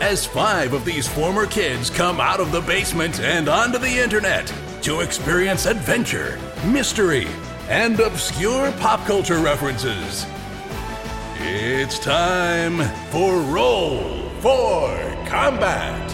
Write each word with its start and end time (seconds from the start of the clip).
as 0.00 0.26
five 0.26 0.72
of 0.72 0.84
these 0.84 1.06
former 1.06 1.46
kids 1.46 1.90
come 1.90 2.20
out 2.20 2.40
of 2.40 2.52
the 2.52 2.60
basement 2.62 3.20
and 3.20 3.48
onto 3.48 3.78
the 3.78 3.98
internet 3.98 4.52
to 4.82 5.00
experience 5.00 5.66
adventure, 5.66 6.38
mystery, 6.64 7.28
and 7.68 8.00
obscure 8.00 8.72
pop 8.72 9.04
culture 9.06 9.38
references. 9.38 10.26
It's 11.36 11.98
time 11.98 12.78
for 13.10 13.40
Roll 13.40 14.28
for 14.40 14.88
Combat. 15.26 16.09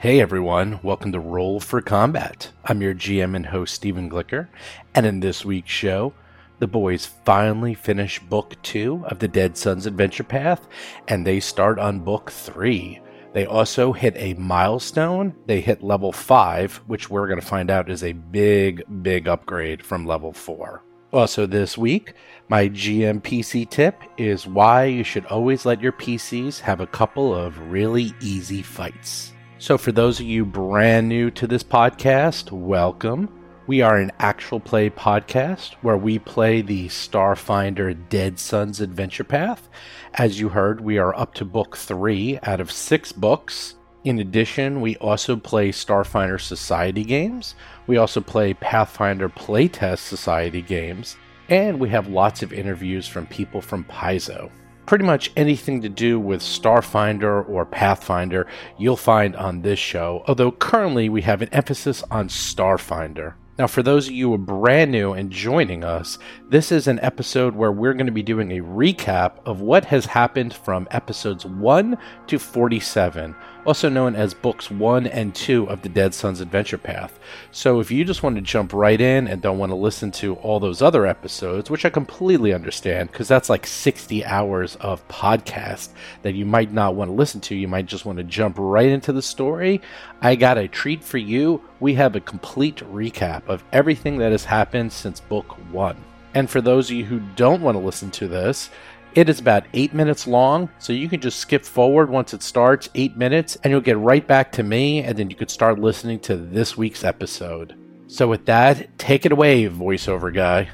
Hey 0.00 0.20
everyone, 0.20 0.78
welcome 0.84 1.10
to 1.10 1.18
Roll 1.18 1.58
for 1.58 1.80
Combat. 1.80 2.52
I'm 2.64 2.80
your 2.80 2.94
GM 2.94 3.34
and 3.34 3.44
host 3.44 3.74
Stephen 3.74 4.08
Glicker, 4.08 4.46
and 4.94 5.04
in 5.04 5.18
this 5.18 5.44
week's 5.44 5.72
show, 5.72 6.14
the 6.60 6.68
boys 6.68 7.04
finally 7.04 7.74
finish 7.74 8.20
book 8.20 8.54
two 8.62 9.04
of 9.08 9.18
the 9.18 9.26
Dead 9.26 9.56
Suns 9.56 9.86
Adventure 9.86 10.22
Path, 10.22 10.68
and 11.08 11.26
they 11.26 11.40
start 11.40 11.80
on 11.80 11.98
book 11.98 12.30
three. 12.30 13.00
They 13.32 13.44
also 13.44 13.92
hit 13.92 14.14
a 14.16 14.34
milestone. 14.34 15.34
They 15.46 15.60
hit 15.60 15.82
level 15.82 16.12
five, 16.12 16.76
which 16.86 17.10
we're 17.10 17.26
going 17.26 17.40
to 17.40 17.44
find 17.44 17.68
out 17.68 17.90
is 17.90 18.04
a 18.04 18.12
big, 18.12 18.84
big 19.02 19.26
upgrade 19.26 19.84
from 19.84 20.06
level 20.06 20.32
four. 20.32 20.84
Also, 21.12 21.44
this 21.44 21.76
week, 21.76 22.12
my 22.48 22.68
GM 22.68 23.20
PC 23.20 23.68
tip 23.68 24.00
is 24.16 24.46
why 24.46 24.84
you 24.84 25.02
should 25.02 25.26
always 25.26 25.66
let 25.66 25.80
your 25.80 25.90
PCs 25.90 26.60
have 26.60 26.80
a 26.80 26.86
couple 26.86 27.34
of 27.34 27.58
really 27.72 28.14
easy 28.20 28.62
fights. 28.62 29.32
So, 29.60 29.76
for 29.76 29.90
those 29.90 30.20
of 30.20 30.26
you 30.26 30.44
brand 30.44 31.08
new 31.08 31.32
to 31.32 31.48
this 31.48 31.64
podcast, 31.64 32.52
welcome. 32.52 33.28
We 33.66 33.82
are 33.82 33.96
an 33.96 34.12
actual 34.20 34.60
play 34.60 34.88
podcast 34.88 35.74
where 35.82 35.96
we 35.96 36.20
play 36.20 36.62
the 36.62 36.86
Starfinder 36.86 38.08
Dead 38.08 38.38
Suns 38.38 38.80
Adventure 38.80 39.24
Path. 39.24 39.68
As 40.14 40.38
you 40.38 40.48
heard, 40.48 40.80
we 40.80 40.98
are 40.98 41.12
up 41.12 41.34
to 41.34 41.44
book 41.44 41.76
three 41.76 42.38
out 42.44 42.60
of 42.60 42.70
six 42.70 43.10
books. 43.10 43.74
In 44.04 44.20
addition, 44.20 44.80
we 44.80 44.96
also 44.98 45.34
play 45.34 45.72
Starfinder 45.72 46.40
Society 46.40 47.02
games. 47.02 47.56
We 47.88 47.96
also 47.96 48.20
play 48.20 48.54
Pathfinder 48.54 49.28
Playtest 49.28 49.98
Society 49.98 50.62
games. 50.62 51.16
And 51.48 51.80
we 51.80 51.88
have 51.88 52.06
lots 52.06 52.44
of 52.44 52.52
interviews 52.52 53.08
from 53.08 53.26
people 53.26 53.60
from 53.60 53.82
Paizo 53.86 54.52
pretty 54.88 55.04
much 55.04 55.30
anything 55.36 55.82
to 55.82 55.88
do 55.90 56.18
with 56.18 56.40
Starfinder 56.40 57.46
or 57.46 57.66
Pathfinder 57.66 58.46
you'll 58.78 58.96
find 58.96 59.36
on 59.36 59.60
this 59.60 59.78
show, 59.78 60.24
although 60.26 60.50
currently 60.50 61.10
we 61.10 61.20
have 61.20 61.42
an 61.42 61.50
emphasis 61.52 62.02
on 62.10 62.26
Starfinder. 62.28 63.34
Now, 63.58 63.66
for 63.66 63.82
those 63.82 64.06
of 64.06 64.14
you 64.14 64.28
who 64.28 64.34
are 64.34 64.38
brand 64.38 64.90
new 64.90 65.12
and 65.12 65.30
joining 65.30 65.84
us, 65.84 66.16
this 66.48 66.72
is 66.72 66.86
an 66.86 67.00
episode 67.00 67.54
where 67.54 67.72
we're 67.72 67.92
going 67.92 68.06
to 68.06 68.12
be 68.12 68.22
doing 68.22 68.52
a 68.52 68.62
recap 68.62 69.44
of 69.44 69.60
what 69.60 69.84
has 69.86 70.06
happened 70.06 70.54
from 70.54 70.88
episodes 70.90 71.44
1 71.44 71.98
to 72.28 72.38
47, 72.38 73.34
also 73.66 73.88
known 73.88 74.14
as 74.14 74.34
books 74.34 74.70
1 74.70 75.06
and 75.06 75.34
2 75.34 75.68
of 75.68 75.82
the 75.82 75.88
Dead 75.88 76.14
Suns 76.14 76.40
Adventure 76.40 76.78
Path. 76.78 77.18
So, 77.50 77.80
if 77.80 77.90
you 77.90 78.04
just 78.04 78.22
want 78.22 78.36
to 78.36 78.42
jump 78.42 78.72
right 78.72 79.00
in 79.00 79.28
and 79.28 79.42
don't 79.42 79.58
want 79.58 79.70
to 79.70 79.76
listen 79.76 80.10
to 80.12 80.34
all 80.36 80.60
those 80.60 80.82
other 80.82 81.06
episodes, 81.06 81.70
which 81.70 81.84
I 81.84 81.90
completely 81.90 82.52
understand 82.52 83.10
because 83.10 83.28
that's 83.28 83.48
like 83.48 83.66
60 83.66 84.24
hours 84.24 84.76
of 84.76 85.06
podcast 85.08 85.90
that 86.22 86.34
you 86.34 86.46
might 86.46 86.72
not 86.72 86.94
want 86.94 87.10
to 87.10 87.14
listen 87.14 87.40
to, 87.42 87.54
you 87.54 87.68
might 87.68 87.86
just 87.86 88.04
want 88.04 88.18
to 88.18 88.24
jump 88.24 88.56
right 88.58 88.88
into 88.88 89.12
the 89.12 89.22
story, 89.22 89.80
I 90.20 90.34
got 90.34 90.58
a 90.58 90.68
treat 90.68 91.04
for 91.04 91.18
you. 91.18 91.62
We 91.80 91.94
have 91.94 92.16
a 92.16 92.20
complete 92.20 92.76
recap 92.76 93.48
of 93.48 93.62
everything 93.72 94.18
that 94.18 94.32
has 94.32 94.44
happened 94.44 94.92
since 94.92 95.20
book 95.20 95.56
one. 95.72 95.96
And 96.34 96.48
for 96.48 96.60
those 96.60 96.90
of 96.90 96.96
you 96.96 97.04
who 97.04 97.20
don't 97.36 97.62
want 97.62 97.76
to 97.76 97.84
listen 97.84 98.10
to 98.12 98.28
this, 98.28 98.70
it 99.14 99.28
is 99.28 99.40
about 99.40 99.66
eight 99.72 99.94
minutes 99.94 100.26
long, 100.26 100.68
so 100.78 100.92
you 100.92 101.08
can 101.08 101.20
just 101.20 101.38
skip 101.38 101.64
forward 101.64 102.10
once 102.10 102.34
it 102.34 102.42
starts, 102.42 102.88
eight 102.94 103.16
minutes, 103.16 103.56
and 103.62 103.70
you'll 103.70 103.80
get 103.80 103.98
right 103.98 104.26
back 104.26 104.52
to 104.52 104.62
me, 104.62 105.02
and 105.02 105.18
then 105.18 105.30
you 105.30 105.36
could 105.36 105.50
start 105.50 105.78
listening 105.78 106.20
to 106.20 106.36
this 106.36 106.76
week's 106.76 107.04
episode. 107.04 107.74
So, 108.06 108.28
with 108.28 108.46
that, 108.46 108.98
take 108.98 109.26
it 109.26 109.32
away, 109.32 109.68
voiceover 109.68 110.32
guy. 110.32 110.70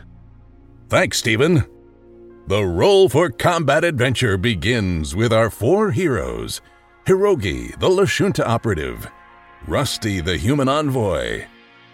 Thanks, 0.88 1.18
Stephen. 1.18 1.64
The 2.46 2.64
Roll 2.64 3.08
for 3.08 3.30
Combat 3.30 3.84
adventure 3.84 4.36
begins 4.36 5.16
with 5.16 5.32
our 5.32 5.48
four 5.50 5.90
heroes 5.92 6.60
Hiroji, 7.06 7.78
the 7.80 7.88
Lashunta 7.88 8.46
operative, 8.46 9.10
Rusty, 9.66 10.20
the 10.20 10.36
human 10.36 10.68
envoy, 10.68 11.46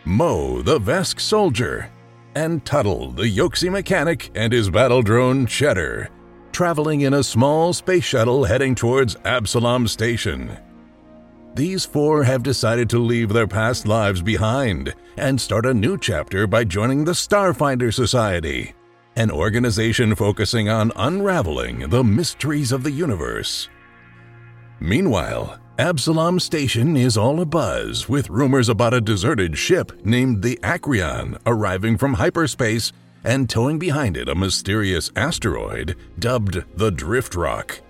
Mo, 0.05 0.61
the 0.63 0.79
Vesk 0.79 1.21
soldier, 1.21 1.91
and 2.35 2.65
Tuttle, 2.65 3.13
the 3.13 3.25
Ysoki 3.25 3.71
mechanic, 3.71 4.31
and 4.35 4.53
his 4.53 4.71
battle 4.71 5.03
drone 5.03 5.47
Cheddar, 5.47 6.11
traveling 6.53 7.03
in 7.03 7.15
a 7.15 7.23
small 7.23 7.73
space 7.73 8.05
shuttle 8.05 8.45
heading 8.45 8.75
towards 8.75 9.17
Absalom 9.25 9.89
Station. 9.89 10.57
These 11.55 11.85
four 11.85 12.23
have 12.25 12.43
decided 12.43 12.89
to 12.91 12.99
leave 12.99 13.31
their 13.31 13.49
past 13.49 13.87
lives 13.87 14.23
behind 14.23 14.95
and 15.17 15.41
start 15.41 15.67
a 15.67 15.75
new 15.75 15.99
chapter 15.99 16.47
by 16.47 16.65
joining 16.65 17.05
the 17.05 17.13
Starfinder 17.13 17.93
Society, 17.93 18.73
an 19.17 19.31
organization 19.31 20.15
focusing 20.15 20.69
on 20.69 20.93
unraveling 20.97 21.89
the 21.91 22.05
mysteries 22.05 22.71
of 22.71 22.85
the 22.85 22.93
universe. 22.93 23.69
Meanwhile, 24.79 25.59
Absalom 25.79 26.39
Station 26.39 26.97
is 26.97 27.17
all 27.17 27.45
abuzz 27.45 28.09
with 28.09 28.31
rumors 28.31 28.69
about 28.69 28.95
a 28.95 29.01
deserted 29.01 29.59
ship 29.59 30.05
named 30.05 30.43
the 30.43 30.59
Acreon 30.63 31.39
arriving 31.47 31.97
from 31.97 32.15
hyperspace 32.15 32.93
and 33.25 33.49
towing 33.49 33.79
behind 33.79 34.17
it 34.17 34.29
a 34.29 34.35
mysterious 34.35 35.11
asteroid 35.17 35.97
dubbed 36.19 36.65
the 36.77 36.91
Drift 36.91 37.35
Rock. 37.35 37.81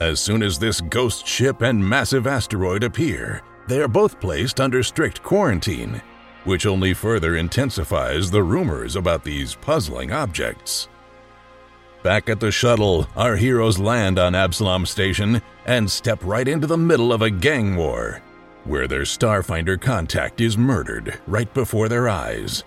As 0.00 0.20
soon 0.20 0.42
as 0.42 0.58
this 0.58 0.80
ghost 0.80 1.26
ship 1.26 1.62
and 1.62 1.86
massive 1.86 2.26
asteroid 2.26 2.82
appear, 2.84 3.42
they 3.68 3.80
are 3.80 3.88
both 3.88 4.20
placed 4.20 4.60
under 4.60 4.82
strict 4.82 5.22
quarantine, 5.22 6.00
which 6.44 6.66
only 6.66 6.94
further 6.94 7.36
intensifies 7.36 8.30
the 8.30 8.42
rumors 8.42 8.96
about 8.96 9.24
these 9.24 9.54
puzzling 9.54 10.12
objects. 10.12 10.88
Back 12.02 12.30
at 12.30 12.40
the 12.40 12.50
shuttle, 12.50 13.06
our 13.14 13.36
heroes 13.36 13.78
land 13.78 14.18
on 14.18 14.34
Absalom 14.34 14.86
Station 14.86 15.42
and 15.66 15.90
step 15.90 16.18
right 16.24 16.48
into 16.48 16.66
the 16.66 16.78
middle 16.78 17.12
of 17.12 17.20
a 17.20 17.30
gang 17.30 17.76
war, 17.76 18.22
where 18.64 18.88
their 18.88 19.02
Starfinder 19.02 19.78
contact 19.78 20.40
is 20.40 20.56
murdered 20.56 21.20
right 21.26 21.52
before 21.52 21.90
their 21.90 22.08
eyes. 22.08 22.64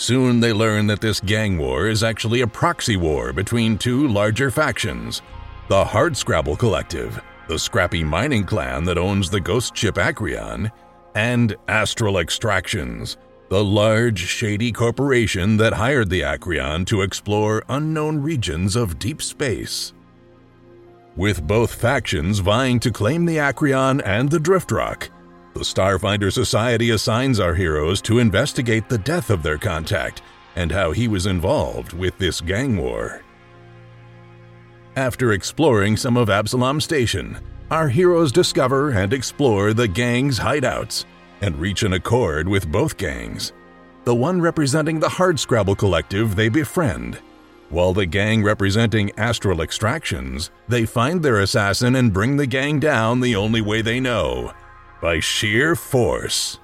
Soon 0.00 0.40
they 0.40 0.54
learn 0.54 0.86
that 0.86 1.02
this 1.02 1.20
gang 1.20 1.58
war 1.58 1.86
is 1.86 2.02
actually 2.02 2.40
a 2.40 2.46
proxy 2.46 2.96
war 2.96 3.34
between 3.34 3.76
two 3.76 4.08
larger 4.08 4.50
factions 4.50 5.20
the 5.68 5.84
Hardscrabble 5.84 6.58
Collective, 6.58 7.20
the 7.48 7.58
scrappy 7.58 8.02
mining 8.02 8.44
clan 8.44 8.82
that 8.84 8.96
owns 8.96 9.28
the 9.28 9.38
ghost 9.38 9.76
ship 9.76 9.96
Acreon, 9.96 10.72
and 11.14 11.54
Astral 11.68 12.16
Extractions, 12.16 13.18
the 13.50 13.62
large, 13.62 14.18
shady 14.18 14.72
corporation 14.72 15.58
that 15.58 15.74
hired 15.74 16.08
the 16.08 16.22
Acreon 16.22 16.86
to 16.86 17.02
explore 17.02 17.62
unknown 17.68 18.22
regions 18.22 18.76
of 18.76 18.98
deep 18.98 19.20
space. 19.20 19.92
With 21.14 21.46
both 21.46 21.74
factions 21.74 22.38
vying 22.38 22.80
to 22.80 22.90
claim 22.90 23.26
the 23.26 23.36
Acreon 23.36 24.00
and 24.06 24.30
the 24.30 24.40
Drift 24.40 24.72
Rock, 24.72 25.10
the 25.54 25.60
Starfinder 25.60 26.32
Society 26.32 26.90
assigns 26.90 27.40
our 27.40 27.54
heroes 27.54 28.00
to 28.02 28.18
investigate 28.18 28.88
the 28.88 28.98
death 28.98 29.30
of 29.30 29.42
their 29.42 29.58
contact 29.58 30.22
and 30.56 30.70
how 30.70 30.92
he 30.92 31.08
was 31.08 31.26
involved 31.26 31.92
with 31.92 32.16
this 32.18 32.40
gang 32.40 32.76
war. 32.76 33.22
After 34.96 35.32
exploring 35.32 35.96
some 35.96 36.16
of 36.16 36.30
Absalom 36.30 36.80
Station, 36.80 37.38
our 37.70 37.88
heroes 37.88 38.32
discover 38.32 38.90
and 38.90 39.12
explore 39.12 39.72
the 39.72 39.88
gang's 39.88 40.38
hideouts 40.38 41.04
and 41.40 41.56
reach 41.56 41.82
an 41.82 41.94
accord 41.94 42.48
with 42.48 42.70
both 42.70 42.96
gangs. 42.96 43.52
The 44.04 44.14
one 44.14 44.40
representing 44.40 45.00
the 45.00 45.08
Hardscrabble 45.08 45.78
Collective 45.78 46.36
they 46.36 46.48
befriend, 46.48 47.18
while 47.70 47.92
the 47.92 48.06
gang 48.06 48.42
representing 48.42 49.12
Astral 49.16 49.62
Extractions, 49.62 50.50
they 50.68 50.84
find 50.84 51.22
their 51.22 51.40
assassin 51.40 51.94
and 51.96 52.12
bring 52.12 52.36
the 52.36 52.46
gang 52.46 52.80
down 52.80 53.20
the 53.20 53.36
only 53.36 53.60
way 53.60 53.82
they 53.82 54.00
know 54.00 54.52
by 55.00 55.20
sheer 55.20 55.74
force. 55.74 56.58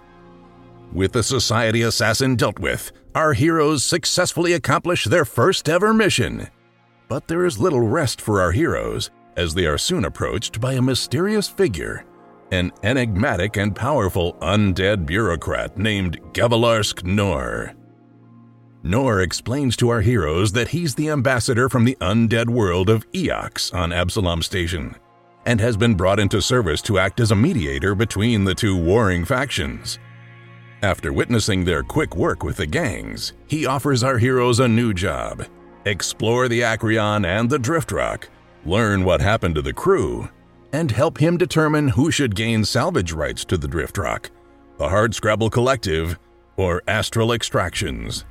With 0.92 1.12
the 1.12 1.22
Society 1.22 1.82
assassin 1.82 2.36
dealt 2.36 2.58
with, 2.58 2.92
our 3.14 3.32
heroes 3.32 3.82
successfully 3.82 4.52
accomplish 4.52 5.04
their 5.04 5.24
first 5.24 5.68
ever 5.68 5.92
mission. 5.92 6.48
But 7.08 7.28
there 7.28 7.44
is 7.44 7.58
little 7.58 7.80
rest 7.80 8.20
for 8.20 8.40
our 8.40 8.52
heroes, 8.52 9.10
as 9.36 9.54
they 9.54 9.66
are 9.66 9.78
soon 9.78 10.04
approached 10.04 10.60
by 10.60 10.74
a 10.74 10.82
mysterious 10.82 11.48
figure, 11.48 12.04
an 12.52 12.72
enigmatic 12.82 13.56
and 13.56 13.74
powerful 13.74 14.34
undead 14.34 15.06
bureaucrat 15.06 15.76
named 15.76 16.20
Gevalarsk 16.32 17.04
Nor. 17.04 17.74
Nor 18.82 19.20
explains 19.20 19.76
to 19.76 19.88
our 19.88 20.00
heroes 20.00 20.52
that 20.52 20.68
he's 20.68 20.94
the 20.94 21.10
ambassador 21.10 21.68
from 21.68 21.84
the 21.84 21.96
undead 22.00 22.48
world 22.48 22.88
of 22.88 23.10
Eox 23.12 23.74
on 23.74 23.92
Absalom 23.92 24.42
Station, 24.42 24.94
and 25.46 25.60
has 25.60 25.76
been 25.76 25.94
brought 25.94 26.20
into 26.20 26.42
service 26.42 26.82
to 26.82 26.98
act 26.98 27.20
as 27.20 27.30
a 27.30 27.36
mediator 27.36 27.94
between 27.94 28.44
the 28.44 28.54
two 28.54 28.76
warring 28.76 29.24
factions. 29.24 29.98
After 30.82 31.12
witnessing 31.12 31.64
their 31.64 31.82
quick 31.82 32.14
work 32.14 32.44
with 32.44 32.58
the 32.58 32.66
gangs, 32.66 33.32
he 33.46 33.64
offers 33.64 34.02
our 34.02 34.18
heroes 34.18 34.60
a 34.60 34.68
new 34.68 34.92
job 34.92 35.46
explore 35.86 36.48
the 36.48 36.60
Acreon 36.60 37.24
and 37.24 37.48
the 37.48 37.58
Drift 37.58 37.92
Rock, 37.92 38.28
learn 38.64 39.04
what 39.04 39.20
happened 39.20 39.54
to 39.54 39.62
the 39.62 39.72
crew, 39.72 40.28
and 40.72 40.90
help 40.90 41.18
him 41.18 41.36
determine 41.36 41.88
who 41.88 42.10
should 42.10 42.34
gain 42.34 42.64
salvage 42.64 43.12
rights 43.12 43.44
to 43.44 43.56
the 43.56 43.68
Drift 43.68 43.96
Rock, 43.96 44.30
the 44.78 44.88
Hardscrabble 44.88 45.52
Collective, 45.52 46.18
or 46.56 46.82
Astral 46.88 47.32
Extractions. 47.32 48.24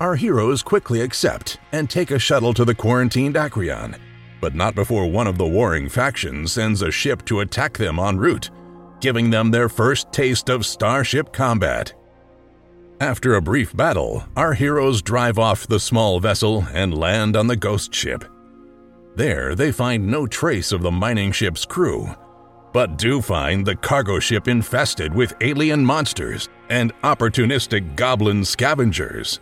Our 0.00 0.16
heroes 0.16 0.62
quickly 0.62 1.00
accept 1.00 1.58
and 1.72 1.88
take 1.88 2.10
a 2.10 2.18
shuttle 2.18 2.52
to 2.54 2.64
the 2.64 2.74
quarantined 2.74 3.36
Acreon, 3.36 3.98
but 4.40 4.54
not 4.54 4.74
before 4.74 5.06
one 5.06 5.26
of 5.26 5.38
the 5.38 5.46
warring 5.46 5.88
factions 5.88 6.52
sends 6.52 6.82
a 6.82 6.90
ship 6.90 7.24
to 7.24 7.40
attack 7.40 7.76
them 7.76 7.98
en 7.98 8.18
route, 8.18 8.50
giving 9.00 9.30
them 9.30 9.50
their 9.50 9.68
first 9.68 10.12
taste 10.12 10.48
of 10.48 10.66
starship 10.66 11.32
combat. 11.32 11.92
After 13.00 13.34
a 13.34 13.42
brief 13.42 13.76
battle, 13.76 14.24
our 14.36 14.54
heroes 14.54 15.02
drive 15.02 15.38
off 15.38 15.66
the 15.66 15.80
small 15.80 16.18
vessel 16.18 16.66
and 16.72 16.96
land 16.96 17.36
on 17.36 17.46
the 17.46 17.56
ghost 17.56 17.94
ship. 17.94 18.24
There, 19.16 19.54
they 19.54 19.72
find 19.72 20.06
no 20.06 20.26
trace 20.26 20.72
of 20.72 20.82
the 20.82 20.90
mining 20.90 21.32
ship's 21.32 21.64
crew, 21.64 22.14
but 22.72 22.98
do 22.98 23.22
find 23.22 23.66
the 23.66 23.76
cargo 23.76 24.18
ship 24.18 24.48
infested 24.48 25.14
with 25.14 25.34
alien 25.40 25.84
monsters 25.84 26.48
and 26.68 26.92
opportunistic 27.02 27.96
goblin 27.96 28.44
scavengers. 28.44 29.40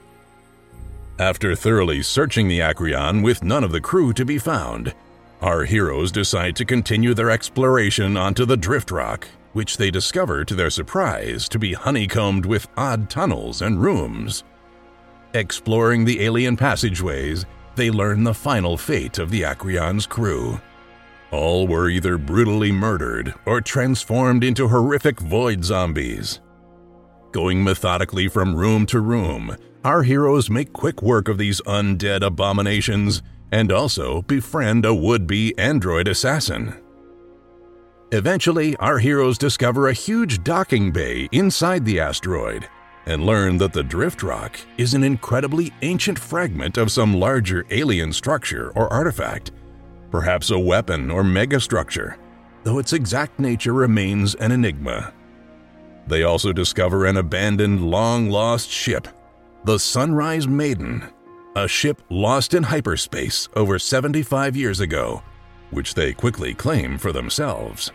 After 1.19 1.55
thoroughly 1.55 2.03
searching 2.03 2.49
the 2.49 2.61
Acreon 2.61 3.23
with 3.23 3.45
none 3.45 3.65
of 3.65 3.73
the 3.73 3.81
crew 3.81 4.13
to 4.15 4.25
be 4.25 4.39
found, 4.39 4.95
our 5.41 5.65
heroes 5.65 6.11
decide 6.11 6.57
to 6.57 6.65
continue 6.65 7.15
their 7.15 7.31
exploration 7.31 8.17
onto 8.17 8.45
the 8.45 8.57
Drift 8.57 8.91
Rock 8.91 9.29
which 9.55 9.77
they 9.77 9.91
discover 9.91 10.45
to 10.45 10.55
their 10.55 10.69
surprise 10.69 11.49
to 11.49 11.59
be 11.59 11.73
honeycombed 11.73 12.45
with 12.45 12.69
odd 12.77 13.09
tunnels 13.09 13.63
and 13.63 13.81
rooms. 13.81 14.45
Exploring 15.33 16.05
the 16.05 16.23
alien 16.23 16.57
passageways, 16.57 17.47
they 17.77 17.91
learn 17.91 18.23
the 18.23 18.35
final 18.35 18.77
fate 18.77 19.19
of 19.19 19.31
the 19.31 19.43
Acreon's 19.43 20.07
crew. 20.07 20.61
All 21.31 21.67
were 21.67 21.89
either 21.89 22.19
brutally 22.19 22.71
murdered 22.71 23.35
or 23.47 23.61
transformed 23.61 24.45
into 24.45 24.69
horrific 24.69 25.21
void 25.21 25.65
zombies. 25.65 26.41
Going 27.33 27.65
methodically 27.65 28.29
from 28.29 28.55
room 28.55 28.87
to 28.87 29.01
room, 29.01 29.57
our 29.85 30.03
heroes 30.03 30.49
make 30.49 30.73
quick 30.73 31.03
work 31.03 31.29
of 31.29 31.37
these 31.37 31.61
undead 31.63 32.23
abominations 32.23 33.23
and 33.53 33.71
also 33.71 34.23
befriend 34.23 34.87
a 34.87 34.95
would 34.95 35.27
be 35.27 35.57
android 35.59 36.09
assassin. 36.09 36.75
Eventually, 38.11 38.75
our 38.77 38.99
heroes 38.99 39.37
discover 39.37 39.89
a 39.89 39.93
huge 39.93 40.43
docking 40.43 40.91
bay 40.91 41.29
inside 41.33 41.85
the 41.85 42.01
asteroid 42.01 42.67
and 43.07 43.27
learn 43.27 43.59
that 43.59 43.75
the 43.75 43.83
drift 43.83 44.23
rock 44.23 44.59
is 44.79 44.95
an 44.95 45.05
incredibly 45.05 45.73
ancient 45.83 46.19
fragment 46.19 46.79
of 46.79 46.91
some 46.91 47.15
larger 47.15 47.67
alien 47.71 48.13
structure 48.13 48.73
or 48.75 48.91
artifact, 48.91 49.53
perhaps 50.11 50.51
a 50.51 50.59
weapon 50.59 51.11
or 51.11 51.23
megastructure, 51.23 52.17
though 52.63 52.79
its 52.79 52.95
exact 52.95 53.39
nature 53.39 53.75
remains 53.75 54.35
an 54.37 54.53
enigma. 54.53 55.13
They 56.07 56.23
also 56.23 56.53
discover 56.53 57.05
an 57.05 57.19
abandoned, 57.19 57.91
long 57.91 58.31
lost 58.31 58.71
ship, 58.71 59.09
the 59.65 59.79
Sunrise 59.79 60.47
Maiden, 60.47 61.03
a 61.57 61.67
ship 61.67 62.03
lost 62.11 62.53
in 62.53 62.63
hyperspace 62.63 63.49
over 63.57 63.79
75 63.79 64.55
years 64.55 64.81
ago, 64.81 65.23
which 65.71 65.95
they 65.95 66.13
quickly 66.13 66.53
claim 66.53 66.99
for 66.99 67.13
themselves. 67.13 67.91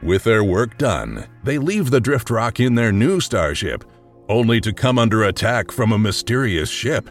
With 0.00 0.22
their 0.22 0.44
work 0.44 0.78
done, 0.78 1.26
they 1.42 1.58
leave 1.58 1.90
the 1.90 2.00
Drift 2.00 2.30
Rock 2.30 2.60
in 2.60 2.76
their 2.76 2.92
new 2.92 3.18
starship, 3.18 3.84
only 4.28 4.60
to 4.60 4.72
come 4.72 4.96
under 4.96 5.24
attack 5.24 5.72
from 5.72 5.90
a 5.90 5.98
mysterious 5.98 6.70
ship. 6.70 7.10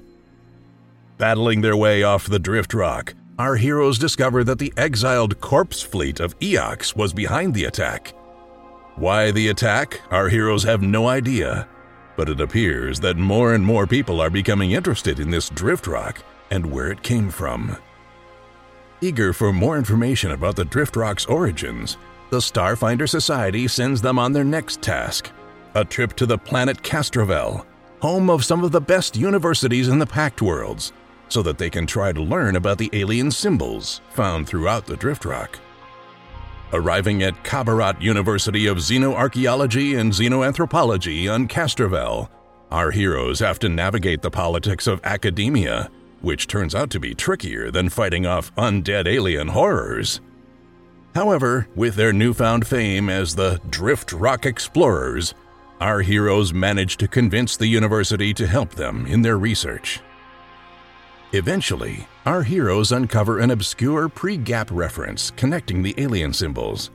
Battling 1.18 1.59
their 1.59 1.75
way 1.75 2.03
off 2.03 2.27
the 2.27 2.39
Drift 2.39 2.74
Rock, 2.74 3.13
our 3.38 3.57
heroes 3.57 4.00
discover 4.00 4.45
that 4.45 4.57
the 4.57 4.71
exiled 4.77 5.41
corpse 5.41 5.81
fleet 5.81 6.21
of 6.21 6.39
Eox 6.39 6.95
was 6.95 7.12
behind 7.12 7.53
the 7.53 7.65
attack. 7.65 8.13
Why 8.95 9.31
the 9.31 9.50
attack, 9.50 10.00
our 10.12 10.29
heroes 10.29 10.63
have 10.63 10.81
no 10.81 11.09
idea, 11.09 11.68
but 12.17 12.27
it 12.27 12.41
appears 12.41 12.99
that 12.99 13.15
more 13.15 13.53
and 13.53 13.65
more 13.65 13.87
people 13.87 14.19
are 14.19 14.29
becoming 14.29 14.71
interested 14.71 15.21
in 15.21 15.29
this 15.29 15.47
Drift 15.49 15.87
Rock 15.87 16.21
and 16.51 16.65
where 16.65 16.91
it 16.91 17.03
came 17.03 17.29
from. 17.29 17.77
Eager 18.99 19.31
for 19.31 19.53
more 19.53 19.77
information 19.77 20.31
about 20.31 20.57
the 20.57 20.65
Drift 20.65 20.97
Rock's 20.97 21.25
origins, 21.27 21.97
the 22.31 22.39
Starfinder 22.39 23.07
Society 23.07 23.67
sends 23.67 24.01
them 24.01 24.19
on 24.19 24.33
their 24.33 24.43
next 24.43 24.81
task 24.81 25.31
a 25.75 25.85
trip 25.85 26.13
to 26.13 26.25
the 26.25 26.37
planet 26.37 26.81
Castrovel, 26.81 27.63
home 28.01 28.31
of 28.31 28.43
some 28.43 28.63
of 28.63 28.71
the 28.71 28.81
best 28.81 29.15
universities 29.15 29.89
in 29.89 29.99
the 29.99 30.05
Pact 30.07 30.41
Worlds, 30.41 30.91
so 31.29 31.43
that 31.43 31.59
they 31.59 31.69
can 31.69 31.85
try 31.85 32.11
to 32.11 32.21
learn 32.21 32.55
about 32.55 32.79
the 32.79 32.89
alien 32.93 33.29
symbols 33.29 34.01
found 34.09 34.47
throughout 34.47 34.87
the 34.87 34.97
Drift 34.97 35.23
Rock. 35.23 35.59
Arriving 36.73 37.23
at 37.23 37.43
Qabarat 37.45 38.01
University 38.01 38.67
of 38.67 38.77
Xenoarchaeology 38.77 39.97
and 39.97 40.11
Xenoanthropology 40.11 41.33
on 41.33 41.47
Castrovel, 41.47 42.29
our 42.71 42.91
heroes 42.91 43.39
have 43.39 43.57
to 43.59 43.69
navigate 43.69 44.21
the 44.21 44.29
politics 44.29 44.85
of 44.85 44.99
academia, 45.05 45.89
which 46.19 46.47
turns 46.47 46.75
out 46.75 46.89
to 46.89 46.99
be 46.99 47.15
trickier 47.15 47.71
than 47.71 47.87
fighting 47.87 48.25
off 48.25 48.53
undead 48.55 49.07
alien 49.07 49.47
horrors. 49.47 50.19
However, 51.15 51.69
with 51.73 51.95
their 51.95 52.11
newfound 52.11 52.67
fame 52.67 53.09
as 53.09 53.33
the 53.33 53.61
Drift 53.69 54.11
Rock 54.11 54.45
Explorers, 54.45 55.33
our 55.79 56.01
heroes 56.01 56.53
manage 56.53 56.97
to 56.97 57.07
convince 57.07 57.55
the 57.55 57.67
university 57.67 58.33
to 58.33 58.45
help 58.45 58.71
them 58.71 59.05
in 59.05 59.21
their 59.21 59.38
research. 59.38 60.01
Eventually, 61.31 62.07
our 62.27 62.43
heroes 62.43 62.91
uncover 62.91 63.39
an 63.39 63.51
obscure 63.51 64.10
pre 64.10 64.36
gap 64.36 64.69
reference 64.69 65.31
connecting 65.31 65.81
the 65.81 65.96
alien 65.98 66.34
symbols. 66.34 66.91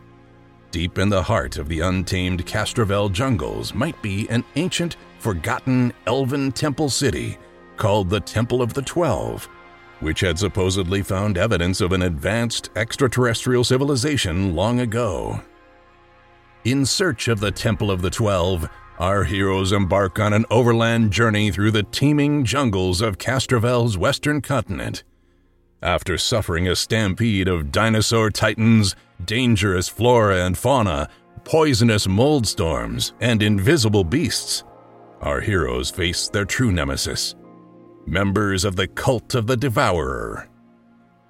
Deep 0.70 0.98
in 0.98 1.08
the 1.08 1.22
heart 1.22 1.56
of 1.56 1.68
the 1.68 1.80
untamed 1.80 2.44
Castrovel 2.44 3.08
jungles 3.08 3.72
might 3.72 4.00
be 4.02 4.28
an 4.28 4.44
ancient, 4.56 4.98
forgotten 5.20 5.90
elven 6.06 6.52
temple 6.52 6.90
city 6.90 7.38
called 7.78 8.10
the 8.10 8.20
Temple 8.20 8.60
of 8.60 8.74
the 8.74 8.82
Twelve 8.82 9.48
which 10.00 10.20
had 10.20 10.38
supposedly 10.38 11.00
found 11.00 11.38
evidence 11.38 11.80
of 11.80 11.92
an 11.92 12.02
advanced 12.02 12.70
extraterrestrial 12.74 13.62
civilization 13.62 14.54
long 14.54 14.80
ago. 14.80 15.40
In 16.64 16.84
search 16.84 17.28
of 17.28 17.40
the 17.40 17.52
Temple 17.52 17.90
of 17.90 18.02
the 18.02 18.10
Twelve, 18.10 18.68
our 18.98 19.24
heroes 19.24 19.72
embark 19.72 20.18
on 20.18 20.32
an 20.32 20.44
overland 20.50 21.12
journey 21.12 21.52
through 21.52 21.70
the 21.70 21.84
teeming 21.84 22.44
jungles 22.44 23.00
of 23.00 23.18
Castrovel's 23.18 23.96
western 23.96 24.40
continent. 24.40 25.04
After 25.82 26.16
suffering 26.16 26.68
a 26.68 26.76
stampede 26.76 27.48
of 27.48 27.72
dinosaur 27.72 28.30
titans, 28.30 28.94
dangerous 29.24 29.88
flora 29.88 30.44
and 30.44 30.56
fauna, 30.56 31.08
poisonous 31.44 32.06
mold 32.06 32.46
storms, 32.46 33.14
and 33.20 33.42
invisible 33.42 34.04
beasts, 34.04 34.62
our 35.20 35.40
heroes 35.40 35.90
face 35.90 36.28
their 36.28 36.44
true 36.44 36.70
nemesis 36.70 37.34
members 38.04 38.64
of 38.64 38.74
the 38.74 38.88
Cult 38.88 39.34
of 39.36 39.46
the 39.46 39.56
Devourer. 39.56 40.48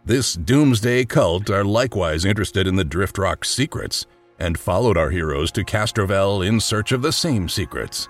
This 0.06 0.34
doomsday 0.34 1.04
cult 1.04 1.50
are 1.50 1.64
likewise 1.64 2.24
interested 2.24 2.66
in 2.66 2.76
the 2.76 2.84
Drift 2.84 3.18
Rock 3.18 3.44
secrets 3.44 4.06
and 4.38 4.58
followed 4.58 4.96
our 4.96 5.10
heroes 5.10 5.52
to 5.52 5.64
Castrovel 5.64 6.46
in 6.46 6.58
search 6.60 6.92
of 6.92 7.02
the 7.02 7.12
same 7.12 7.48
secrets. 7.48 8.08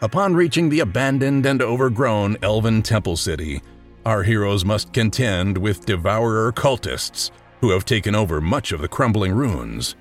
Upon 0.00 0.34
reaching 0.34 0.68
the 0.68 0.80
abandoned 0.80 1.44
and 1.44 1.60
overgrown 1.60 2.36
Elven 2.42 2.82
Temple 2.82 3.16
City, 3.16 3.60
our 4.06 4.22
heroes 4.22 4.64
must 4.64 4.92
contend 4.92 5.58
with 5.58 5.84
devourer 5.84 6.52
cultists 6.52 7.30
who 7.60 7.70
have 7.70 7.84
taken 7.84 8.14
over 8.14 8.40
much 8.40 8.72
of 8.72 8.80
the 8.80 8.88
crumbling 8.88 9.32
ruins. 9.32 9.94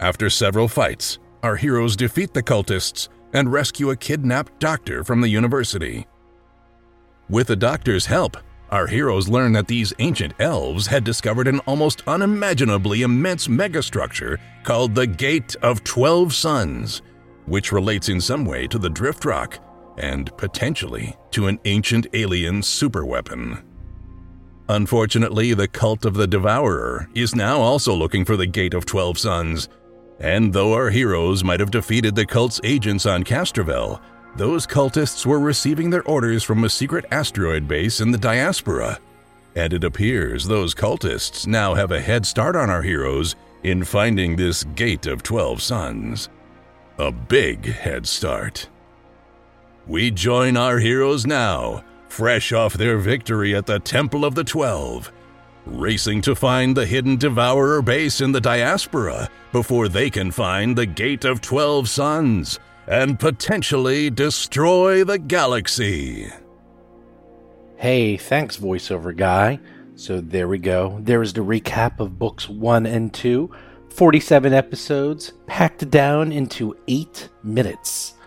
After 0.00 0.30
several 0.30 0.68
fights, 0.68 1.18
our 1.42 1.56
heroes 1.56 1.96
defeat 1.96 2.32
the 2.32 2.42
cultists 2.42 3.08
and 3.32 3.52
rescue 3.52 3.90
a 3.90 3.96
kidnapped 3.96 4.58
doctor 4.58 5.04
from 5.04 5.20
the 5.20 5.28
university. 5.28 6.06
With 7.28 7.48
the 7.48 7.56
doctor's 7.56 8.06
help, 8.06 8.38
our 8.70 8.86
heroes 8.86 9.28
learn 9.28 9.52
that 9.52 9.68
these 9.68 9.92
ancient 9.98 10.34
elves 10.38 10.86
had 10.86 11.04
discovered 11.04 11.48
an 11.48 11.60
almost 11.60 12.02
unimaginably 12.06 13.02
immense 13.02 13.48
megastructure 13.48 14.38
called 14.62 14.94
the 14.94 15.06
Gate 15.06 15.54
of 15.62 15.84
Twelve 15.84 16.34
Suns, 16.34 17.02
which 17.46 17.72
relates 17.72 18.08
in 18.08 18.20
some 18.20 18.44
way 18.44 18.66
to 18.66 18.78
the 18.78 18.90
Drift 18.90 19.24
Rock 19.24 19.58
and 19.98 20.34
potentially 20.36 21.16
to 21.32 21.46
an 21.46 21.58
ancient 21.64 22.06
alien 22.12 22.62
superweapon. 22.62 23.62
Unfortunately, 24.68 25.54
the 25.54 25.68
cult 25.68 26.04
of 26.04 26.14
the 26.14 26.26
Devourer 26.26 27.08
is 27.14 27.34
now 27.34 27.60
also 27.60 27.94
looking 27.94 28.24
for 28.24 28.36
the 28.36 28.46
Gate 28.46 28.74
of 28.74 28.84
Twelve 28.86 29.18
Suns, 29.18 29.68
and 30.20 30.52
though 30.52 30.72
our 30.72 30.90
heroes 30.90 31.42
might 31.44 31.60
have 31.60 31.70
defeated 31.70 32.14
the 32.14 32.26
cult's 32.26 32.60
agents 32.64 33.06
on 33.06 33.24
Castrovel, 33.24 34.00
those 34.36 34.66
cultists 34.66 35.24
were 35.24 35.40
receiving 35.40 35.90
their 35.90 36.02
orders 36.04 36.44
from 36.44 36.64
a 36.64 36.68
secret 36.68 37.04
asteroid 37.10 37.66
base 37.66 38.00
in 38.00 38.10
the 38.10 38.18
diaspora. 38.18 38.98
And 39.56 39.72
it 39.72 39.84
appears 39.84 40.44
those 40.44 40.74
cultists 40.74 41.46
now 41.46 41.74
have 41.74 41.90
a 41.90 42.00
head 42.00 42.26
start 42.26 42.54
on 42.54 42.68
our 42.68 42.82
heroes 42.82 43.36
in 43.62 43.84
finding 43.84 44.36
this 44.36 44.64
Gate 44.64 45.06
of 45.06 45.22
Twelve 45.22 45.62
Suns. 45.62 46.28
A 46.98 47.10
big 47.10 47.64
head 47.64 48.06
start. 48.06 48.68
We 49.88 50.10
join 50.10 50.58
our 50.58 50.78
heroes 50.78 51.24
now, 51.26 51.82
fresh 52.10 52.52
off 52.52 52.74
their 52.74 52.98
victory 52.98 53.56
at 53.56 53.64
the 53.64 53.78
Temple 53.78 54.26
of 54.26 54.34
the 54.34 54.44
Twelve, 54.44 55.10
racing 55.64 56.20
to 56.22 56.34
find 56.34 56.76
the 56.76 56.84
hidden 56.84 57.16
Devourer 57.16 57.80
base 57.80 58.20
in 58.20 58.30
the 58.32 58.40
diaspora 58.40 59.30
before 59.50 59.88
they 59.88 60.10
can 60.10 60.30
find 60.30 60.76
the 60.76 60.84
Gate 60.84 61.24
of 61.24 61.40
Twelve 61.40 61.88
Suns 61.88 62.58
and 62.86 63.18
potentially 63.18 64.10
destroy 64.10 65.04
the 65.04 65.18
galaxy. 65.18 66.30
Hey, 67.76 68.18
thanks, 68.18 68.58
voiceover 68.58 69.16
guy. 69.16 69.58
So 69.96 70.20
there 70.20 70.48
we 70.48 70.58
go. 70.58 70.98
There 71.00 71.22
is 71.22 71.32
the 71.32 71.40
recap 71.40 71.98
of 71.98 72.18
books 72.18 72.46
one 72.46 72.84
and 72.84 73.12
two. 73.14 73.50
47 73.88 74.52
episodes, 74.52 75.32
packed 75.46 75.90
down 75.90 76.30
into 76.30 76.76
eight 76.88 77.30
minutes. 77.42 78.17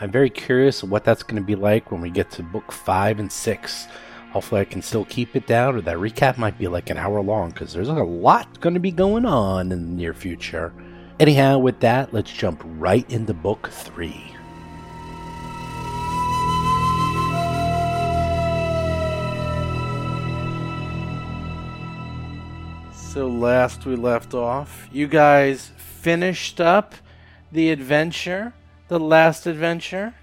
I'm 0.00 0.10
very 0.10 0.30
curious 0.30 0.82
what 0.82 1.04
that's 1.04 1.22
going 1.22 1.40
to 1.40 1.46
be 1.46 1.54
like 1.54 1.92
when 1.92 2.00
we 2.00 2.10
get 2.10 2.30
to 2.32 2.42
book 2.42 2.72
five 2.72 3.20
and 3.20 3.30
six. 3.30 3.86
Hopefully, 4.32 4.62
I 4.62 4.64
can 4.64 4.82
still 4.82 5.04
keep 5.04 5.36
it 5.36 5.46
down, 5.46 5.76
or 5.76 5.80
that 5.82 5.96
recap 5.98 6.36
might 6.36 6.58
be 6.58 6.66
like 6.66 6.90
an 6.90 6.96
hour 6.96 7.22
long 7.22 7.50
because 7.50 7.72
there's 7.72 7.88
a 7.88 7.94
lot 7.94 8.60
going 8.60 8.74
to 8.74 8.80
be 8.80 8.90
going 8.90 9.24
on 9.24 9.70
in 9.70 9.90
the 9.90 9.96
near 9.96 10.12
future. 10.12 10.72
Anyhow, 11.20 11.58
with 11.58 11.78
that, 11.80 12.12
let's 12.12 12.32
jump 12.32 12.60
right 12.64 13.08
into 13.08 13.32
book 13.32 13.68
three. 13.68 14.34
So, 22.92 23.28
last 23.28 23.86
we 23.86 23.94
left 23.94 24.34
off, 24.34 24.88
you 24.90 25.06
guys 25.06 25.70
finished 25.76 26.60
up 26.60 26.96
the 27.52 27.70
adventure, 27.70 28.52
the 28.88 29.00
last 29.00 29.46
adventure, 29.46 30.14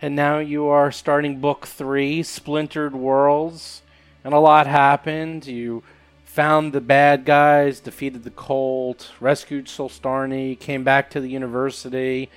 and 0.00 0.16
now 0.16 0.38
you 0.38 0.66
are 0.66 0.90
starting 0.90 1.40
book 1.40 1.66
three, 1.66 2.22
Splintered 2.22 2.94
Worlds, 2.94 3.82
and 4.24 4.34
a 4.34 4.38
lot 4.38 4.66
happened. 4.66 5.46
You 5.46 5.82
found 6.24 6.72
the 6.72 6.80
bad 6.80 7.24
guys, 7.24 7.78
defeated 7.78 8.24
the 8.24 8.30
cult, 8.30 9.12
rescued 9.20 9.66
Solstarny, 9.66 10.58
came 10.58 10.82
back 10.82 11.10
to 11.10 11.20
the 11.20 11.28
university, 11.28 12.30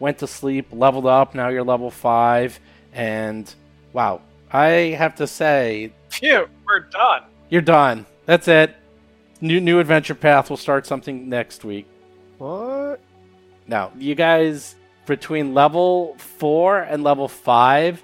went 0.00 0.18
to 0.18 0.26
sleep, 0.26 0.68
leveled 0.72 1.06
up. 1.06 1.34
Now 1.34 1.48
you're 1.48 1.62
level 1.62 1.90
five, 1.90 2.58
and 2.92 3.52
wow, 3.92 4.22
I 4.52 4.96
have 4.98 5.14
to 5.16 5.26
say, 5.26 5.92
phew, 6.10 6.48
we're 6.66 6.80
done. 6.80 7.22
You're 7.48 7.62
done. 7.62 8.06
That's 8.26 8.48
it. 8.48 8.74
New 9.40 9.60
new 9.60 9.80
adventure 9.80 10.14
path 10.14 10.50
We'll 10.50 10.56
start 10.56 10.86
something 10.86 11.28
next 11.28 11.64
week. 11.64 11.86
What? 12.38 13.00
Now, 13.66 13.92
you 13.98 14.14
guys 14.14 14.76
between 15.06 15.54
level 15.54 16.14
four 16.18 16.80
and 16.80 17.02
level 17.02 17.28
five 17.28 18.02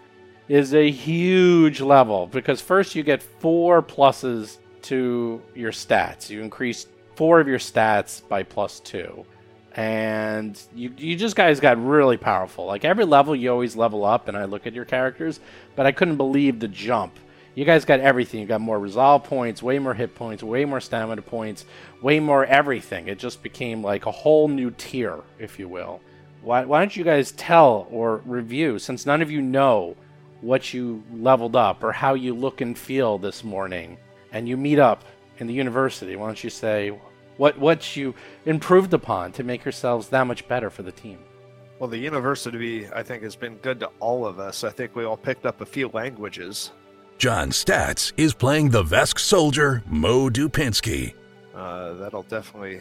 is 0.48 0.74
a 0.74 0.90
huge 0.90 1.80
level 1.80 2.26
because 2.26 2.60
first 2.60 2.94
you 2.94 3.02
get 3.02 3.22
four 3.22 3.82
pluses 3.82 4.58
to 4.82 5.42
your 5.54 5.72
stats. 5.72 6.30
You 6.30 6.42
increase 6.42 6.86
four 7.14 7.40
of 7.40 7.48
your 7.48 7.58
stats 7.58 8.26
by 8.26 8.42
plus 8.42 8.80
two. 8.80 9.26
And 9.74 10.60
you, 10.74 10.92
you 10.96 11.14
just 11.14 11.36
guys 11.36 11.60
got 11.60 11.84
really 11.84 12.16
powerful. 12.16 12.64
Like 12.64 12.84
every 12.84 13.04
level, 13.04 13.36
you 13.36 13.50
always 13.50 13.76
level 13.76 14.04
up, 14.04 14.26
and 14.26 14.36
I 14.36 14.44
look 14.44 14.66
at 14.66 14.72
your 14.72 14.84
characters, 14.84 15.38
but 15.76 15.86
I 15.86 15.92
couldn't 15.92 16.16
believe 16.16 16.58
the 16.58 16.68
jump. 16.68 17.16
You 17.54 17.64
guys 17.64 17.84
got 17.84 18.00
everything. 18.00 18.40
You 18.40 18.46
got 18.46 18.60
more 18.60 18.78
resolve 18.78 19.24
points, 19.24 19.62
way 19.62 19.78
more 19.78 19.94
hit 19.94 20.14
points, 20.14 20.42
way 20.42 20.64
more 20.64 20.80
stamina 20.80 21.22
points, 21.22 21.64
way 22.02 22.18
more 22.18 22.44
everything. 22.44 23.08
It 23.08 23.18
just 23.18 23.42
became 23.42 23.82
like 23.82 24.06
a 24.06 24.10
whole 24.10 24.48
new 24.48 24.70
tier, 24.70 25.20
if 25.38 25.58
you 25.58 25.68
will. 25.68 26.00
Why, 26.42 26.64
why 26.64 26.80
don't 26.80 26.96
you 26.96 27.04
guys 27.04 27.32
tell 27.32 27.88
or 27.90 28.22
review, 28.24 28.78
since 28.78 29.06
none 29.06 29.22
of 29.22 29.30
you 29.30 29.42
know 29.42 29.96
what 30.40 30.72
you 30.72 31.02
leveled 31.12 31.56
up 31.56 31.82
or 31.82 31.92
how 31.92 32.14
you 32.14 32.34
look 32.34 32.60
and 32.60 32.78
feel 32.78 33.18
this 33.18 33.42
morning? 33.42 33.98
and 34.32 34.48
you 34.48 34.56
meet 34.56 34.78
up 34.78 35.04
in 35.38 35.46
the 35.46 35.54
university, 35.54 36.16
why 36.16 36.26
don't 36.26 36.42
you 36.42 36.50
say 36.50 36.98
what 37.36 37.58
what 37.58 37.96
you 37.96 38.14
improved 38.46 38.92
upon 38.92 39.32
to 39.32 39.44
make 39.44 39.64
yourselves 39.64 40.08
that 40.08 40.26
much 40.26 40.46
better 40.48 40.70
for 40.70 40.82
the 40.82 40.92
team? 40.92 41.18
Well, 41.78 41.88
the 41.88 41.98
university, 41.98 42.88
I 42.88 43.04
think, 43.04 43.22
has 43.22 43.36
been 43.36 43.56
good 43.58 43.78
to 43.80 43.90
all 44.00 44.26
of 44.26 44.40
us. 44.40 44.64
I 44.64 44.70
think 44.70 44.96
we 44.96 45.04
all 45.04 45.16
picked 45.16 45.46
up 45.46 45.60
a 45.60 45.66
few 45.66 45.88
languages. 45.94 46.72
John 47.18 47.50
Stats 47.50 48.12
is 48.16 48.34
playing 48.34 48.70
the 48.70 48.82
Vesk 48.82 49.18
soldier, 49.18 49.84
Mo 49.86 50.28
Dupinsky. 50.28 51.14
Uh, 51.54 51.94
that'll 51.94 52.24
definitely 52.24 52.80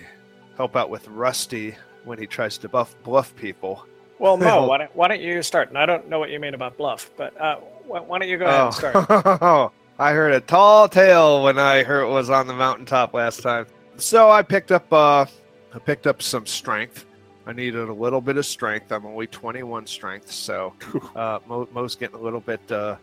help 0.56 0.76
out 0.76 0.90
with 0.90 1.08
Rusty 1.08 1.76
when 2.08 2.18
he 2.18 2.26
tries 2.26 2.58
to 2.60 2.70
buff, 2.70 2.96
bluff 3.04 3.36
people. 3.36 3.86
Well, 4.18 4.38
no. 4.38 4.64
why 4.68 4.80
don't, 4.80 4.96
why 4.96 5.08
don't 5.08 5.22
you 5.22 5.44
start? 5.44 5.70
And 5.70 5.78
I 5.78 5.86
don't 5.86 6.10
know 6.10 6.20
what 6.20 6.30
you 6.30 6.40
mean 6.40 6.54
about 6.54 6.78
bluff, 6.78 7.12
but 7.18 7.40
uh, 7.40 7.58
why 7.86 8.20
don't 8.20 8.28
you 8.28 8.38
go 8.38 8.46
ahead 8.46 8.66
and 8.66 8.74
start? 8.74 9.74
I 10.00 10.12
heard 10.12 10.34
a 10.34 10.42
tall 10.42 10.88
tale 10.88 11.44
when 11.44 11.58
I 11.58 11.84
heard 11.84 12.08
was 12.08 12.30
on 12.30 12.46
the 12.48 12.54
mountaintop 12.54 13.14
last 13.14 13.42
time. 13.42 13.66
So 13.98 14.30
I 14.30 14.44
picked 14.44 14.72
up 14.72 14.92
uh 14.94 15.26
I 15.74 15.80
picked 15.80 16.06
up 16.08 16.22
some 16.22 16.46
strength. 16.46 17.06
I 17.46 17.54
needed 17.54 17.90
a 17.90 17.94
little 17.94 18.22
bit 18.22 18.38
of 18.38 18.46
strength. 18.46 18.92
I'm 18.92 19.06
only 19.06 19.28
21 19.28 19.88
strength, 19.88 20.32
so 20.32 20.74
uh, 21.16 21.40
Mo, 21.48 21.68
Mo's 21.72 21.96
getting 21.96 22.18
a 22.18 22.22
little 22.22 22.42
bit. 22.42 22.72
Uh, 22.72 22.98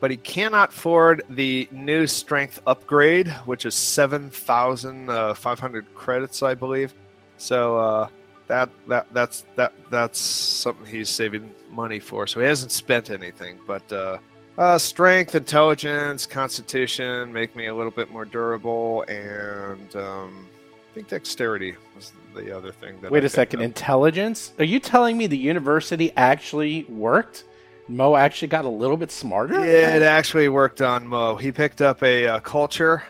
but 0.00 0.10
he 0.10 0.16
cannot 0.16 0.70
afford 0.70 1.22
the 1.28 1.68
new 1.70 2.06
strength 2.06 2.60
upgrade, 2.66 3.28
which 3.44 3.66
is 3.66 3.74
7,500 3.74 5.10
uh, 5.10 5.88
credits, 5.94 6.42
I 6.42 6.54
believe. 6.54 6.94
So 7.36 7.78
uh, 7.78 8.08
that 8.50 8.68
that 8.88 9.06
that's 9.12 9.44
that 9.54 9.72
that's 9.90 10.18
something 10.18 10.84
he's 10.84 11.08
saving 11.08 11.54
money 11.70 12.00
for. 12.00 12.26
So 12.26 12.40
he 12.40 12.46
hasn't 12.46 12.72
spent 12.72 13.08
anything, 13.10 13.58
but 13.66 13.90
uh, 13.92 14.18
uh, 14.58 14.76
strength, 14.76 15.34
intelligence, 15.34 16.26
constitution 16.26 17.32
make 17.32 17.54
me 17.54 17.66
a 17.66 17.74
little 17.74 17.92
bit 17.92 18.10
more 18.10 18.24
durable, 18.24 19.02
and 19.08 19.94
um, 19.96 20.48
I 20.90 20.94
think 20.94 21.08
dexterity 21.08 21.76
was 21.94 22.12
the 22.34 22.54
other 22.54 22.72
thing. 22.72 23.00
That 23.00 23.12
Wait 23.12 23.22
I 23.22 23.26
a 23.26 23.28
second, 23.28 23.60
up. 23.60 23.64
intelligence? 23.64 24.52
Are 24.58 24.64
you 24.64 24.80
telling 24.80 25.16
me 25.16 25.28
the 25.28 25.38
university 25.38 26.12
actually 26.16 26.84
worked? 26.88 27.44
Mo 27.86 28.16
actually 28.16 28.48
got 28.48 28.64
a 28.64 28.68
little 28.68 28.96
bit 28.96 29.10
smarter. 29.10 29.54
Yeah, 29.64 29.96
it 29.96 30.02
actually 30.02 30.48
worked 30.48 30.82
on 30.82 31.06
Mo. 31.06 31.36
He 31.36 31.52
picked 31.52 31.80
up 31.80 32.02
a 32.02 32.26
uh, 32.26 32.40
culture, 32.40 33.04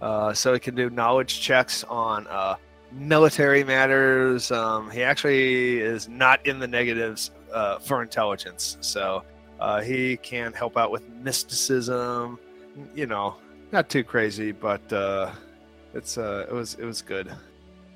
uh, 0.00 0.32
so 0.32 0.54
he 0.54 0.60
can 0.60 0.74
do 0.74 0.88
knowledge 0.88 1.40
checks 1.40 1.84
on 1.84 2.26
uh, 2.26 2.56
military 2.92 3.64
matters. 3.64 4.50
Um, 4.50 4.90
he 4.90 5.02
actually 5.02 5.78
is 5.78 6.08
not 6.08 6.44
in 6.46 6.58
the 6.58 6.68
negatives 6.68 7.30
uh, 7.52 7.78
for 7.78 8.02
intelligence, 8.02 8.76
so 8.80 9.22
uh, 9.60 9.80
he 9.80 10.16
can 10.18 10.52
help 10.52 10.76
out 10.76 10.90
with 10.90 11.08
mysticism. 11.08 12.38
You 12.94 13.06
know, 13.06 13.36
not 13.72 13.88
too 13.88 14.04
crazy, 14.04 14.52
but 14.52 14.92
uh, 14.92 15.32
it's 15.94 16.18
uh, 16.18 16.46
it 16.48 16.52
was 16.52 16.74
it 16.74 16.84
was 16.84 17.02
good. 17.02 17.32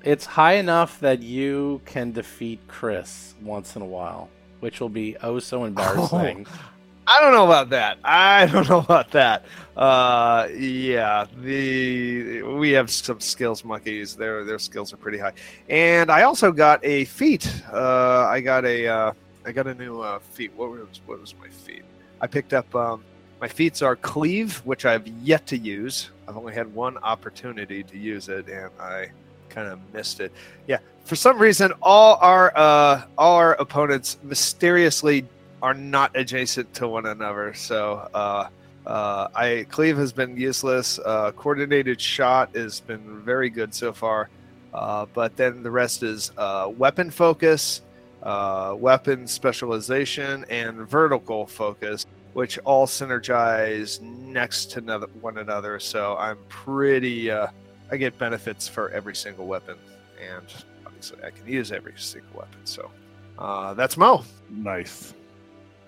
It's 0.03 0.25
high 0.25 0.53
enough 0.53 0.99
that 0.99 1.21
you 1.21 1.81
can 1.85 2.11
defeat 2.11 2.59
Chris 2.67 3.35
once 3.41 3.75
in 3.75 3.81
a 3.81 3.85
while, 3.85 4.29
which 4.59 4.81
will 4.81 4.89
be 4.89 5.15
oh 5.23 5.39
so 5.39 5.63
embarrassing. 5.65 6.45
Oh, 6.49 6.69
I 7.05 7.19
don't 7.19 7.33
know 7.33 7.45
about 7.45 7.69
that. 7.71 7.97
I 8.03 8.45
don't 8.45 8.67
know 8.69 8.79
about 8.79 9.11
that. 9.11 9.43
Uh, 9.75 10.47
yeah, 10.55 11.25
the 11.37 12.32
we 12.63 12.71
have 12.71 12.89
some 12.89 13.19
skills 13.19 13.65
monkeys. 13.65 14.15
Their 14.15 14.45
their 14.45 14.57
skills 14.57 14.93
are 14.93 14.97
pretty 15.05 15.17
high, 15.17 15.33
and 15.67 16.09
I 16.09 16.23
also 16.23 16.49
got 16.53 16.79
a 16.85 17.03
feat. 17.03 17.45
Uh, 17.69 18.25
I 18.35 18.39
got 18.39 18.63
a 18.63 18.87
uh, 18.87 19.11
I 19.45 19.51
got 19.51 19.67
a 19.67 19.75
new 19.75 19.99
uh, 19.99 20.19
feat. 20.19 20.53
What 20.55 20.69
was 20.71 21.01
what 21.05 21.19
was 21.19 21.35
my 21.41 21.49
feat? 21.49 21.83
I 22.21 22.27
picked 22.27 22.53
up 22.53 22.73
um, 22.73 23.03
my 23.41 23.49
feats 23.49 23.81
are 23.81 23.97
cleave, 23.97 24.59
which 24.63 24.85
I've 24.85 25.05
yet 25.31 25.45
to 25.47 25.57
use. 25.57 26.11
I've 26.25 26.37
only 26.37 26.53
had 26.53 26.73
one 26.73 26.97
opportunity 26.99 27.83
to 27.83 27.97
use 27.97 28.29
it, 28.29 28.47
and 28.47 28.71
I 28.79 29.11
kind 29.49 29.67
of 29.67 29.77
missed 29.93 30.21
it. 30.21 30.31
Yeah, 30.65 30.79
for 31.03 31.17
some 31.17 31.37
reason, 31.37 31.73
all 31.81 32.17
our 32.21 32.53
uh, 32.55 33.03
all 33.17 33.35
our 33.35 33.55
opponents 33.55 34.19
mysteriously 34.23 35.25
are 35.61 35.73
not 35.73 36.15
adjacent 36.15 36.73
to 36.75 36.87
one 36.87 37.07
another. 37.07 37.53
So 37.53 38.07
uh, 38.13 38.47
uh, 38.85 39.27
I 39.33 39.65
cleave 39.69 39.97
has 39.97 40.13
been 40.13 40.37
useless. 40.37 40.99
Uh, 40.99 41.31
coordinated 41.31 41.99
shot 41.99 42.55
has 42.55 42.79
been 42.79 43.21
very 43.21 43.49
good 43.49 43.73
so 43.73 43.93
far, 43.93 44.29
uh, 44.73 45.05
but 45.13 45.35
then 45.37 45.63
the 45.63 45.71
rest 45.71 46.03
is 46.03 46.31
uh, 46.37 46.71
weapon 46.75 47.09
focus 47.09 47.81
uh, 48.23 48.73
weapon 48.77 49.27
specialization, 49.27 50.45
and 50.49 50.87
vertical 50.89 51.45
focus, 51.45 52.05
which 52.33 52.57
all 52.59 52.87
synergize 52.87 54.01
next 54.01 54.71
to 54.71 54.79
another, 54.79 55.07
one 55.19 55.37
another. 55.37 55.79
So 55.79 56.15
I'm 56.17 56.37
pretty. 56.49 57.29
Uh, 57.29 57.47
I 57.91 57.97
get 57.97 58.17
benefits 58.17 58.67
for 58.67 58.89
every 58.89 59.15
single 59.15 59.45
weapon, 59.45 59.77
and 60.19 60.45
obviously 60.85 61.19
I 61.23 61.29
can 61.29 61.47
use 61.47 61.71
every 61.71 61.93
single 61.97 62.39
weapon. 62.39 62.59
So 62.63 62.89
uh, 63.37 63.73
that's 63.73 63.97
Mo. 63.97 64.23
Nice. 64.49 65.13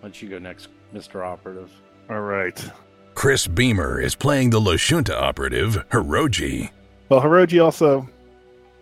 Why 0.01 0.09
don't 0.09 0.21
you 0.21 0.29
go 0.29 0.37
next, 0.37 0.67
Mr. 0.93 1.25
Operative? 1.25 1.71
All 2.09 2.21
right. 2.21 2.61
Chris 3.15 3.47
Beamer 3.47 3.99
is 3.99 4.13
playing 4.13 4.49
the 4.49 4.59
Lashunta 4.59 5.15
operative, 5.15 5.83
Hiroji. 5.89 6.69
Well, 7.09 7.21
Hiroji 7.21 7.63
also 7.63 8.07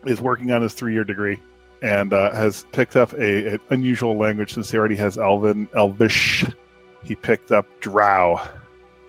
is 0.06 0.20
working 0.20 0.52
on 0.52 0.62
his 0.62 0.74
three-year 0.74 1.04
degree 1.04 1.40
and 1.84 2.14
uh, 2.14 2.32
has 2.32 2.66
picked 2.72 2.96
up 2.96 3.14
a, 3.14 3.54
an 3.54 3.60
unusual 3.70 4.18
language 4.18 4.54
since 4.54 4.72
he 4.72 4.78
already 4.78 4.96
has 4.96 5.18
Elven 5.18 5.70
Elvish. 5.76 6.46
He 7.04 7.16
picked 7.16 7.52
up 7.52 7.68
Drow 7.80 8.42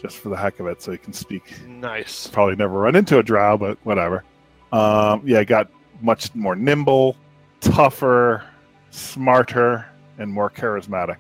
just 0.00 0.18
for 0.18 0.28
the 0.28 0.36
heck 0.36 0.60
of 0.60 0.66
it, 0.66 0.82
so 0.82 0.92
he 0.92 0.98
can 0.98 1.14
speak. 1.14 1.42
Nice. 1.66 2.26
Probably 2.26 2.56
never 2.56 2.78
run 2.78 2.94
into 2.94 3.18
a 3.18 3.22
Drow, 3.22 3.56
but 3.56 3.78
whatever. 3.84 4.24
Um, 4.72 5.22
yeah, 5.24 5.42
got 5.42 5.70
much 6.02 6.34
more 6.34 6.54
nimble, 6.54 7.16
tougher, 7.60 8.44
smarter, 8.90 9.86
and 10.18 10.30
more 10.30 10.50
charismatic. 10.50 11.16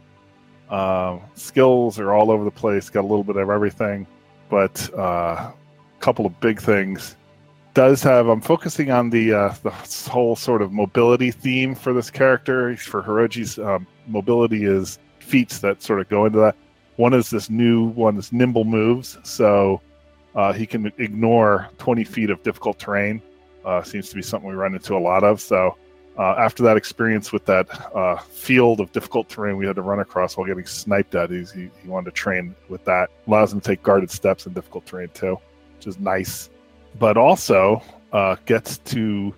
Um, 0.70 1.20
skills 1.34 1.98
are 1.98 2.12
all 2.12 2.30
over 2.30 2.44
the 2.44 2.50
place. 2.50 2.90
Got 2.90 3.02
a 3.02 3.08
little 3.08 3.24
bit 3.24 3.36
of 3.36 3.50
everything, 3.50 4.06
but 4.48 4.88
a 4.90 4.96
uh, 4.96 5.52
couple 6.00 6.26
of 6.26 6.38
big 6.40 6.60
things. 6.60 7.16
Does 7.74 8.02
have. 8.02 8.28
I'm 8.28 8.40
focusing 8.40 8.90
on 8.90 9.10
the 9.10 9.32
uh, 9.32 9.54
the 9.62 9.70
whole 10.10 10.36
sort 10.36 10.62
of 10.62 10.72
mobility 10.72 11.30
theme 11.30 11.74
for 11.74 11.92
this 11.92 12.10
character. 12.10 12.76
For 12.76 13.02
Hiroji's 13.02 13.58
um, 13.58 13.86
mobility 14.06 14.64
is 14.64 14.98
feats 15.18 15.58
that 15.58 15.82
sort 15.82 16.00
of 16.00 16.08
go 16.08 16.26
into 16.26 16.38
that. 16.38 16.56
One 16.96 17.14
is 17.14 17.30
this 17.30 17.50
new 17.50 17.88
one 17.90 18.16
is 18.16 18.32
nimble 18.32 18.64
moves, 18.64 19.18
so 19.24 19.80
uh, 20.36 20.52
he 20.52 20.66
can 20.66 20.92
ignore 20.98 21.68
20 21.78 22.04
feet 22.04 22.30
of 22.30 22.42
difficult 22.42 22.78
terrain. 22.78 23.20
Uh, 23.64 23.82
seems 23.82 24.08
to 24.10 24.14
be 24.14 24.22
something 24.22 24.48
we 24.48 24.54
run 24.54 24.74
into 24.74 24.96
a 24.96 24.98
lot 24.98 25.24
of. 25.24 25.40
So 25.40 25.76
uh, 26.16 26.34
after 26.38 26.62
that 26.62 26.76
experience 26.76 27.32
with 27.32 27.44
that 27.46 27.66
uh, 27.94 28.16
field 28.18 28.80
of 28.80 28.92
difficult 28.92 29.28
terrain 29.28 29.56
we 29.56 29.66
had 29.66 29.76
to 29.76 29.82
run 29.82 29.98
across 29.98 30.36
while 30.36 30.46
getting 30.46 30.66
sniped 30.66 31.14
at, 31.14 31.30
he, 31.30 31.44
he 31.54 31.88
wanted 31.88 32.06
to 32.06 32.10
train 32.12 32.54
with 32.68 32.84
that. 32.84 33.10
Allows 33.26 33.52
him 33.52 33.60
to 33.60 33.66
take 33.66 33.82
guarded 33.82 34.10
steps 34.10 34.46
in 34.46 34.52
difficult 34.52 34.86
terrain 34.86 35.08
too, 35.12 35.38
which 35.76 35.86
is 35.86 35.98
nice. 35.98 36.50
But 36.98 37.16
also 37.16 37.82
uh, 38.12 38.36
gets 38.46 38.78
to 38.78 39.34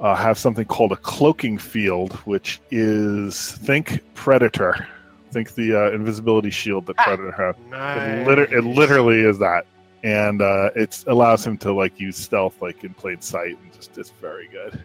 uh, 0.00 0.14
have 0.14 0.36
something 0.36 0.66
called 0.66 0.92
a 0.92 0.96
cloaking 0.96 1.56
field, 1.56 2.12
which 2.26 2.60
is 2.70 3.52
think 3.52 4.02
predator, 4.14 4.86
think 5.30 5.54
the 5.54 5.74
uh, 5.74 5.90
invisibility 5.92 6.50
shield 6.50 6.84
that 6.86 6.96
predator 6.98 7.32
has. 7.32 7.54
Nice. 7.70 8.20
It, 8.20 8.28
liter- 8.28 8.58
it 8.58 8.64
literally 8.64 9.20
is 9.20 9.38
that, 9.38 9.64
and 10.04 10.42
uh, 10.42 10.70
it 10.76 11.02
allows 11.06 11.46
him 11.46 11.56
to 11.58 11.72
like 11.72 11.98
use 11.98 12.18
stealth 12.18 12.60
like 12.60 12.84
in 12.84 12.92
plain 12.92 13.22
sight, 13.22 13.56
and 13.58 13.72
just 13.72 13.96
it's 13.96 14.10
very 14.10 14.48
good 14.48 14.84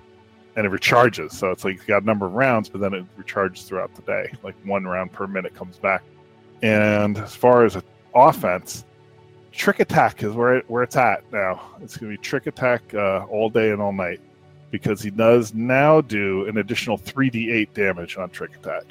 and 0.55 0.65
it 0.65 0.72
recharges. 0.72 1.31
So 1.33 1.51
it's 1.51 1.63
like 1.63 1.75
you 1.77 1.83
got 1.88 2.03
a 2.03 2.05
number 2.05 2.25
of 2.25 2.33
rounds, 2.33 2.69
but 2.69 2.81
then 2.81 2.93
it 2.93 3.05
recharges 3.17 3.65
throughout 3.65 3.93
the 3.95 4.01
day. 4.03 4.31
Like 4.43 4.55
one 4.65 4.86
round 4.86 5.12
per 5.12 5.27
minute 5.27 5.55
comes 5.55 5.77
back. 5.77 6.03
And 6.62 7.17
as 7.17 7.36
far 7.36 7.65
as 7.65 7.77
offense, 8.15 8.86
trick 9.51 9.79
attack 9.79 10.24
is 10.24 10.33
where 10.33 10.57
it, 10.57 10.69
where 10.69 10.83
it's 10.83 10.95
at 10.95 11.24
now. 11.31 11.62
It's 11.81 11.98
going 11.98 12.12
to 12.12 12.17
be 12.17 12.22
trick 12.24 12.48
attack 12.48 12.81
uh, 12.93 13.25
all 13.29 13.50
day 13.50 13.72
and 13.72 13.81
all 13.81 13.93
night 13.93 14.22
because 14.72 15.01
he 15.01 15.12
does 15.12 15.53
now 15.53 16.01
do 16.01 16.48
an 16.48 16.57
additional 16.57 16.98
3d8 16.98 17.74
damage 17.74 18.17
on 18.17 18.29
trick 18.29 18.55
attack. 18.55 18.83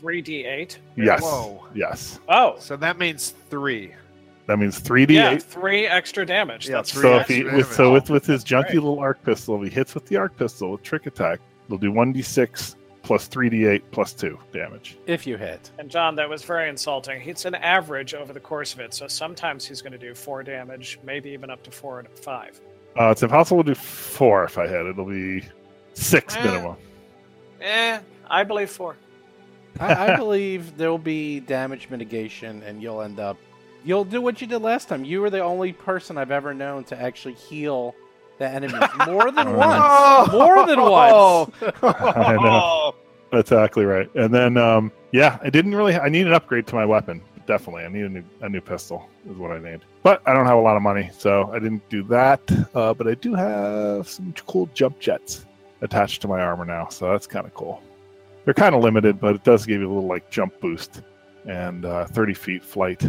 3d8. 0.00 0.76
Yes. 0.96 1.22
Whoa. 1.22 1.66
Yes. 1.74 2.20
Oh, 2.28 2.56
So 2.58 2.76
that 2.76 2.98
means 2.98 3.34
three. 3.50 3.92
That 4.50 4.58
means 4.58 4.80
3d8. 4.80 5.10
yeah, 5.10 5.38
three 5.38 5.86
extra 5.86 6.26
damage. 6.26 6.68
Yeah, 6.68 6.76
That's 6.78 6.90
three 6.90 7.02
so 7.02 7.18
if 7.18 7.28
he 7.28 7.44
damage. 7.44 7.54
with 7.58 7.72
so 7.72 7.92
with 7.92 8.10
with 8.10 8.26
his 8.26 8.44
junky 8.44 8.64
Right. 8.64 8.74
little 8.74 8.98
arc 8.98 9.22
pistol, 9.22 9.54
if 9.62 9.68
he 9.68 9.72
hits 9.72 9.94
with 9.94 10.06
the 10.06 10.16
arc 10.16 10.36
pistol 10.36 10.72
with 10.72 10.82
trick 10.82 11.06
attack, 11.06 11.38
he'll 11.68 11.78
do 11.78 11.92
1d6 11.92 12.74
plus 13.04 13.28
3d8 13.28 13.82
plus 13.92 14.12
2 14.12 14.36
damage. 14.52 14.98
If 15.06 15.24
you 15.24 15.36
hit. 15.36 15.70
And 15.78 15.88
John, 15.88 16.16
that 16.16 16.28
was 16.28 16.42
very 16.42 16.68
insulting. 16.68 17.22
It's 17.28 17.44
an 17.44 17.54
average 17.54 18.12
over 18.12 18.32
the 18.32 18.40
course 18.40 18.74
of 18.74 18.80
it, 18.80 18.92
so 18.92 19.06
sometimes 19.06 19.64
he's 19.68 19.80
going 19.82 19.92
to 19.92 19.98
do 19.98 20.14
four 20.16 20.42
damage, 20.42 20.98
maybe 21.04 21.30
even 21.30 21.48
up 21.48 21.62
to 21.62 21.70
four 21.70 22.00
and 22.00 22.08
five. 22.08 22.60
Uh, 22.98 23.10
it's 23.10 23.22
impossible 23.22 23.62
to 23.62 23.70
do 23.70 23.74
four 23.76 24.42
if 24.42 24.58
I 24.58 24.66
hit. 24.66 24.84
It'll 24.84 25.04
be 25.04 25.44
six 25.94 26.34
Eh. 26.34 26.44
minimum. 26.44 26.76
Eh, 27.60 28.00
I 28.28 28.42
believe 28.42 28.68
four. 28.68 28.96
I, 29.78 30.12
I 30.12 30.16
believe 30.24 30.76
there 30.76 30.90
will 30.90 30.98
be 30.98 31.38
damage 31.38 31.88
mitigation, 31.88 32.64
and 32.64 32.82
you'll 32.82 33.00
end 33.02 33.20
up. 33.20 33.36
You'll 33.84 34.04
do 34.04 34.20
what 34.20 34.40
you 34.40 34.46
did 34.46 34.58
last 34.60 34.88
time. 34.88 35.04
You 35.04 35.20
were 35.20 35.30
the 35.30 35.40
only 35.42 35.72
person 35.72 36.18
I've 36.18 36.30
ever 36.30 36.52
known 36.54 36.84
to 36.84 37.00
actually 37.00 37.34
heal 37.34 37.94
the 38.38 38.48
enemies 38.48 38.80
more 39.06 39.30
than 39.30 39.48
Oh. 39.48 39.56
once. 39.56 40.32
More 40.32 40.66
than 40.66 40.80
once. 40.82 41.50
I 41.82 42.36
know. 42.36 42.94
That's 43.32 43.52
exactly 43.52 43.84
right. 43.84 44.12
And 44.16 44.34
then, 44.34 44.56
um, 44.56 44.90
yeah, 45.12 45.38
I 45.42 45.50
didn't 45.50 45.74
really. 45.74 45.94
I 45.94 46.08
need 46.08 46.26
an 46.26 46.32
upgrade 46.32 46.66
to 46.68 46.74
my 46.74 46.84
weapon. 46.84 47.22
Definitely, 47.46 47.84
I 47.84 47.88
need 47.88 48.04
a 48.04 48.08
new 48.08 48.24
a 48.42 48.48
new 48.48 48.60
pistol. 48.60 49.08
Is 49.28 49.36
what 49.36 49.50
I 49.50 49.58
need. 49.58 49.80
But 50.02 50.20
I 50.26 50.32
don't 50.32 50.46
have 50.46 50.56
a 50.58 50.60
lot 50.60 50.76
of 50.76 50.82
money, 50.82 51.10
so 51.16 51.50
I 51.52 51.58
didn't 51.58 51.88
do 51.88 52.02
that. 52.04 52.40
Uh, 52.74 52.92
but 52.94 53.06
I 53.08 53.14
do 53.14 53.34
have 53.34 54.08
some 54.08 54.32
cool 54.46 54.68
jump 54.74 54.98
jets 55.00 55.46
attached 55.80 56.22
to 56.22 56.28
my 56.28 56.40
armor 56.40 56.64
now, 56.64 56.88
so 56.88 57.10
that's 57.10 57.26
kind 57.26 57.46
of 57.46 57.54
cool. 57.54 57.82
They're 58.44 58.54
kind 58.54 58.74
of 58.74 58.82
limited, 58.82 59.18
but 59.20 59.34
it 59.36 59.44
does 59.44 59.64
give 59.66 59.80
you 59.80 59.86
a 59.88 59.92
little 59.92 60.08
like 60.08 60.30
jump 60.30 60.58
boost 60.60 61.02
and 61.46 61.84
uh, 61.84 62.04
30 62.06 62.34
feet 62.34 62.64
flight, 62.64 63.02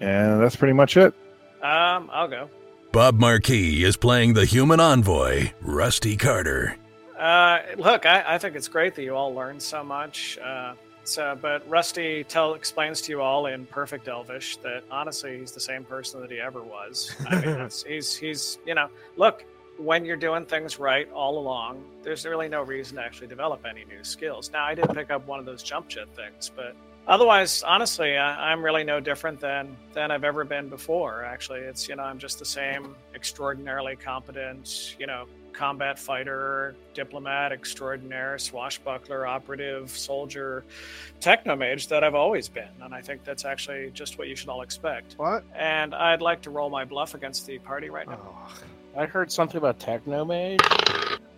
and 0.00 0.40
that's 0.40 0.56
pretty 0.56 0.74
much 0.74 0.96
it. 0.96 1.14
Um, 1.62 2.08
I'll 2.12 2.28
go. 2.28 2.48
Bob 2.92 3.18
Marquis 3.18 3.84
is 3.84 3.96
playing 3.96 4.34
the 4.34 4.44
human 4.44 4.80
envoy, 4.80 5.50
Rusty 5.60 6.16
Carter. 6.16 6.76
Uh, 7.18 7.58
look, 7.76 8.06
I, 8.06 8.24
I 8.34 8.38
think 8.38 8.56
it's 8.56 8.68
great 8.68 8.94
that 8.94 9.02
you 9.02 9.14
all 9.14 9.34
learned 9.34 9.60
so 9.60 9.82
much. 9.82 10.38
Uh, 10.38 10.74
so, 11.04 11.36
but 11.40 11.68
Rusty 11.68 12.24
tell 12.24 12.54
explains 12.54 13.00
to 13.02 13.12
you 13.12 13.20
all 13.20 13.46
in 13.46 13.66
perfect 13.66 14.08
Elvish 14.08 14.58
that 14.58 14.84
honestly 14.90 15.38
he's 15.38 15.52
the 15.52 15.60
same 15.60 15.84
person 15.84 16.20
that 16.20 16.30
he 16.30 16.38
ever 16.38 16.62
was. 16.62 17.14
I 17.26 17.40
mean, 17.40 17.48
it's, 17.60 17.82
he's 17.82 18.14
he's 18.14 18.58
you 18.66 18.74
know, 18.74 18.88
look, 19.16 19.44
when 19.78 20.04
you're 20.04 20.16
doing 20.16 20.44
things 20.44 20.78
right 20.78 21.10
all 21.12 21.38
along, 21.38 21.82
there's 22.02 22.24
really 22.26 22.48
no 22.48 22.62
reason 22.62 22.96
to 22.96 23.02
actually 23.02 23.28
develop 23.28 23.64
any 23.64 23.84
new 23.84 24.04
skills. 24.04 24.50
Now, 24.52 24.64
I 24.64 24.74
did 24.74 24.88
pick 24.94 25.10
up 25.10 25.26
one 25.26 25.38
of 25.38 25.46
those 25.46 25.62
jump 25.62 25.88
jet 25.88 26.08
things, 26.14 26.50
but 26.54 26.76
otherwise, 27.08 27.62
honestly, 27.62 28.16
I, 28.16 28.52
I'm 28.52 28.64
really 28.64 28.84
no 28.84 29.00
different 29.00 29.40
than 29.40 29.76
than 29.92 30.10
I've 30.10 30.24
ever 30.24 30.44
been 30.44 30.68
before. 30.68 31.24
Actually, 31.24 31.60
it's 31.60 31.88
you 31.88 31.96
know, 31.96 32.04
I'm 32.04 32.18
just 32.18 32.38
the 32.38 32.44
same 32.44 32.94
extraordinarily 33.14 33.96
competent, 33.96 34.96
you 34.98 35.06
know, 35.06 35.26
combat 35.52 35.98
fighter, 35.98 36.76
diplomat 36.94 37.50
extraordinaire, 37.50 38.38
swashbuckler, 38.38 39.26
operative, 39.26 39.90
soldier, 39.90 40.64
technomage 41.20 41.88
that 41.88 42.04
I've 42.04 42.14
always 42.14 42.48
been. 42.48 42.68
And 42.80 42.94
I 42.94 43.00
think 43.00 43.24
that's 43.24 43.44
actually 43.44 43.90
just 43.90 44.18
what 44.18 44.28
you 44.28 44.36
should 44.36 44.48
all 44.48 44.62
expect. 44.62 45.14
What? 45.16 45.42
And 45.56 45.96
I'd 45.96 46.22
like 46.22 46.42
to 46.42 46.50
roll 46.50 46.70
my 46.70 46.84
bluff 46.84 47.14
against 47.14 47.44
the 47.46 47.58
party 47.58 47.90
right 47.90 48.06
now. 48.06 48.20
Oh, 48.22 48.54
I 48.96 49.06
heard 49.06 49.32
something 49.32 49.58
about 49.58 49.80
Technomage. 49.80 50.60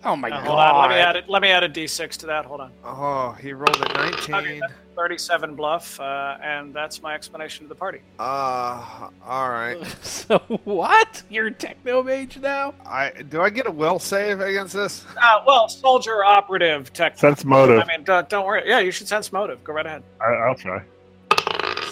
Oh 0.05 0.17
my 0.17 0.29
Uh, 0.31 0.43
god! 0.43 0.47
hold 0.47 0.59
on, 0.59 0.81
let 0.81 0.91
me 0.91 1.01
add 1.03 1.17
it. 1.17 1.29
Let 1.29 1.43
me 1.43 1.49
add 1.51 1.63
a 1.63 1.69
d6 1.69 2.17
to 2.19 2.27
that. 2.27 2.45
Hold 2.47 2.61
on, 2.63 2.73
oh, 2.85 3.33
he 3.41 3.53
rolled 3.53 3.77
a 3.77 3.93
19. 3.95 4.35
Okay. 4.35 4.61
37 4.97 5.55
bluff, 5.55 5.99
uh, 6.01 6.37
and 6.43 6.75
that's 6.75 7.01
my 7.03 7.15
explanation 7.15 7.65
to 7.65 7.69
the 7.69 7.75
party. 7.75 8.01
Uh, 8.19 9.09
all 9.27 9.49
right. 9.51 9.79
So 10.03 10.39
what? 10.65 11.23
You're 11.31 11.47
a 11.49 11.51
Technomage 11.53 12.39
now? 12.41 12.75
I 12.87 13.11
do 13.29 13.41
I 13.41 13.51
get 13.51 13.67
a 13.67 13.71
will 13.71 13.99
save 13.99 14.41
against 14.41 14.75
this? 14.75 15.05
Uh, 15.21 15.41
well, 15.47 15.69
soldier, 15.69 16.25
operative, 16.25 16.93
tech. 16.93 17.19
Sense 17.19 17.45
motive. 17.45 17.81
I 17.81 17.87
mean, 17.87 18.05
don't, 18.05 18.29
don't 18.29 18.45
worry. 18.47 18.63
Yeah, 18.67 18.81
you 18.81 18.91
should 18.91 19.09
sense 19.09 19.33
motive. 19.33 19.63
Go 19.65 19.73
right 19.73 19.87
ahead. 19.87 20.03
I, 20.21 20.27
I'll 20.33 20.55
try. 20.55 20.83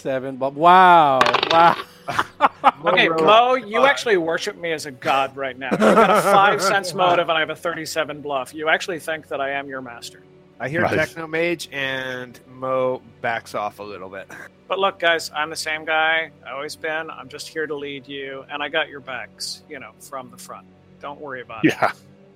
Seven, 0.01 0.37
but 0.37 0.53
wow, 0.55 1.19
wow. 1.51 1.77
Okay. 2.85 3.09
Mo, 3.09 3.55
you 3.55 3.83
uh, 3.83 3.87
actually 3.87 4.17
worship 4.17 4.57
me 4.57 4.73
as 4.73 4.87
a 4.87 4.91
god 4.91 5.37
right 5.37 5.57
now. 5.59 5.69
I've 5.73 5.79
got 5.79 6.11
a 6.11 6.23
five 6.23 6.63
sense 6.63 6.95
motive, 6.95 7.29
and 7.29 7.37
I 7.37 7.41
have 7.41 7.51
a 7.51 7.57
37 7.57 8.21
bluff. 8.21 8.55
You 8.55 8.69
actually 8.69 9.01
think 9.01 9.29
that 9.29 9.41
I 9.41 9.51
am 9.51 9.69
your 9.69 9.81
master. 9.81 10.23
I 10.61 10.69
hear 10.69 10.83
Nice. 10.83 10.95
Techno 10.95 11.27
Mage 11.27 11.69
and 11.73 12.39
Mo 12.49 13.01
backs 13.21 13.55
off 13.55 13.79
a 13.79 13.83
little 13.83 14.09
bit. 14.09 14.29
But 14.67 14.79
look, 14.79 14.99
guys, 14.99 15.31
I'm 15.35 15.51
the 15.51 15.57
same 15.57 15.85
guy. 15.85 16.31
I 16.47 16.51
always 16.51 16.77
been. 16.77 17.11
I'm 17.11 17.29
just 17.29 17.49
here 17.49 17.67
to 17.67 17.77
lead 17.77 18.09
you, 18.09 18.45
and 18.51 18.63
I 18.63 18.69
got 18.69 18.89
your 18.89 19.01
backs, 19.01 19.63
you 19.69 19.79
know, 19.79 19.93
from 20.01 20.31
the 20.31 20.37
front. 20.37 20.67
Don't 21.01 21.21
worry 21.21 21.43
about 21.43 21.65
it. 21.65 21.75
Yeah. 21.75 21.93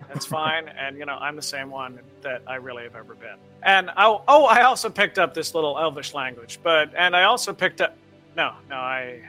That's 0.08 0.26
fine. 0.26 0.70
And, 0.78 0.98
you 0.98 1.06
know, 1.06 1.14
I'm 1.14 1.36
the 1.36 1.42
same 1.42 1.70
one 1.70 2.00
that 2.22 2.42
I 2.46 2.56
really 2.56 2.84
have 2.84 2.96
ever 2.96 3.14
been. 3.14 3.36
And, 3.62 3.90
oh, 3.96 4.22
oh, 4.26 4.44
I 4.46 4.62
also 4.62 4.90
picked 4.90 5.18
up 5.18 5.34
this 5.34 5.54
little 5.54 5.78
Elvish 5.78 6.14
language, 6.14 6.58
but, 6.62 6.92
and 6.96 7.14
I 7.14 7.24
also 7.24 7.52
picked 7.52 7.80
up, 7.80 7.96
no, 8.36 8.52
no, 8.68 8.76
I, 8.76 9.20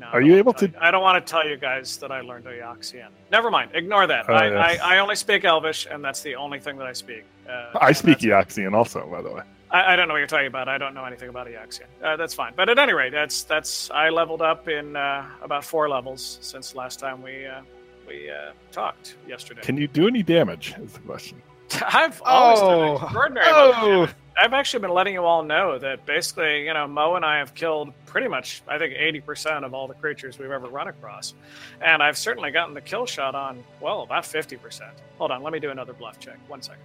No, 0.00 0.06
Are 0.08 0.20
you 0.20 0.36
able 0.36 0.52
to- 0.54 0.66
you- 0.66 0.74
I 0.80 0.90
don't 0.90 1.02
want 1.02 1.24
to 1.24 1.30
tell 1.30 1.46
you 1.48 1.56
guys 1.56 1.96
that 1.98 2.10
I 2.10 2.20
learned 2.20 2.44
Eoxian. 2.46 3.08
Never 3.30 3.50
mind. 3.50 3.70
Ignore 3.74 4.06
that. 4.08 4.26
Oh, 4.28 4.34
I, 4.34 4.48
yes. 4.48 4.80
I, 4.82 4.96
I 4.96 4.98
only 4.98 5.14
speak 5.16 5.44
Elvish, 5.44 5.86
and 5.90 6.04
that's 6.04 6.20
the 6.20 6.34
only 6.36 6.58
thing 6.58 6.76
that 6.78 6.86
I 6.86 6.92
speak. 6.92 7.24
Uh, 7.48 7.70
I 7.80 7.92
speak 7.92 8.18
that's- 8.20 8.46
Eoxian 8.56 8.74
also, 8.74 9.06
by 9.10 9.22
the 9.22 9.30
way. 9.32 9.42
I, 9.70 9.92
I 9.92 9.96
don't 9.96 10.08
know 10.08 10.14
what 10.14 10.18
you're 10.18 10.26
talking 10.26 10.46
about. 10.46 10.68
I 10.68 10.78
don't 10.78 10.94
know 10.94 11.04
anything 11.04 11.28
about 11.28 11.46
Eoxian. 11.46 11.86
Uh, 12.02 12.16
that's 12.16 12.34
fine. 12.34 12.52
But 12.56 12.68
at 12.68 12.78
any 12.78 12.92
rate, 12.92 13.12
that's 13.12 13.42
that's 13.44 13.90
I 13.90 14.08
leveled 14.08 14.42
up 14.42 14.68
in 14.68 14.94
uh, 14.96 15.26
about 15.42 15.64
four 15.64 15.88
levels 15.88 16.38
since 16.42 16.74
last 16.74 16.98
time 17.00 17.22
we 17.22 17.46
uh, 17.46 17.60
we 18.06 18.30
uh, 18.30 18.52
talked 18.72 19.16
yesterday. 19.28 19.62
Can 19.62 19.76
you 19.76 19.88
do 19.88 20.06
any 20.06 20.22
damage? 20.22 20.74
Is 20.80 20.92
the 20.92 21.00
question. 21.00 21.40
I've 21.88 22.20
always 22.24 22.60
Oh. 22.62 22.98
done 22.98 23.04
extraordinary. 23.04 23.48
amount 23.48 23.76
of 23.76 24.10
Oh. 24.10 24.12
Damage. 24.36 24.44
I've 24.46 24.52
actually 24.58 24.80
been 24.80 24.90
letting 24.92 25.14
you 25.14 25.24
all 25.24 25.42
know 25.42 25.78
that 25.78 26.04
basically, 26.06 26.66
you 26.66 26.74
know, 26.74 26.86
Mo 26.86 27.14
and 27.16 27.24
I 27.24 27.38
have 27.38 27.54
killed 27.54 27.92
pretty 28.06 28.28
much, 28.28 28.62
I 28.68 28.78
think, 28.78 28.94
80% 28.94 29.64
of 29.64 29.74
all 29.74 29.86
the 29.88 29.94
creatures 29.94 30.38
we've 30.38 30.50
ever 30.50 30.68
run 30.68 30.88
across. 30.88 31.34
And 31.80 32.02
I've 32.02 32.18
certainly 32.18 32.50
gotten 32.50 32.74
the 32.74 32.80
kill 32.80 33.06
shot 33.06 33.34
on, 33.34 33.62
well, 33.80 34.02
about 34.02 34.24
50%. 34.24 34.82
Hold 35.18 35.30
on, 35.30 35.42
let 35.42 35.52
me 35.52 35.60
do 35.60 35.70
another 35.70 35.92
bluff 35.92 36.18
check. 36.18 36.38
One 36.48 36.62
second. 36.62 36.82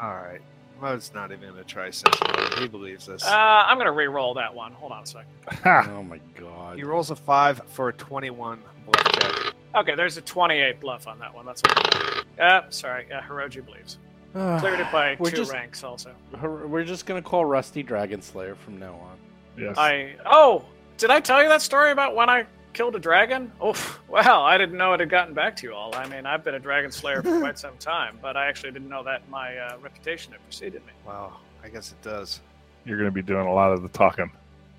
All 0.00 0.14
right. 0.14 0.40
Mo's 0.80 1.12
not 1.14 1.30
even 1.30 1.50
gonna 1.50 1.62
try 1.62 1.90
sensitive. 1.90 2.58
He 2.58 2.66
believes 2.66 3.06
this. 3.06 3.24
Uh, 3.24 3.30
I'm 3.30 3.76
going 3.76 3.86
to 3.86 3.92
re 3.92 4.08
roll 4.08 4.34
that 4.34 4.52
one. 4.52 4.72
Hold 4.72 4.90
on 4.90 5.04
a 5.04 5.06
second. 5.06 5.28
Oh 5.64 6.02
my 6.02 6.18
god. 6.34 6.76
he 6.76 6.82
rolls 6.82 7.12
a 7.12 7.16
five 7.16 7.60
for 7.68 7.90
a 7.90 7.92
twenty-one 7.92 8.60
bluff 8.86 9.12
check. 9.12 9.54
Okay, 9.76 9.94
there's 9.94 10.16
a 10.16 10.22
28 10.22 10.80
bluff 10.80 11.06
on 11.06 11.18
that 11.20 11.32
one. 11.32 11.46
That's 11.46 11.62
what 11.62 12.26
Uh, 12.40 12.62
sorry, 12.70 13.06
uh, 13.12 13.20
Hiroji 13.20 13.64
believes. 13.64 13.98
Cleared 14.32 14.80
it 14.80 14.90
by 14.90 15.16
We're 15.18 15.30
two 15.30 15.36
just- 15.38 15.52
ranks 15.52 15.84
also. 15.84 16.14
We're 16.42 16.84
just 16.84 17.06
gonna 17.06 17.22
call 17.22 17.44
Rusty 17.44 17.82
Dragon 17.82 18.22
Slayer 18.22 18.54
from 18.54 18.78
now 18.78 18.94
on. 18.94 19.16
Yes. 19.58 19.76
I 19.76 20.14
oh, 20.26 20.64
did 20.96 21.10
I 21.10 21.20
tell 21.20 21.42
you 21.42 21.48
that 21.50 21.60
story 21.62 21.90
about 21.90 22.14
when 22.16 22.30
I 22.30 22.46
killed 22.72 22.96
a 22.96 22.98
dragon? 22.98 23.52
Oh, 23.60 23.74
well, 24.08 24.42
I 24.42 24.56
didn't 24.56 24.78
know 24.78 24.94
it 24.94 25.00
had 25.00 25.10
gotten 25.10 25.34
back 25.34 25.56
to 25.56 25.66
you 25.66 25.74
all. 25.74 25.94
I 25.94 26.08
mean, 26.08 26.24
I've 26.24 26.42
been 26.42 26.54
a 26.54 26.58
dragon 26.60 26.90
slayer 26.90 27.22
for 27.22 27.38
quite 27.40 27.58
some 27.58 27.76
time, 27.78 28.18
but 28.22 28.36
I 28.36 28.46
actually 28.48 28.72
didn't 28.72 28.88
know 28.88 29.02
that 29.04 29.28
my 29.28 29.56
uh, 29.58 29.76
reputation 29.82 30.32
had 30.32 30.42
preceded 30.44 30.84
me. 30.86 30.92
Wow. 31.06 31.34
I 31.62 31.68
guess 31.68 31.92
it 31.92 32.00
does. 32.02 32.40
You're 32.86 32.96
going 32.96 33.10
to 33.10 33.14
be 33.14 33.22
doing 33.22 33.46
a 33.46 33.52
lot 33.52 33.72
of 33.72 33.82
the 33.82 33.88
talking. 33.88 34.30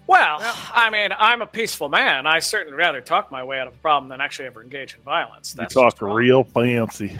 Well, 0.07 0.39
I 0.73 0.89
mean, 0.89 1.11
I'm 1.17 1.41
a 1.41 1.45
peaceful 1.45 1.87
man. 1.87 2.27
I 2.27 2.39
certainly 2.39 2.77
rather 2.77 2.99
talk 2.99 3.31
my 3.31 3.43
way 3.43 3.59
out 3.59 3.67
of 3.67 3.73
a 3.73 3.77
problem 3.77 4.09
than 4.09 4.19
actually 4.19 4.47
ever 4.47 4.61
engage 4.61 4.95
in 4.95 5.01
violence. 5.01 5.53
You 5.55 5.61
That's 5.61 5.73
talk 5.75 5.93
just 5.93 6.01
wrong. 6.01 6.15
real 6.15 6.43
fancy. 6.43 7.17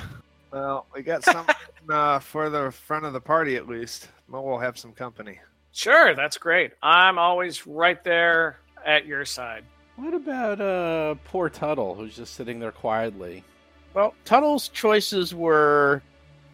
Well, 0.54 0.86
we 0.94 1.02
got 1.02 1.24
something 1.24 1.56
uh, 1.90 2.20
for 2.20 2.50
the 2.52 2.72
front 2.72 3.06
of 3.06 3.14
the 3.14 3.20
party 3.20 3.56
at 3.56 3.68
least. 3.68 4.08
Mo 4.28 4.42
will 4.42 4.60
have 4.60 4.78
some 4.78 4.94
company. 4.94 5.40
Sure, 5.72 6.14
that's 6.14 6.38
great. 6.38 6.74
I'm 6.84 7.18
always 7.18 7.66
right 7.66 8.02
there 8.04 8.60
at 8.86 9.08
your 9.08 9.26
side. 9.26 9.64
What 9.96 10.14
about 10.14 10.62
uh 10.62 11.16
poor 11.26 11.50
Tuttle 11.50 11.96
who's 11.96 12.16
just 12.16 12.36
sitting 12.36 12.60
there 12.60 12.72
quietly? 12.72 13.44
Well, 13.94 14.14
Tuttle's 14.26 14.70
choices 14.70 15.34
were 15.36 16.02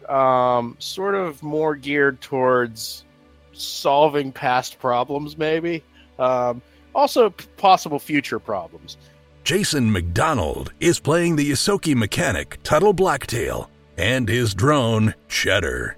um, 0.08 0.76
sort 0.78 1.14
of 1.14 1.42
more 1.42 1.74
geared 1.74 2.20
towards 2.20 3.04
solving 3.52 4.32
past 4.32 4.78
problems, 4.78 5.38
maybe. 5.38 5.82
Um, 6.18 6.60
also, 6.94 7.30
p- 7.30 7.46
possible 7.56 7.98
future 7.98 8.38
problems. 8.38 8.98
Jason 9.44 9.90
McDonald 9.90 10.72
is 10.80 11.00
playing 11.00 11.36
the 11.36 11.50
Ysoki 11.50 11.94
mechanic 11.94 12.58
Tuttle 12.62 12.92
Blacktail 12.92 13.70
and 14.00 14.28
his 14.28 14.54
drone 14.54 15.14
Cheddar. 15.28 15.96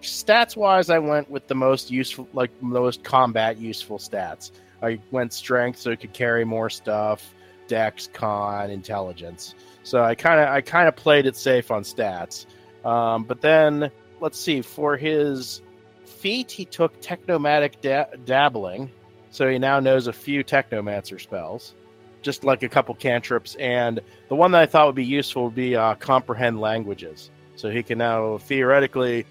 Stats 0.00 0.56
wise, 0.56 0.88
I 0.90 0.98
went 0.98 1.30
with 1.30 1.46
the 1.46 1.54
most 1.54 1.90
useful, 1.90 2.26
like 2.32 2.50
most 2.62 3.04
combat 3.04 3.58
useful 3.58 3.98
stats. 3.98 4.50
I 4.82 4.98
went 5.10 5.32
strength 5.32 5.78
so 5.78 5.90
it 5.90 6.00
could 6.00 6.12
carry 6.12 6.44
more 6.44 6.70
stuff, 6.70 7.34
dex, 7.68 8.08
con, 8.12 8.70
intelligence. 8.70 9.54
So 9.84 10.02
I 10.02 10.14
kind 10.14 10.40
of 10.40 10.48
I 10.48 10.60
kind 10.62 10.88
of 10.88 10.96
played 10.96 11.26
it 11.26 11.36
safe 11.36 11.70
on 11.70 11.82
stats. 11.82 12.46
Um, 12.84 13.24
but 13.24 13.42
then 13.42 13.90
let's 14.20 14.40
see 14.40 14.62
for 14.62 14.96
his 14.96 15.60
feat, 16.04 16.50
he 16.50 16.64
took 16.64 17.00
technomatic 17.00 17.80
da- 17.80 18.16
dabbling, 18.24 18.90
so 19.30 19.48
he 19.48 19.58
now 19.58 19.78
knows 19.78 20.06
a 20.06 20.12
few 20.12 20.42
technomancer 20.42 21.20
spells, 21.20 21.74
just 22.22 22.44
like 22.44 22.62
a 22.62 22.68
couple 22.68 22.94
cantrips. 22.94 23.54
And 23.56 24.00
the 24.28 24.36
one 24.36 24.52
that 24.52 24.62
I 24.62 24.66
thought 24.66 24.86
would 24.86 24.96
be 24.96 25.04
useful 25.04 25.44
would 25.44 25.54
be 25.54 25.76
uh, 25.76 25.94
comprehend 25.96 26.60
languages. 26.60 27.30
So 27.56 27.70
he 27.70 27.82
can 27.82 27.98
now 27.98 28.38
theoretically 28.38 29.26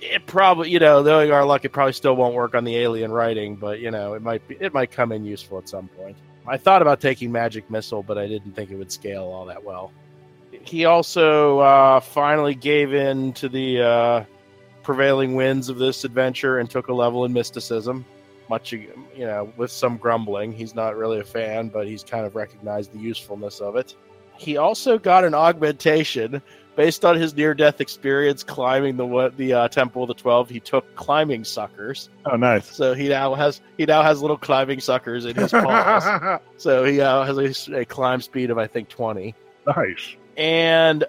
it 0.00 0.26
probably 0.26 0.70
you 0.70 0.78
know 0.78 1.02
knowing 1.02 1.30
our 1.30 1.44
luck 1.44 1.64
it 1.64 1.70
probably 1.70 1.92
still 1.92 2.16
won't 2.16 2.34
work 2.34 2.54
on 2.54 2.64
the 2.64 2.76
alien 2.76 3.12
writing 3.12 3.54
but 3.56 3.80
you 3.80 3.90
know 3.90 4.14
it 4.14 4.22
might 4.22 4.46
be 4.48 4.56
it 4.60 4.72
might 4.72 4.90
come 4.90 5.12
in 5.12 5.24
useful 5.24 5.58
at 5.58 5.68
some 5.68 5.88
point. 5.88 6.16
I 6.46 6.56
thought 6.56 6.82
about 6.82 7.00
taking 7.00 7.30
magic 7.30 7.70
missile 7.70 8.02
but 8.02 8.18
i 8.18 8.26
didn't 8.26 8.52
think 8.52 8.70
it 8.70 8.76
would 8.76 8.92
scale 8.92 9.24
all 9.24 9.44
that 9.46 9.62
well. 9.62 9.92
He 10.62 10.84
also 10.84 11.60
uh, 11.60 12.00
finally 12.00 12.54
gave 12.54 12.92
in 12.92 13.32
to 13.34 13.48
the 13.48 13.80
uh, 13.80 14.24
prevailing 14.82 15.34
winds 15.36 15.68
of 15.68 15.78
this 15.78 16.04
adventure 16.04 16.58
and 16.58 16.68
took 16.68 16.88
a 16.88 16.92
level 16.92 17.24
in 17.24 17.32
mysticism 17.32 18.04
much 18.48 18.72
you 18.72 18.90
know 19.18 19.52
with 19.56 19.70
some 19.70 19.96
grumbling. 19.96 20.52
He's 20.52 20.74
not 20.74 20.96
really 20.96 21.20
a 21.20 21.24
fan 21.24 21.68
but 21.68 21.86
he's 21.86 22.02
kind 22.02 22.24
of 22.24 22.34
recognized 22.34 22.92
the 22.92 22.98
usefulness 22.98 23.60
of 23.60 23.76
it. 23.76 23.94
He 24.38 24.56
also 24.56 24.98
got 24.98 25.24
an 25.24 25.34
augmentation 25.34 26.40
based 26.80 27.04
on 27.04 27.14
his 27.14 27.36
near-death 27.36 27.78
experience 27.82 28.42
climbing 28.42 28.96
the 28.96 29.30
the 29.36 29.52
uh, 29.52 29.68
Temple 29.68 30.04
of 30.04 30.08
the 30.08 30.14
Twelve, 30.14 30.48
he 30.48 30.60
took 30.60 30.96
climbing 30.96 31.44
suckers. 31.44 32.08
Oh, 32.24 32.36
nice. 32.36 32.74
So 32.74 32.94
he 32.94 33.10
now 33.10 33.34
has 33.34 33.60
he 33.76 33.84
now 33.84 34.02
has 34.02 34.22
little 34.22 34.38
climbing 34.38 34.80
suckers 34.80 35.26
in 35.26 35.36
his 35.36 35.50
paws. 35.52 36.40
so 36.56 36.82
he 36.84 36.96
now 36.96 37.22
has 37.24 37.68
a, 37.68 37.80
a 37.80 37.84
climb 37.84 38.22
speed 38.22 38.48
of 38.48 38.56
I 38.56 38.66
think 38.66 38.88
twenty, 38.88 39.34
Nice. 39.66 40.16
and 40.38 41.04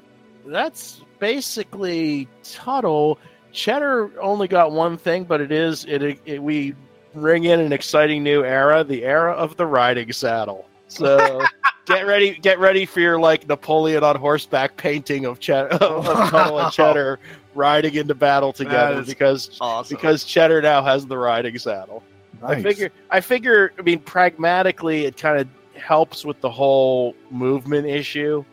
that's 0.45 1.03
basically 1.19 2.27
Tuttle. 2.43 3.17
Cheddar 3.53 4.12
only 4.19 4.49
got 4.49 4.73
one 4.73 4.97
thing, 4.97 5.23
but 5.23 5.39
it 5.39 5.53
is 5.53 5.86
it, 5.86 6.19
it 6.25 6.43
we 6.43 6.75
bring 7.15 7.45
in 7.45 7.62
an 7.62 7.71
exciting 7.71 8.23
new 8.23 8.43
era, 8.43 8.84
the 8.84 9.05
era 9.05 9.31
of 9.31 9.55
the 9.55 9.65
riding 9.65 10.12
saddle. 10.12 10.67
So 10.89 11.45
get 11.86 12.06
ready, 12.06 12.36
get 12.36 12.60
ready 12.60 12.86
for 12.86 13.00
your 13.00 13.20
like 13.20 13.48
Napoleon 13.48 14.04
on 14.04 14.15
horseback 14.15 14.78
painting 14.78 15.26
of, 15.26 15.38
of 15.50 16.30
Tuttle 16.30 16.60
and 16.60 16.72
Cheddar 16.72 17.20
riding 17.54 17.96
into 17.96 18.15
battle 18.15 18.54
together 18.54 19.04
because 19.04 19.58
awesome. 19.60 19.96
because 19.96 20.24
Cheddar 20.24 20.62
now 20.62 20.84
has 20.84 21.06
the 21.06 21.17
riding 21.17 21.58
saddle. 21.58 22.04
I 22.44 22.62
figure 22.62 22.91
I 23.10 23.22
figure 23.22 23.72
I 23.78 23.82
mean 23.84 24.00
pragmatically 24.00 25.06
it 25.06 25.17
kind 25.17 25.39
of 25.39 25.48
helps 25.80 26.26
with 26.26 26.41
the 26.41 26.50
whole 26.50 27.15
movement 27.30 27.88
issue 27.88 28.44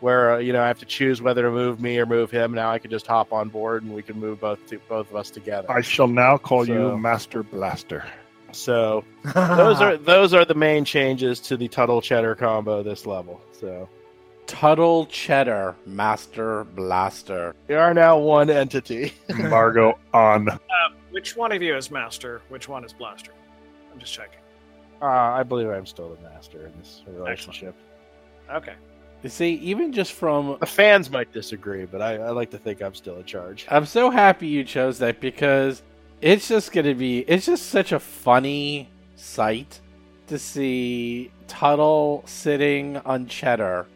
where 0.00 0.34
uh, 0.34 0.38
you 0.38 0.52
know 0.52 0.62
I 0.62 0.66
have 0.66 0.78
to 0.80 0.84
choose 0.84 1.22
whether 1.22 1.42
to 1.42 1.50
move 1.50 1.80
me 1.80 1.98
or 1.98 2.06
move 2.06 2.30
him. 2.30 2.52
Now 2.52 2.70
I 2.70 2.78
can 2.78 2.90
just 2.90 3.06
hop 3.06 3.32
on 3.32 3.48
board 3.48 3.82
and 3.82 3.94
we 3.94 4.02
can 4.02 4.18
move 4.18 4.40
both 4.40 4.66
to, 4.68 4.78
both 4.88 5.10
of 5.10 5.16
us 5.16 5.30
together. 5.30 5.70
I 5.70 5.80
shall 5.80 6.08
now 6.08 6.36
call 6.38 6.64
So- 6.66 6.72
you 6.72 6.98
Master 6.98 7.42
Blaster. 7.42 8.04
So 8.56 9.04
those 9.34 9.80
are 9.80 9.96
those 10.12 10.34
are 10.34 10.44
the 10.44 10.54
main 10.54 10.84
changes 10.84 11.40
to 11.40 11.56
the 11.56 11.68
Tuttle 11.68 12.00
Cheddar 12.00 12.34
combo 12.34 12.82
this 12.82 13.06
level. 13.06 13.40
So 13.52 13.88
Tuttle 14.46 15.06
Cheddar 15.06 15.76
Master 15.86 16.64
Blaster. 16.64 17.54
we 17.68 17.74
are 17.74 17.92
now 17.92 18.18
one 18.18 18.50
entity. 18.50 19.12
Embargo 19.28 19.98
on. 20.14 20.48
Which 21.10 21.36
one 21.36 21.52
of 21.52 21.62
you 21.62 21.76
is 21.76 21.90
master? 21.90 22.42
Which 22.48 22.68
one 22.68 22.84
is 22.84 22.92
blaster? 22.92 23.32
I'm 23.92 23.98
just 23.98 24.12
checking. 24.12 24.40
Uh, 25.00 25.06
I 25.06 25.42
believe 25.42 25.68
I'm 25.68 25.86
still 25.86 26.14
the 26.14 26.20
master 26.22 26.66
in 26.66 26.72
this 26.78 27.02
relationship. 27.06 27.74
Okay. 28.52 28.74
You 29.22 29.30
see, 29.30 29.54
even 29.54 29.92
just 29.92 30.12
from 30.12 30.56
The 30.60 30.66
fans 30.66 31.10
might 31.10 31.32
disagree, 31.32 31.86
but 31.86 32.02
I, 32.02 32.16
I 32.16 32.30
like 32.30 32.50
to 32.50 32.58
think 32.58 32.82
I'm 32.82 32.94
still 32.94 33.16
in 33.16 33.24
charge. 33.24 33.66
I'm 33.70 33.86
so 33.86 34.10
happy 34.10 34.46
you 34.46 34.62
chose 34.62 34.98
that 34.98 35.20
because 35.20 35.82
it's 36.20 36.48
just 36.48 36.72
gonna 36.72 36.94
be 36.94 37.20
it's 37.20 37.46
just 37.46 37.66
such 37.66 37.92
a 37.92 37.98
funny 37.98 38.88
sight 39.16 39.80
to 40.28 40.38
see 40.38 41.30
Tuttle 41.48 42.22
sitting 42.26 42.96
on 42.98 43.26
Cheddar, 43.26 43.86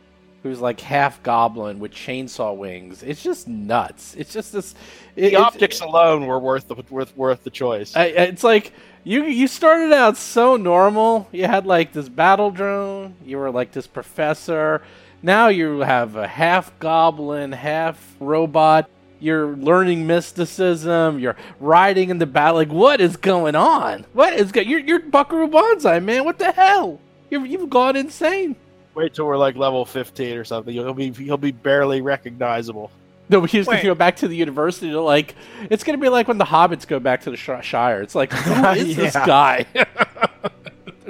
who's 0.42 0.60
like 0.60 0.80
half 0.80 1.22
goblin 1.22 1.80
with 1.80 1.92
chainsaw 1.92 2.56
wings. 2.56 3.02
It's 3.02 3.22
just 3.22 3.48
nuts. 3.48 4.14
It's 4.16 4.32
just 4.32 4.52
this. 4.52 4.74
It, 5.16 5.30
The 5.30 5.36
optics 5.36 5.80
alone 5.80 6.26
were 6.26 6.38
worth 6.38 6.68
the 6.68 6.76
worth 6.90 7.16
worth 7.16 7.44
the 7.44 7.50
choice. 7.50 7.96
I, 7.96 8.06
it's 8.06 8.44
like 8.44 8.72
you 9.04 9.24
you 9.24 9.48
started 9.48 9.92
out 9.92 10.16
so 10.16 10.56
normal. 10.56 11.28
You 11.32 11.46
had 11.46 11.66
like 11.66 11.92
this 11.92 12.08
battle 12.08 12.50
drone. 12.50 13.14
You 13.24 13.38
were 13.38 13.50
like 13.50 13.72
this 13.72 13.86
professor. 13.86 14.82
Now 15.22 15.48
you 15.48 15.80
have 15.80 16.16
a 16.16 16.26
half 16.26 16.78
goblin, 16.78 17.52
half 17.52 18.16
robot. 18.20 18.88
You're 19.20 19.48
learning 19.56 20.06
mysticism. 20.06 21.18
You're 21.18 21.36
riding 21.60 22.10
in 22.10 22.18
the 22.18 22.26
battle. 22.26 22.56
Like 22.56 22.72
what 22.72 23.00
is 23.00 23.16
going 23.16 23.54
on? 23.54 24.06
What 24.12 24.32
is 24.32 24.50
go- 24.50 24.62
you're 24.62 24.80
you're 24.80 25.00
Buckaroo 25.00 25.46
Banzai, 25.48 26.00
man? 26.00 26.24
What 26.24 26.38
the 26.38 26.52
hell? 26.52 26.98
You're, 27.30 27.46
you've 27.46 27.70
gone 27.70 27.96
insane. 27.96 28.56
Wait 28.94 29.14
till 29.14 29.26
we're 29.26 29.36
like 29.36 29.54
level 29.56 29.84
15 29.84 30.36
or 30.36 30.44
something. 30.44 30.74
He'll 30.74 30.94
be 30.94 31.12
he'll 31.12 31.36
be 31.36 31.52
barely 31.52 32.00
recognizable. 32.00 32.90
No, 33.28 33.44
he's 33.44 33.66
Wait. 33.66 33.74
going 33.74 33.82
to 33.82 33.86
go 33.90 33.94
back 33.94 34.16
to 34.16 34.28
the 34.28 34.34
university. 34.34 34.90
To 34.90 35.00
like, 35.00 35.36
it's 35.70 35.84
going 35.84 35.96
to 35.96 36.02
be 36.02 36.08
like 36.08 36.26
when 36.26 36.38
the 36.38 36.44
hobbits 36.44 36.84
go 36.84 36.98
back 36.98 37.20
to 37.22 37.30
the 37.30 37.36
Shire. 37.36 38.02
It's 38.02 38.16
like, 38.16 38.32
who 38.32 38.64
is 38.80 38.96
this 38.96 39.14
guy? 39.14 39.66
they're, 39.72 39.86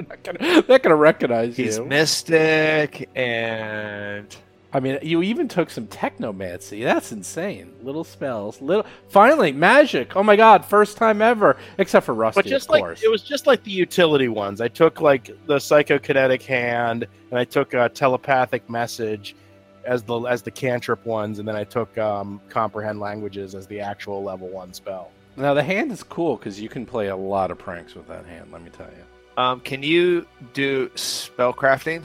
not 0.07 0.23
gonna, 0.23 0.37
they're 0.39 0.63
not 0.67 0.83
gonna 0.83 0.95
recognize 0.95 1.57
He's 1.57 1.77
you. 1.77 1.85
mystic 1.85 3.09
and 3.15 4.27
I 4.73 4.79
mean, 4.79 4.99
you 5.01 5.21
even 5.21 5.47
took 5.49 5.69
some 5.69 5.87
technomancy. 5.87 6.83
That's 6.83 7.11
insane. 7.11 7.73
Little 7.83 8.03
spells, 8.05 8.61
little. 8.61 8.85
Finally, 9.09 9.51
magic. 9.51 10.15
Oh 10.15 10.23
my 10.23 10.35
god, 10.37 10.63
first 10.63 10.95
time 10.97 11.21
ever, 11.21 11.57
except 11.77 12.05
for 12.05 12.13
Rusty, 12.13 12.41
But 12.41 12.45
just 12.49 12.67
of 12.67 12.71
like 12.71 12.81
course. 12.83 13.03
it 13.03 13.11
was 13.11 13.21
just 13.21 13.47
like 13.47 13.63
the 13.63 13.71
utility 13.71 14.29
ones. 14.29 14.61
I 14.61 14.69
took 14.69 15.01
like 15.01 15.25
the 15.45 15.57
psychokinetic 15.57 16.41
hand, 16.43 17.05
and 17.31 17.37
I 17.39 17.43
took 17.43 17.73
a 17.73 17.89
telepathic 17.89 18.69
message 18.69 19.35
as 19.83 20.03
the 20.03 20.19
as 20.21 20.41
the 20.41 20.51
cantrip 20.51 21.05
ones, 21.05 21.39
and 21.39 21.47
then 21.47 21.55
I 21.57 21.63
took 21.65 21.97
um, 21.97 22.39
comprehend 22.49 22.99
languages 23.01 23.55
as 23.55 23.67
the 23.67 23.81
actual 23.81 24.23
level 24.23 24.47
one 24.47 24.73
spell. 24.73 25.11
Now 25.35 25.53
the 25.53 25.63
hand 25.63 25.91
is 25.91 26.03
cool 26.03 26.37
because 26.37 26.61
you 26.61 26.69
can 26.69 26.85
play 26.85 27.07
a 27.07 27.15
lot 27.15 27.51
of 27.51 27.57
pranks 27.57 27.93
with 27.95 28.07
that 28.07 28.25
hand. 28.25 28.51
Let 28.53 28.61
me 28.63 28.69
tell 28.69 28.87
you. 28.87 29.41
um, 29.43 29.59
can 29.61 29.81
you 29.83 30.25
do 30.53 30.87
spellcrafting? 30.89 32.03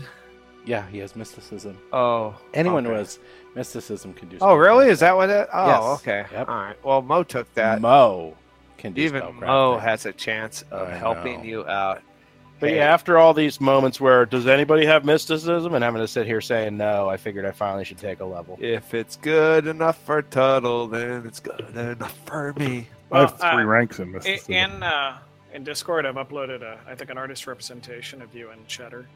Yeah, 0.67 0.87
he 0.89 0.99
has 0.99 1.15
mysticism. 1.17 1.79
Oh, 1.93 2.35
Anyone 2.53 2.85
okay. 2.87 2.93
who 2.93 2.99
has 2.99 3.19
mysticism 3.55 4.13
can 4.13 4.29
do. 4.29 4.39
Oh, 4.41 4.57
really? 4.57 4.89
Is 4.89 5.01
that 5.01 5.17
what 5.17 5.31
it? 5.31 5.49
Oh, 5.53 5.67
Yes. 5.67 6.01
okay. 6.01 6.25
Yep. 6.33 6.49
All 6.49 6.55
right. 6.57 6.85
Well, 6.85 7.03
Mo 7.03 7.23
took 7.23 7.53
that. 7.55 7.81
Mo 7.81 8.35
can 8.77 8.93
do 8.93 9.01
Even 9.03 9.23
spellcrafting. 9.23 9.41
Mo 9.47 9.79
has 9.79 10.05
a 10.07 10.13
chance 10.13 10.65
of 10.71 10.89
I 10.89 10.95
helping 10.97 11.39
know. 11.39 11.45
you 11.45 11.67
out. 11.67 12.03
But 12.59 12.71
Hey. 12.71 12.77
yeah, 12.77 12.93
after 12.93 13.19
all 13.19 13.33
these 13.35 13.61
moments 13.61 14.01
where 14.01 14.25
does 14.27 14.47
anybody 14.47 14.87
have 14.87 15.05
mysticism, 15.05 15.75
and 15.75 15.85
I'm 15.85 15.93
going 15.93 16.03
to 16.05 16.09
sit 16.11 16.27
here 16.27 16.41
saying 16.41 16.77
no, 16.77 17.09
I 17.09 17.17
figured 17.17 17.45
I 17.45 17.51
finally 17.53 17.85
should 17.85 17.99
take 17.99 18.21
a 18.21 18.25
level. 18.25 18.59
If 18.61 18.93
it's 18.95 19.17
good 19.17 19.67
enough 19.67 19.99
for 20.05 20.23
Tuttle, 20.23 20.87
then 20.89 21.27
it's 21.27 21.39
good 21.39 21.61
enough 21.77 22.19
for 22.25 22.55
me. 22.55 22.89
I 23.13 23.21
have 23.21 23.39
three 23.39 23.49
uh, 23.63 23.65
ranks 23.67 23.99
in 23.99 24.07
In 24.07 24.13
mysticism. 24.13 24.53
in, 24.55 24.83
uh, 24.83 25.19
in 25.53 25.65
Discord, 25.65 26.07
I've 26.07 26.15
uploaded 26.17 26.63
a, 26.63 26.79
I 26.89 26.95
think 26.95 27.11
an 27.11 27.19
artist 27.19 27.47
representation 27.47 28.21
of 28.23 28.35
you 28.35 28.49
and 28.51 28.67
Cheddar. 28.67 29.07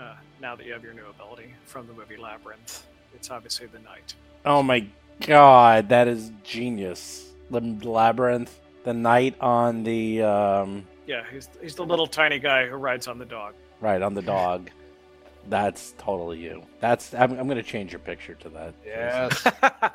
Uh, 0.00 0.14
now 0.40 0.56
that 0.56 0.64
you 0.64 0.72
have 0.72 0.82
your 0.82 0.94
new 0.94 1.06
ability 1.10 1.52
from 1.66 1.86
the 1.86 1.92
movie 1.92 2.16
Labyrinth, 2.16 2.86
it's 3.14 3.30
obviously 3.30 3.66
the 3.66 3.78
knight. 3.80 4.14
Oh 4.46 4.62
my 4.62 4.86
god, 5.26 5.90
that 5.90 6.08
is 6.08 6.32
genius. 6.42 7.32
The 7.50 7.60
labyrinth, 7.60 8.58
the 8.84 8.94
knight 8.94 9.34
on 9.40 9.82
the 9.82 10.22
um, 10.22 10.86
Yeah, 11.06 11.22
he's 11.30 11.48
he's 11.60 11.74
the 11.74 11.84
little 11.84 12.06
tiny 12.06 12.38
guy 12.38 12.66
who 12.66 12.76
rides 12.76 13.08
on 13.08 13.18
the 13.18 13.26
dog. 13.26 13.54
right 13.80 14.00
on 14.00 14.14
the 14.14 14.22
dog. 14.22 14.70
That's 15.48 15.94
totally 15.98 16.38
you. 16.38 16.62
That's 16.80 17.12
I'm, 17.14 17.38
I'm 17.38 17.48
gonna 17.48 17.62
change 17.62 17.92
your 17.92 17.98
picture 17.98 18.34
to 18.36 18.48
that. 18.50 18.74
Yes. 18.84 19.46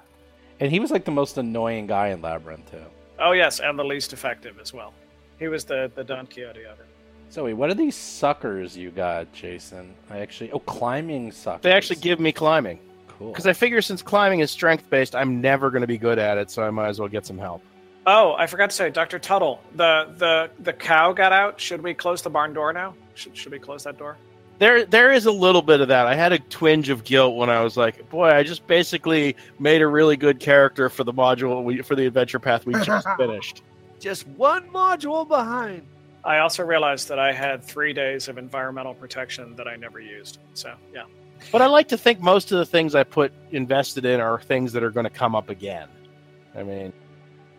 And 0.57 0.71
he 0.71 0.79
was 0.79 0.89
like 0.89 1.03
the 1.03 1.11
most 1.11 1.37
annoying 1.37 1.85
guy 1.85 2.07
in 2.09 2.21
Labyrinth 2.21 2.71
too. 2.71 2.77
oh 3.19 3.33
yes, 3.33 3.59
and 3.59 3.77
the 3.77 3.83
least 3.83 4.13
effective 4.13 4.57
as 4.61 4.73
well. 4.73 4.93
He 5.37 5.49
was 5.49 5.65
the 5.65 5.91
the 5.95 6.03
Don 6.03 6.27
Quixote 6.27 6.63
of 6.63 6.79
it. 6.79 6.85
Zoe, 7.31 7.53
what 7.53 7.69
are 7.69 7.73
these 7.73 7.95
suckers 7.95 8.77
you 8.77 8.91
got, 8.91 9.31
Jason? 9.33 9.93
I 10.09 10.19
actually 10.19 10.51
oh 10.51 10.59
climbing 10.59 11.31
suckers. 11.31 11.63
they 11.63 11.71
actually 11.71 11.97
give 11.97 12.19
me 12.19 12.31
climbing 12.31 12.79
cool. 13.07 13.31
because 13.31 13.47
I 13.47 13.53
figure 13.53 13.81
since 13.81 14.01
climbing 14.01 14.39
is 14.39 14.51
strength 14.51 14.89
based, 14.89 15.15
I'm 15.15 15.41
never 15.41 15.69
going 15.69 15.81
to 15.81 15.88
be 15.88 15.97
good 15.97 16.19
at 16.19 16.38
it, 16.38 16.49
so 16.51 16.63
I 16.63 16.69
might 16.69 16.88
as 16.88 16.99
well 16.99 17.09
get 17.09 17.25
some 17.25 17.38
help. 17.38 17.61
Oh, 18.07 18.35
I 18.38 18.45
forgot 18.45 18.69
to 18.69 18.75
say, 18.75 18.89
Doctor 18.91 19.17
Tuttle, 19.19 19.59
the 19.75 20.13
the 20.17 20.49
the 20.63 20.73
cow 20.73 21.11
got 21.11 21.31
out. 21.33 21.59
Should 21.59 21.81
we 21.81 21.93
close 21.93 22.21
the 22.21 22.29
barn 22.29 22.53
door 22.53 22.71
now? 22.71 22.93
Should 23.15 23.35
should 23.35 23.51
we 23.51 23.59
close 23.59 23.83
that 23.83 23.97
door? 23.97 24.17
There, 24.57 24.85
there 24.85 25.11
is 25.11 25.25
a 25.25 25.31
little 25.33 25.61
bit 25.61 25.81
of 25.81 25.89
that. 25.89 26.07
I 26.07 26.15
had 26.15 26.31
a 26.31 26.39
twinge 26.39 26.88
of 26.88 27.03
guilt 27.03 27.35
when 27.35 27.49
I 27.49 27.61
was 27.61 27.75
like, 27.75 28.09
"Boy, 28.09 28.29
I 28.29 28.43
just 28.43 28.65
basically 28.67 29.35
made 29.59 29.81
a 29.81 29.88
really 29.88 30.15
good 30.15 30.39
character 30.39 30.88
for 30.88 31.03
the 31.03 31.11
module 31.11 31.61
we, 31.63 31.81
for 31.81 31.95
the 31.95 32.05
adventure 32.05 32.39
path 32.39 32.65
we 32.65 32.73
just 32.83 33.07
finished." 33.17 33.63
Just 33.99 34.27
one 34.27 34.69
module 34.69 35.27
behind. 35.27 35.81
I 36.25 36.39
also 36.39 36.63
realized 36.63 37.07
that 37.09 37.19
I 37.19 37.31
had 37.31 37.63
three 37.63 37.93
days 37.93 38.27
of 38.27 38.38
environmental 38.38 38.95
protection 38.95 39.55
that 39.57 39.67
I 39.67 39.75
never 39.75 39.99
used. 39.99 40.39
So 40.53 40.73
yeah. 40.93 41.03
But 41.51 41.61
I 41.61 41.67
like 41.67 41.88
to 41.89 41.97
think 41.97 42.19
most 42.19 42.51
of 42.51 42.57
the 42.57 42.65
things 42.65 42.95
I 42.95 43.03
put 43.03 43.31
invested 43.51 44.05
in 44.05 44.19
are 44.19 44.39
things 44.39 44.73
that 44.73 44.83
are 44.83 44.89
going 44.89 45.03
to 45.03 45.09
come 45.09 45.35
up 45.35 45.49
again. 45.49 45.88
I 46.55 46.63
mean, 46.63 46.93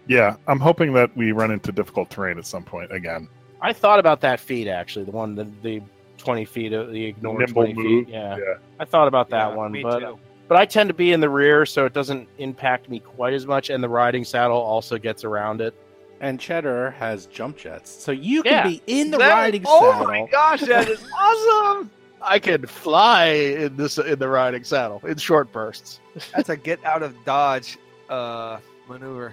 yeah, 0.09 0.37
I'm 0.49 0.59
hoping 0.59 0.93
that 0.95 1.17
we 1.17 1.33
run 1.33 1.51
into 1.51 1.71
difficult 1.71 2.11
terrain 2.11 2.39
at 2.39 2.47
some 2.47 2.65
point 2.65 2.93
again. 2.93 3.29
I 3.61 3.73
thought 3.73 3.99
about 3.99 4.21
that 4.23 4.41
feat 4.41 4.69
actually, 4.69 5.05
the 5.05 5.13
one 5.13 5.35
the, 5.35 5.45
the 5.63 5.83
twenty 6.19 6.45
feet 6.45 6.73
of 6.73 6.91
the 6.91 7.05
ignore 7.05 7.39
Nimble 7.39 7.53
twenty 7.53 7.75
move, 7.75 8.07
feet. 8.07 8.13
Yeah. 8.13 8.37
yeah. 8.37 8.55
I 8.81 8.85
thought 8.85 9.07
about 9.07 9.31
that 9.31 9.51
Yeah, 9.51 9.55
one, 9.55 9.73
me 9.73 9.83
but 9.83 10.01
too. 10.01 10.07
Uh, 10.07 10.17
but 10.49 10.57
I 10.57 10.65
tend 10.65 10.89
to 10.89 10.95
be 10.95 11.13
in 11.13 11.21
the 11.21 11.29
rear, 11.29 11.67
so 11.67 11.87
it 11.87 11.93
doesn't 11.93 12.29
impact 12.39 12.89
me 12.89 13.01
quite 13.01 13.35
as 13.35 13.47
much, 13.47 13.71
and 13.71 13.83
the 13.83 13.89
riding 13.89 14.25
saddle 14.25 14.59
also 14.59 14.97
gets 14.97 15.25
around 15.25 15.61
it. 15.61 15.75
And 16.21 16.39
Cheddar 16.41 16.91
has 16.93 17.27
jump 17.27 17.57
jets, 17.59 17.91
so 17.91 18.13
you 18.13 18.43
Yeah. 18.45 18.63
can 18.63 18.71
be 18.73 18.83
in 18.87 19.11
the 19.11 19.19
That- 19.19 19.31
riding 19.35 19.63
oh 19.67 19.91
saddle. 19.93 20.05
Oh 20.05 20.07
my 20.09 20.27
gosh, 20.31 20.61
that 20.63 20.89
is 20.89 21.05
awesome! 21.19 21.91
I 22.23 22.39
can 22.39 22.67
fly 22.67 23.27
in 23.27 23.77
this 23.77 23.99
in 23.99 24.19
the 24.19 24.29
riding 24.29 24.65
saddle 24.65 25.01
in 25.07 25.17
short 25.19 25.53
bursts. 25.53 26.01
That's 26.35 26.49
a 26.49 26.57
get 26.57 26.83
out 26.85 27.03
of 27.03 27.15
dodge 27.25 27.79
uh, 28.09 28.59
maneuver. 28.89 29.33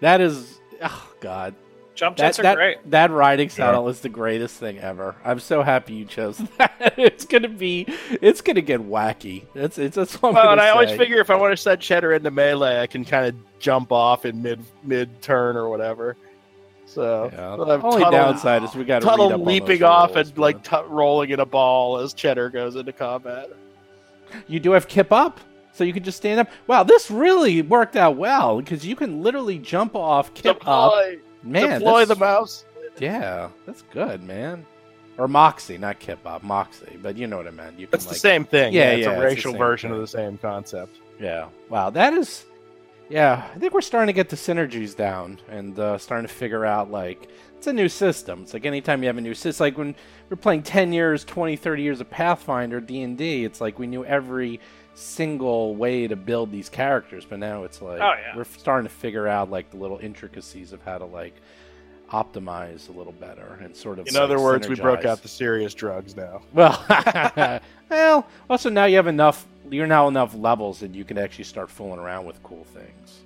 That 0.00 0.20
is, 0.20 0.60
oh 0.82 1.12
god, 1.20 1.54
Jump 1.94 2.16
that 2.16 2.22
jets 2.28 2.38
are 2.38 2.42
that, 2.42 2.54
great. 2.56 2.90
that 2.90 3.10
riding 3.10 3.50
saddle 3.50 3.88
is 3.88 4.00
the 4.00 4.08
greatest 4.08 4.56
thing 4.56 4.78
ever. 4.78 5.14
I'm 5.24 5.38
so 5.38 5.62
happy 5.62 5.92
you 5.92 6.04
chose 6.06 6.38
that. 6.58 6.94
it's 6.96 7.24
gonna 7.26 7.48
be, 7.48 7.86
it's 8.22 8.40
gonna 8.40 8.62
get 8.62 8.80
wacky. 8.80 9.44
It's 9.54 9.76
it's 9.76 9.96
that's 9.96 10.14
what 10.22 10.30
I'm 10.30 10.34
Well, 10.34 10.42
gonna 10.44 10.52
and 10.52 10.60
I 10.62 10.70
always 10.70 10.90
figure 10.92 11.18
if 11.18 11.28
I 11.28 11.34
want 11.36 11.52
to 11.52 11.56
set 11.56 11.80
Cheddar 11.80 12.14
into 12.14 12.30
melee, 12.30 12.80
I 12.80 12.86
can 12.86 13.04
kind 13.04 13.26
of 13.26 13.34
jump 13.58 13.92
off 13.92 14.24
in 14.24 14.40
mid 14.40 14.64
mid 14.82 15.20
turn 15.20 15.56
or 15.56 15.68
whatever. 15.68 16.16
So 16.86 17.30
Yeah. 17.32 17.56
we'll 17.56 17.70
Only 17.70 18.02
Tuttle- 18.04 18.10
downside 18.10 18.62
is 18.62 18.74
we 18.74 18.84
got 18.84 19.02
Tuttle 19.02 19.36
leaping 19.38 19.82
off 19.82 20.16
and 20.16 20.36
like 20.38 20.62
t- 20.62 20.76
rolling 20.88 21.30
in 21.30 21.40
a 21.40 21.46
ball 21.46 21.98
as 21.98 22.14
Cheddar 22.14 22.48
goes 22.50 22.74
into 22.76 22.92
combat. 22.92 23.50
you 24.46 24.60
do 24.60 24.72
have 24.72 24.88
kip 24.88 25.12
up, 25.12 25.40
so 25.72 25.84
you 25.84 25.92
can 25.92 26.02
just 26.04 26.16
stand 26.16 26.40
up. 26.40 26.48
Wow, 26.66 26.82
this 26.84 27.10
really 27.10 27.60
worked 27.62 27.96
out 27.96 28.16
well 28.16 28.60
because 28.60 28.86
you 28.86 28.96
can 28.96 29.22
literally 29.22 29.58
jump 29.58 29.94
off, 29.94 30.32
kip 30.34 30.66
up. 30.66 30.92
Man, 31.42 31.80
deploy 31.80 32.04
the 32.04 32.16
mouse. 32.16 32.64
Yeah, 32.98 33.48
that's 33.66 33.82
good, 33.92 34.22
man. 34.22 34.66
Or 35.18 35.28
Moxie, 35.28 35.78
not 35.78 35.98
kip 35.98 36.22
Bob, 36.22 36.42
Moxie, 36.42 36.98
but 37.02 37.16
you 37.16 37.26
know 37.26 37.36
what 37.36 37.46
I 37.46 37.50
meant. 37.50 37.78
You 37.78 37.86
can 37.86 37.96
It's 37.96 38.06
like, 38.06 38.14
the 38.14 38.18
same 38.20 38.44
thing. 38.44 38.72
Yeah, 38.72 38.90
Yeah, 38.92 38.96
it's 38.96 39.06
yeah, 39.06 39.10
a 39.12 39.14
it's 39.14 39.34
racial 39.34 39.52
version 39.54 39.90
thing. 39.90 39.96
of 39.96 40.00
the 40.00 40.06
same 40.06 40.38
concept. 40.38 40.98
Yeah. 41.20 41.48
Wow, 41.68 41.90
that 41.90 42.14
is. 42.14 42.44
Yeah, 43.08 43.46
I 43.54 43.58
think 43.58 43.74
we're 43.74 43.82
starting 43.82 44.06
to 44.06 44.14
get 44.14 44.30
the 44.30 44.36
synergies 44.36 44.96
down 44.96 45.38
and 45.50 45.78
uh, 45.78 45.98
starting 45.98 46.26
to 46.26 46.32
figure 46.32 46.64
out 46.64 46.90
like 46.90 47.28
it's 47.58 47.66
a 47.66 47.72
new 47.72 47.88
system. 47.88 48.42
It's 48.42 48.54
like 48.54 48.64
anytime 48.64 49.02
you 49.02 49.06
have 49.08 49.18
a 49.18 49.22
new 49.22 49.34
system, 49.34 49.64
like 49.64 49.76
when 49.76 49.94
we're 50.30 50.36
playing 50.36 50.62
10 50.62 50.92
years, 50.94 51.24
20, 51.24 51.56
30 51.56 51.82
years 51.82 52.00
of 52.00 52.08
Pathfinder 52.08 52.80
D&D, 52.80 53.44
it's 53.44 53.60
like 53.60 53.78
we 53.78 53.86
knew 53.86 54.04
every 54.04 54.60
single 54.94 55.74
way 55.74 56.06
to 56.06 56.16
build 56.16 56.52
these 56.52 56.68
characters, 56.68 57.24
but 57.24 57.38
now 57.38 57.64
it's 57.64 57.80
like 57.82 58.00
Oh, 58.00 58.14
yeah. 58.20 58.36
we're 58.36 58.44
starting 58.44 58.88
to 58.88 58.94
figure 58.94 59.26
out 59.26 59.50
like 59.50 59.70
the 59.70 59.76
little 59.76 59.98
intricacies 59.98 60.72
of 60.72 60.82
how 60.82 60.98
to 60.98 61.04
like 61.06 61.34
optimize 62.10 62.88
a 62.90 62.92
little 62.92 63.12
better 63.14 63.58
and 63.62 63.74
sort 63.74 63.98
of 63.98 64.06
In 64.06 64.14
like, 64.14 64.22
other 64.22 64.38
words, 64.38 64.68
we 64.68 64.74
broke 64.74 65.04
out 65.06 65.22
the 65.22 65.28
serious 65.28 65.72
drugs 65.72 66.14
now. 66.14 66.42
Well, 66.52 66.84
well. 67.88 68.26
Also, 68.50 68.68
now 68.68 68.84
you 68.84 68.96
have 68.96 69.06
enough. 69.06 69.46
You're 69.70 69.86
now 69.86 70.08
enough 70.08 70.34
levels 70.34 70.80
that 70.80 70.94
you 70.94 71.04
can 71.04 71.16
actually 71.16 71.44
start 71.44 71.70
fooling 71.70 71.98
around 71.98 72.26
with 72.26 72.42
cool 72.42 72.64
things. 72.64 73.21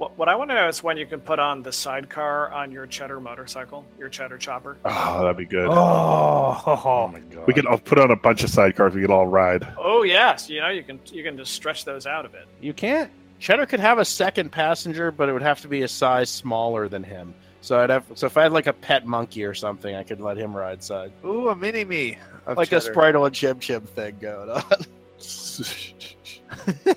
So 0.00 0.06
What, 0.06 0.18
what 0.18 0.28
I 0.28 0.34
want 0.34 0.50
to 0.50 0.54
know 0.54 0.68
is 0.68 0.82
when 0.82 0.96
you 0.96 1.06
can 1.06 1.20
put 1.20 1.38
on 1.38 1.62
the 1.62 1.72
sidecar 1.72 2.50
on 2.52 2.72
your 2.72 2.86
cheddar 2.86 3.20
motorcycle, 3.20 3.84
your 3.98 4.08
cheddar 4.08 4.38
chopper. 4.38 4.78
Oh, 4.84 5.22
that'd 5.22 5.36
be 5.36 5.44
good. 5.44 5.68
oh 5.70 6.62
Oh, 6.66 7.08
my 7.08 7.20
god, 7.20 7.46
We 7.46 7.52
could 7.52 7.66
all 7.66 7.78
put 7.78 7.98
on 7.98 8.10
a 8.10 8.16
bunch 8.16 8.42
of 8.42 8.50
sidecars. 8.50 8.94
We 8.94 9.02
could 9.02 9.10
all 9.10 9.26
ride. 9.26 9.66
Oh 9.78 10.02
yes, 10.02 10.48
you 10.48 10.60
know 10.60 10.68
you 10.68 10.82
can 10.82 10.98
you 11.12 11.22
can 11.22 11.36
just 11.36 11.52
stretch 11.52 11.84
those 11.84 12.06
out 12.06 12.24
a 12.24 12.28
bit. 12.28 12.46
You 12.60 12.72
can't. 12.72 13.10
Cheddar 13.38 13.66
could 13.66 13.80
have 13.80 13.98
a 13.98 14.04
second 14.04 14.50
passenger, 14.50 15.10
but 15.10 15.28
it 15.28 15.32
would 15.32 15.42
have 15.42 15.60
to 15.62 15.68
be 15.68 15.82
a 15.82 15.88
size 15.88 16.28
smaller 16.30 16.88
than 16.88 17.02
him. 17.02 17.34
So 17.62 17.78
I'd 17.80 17.90
have. 17.90 18.04
So 18.14 18.26
if 18.26 18.36
I 18.36 18.42
had 18.44 18.52
like 18.52 18.66
a 18.66 18.72
pet 18.72 19.06
monkey 19.06 19.44
or 19.44 19.54
something, 19.54 19.94
I 19.94 20.02
could 20.02 20.20
let 20.20 20.36
him 20.38 20.56
ride 20.56 20.82
side, 20.82 21.12
Ooh, 21.24 21.48
a 21.48 21.56
mini 21.56 21.84
me. 21.84 22.18
of 22.46 22.56
like 22.56 22.72
a 22.72 22.80
cheddar. 22.80 22.94
Spritle 22.94 23.26
and 23.26 23.34
Chim 23.34 23.58
Chim 23.58 23.82
thing 23.82 24.16
going 24.20 24.50
on. 24.50 24.64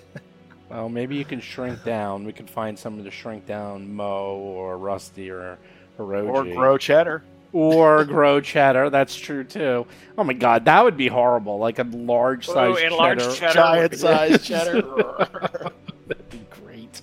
Well, 0.73 0.89
maybe 0.89 1.15
you 1.15 1.23
can 1.25 1.39
shrink 1.39 1.83
down. 1.83 2.25
We 2.25 2.33
can 2.33 2.47
find 2.47 2.77
someone 2.77 3.05
to 3.05 3.11
shrink 3.11 3.45
down 3.45 3.93
Mo 3.93 4.35
or 4.37 4.77
Rusty 4.77 5.29
or 5.29 5.57
Hiroji. 5.99 6.33
or 6.33 6.43
grow 6.55 6.77
Cheddar. 6.79 7.23
or 7.51 8.03
grow 8.05 8.41
cheddar. 8.41 8.89
That's 8.89 9.15
true 9.15 9.43
too. 9.43 9.85
Oh 10.17 10.23
my 10.23 10.33
god, 10.33 10.65
that 10.65 10.83
would 10.83 10.97
be 10.97 11.07
horrible. 11.07 11.59
Like 11.59 11.77
a 11.77 11.83
large 11.83 12.49
Ooh, 12.49 12.53
size 12.53 12.79
enlarged 12.81 13.21
cheddar. 13.21 13.35
cheddar. 13.35 13.53
Giant 13.53 13.91
would 13.91 13.99
size 13.99 14.43
Cheddar. 14.47 14.81
That'd 16.07 16.29
be 16.31 16.41
great. 16.49 17.01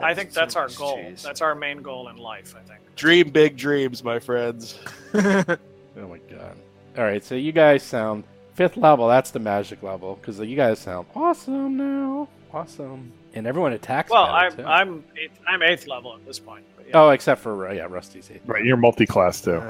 I 0.00 0.14
think 0.14 0.32
that's 0.32 0.54
our 0.54 0.68
goal. 0.68 0.98
Jeez. 0.98 1.22
That's 1.22 1.40
our 1.40 1.56
main 1.56 1.82
goal 1.82 2.08
in 2.10 2.16
life. 2.16 2.54
I 2.56 2.60
think. 2.60 2.78
Dream 2.94 3.30
big 3.30 3.56
dreams, 3.56 4.02
my 4.04 4.18
friends. 4.20 4.78
Oh 6.00 6.06
my 6.06 6.18
god. 6.30 6.56
All 6.96 7.02
right, 7.02 7.24
so 7.24 7.34
you 7.34 7.50
guys 7.50 7.82
sound 7.82 8.22
fifth 8.54 8.76
level. 8.76 9.08
That's 9.08 9.32
the 9.32 9.40
magic 9.40 9.82
level 9.82 10.14
because 10.14 10.38
you 10.38 10.54
guys 10.54 10.78
sound 10.78 11.08
awesome 11.16 11.76
now. 11.76 12.28
Awesome. 12.58 13.12
And 13.34 13.46
everyone 13.46 13.72
attacks. 13.72 14.10
Well, 14.10 14.24
I'm 14.24 14.56
too. 14.56 14.64
I'm 14.64 15.04
eighth, 15.16 15.38
I'm 15.46 15.62
eighth 15.62 15.86
level 15.86 16.14
at 16.14 16.26
this 16.26 16.40
point. 16.40 16.64
But 16.76 16.88
Yeah. 16.88 16.92
Oh, 17.00 17.10
except 17.10 17.40
for 17.40 17.68
uh, 17.68 17.72
yeah, 17.72 17.86
Rusty's 17.88 18.30
eighth. 18.32 18.42
Right, 18.46 18.64
you're 18.64 18.76
multi-class 18.76 19.40
too. 19.40 19.62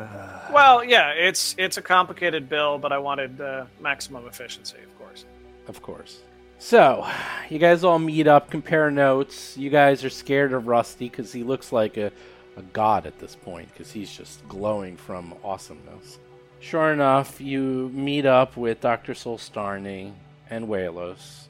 Well, 0.52 0.82
yeah, 0.82 1.10
it's 1.10 1.54
it's 1.58 1.76
a 1.76 1.82
complicated 1.82 2.48
bill, 2.48 2.78
but 2.78 2.90
I 2.92 2.98
wanted 2.98 3.40
uh, 3.40 3.66
maximum 3.80 4.26
efficiency, 4.26 4.78
of 4.82 4.98
course. 4.98 5.26
Of 5.66 5.82
course. 5.82 6.20
So, 6.58 7.06
you 7.50 7.58
guys 7.58 7.84
all 7.84 7.98
meet 7.98 8.26
up, 8.26 8.50
compare 8.50 8.90
notes. 8.90 9.56
You 9.56 9.68
guys 9.68 10.02
are 10.04 10.10
scared 10.10 10.54
of 10.54 10.66
Rusty 10.66 11.08
because 11.10 11.30
he 11.30 11.44
looks 11.44 11.70
like 11.70 11.98
a, 11.98 12.10
a 12.56 12.62
god 12.72 13.06
at 13.06 13.18
this 13.18 13.36
point 13.36 13.68
because 13.70 13.92
he's 13.92 14.10
just 14.10 14.46
glowing 14.48 14.96
from 14.96 15.34
awesomeness. 15.44 16.18
Sure 16.60 16.92
enough, 16.92 17.38
you 17.40 17.90
meet 17.92 18.24
up 18.24 18.56
with 18.56 18.80
Dr. 18.80 19.12
Solstarny 19.12 20.12
and 20.50 20.66
Walos 20.66 21.47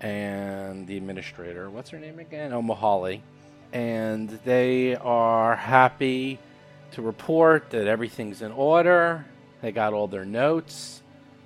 and 0.00 0.86
the 0.86 0.96
administrator. 0.96 1.70
What's 1.70 1.90
her 1.90 1.98
name 1.98 2.18
again? 2.18 2.52
Oh, 2.52 2.62
Mahali. 2.62 3.20
And 3.72 4.28
they 4.44 4.96
are 4.96 5.54
happy 5.54 6.38
to 6.92 7.02
report 7.02 7.70
that 7.70 7.86
everything's 7.86 8.42
in 8.42 8.52
order. 8.52 9.24
They 9.62 9.72
got 9.72 9.92
all 9.92 10.08
their 10.08 10.24
notes. 10.24 11.02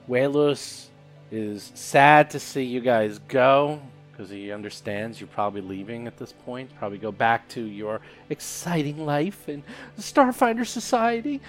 Walos 0.09 0.87
is 1.31 1.73
sad 1.75 2.31
to 2.31 2.41
see 2.41 2.63
you 2.63 2.81
guys 2.81 3.19
go 3.29 3.81
because 4.11 4.31
he 4.31 4.53
understands 4.53 5.21
you're 5.21 5.27
probably 5.27 5.61
leaving 5.61 6.07
at 6.07 6.17
this 6.17 6.33
point. 6.33 6.71
Probably 6.79 6.99
go 6.99 7.11
back 7.11 7.49
to 7.49 7.61
your 7.61 8.01
exciting 8.31 9.05
life 9.05 9.49
in 9.49 9.65
the 9.97 10.03
Starfinder 10.03 10.65
Society. 10.65 11.41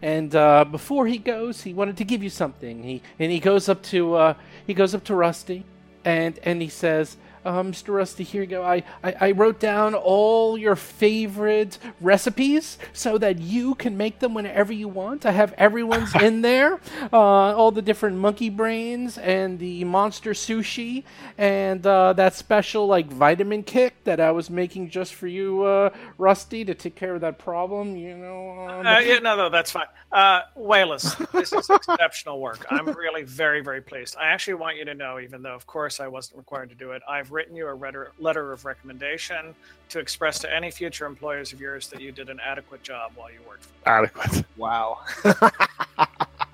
And 0.00 0.34
uh, 0.34 0.64
before 0.64 1.06
he 1.06 1.18
goes, 1.18 1.62
he 1.62 1.74
wanted 1.74 1.98
to 1.98 2.04
give 2.04 2.22
you 2.22 2.30
something. 2.30 2.82
He 2.82 3.02
and 3.18 3.30
he 3.30 3.38
goes 3.38 3.68
up 3.68 3.82
to 3.84 4.14
uh, 4.14 4.34
he 4.66 4.72
goes 4.72 4.94
up 4.94 5.04
to 5.04 5.14
Rusty, 5.14 5.64
and 6.06 6.40
and 6.44 6.62
he 6.62 6.70
says. 6.70 7.18
Uh, 7.46 7.62
Mr. 7.62 7.94
Rusty, 7.94 8.24
here 8.24 8.42
you 8.42 8.48
go. 8.48 8.64
I, 8.64 8.82
I, 9.04 9.14
I 9.20 9.30
wrote 9.32 9.60
down 9.60 9.94
all 9.94 10.58
your 10.58 10.76
favorite 10.76 11.78
recipes 12.00 12.78
so 12.92 13.18
that 13.18 13.38
you 13.38 13.76
can 13.76 13.96
make 13.96 14.18
them 14.18 14.34
whenever 14.34 14.72
you 14.72 14.88
want. 14.88 15.24
I 15.24 15.32
have 15.32 15.52
everyone's 15.54 16.14
in 16.20 16.42
there, 16.42 16.80
uh, 17.12 17.16
all 17.16 17.70
the 17.70 17.82
different 17.82 18.16
monkey 18.18 18.50
brains 18.50 19.18
and 19.18 19.60
the 19.60 19.84
monster 19.84 20.32
sushi 20.32 21.04
and 21.38 21.86
uh, 21.86 22.12
that 22.14 22.34
special 22.34 22.86
like 22.88 23.06
vitamin 23.12 23.62
kick 23.62 24.02
that 24.04 24.20
I 24.20 24.32
was 24.32 24.50
making 24.50 24.90
just 24.90 25.14
for 25.14 25.28
you, 25.28 25.62
uh, 25.64 25.90
Rusty, 26.18 26.64
to 26.64 26.74
take 26.74 26.96
care 26.96 27.14
of 27.14 27.20
that 27.20 27.38
problem. 27.38 27.96
You 27.96 28.16
know. 28.16 28.50
Um, 28.68 28.86
Uh, 28.86 28.98
yeah, 29.00 29.18
no, 29.20 29.36
no, 29.36 29.48
that's 29.50 29.70
fine. 29.70 29.86
Uh, 30.12 30.40
Wayless, 30.56 31.16
this 31.32 31.52
is 31.52 31.70
exceptional 31.70 32.40
work. 32.40 32.66
I'm 32.70 32.86
really 32.88 33.22
very, 33.24 33.60
very 33.62 33.82
pleased. 33.82 34.16
I 34.18 34.28
actually 34.28 34.54
want 34.54 34.78
you 34.78 34.84
to 34.86 34.94
know, 34.94 35.20
even 35.20 35.42
though, 35.42 35.54
of 35.54 35.66
course, 35.66 36.00
I 36.00 36.08
wasn't 36.08 36.38
required 36.38 36.70
to 36.70 36.74
do 36.74 36.92
it, 36.92 37.02
I've 37.08 37.30
written 37.36 37.54
you 37.54 37.68
a 37.68 37.74
letter, 37.74 38.12
letter 38.18 38.52
of 38.52 38.64
recommendation 38.64 39.54
to 39.90 39.98
express 39.98 40.38
to 40.38 40.52
any 40.52 40.70
future 40.70 41.04
employers 41.04 41.52
of 41.52 41.60
yours 41.60 41.86
that 41.88 42.00
you 42.00 42.10
did 42.10 42.30
an 42.30 42.40
adequate 42.40 42.82
job 42.82 43.12
while 43.14 43.30
you 43.30 43.38
worked. 43.46 43.64
For 43.64 43.84
them. 43.84 43.94
Adequate. 43.94 44.44
Wow. 44.56 45.00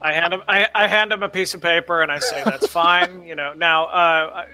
I 0.04 0.12
hand 0.12 0.34
him, 0.34 0.42
I, 0.48 0.66
I 0.74 0.88
hand 0.88 1.12
him 1.12 1.22
a 1.22 1.28
piece 1.28 1.54
of 1.54 1.60
paper, 1.60 2.02
and 2.02 2.10
I 2.10 2.18
say 2.18 2.42
that's 2.44 2.66
fine. 2.66 3.24
You 3.24 3.36
know, 3.36 3.52
now 3.52 3.84
uh, 3.84 4.46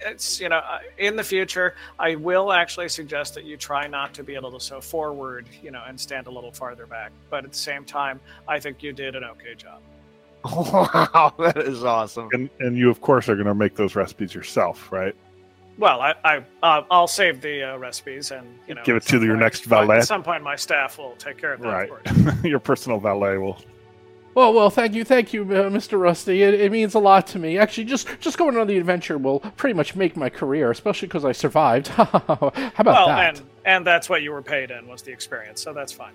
it's 0.00 0.40
you 0.40 0.48
know, 0.48 0.60
in 0.98 1.14
the 1.14 1.22
future, 1.22 1.76
I 2.00 2.16
will 2.16 2.52
actually 2.52 2.88
suggest 2.88 3.34
that 3.34 3.44
you 3.44 3.56
try 3.56 3.86
not 3.86 4.12
to 4.14 4.24
be 4.24 4.34
a 4.34 4.40
little 4.40 4.58
so 4.58 4.80
forward, 4.80 5.46
you 5.62 5.70
know, 5.70 5.84
and 5.86 5.98
stand 5.98 6.26
a 6.26 6.30
little 6.30 6.50
farther 6.50 6.86
back. 6.86 7.12
But 7.30 7.44
at 7.44 7.52
the 7.52 7.58
same 7.58 7.84
time, 7.84 8.18
I 8.48 8.58
think 8.58 8.82
you 8.82 8.92
did 8.92 9.14
an 9.14 9.22
okay 9.22 9.54
job. 9.54 9.80
wow, 10.44 11.32
that 11.38 11.58
is 11.58 11.84
awesome. 11.84 12.28
And 12.32 12.50
and 12.58 12.76
you 12.76 12.90
of 12.90 13.00
course 13.00 13.28
are 13.28 13.36
going 13.36 13.46
to 13.46 13.54
make 13.54 13.76
those 13.76 13.94
recipes 13.94 14.34
yourself, 14.34 14.90
right? 14.90 15.14
Well, 15.78 16.00
I, 16.00 16.14
I 16.24 16.44
uh, 16.62 16.82
I'll 16.90 17.06
save 17.08 17.40
the 17.40 17.74
uh, 17.74 17.76
recipes 17.76 18.30
and 18.30 18.46
you 18.66 18.74
know 18.74 18.82
Give 18.84 18.96
it 18.96 19.02
to 19.04 19.18
your 19.20 19.28
point- 19.34 19.40
next 19.40 19.64
valet. 19.64 19.98
At 19.98 20.06
some 20.06 20.22
point, 20.22 20.42
my 20.42 20.56
staff 20.56 20.98
will 20.98 21.14
take 21.18 21.36
care 21.36 21.52
of 21.52 21.60
that. 21.60 21.90
Right. 21.90 22.06
Of. 22.06 22.44
Your 22.46 22.60
personal 22.60 22.98
valet 22.98 23.36
will. 23.38 23.58
Well, 24.34 24.52
well, 24.52 24.68
thank 24.68 24.94
you, 24.94 25.02
thank 25.02 25.32
you, 25.32 25.42
uh, 25.44 25.70
Mr. 25.70 25.98
Rusty. 25.98 26.42
It, 26.42 26.52
it 26.54 26.70
means 26.70 26.92
a 26.92 26.98
lot 26.98 27.26
to 27.28 27.38
me. 27.38 27.56
Actually, 27.58 27.84
just 27.84 28.08
just 28.20 28.36
going 28.38 28.56
on 28.56 28.66
the 28.66 28.76
adventure 28.78 29.16
will 29.18 29.40
pretty 29.40 29.72
much 29.74 29.94
make 29.96 30.16
my 30.16 30.28
career, 30.28 30.70
especially 30.70 31.08
because 31.08 31.24
I 31.24 31.32
survived. 31.32 31.88
How 31.88 32.04
about 32.12 32.84
Well, 32.84 33.06
that? 33.08 33.38
and 33.38 33.42
and 33.64 33.86
that's 33.86 34.08
what 34.10 34.22
you 34.22 34.32
were 34.32 34.42
paid 34.42 34.70
in 34.70 34.86
was 34.88 35.02
the 35.02 35.10
experience, 35.12 35.60
so 35.62 35.72
that's 35.72 35.92
fine. 35.92 36.12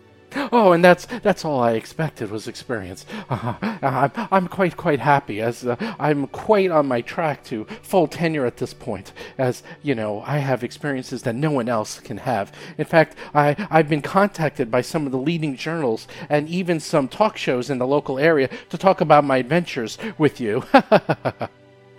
Oh, 0.52 0.72
and 0.72 0.84
that's 0.84 1.06
that's 1.06 1.46
all 1.46 1.60
I 1.60 1.74
expected 1.74 2.32
was 2.32 2.48
experience. 2.48 3.06
Uh, 3.30 3.56
I'm 3.82 4.12
I'm 4.32 4.48
quite 4.48 4.78
quite 4.78 5.00
happy 5.00 5.42
as 5.42 5.66
uh, 5.66 5.76
I'm 6.00 6.28
quite 6.28 6.72
on 6.72 6.88
my 6.88 7.02
track 7.02 7.44
to 7.46 7.66
full 7.82 8.08
tenure 8.08 8.46
at 8.46 8.58
this 8.58 8.74
point. 8.74 9.14
As 9.38 9.64
you 9.82 9.96
know, 9.96 10.22
I 10.22 10.38
have 10.38 10.64
experiences 10.64 11.24
that 11.24 11.36
no 11.36 11.52
one 11.52 11.70
else 11.70 12.00
can 12.00 12.18
have. 12.18 12.52
In 12.78 12.86
fact, 12.86 13.16
I 13.34 13.56
I've 13.70 13.90
been 13.90 14.02
contacted 14.02 14.72
by 14.72 14.82
some 14.82 15.06
of 15.06 15.12
the 15.12 15.18
leading 15.18 15.56
journals 15.56 16.08
and 16.30 16.48
even 16.50 16.80
some 16.80 17.08
talk 17.08 17.38
shows 17.38 17.70
in 17.70 17.78
the 17.78 17.88
local 17.88 18.20
area 18.20 18.50
to 18.70 18.78
talk 18.78 19.02
about 19.02 19.24
my 19.24 19.38
adventures 19.38 19.98
with 20.18 20.40
you. 20.40 20.64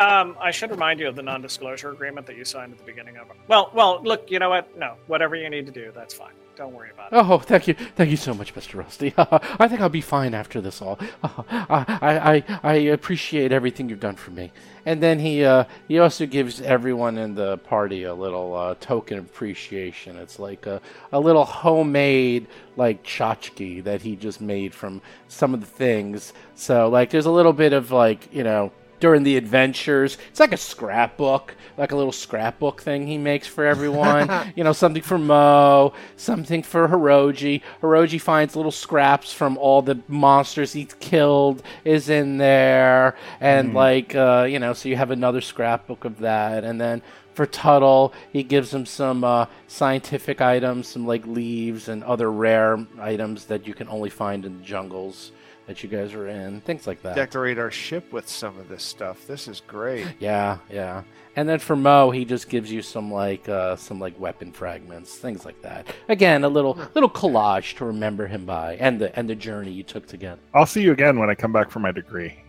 Um, 0.01 0.37
I 0.41 0.51
should 0.51 0.73
remind 0.73 0.99
you 0.99 1.07
of 1.07 1.15
the 1.15 1.23
non-disclosure 1.23 1.93
agreement 1.93 2.27
that 2.27 2.37
you 2.37 2.45
signed 2.45 2.73
at 2.73 2.79
the 2.79 2.85
beginning 2.85 3.19
of. 3.19 3.29
Well, 3.47 3.71
well, 3.73 4.03
look, 4.03 4.33
you 4.33 4.41
know 4.41 4.49
what? 4.51 4.77
No, 4.77 4.97
whatever 5.07 5.37
you 5.37 5.49
need 5.49 5.65
to 5.67 5.71
do, 5.71 5.93
that's 5.95 6.13
fine. 6.13 6.33
Don't 6.55 6.75
worry 6.75 6.91
about 6.91 7.13
it. 7.13 7.17
Oh, 7.17 7.39
thank 7.39 7.67
you, 7.67 7.75
thank 7.75 8.11
you 8.11 8.17
so 8.17 8.35
much, 8.35 8.55
Mr. 8.55 8.75
Rusty. 8.75 9.15
I 9.17 9.69
think 9.69 9.81
I'll 9.81 9.89
be 9.89 10.03
fine 10.03 10.35
after 10.35 10.61
this 10.61 10.83
all. 10.83 10.99
I, 11.23 12.45
I, 12.47 12.59
I 12.63 12.75
appreciate 12.75 13.53
everything 13.53 13.89
you've 13.89 14.01
done 14.01 14.17
for 14.17 14.33
me. 14.33 14.53
And 14.85 15.03
then 15.03 15.19
he, 15.19 15.45
uh, 15.45 15.65
he 15.89 15.99
also 15.99 16.27
gives 16.27 16.61
everyone 16.61 17.17
in 17.17 17.35
the 17.35 17.57
party 17.59 18.03
a 18.03 18.15
little 18.15 18.55
uh, 18.55 18.75
token 18.81 19.19
appreciation. 19.19 20.17
It's 20.17 20.39
like 20.39 20.67
a, 20.67 20.83
a 21.11 21.19
little 21.19 21.47
homemade 21.47 22.49
like 22.77 23.03
tchotchke 23.03 23.85
that 23.85 24.03
he 24.03 24.15
just 24.15 24.41
made 24.43 24.75
from 24.75 25.01
some 25.29 25.55
of 25.55 25.61
the 25.61 25.67
things. 25.67 26.35
So 26.55 26.89
like, 26.89 27.09
there's 27.11 27.27
a 27.27 27.31
little 27.31 27.55
bit 27.55 27.73
of 27.73 27.91
like, 27.93 28.29
you 28.35 28.45
know, 28.45 28.73
during 29.03 29.25
the 29.25 29.37
adventures. 29.37 30.17
It's 30.31 30.39
like 30.39 30.53
a 30.53 30.57
scrapbook, 30.57 31.57
like 31.77 31.91
a 31.91 31.97
little 31.97 32.13
scrapbook 32.13 32.83
thing 32.83 33.09
he 33.09 33.19
makes 33.19 33.49
for 33.49 33.67
everyone. 33.67 34.31
you 34.57 34.63
know, 34.63 34.73
something 34.73 35.03
for 35.03 35.19
Mo, 35.19 35.93
something 36.17 36.63
for 36.63 36.87
Hiroji. 36.87 37.63
Hiroji 37.83 38.21
finds 38.21 38.55
little 38.55 38.71
scraps 38.71 39.33
from 39.33 39.59
all 39.59 39.83
the 39.83 40.01
monsters 40.07 40.73
he's 40.73 40.95
killed 41.01 41.65
is 41.85 42.09
in 42.09 42.39
there, 42.39 43.17
and 43.41 43.75
like 43.75 44.15
uh, 44.15 44.47
you 44.49 44.61
know, 44.61 44.73
so 44.73 44.89
you 44.89 44.95
have 44.95 45.11
another 45.11 45.41
scrapbook 45.41 46.05
of 46.07 46.21
that, 46.21 46.65
and 46.65 46.81
then. 46.81 47.03
For 47.35 47.47
Tuttle, 47.47 48.13
he 48.31 48.43
gives 48.43 48.75
him 48.75 48.85
some 48.85 49.25
uh, 49.25 49.47
scientific 49.67 50.43
items, 50.43 50.87
some 50.89 51.07
like 51.07 51.27
leaves 51.27 51.89
and 51.89 52.05
other 52.05 52.31
rare 52.31 52.87
items 53.01 53.47
that 53.47 53.67
you 53.67 53.73
can 53.73 53.89
only 53.89 54.11
find 54.11 54.45
in 54.45 54.59
the 54.59 54.63
jungles 54.63 55.33
that 55.67 55.83
you 55.83 55.89
guys 55.89 56.13
are 56.15 56.29
in, 56.29 56.61
things 56.63 56.87
like 56.87 57.03
that. 57.03 57.15
Decorate 57.15 57.59
our 57.59 57.71
ship 57.71 58.13
with 58.13 58.29
some 58.29 58.59
of 58.59 58.69
this 58.69 58.83
stuff. 58.83 59.27
This 59.27 59.49
is 59.49 59.61
great. 59.67 60.07
Yeah, 60.19 60.59
yeah. 60.71 61.03
And 61.37 61.49
then 61.49 61.59
for 61.59 61.77
Mo, 61.77 62.11
he 62.11 62.25
just 62.25 62.49
gives 62.49 62.71
you 62.71 62.83
some 62.83 63.11
like 63.11 63.49
uh, 63.49 63.77
some 63.77 63.99
like 63.99 64.19
weapon 64.21 64.53
fragments, 64.53 65.17
things 65.17 65.45
like 65.45 65.61
that. 65.63 65.87
Again, 66.09 66.45
a 66.45 66.49
little 66.49 66.79
little 66.95 67.09
collage 67.09 67.77
to 67.77 67.87
remember 67.87 68.27
him 68.27 68.45
by, 68.45 68.77
and 68.77 69.01
the 69.01 69.17
and 69.19 69.29
the 69.29 69.35
journey 69.35 69.71
you 69.71 69.83
took 69.83 70.07
together. 70.07 70.41
I'll 70.53 70.67
see 70.67 70.83
you 70.83 70.93
again 70.93 71.19
when 71.19 71.31
I 71.31 71.35
come 71.35 71.53
back 71.53 71.71
for 71.71 71.79
my 71.79 71.93
degree. 71.93 72.43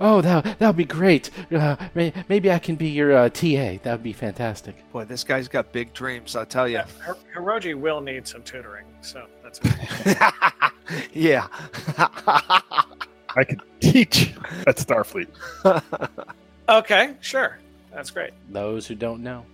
Oh, 0.00 0.22
that 0.22 0.58
that'll 0.58 0.72
be 0.72 0.84
great. 0.86 1.30
Uh, 1.52 1.76
may, 1.94 2.12
maybe 2.28 2.50
I 2.50 2.58
can 2.58 2.76
be 2.76 2.88
your 2.88 3.14
uh, 3.14 3.28
TA. 3.28 3.76
That 3.82 3.86
would 3.86 4.02
be 4.02 4.14
fantastic. 4.14 4.74
Boy, 4.90 5.04
this 5.04 5.22
guy's 5.22 5.48
got 5.48 5.70
big 5.70 5.92
dreams, 5.92 6.34
I'll 6.34 6.46
tell 6.46 6.66
you. 6.66 6.80
Hir- 7.00 7.16
Hiroji 7.36 7.74
will 7.74 8.00
need 8.00 8.26
some 8.26 8.42
tutoring, 8.42 8.86
so 9.02 9.26
that's 9.46 9.60
okay. 9.64 10.14
yeah. 11.12 11.46
I 11.98 13.44
could 13.44 13.62
teach 13.80 14.34
at 14.66 14.76
Starfleet. 14.76 15.28
okay. 16.68 17.14
Sure, 17.20 17.58
that's 17.92 18.10
great. 18.10 18.32
Those 18.50 18.86
who 18.86 18.94
don't 18.94 19.22
know. 19.22 19.44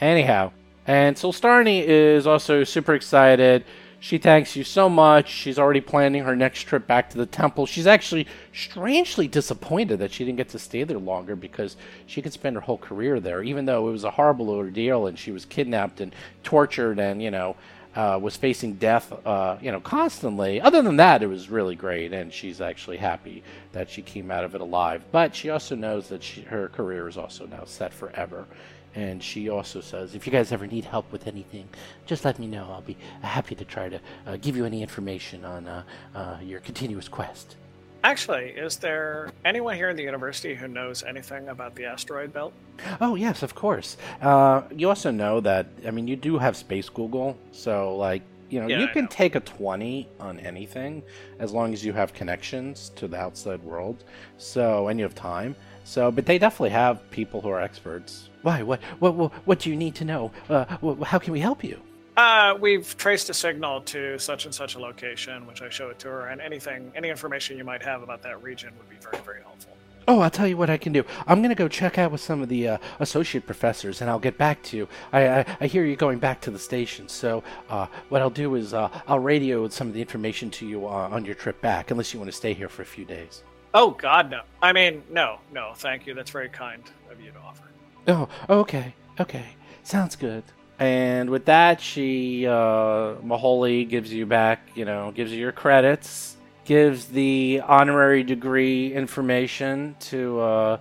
Anyhow, 0.00 0.52
and 0.86 1.16
Solstarni 1.16 1.82
is 1.84 2.26
also 2.26 2.64
super 2.64 2.94
excited. 2.94 3.64
She 4.02 4.16
thanks 4.16 4.56
you 4.56 4.64
so 4.64 4.88
much. 4.88 5.28
She's 5.28 5.58
already 5.58 5.82
planning 5.82 6.24
her 6.24 6.34
next 6.34 6.62
trip 6.62 6.86
back 6.86 7.10
to 7.10 7.18
the 7.18 7.26
temple. 7.26 7.66
She's 7.66 7.86
actually 7.86 8.26
strangely 8.54 9.28
disappointed 9.28 9.98
that 9.98 10.10
she 10.10 10.24
didn't 10.24 10.38
get 10.38 10.48
to 10.50 10.58
stay 10.58 10.84
there 10.84 10.98
longer 10.98 11.36
because 11.36 11.76
she 12.06 12.22
could 12.22 12.32
spend 12.32 12.56
her 12.56 12.62
whole 12.62 12.78
career 12.78 13.20
there, 13.20 13.42
even 13.42 13.66
though 13.66 13.88
it 13.88 13.92
was 13.92 14.04
a 14.04 14.10
horrible 14.12 14.48
ordeal 14.48 15.06
and 15.06 15.18
she 15.18 15.32
was 15.32 15.44
kidnapped 15.44 16.00
and 16.00 16.14
tortured 16.42 16.98
and, 16.98 17.22
you 17.22 17.30
know, 17.30 17.56
uh, 17.94 18.18
was 18.20 18.36
facing 18.36 18.74
death, 18.74 19.12
uh, 19.26 19.56
you 19.60 19.72
know, 19.72 19.80
constantly. 19.80 20.60
Other 20.60 20.82
than 20.82 20.96
that, 20.96 21.22
it 21.22 21.26
was 21.26 21.50
really 21.50 21.74
great, 21.74 22.12
and 22.12 22.32
she's 22.32 22.60
actually 22.60 22.98
happy 22.98 23.42
that 23.72 23.90
she 23.90 24.02
came 24.02 24.30
out 24.30 24.44
of 24.44 24.54
it 24.54 24.60
alive. 24.60 25.02
But 25.10 25.34
she 25.34 25.50
also 25.50 25.74
knows 25.74 26.08
that 26.08 26.22
she, 26.22 26.42
her 26.42 26.68
career 26.68 27.08
is 27.08 27.16
also 27.16 27.46
now 27.46 27.64
set 27.64 27.92
forever. 27.92 28.46
And 28.94 29.22
she 29.22 29.48
also 29.48 29.80
says, 29.80 30.14
if 30.14 30.26
you 30.26 30.32
guys 30.32 30.50
ever 30.50 30.66
need 30.66 30.84
help 30.84 31.10
with 31.12 31.26
anything, 31.28 31.68
just 32.06 32.24
let 32.24 32.38
me 32.38 32.46
know. 32.46 32.68
I'll 32.70 32.80
be 32.80 32.96
happy 33.22 33.54
to 33.54 33.64
try 33.64 33.88
to 33.88 34.00
uh, 34.26 34.36
give 34.36 34.56
you 34.56 34.64
any 34.64 34.82
information 34.82 35.44
on 35.44 35.68
uh, 35.68 35.82
uh, 36.14 36.38
your 36.42 36.60
continuous 36.60 37.08
quest. 37.08 37.56
Actually, 38.02 38.46
is 38.50 38.76
there 38.78 39.30
anyone 39.44 39.76
here 39.76 39.90
in 39.90 39.96
the 39.96 40.02
university 40.02 40.54
who 40.54 40.66
knows 40.68 41.02
anything 41.02 41.48
about 41.48 41.74
the 41.74 41.84
asteroid 41.84 42.32
belt? 42.32 42.54
Oh 43.00 43.14
yes, 43.14 43.42
of 43.42 43.54
course. 43.54 43.98
Uh, 44.22 44.62
you 44.74 44.88
also 44.88 45.10
know 45.10 45.40
that 45.40 45.66
I 45.86 45.90
mean 45.90 46.08
you 46.08 46.16
do 46.16 46.38
have 46.38 46.56
Space 46.56 46.88
Google, 46.88 47.36
so 47.52 47.94
like 47.96 48.22
you 48.48 48.60
know, 48.60 48.66
Yeah, 48.66 48.80
you 48.80 48.86
I 48.86 48.92
can 48.92 49.04
know. 49.04 49.10
take 49.10 49.34
a 49.36 49.40
20 49.40 50.08
on 50.18 50.40
anything 50.40 51.02
as 51.38 51.52
long 51.52 51.72
as 51.72 51.84
you 51.84 51.92
have 51.92 52.12
connections 52.14 52.90
to 52.96 53.06
the 53.06 53.16
outside 53.16 53.62
world. 53.62 54.02
So, 54.38 54.88
and 54.88 54.98
you 54.98 55.04
have 55.04 55.14
time. 55.14 55.54
So, 55.84 56.10
but 56.10 56.26
they 56.26 56.36
definitely 56.36 56.70
have 56.70 57.08
people 57.12 57.40
who 57.40 57.48
are 57.48 57.60
experts. 57.60 58.28
Why? 58.42 58.62
What? 58.62 58.80
What? 58.98 59.14
What, 59.14 59.32
what 59.46 59.58
do 59.60 59.70
you 59.70 59.76
need 59.76 59.94
to 59.96 60.04
know? 60.04 60.32
Uh, 60.48 60.64
how 61.04 61.18
can 61.18 61.32
we 61.32 61.38
help 61.40 61.62
you? 61.62 61.80
Uh, 62.20 62.54
we've 62.60 62.98
traced 62.98 63.30
a 63.30 63.34
signal 63.34 63.80
to 63.80 64.18
such 64.18 64.44
and 64.44 64.54
such 64.54 64.74
a 64.74 64.78
location, 64.78 65.46
which 65.46 65.62
I 65.62 65.70
show 65.70 65.88
it 65.88 65.98
to 66.00 66.08
her, 66.08 66.26
and 66.26 66.38
anything, 66.38 66.92
any 66.94 67.08
information 67.08 67.56
you 67.56 67.64
might 67.64 67.82
have 67.82 68.02
about 68.02 68.20
that 68.24 68.42
region 68.42 68.74
would 68.76 68.90
be 68.90 68.96
very, 68.96 69.24
very 69.24 69.40
helpful. 69.40 69.74
Oh, 70.06 70.20
I'll 70.20 70.28
tell 70.30 70.46
you 70.46 70.58
what 70.58 70.68
I 70.68 70.76
can 70.76 70.92
do. 70.92 71.02
I'm 71.26 71.40
gonna 71.40 71.54
go 71.54 71.66
check 71.66 71.96
out 71.96 72.12
with 72.12 72.20
some 72.20 72.42
of 72.42 72.50
the 72.50 72.68
uh, 72.68 72.78
associate 72.98 73.46
professors, 73.46 74.02
and 74.02 74.10
I'll 74.10 74.18
get 74.18 74.36
back 74.36 74.62
to 74.64 74.76
you. 74.76 74.88
I, 75.14 75.28
I 75.28 75.46
I 75.62 75.66
hear 75.66 75.86
you're 75.86 75.96
going 75.96 76.18
back 76.18 76.42
to 76.42 76.50
the 76.50 76.58
station, 76.58 77.08
so 77.08 77.42
uh, 77.70 77.86
what 78.10 78.20
I'll 78.20 78.28
do 78.28 78.54
is 78.54 78.74
uh, 78.74 78.90
I'll 79.08 79.18
radio 79.18 79.66
some 79.68 79.88
of 79.88 79.94
the 79.94 80.02
information 80.02 80.50
to 80.50 80.66
you 80.66 80.86
uh, 80.86 81.08
on 81.10 81.24
your 81.24 81.36
trip 81.36 81.58
back, 81.62 81.90
unless 81.90 82.12
you 82.12 82.20
want 82.20 82.30
to 82.30 82.36
stay 82.36 82.52
here 82.52 82.68
for 82.68 82.82
a 82.82 82.86
few 82.96 83.06
days. 83.06 83.44
Oh 83.72 83.92
God, 83.92 84.30
no. 84.30 84.42
I 84.60 84.74
mean, 84.74 85.02
no, 85.10 85.38
no. 85.54 85.72
Thank 85.74 86.06
you. 86.06 86.12
That's 86.12 86.30
very 86.30 86.50
kind 86.50 86.82
of 87.10 87.18
you 87.18 87.30
to 87.30 87.38
offer. 87.38 87.64
Oh, 88.08 88.28
okay, 88.50 88.94
okay, 89.18 89.46
sounds 89.84 90.16
good. 90.16 90.44
And 90.80 91.28
with 91.28 91.44
that, 91.44 91.80
she 91.80 92.46
uh, 92.46 93.16
Maholi 93.22 93.86
gives 93.88 94.12
you 94.12 94.24
back, 94.26 94.60
you 94.74 94.84
know, 94.86 95.12
gives 95.12 95.30
you 95.30 95.38
your 95.38 95.52
credits, 95.52 96.36
gives 96.64 97.04
the 97.06 97.60
honorary 97.66 98.22
degree 98.22 98.92
information 98.94 99.94
to 100.00 100.40
uh, 100.40 100.78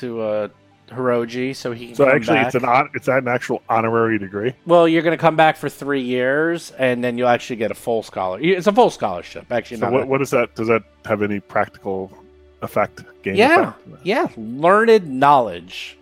to 0.00 0.20
uh, 0.20 0.48
Hiroji, 0.88 1.54
so 1.54 1.70
he 1.70 1.86
can 1.86 1.94
So 1.94 2.06
come 2.06 2.16
actually, 2.16 2.34
back. 2.38 2.46
it's 2.46 2.54
an 2.56 2.64
on, 2.68 2.90
it's 2.94 3.06
an 3.06 3.28
actual 3.28 3.62
honorary 3.68 4.18
degree. 4.18 4.52
Well, 4.66 4.88
you're 4.88 5.02
going 5.02 5.16
to 5.16 5.20
come 5.20 5.36
back 5.36 5.56
for 5.56 5.68
three 5.68 6.02
years, 6.02 6.72
and 6.72 7.02
then 7.04 7.16
you'll 7.16 7.28
actually 7.28 7.56
get 7.56 7.70
a 7.70 7.74
full 7.76 8.02
scholar. 8.02 8.40
It's 8.40 8.66
a 8.66 8.72
full 8.72 8.90
scholarship, 8.90 9.52
actually. 9.52 9.76
So 9.76 9.90
what, 9.92 10.02
a- 10.02 10.06
what 10.06 10.18
does 10.18 10.30
that? 10.30 10.56
Does 10.56 10.66
that 10.66 10.82
have 11.04 11.22
any 11.22 11.38
practical 11.38 12.10
effect? 12.62 13.04
Game 13.22 13.36
Yeah. 13.36 13.68
effect? 13.86 14.04
yeah, 14.04 14.26
learned 14.36 15.08
knowledge. 15.08 15.96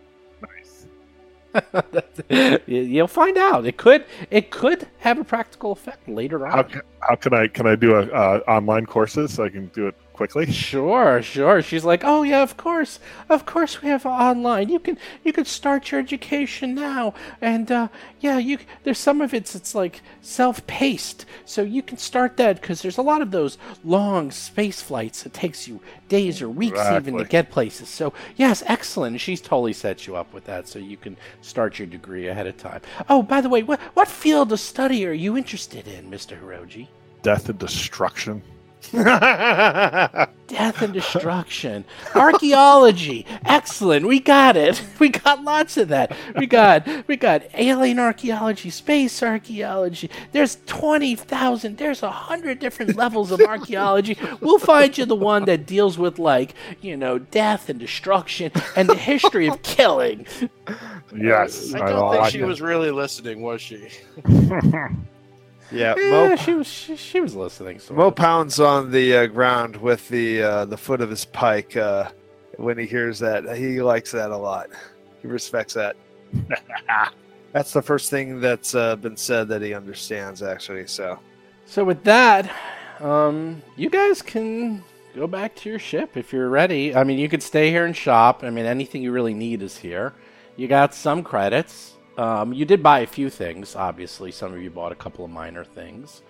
You'll 2.67 3.07
find 3.07 3.37
out. 3.37 3.67
It 3.67 3.77
could. 3.77 4.05
It 4.31 4.51
could 4.51 4.89
have 4.99 5.19
a 5.19 5.25
practical 5.25 5.73
effect 5.73 6.09
later 6.09 6.47
on. 6.47 6.53
How, 6.53 6.81
how 7.01 7.15
can 7.17 7.35
I 7.35 7.49
can 7.49 7.67
I 7.67 7.77
do 7.77 7.95
a 7.97 8.03
uh, 8.13 8.41
online 8.49 8.87
courses 8.87 9.35
so 9.35 9.45
I 9.45 9.49
can 9.49 9.67
do 9.69 9.87
it 9.89 9.95
quickly? 10.19 10.47
Sure, 10.69 11.23
sure. 11.23 11.63
She's 11.63 11.85
like, 11.85 12.03
"Oh 12.05 12.23
yeah, 12.23 12.43
of 12.43 12.57
course, 12.57 12.99
of 13.29 13.47
course. 13.47 13.81
We 13.81 13.89
have 13.89 14.05
online. 14.05 14.69
You 14.69 14.81
can 14.81 14.99
you 15.25 15.33
can 15.33 15.45
start 15.45 15.91
your 15.91 16.01
education 16.01 16.75
now, 16.75 17.15
and 17.41 17.71
uh, 17.71 17.89
yeah, 18.21 18.39
you 18.39 18.59
there's 18.83 18.99
some 18.99 19.21
of 19.21 19.33
it's 19.33 19.55
it's 19.55 19.75
like 19.75 20.03
self-paced, 20.21 21.25
so 21.45 21.63
you 21.63 21.83
can 21.83 21.97
start 21.97 22.37
that 22.37 22.61
because 22.61 22.83
there's 22.83 22.99
a 22.99 23.03
lot 23.03 23.23
of 23.23 23.31
those 23.31 23.57
long 23.85 24.31
space 24.31 24.83
flights. 24.83 25.25
It 25.25 25.33
takes 25.33 25.69
you 25.69 25.81
days 26.09 26.43
or 26.43 26.49
weeks 26.49 26.81
even 26.93 27.17
to 27.17 27.25
get 27.25 27.51
places. 27.51 27.89
So 27.89 28.13
yes, 28.37 28.63
excellent. 28.67 29.21
She's 29.21 29.41
totally 29.41 29.73
set 29.73 30.07
you 30.07 30.17
up 30.17 30.35
with 30.35 30.45
that, 30.47 30.67
so 30.67 30.79
you 30.79 30.97
can 30.97 31.17
start 31.41 31.79
your 31.79 31.87
degree 31.87 32.27
ahead 32.27 32.47
of 32.49 32.57
time. 32.57 32.81
Oh, 33.09 33.23
by 33.23 33.41
the 33.41 33.49
way, 33.49 33.63
what 33.63 33.81
what 33.95 34.09
field 34.09 34.53
of 34.53 34.61
study 34.61 35.07
are 35.07 35.13
you 35.13 35.37
interested 35.37 35.87
in, 35.87 36.11
Mister 36.11 36.37
Hiroji? 36.37 36.89
Death 37.23 37.49
and 37.49 37.59
destruction. 37.59 38.43
Death 38.93 40.81
and 40.83 40.95
destruction. 40.95 41.85
Archaeology. 42.15 43.27
Excellent. 43.45 44.07
We 44.07 44.21
got 44.21 44.57
it. 44.57 44.83
We 44.99 45.11
got 45.11 45.45
lots 45.45 45.77
of 45.77 45.89
that. 45.89 46.13
We 46.37 46.47
got 46.47 46.87
we 47.07 47.17
got 47.17 47.43
alien 47.55 47.99
archaeology, 48.01 48.71
space 48.71 49.23
archaeology. 49.23 50.11
There's 50.33 50.59
20,000. 50.67 51.77
There's 51.77 52.03
a 52.03 52.07
100 52.07 52.59
different 52.59 52.97
levels 52.97 53.31
of 53.31 53.41
archaeology. 53.41 54.17
We'll 54.41 54.59
find 54.59 54.97
you 54.99 55.05
the 55.05 55.15
one 55.15 55.45
that 55.45 55.67
deals 55.67 55.99
with 55.99 56.19
like, 56.19 56.55
you 56.81 56.97
know, 56.97 57.19
death 57.19 57.69
and 57.69 57.79
destruction 57.79 58.51
and 58.75 58.89
the 58.89 58.97
history 58.97 59.47
of 59.49 59.63
killing. 59.63 60.27
Yes, 61.15 61.75
I 61.75 61.81
I 61.81 61.91
don't 61.91 62.11
think 62.13 62.27
she 62.27 62.41
it. 62.41 62.45
was 62.45 62.61
really 62.61 62.91
listening, 62.91 63.41
was 63.43 63.61
she? 63.63 63.89
Yeah, 65.71 65.95
Mo, 65.97 66.37
she 66.37 66.55
was 66.55 66.67
she, 66.67 66.97
she 66.97 67.21
was 67.21 67.35
listening. 67.35 67.79
Sort 67.79 67.99
Mo 67.99 68.07
of. 68.09 68.17
pounds 68.17 68.59
on 68.61 68.91
the 68.91 69.17
uh, 69.17 69.27
ground 69.27 69.77
with 69.77 70.09
the 70.09 70.43
uh, 70.43 70.65
the 70.65 70.77
foot 70.77 71.01
of 71.01 71.11
his 71.11 71.25
pike 71.25 71.77
uh, 71.77 72.11
when 72.57 72.79
he 72.79 72.87
hears 72.87 73.19
that. 73.19 73.57
He 73.57 73.83
likes 73.83 74.13
that 74.13 74.31
a 74.31 74.37
lot. 74.37 74.71
He 75.21 75.29
respects 75.29 75.75
that. 75.75 75.97
That's 77.53 77.73
the 77.73 77.83
first 77.83 78.11
thing 78.11 78.41
that's 78.41 78.75
uh, 78.75 78.97
been 78.97 79.17
said 79.17 79.49
that 79.49 79.63
he 79.63 79.73
understands, 79.73 80.43
actually. 80.43 80.87
So, 80.87 81.19
So 81.65 81.83
with 81.83 82.05
that, 82.05 82.51
um, 83.01 83.63
you 83.77 83.89
guys 83.89 84.21
can 84.21 84.85
go 85.17 85.27
back 85.27 85.55
to 85.57 85.71
your 85.71 85.79
ship 85.79 86.17
if 86.17 86.33
you're 86.33 86.51
ready. 86.51 86.95
I 86.95 87.05
mean, 87.05 87.19
you 87.19 87.29
could 87.29 87.43
stay 87.43 87.71
here 87.71 87.87
and 87.87 87.97
shop. 87.97 88.45
I 88.45 88.51
mean, 88.51 88.67
anything 88.67 89.03
you 89.03 89.13
really 89.13 89.35
need 89.35 89.63
is 89.63 89.79
here. 89.79 90.13
You 90.57 90.69
got 90.69 90.95
some 90.95 91.23
credits. 91.25 91.95
Um, 92.19 92.53
you 92.53 92.65
did 92.65 92.83
buy 92.83 93.01
a 93.01 93.07
few 93.07 93.31
things, 93.31 93.77
obviously. 93.77 94.31
Some 94.33 94.53
of 94.53 94.61
you 94.63 94.71
bought 94.71 94.93
a 94.93 94.97
couple 94.97 95.25
of 95.25 95.31
minor 95.31 95.65
things. 95.65 96.23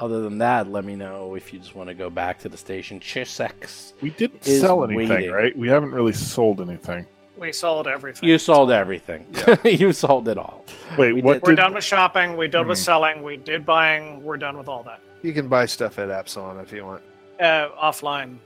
Other 0.00 0.20
than 0.20 0.38
that, 0.38 0.68
let 0.70 0.84
me 0.84 0.94
know 0.96 1.36
if 1.36 1.52
you 1.52 1.58
just 1.58 1.74
want 1.74 1.88
to 1.88 1.94
go 1.94 2.10
back 2.10 2.38
to 2.40 2.48
the 2.50 2.56
station. 2.58 3.00
Chisex. 3.00 3.92
We 4.02 4.10
didn't 4.10 4.46
is 4.46 4.60
sell 4.60 4.84
anything, 4.84 5.08
waiting. 5.08 5.30
right? 5.30 5.56
We 5.56 5.68
haven't 5.68 5.92
really 5.92 6.12
sold 6.12 6.60
anything. 6.60 7.06
We 7.38 7.52
sold 7.52 7.86
everything. 7.86 8.28
You 8.28 8.38
sold 8.38 8.70
everything. 8.72 9.26
you 9.64 9.92
sold 9.92 10.28
it 10.28 10.36
all. 10.36 10.64
Wait, 10.98 11.12
We 11.14 11.22
what 11.22 11.34
did- 11.34 11.42
We're 11.44 11.50
did? 11.52 11.56
done 11.62 11.74
with 11.74 11.84
shopping. 11.84 12.36
We 12.36 12.48
did 12.48 12.66
with 12.66 12.78
Mhm. 12.78 12.84
selling. 12.84 13.22
We 13.22 13.36
did 13.36 13.64
buying. 13.64 14.22
We're 14.22 14.36
done 14.38 14.58
with 14.58 14.68
all 14.68 14.82
that. 14.82 15.00
you 15.22 15.32
can 15.32 15.48
buy 15.48 15.66
stuff 15.66 15.98
at 15.98 16.10
Absalom 16.10 16.58
if 16.60 16.72
you 16.72 16.84
want. 16.84 17.02
Uh, 17.40 17.68
offline 17.82 18.36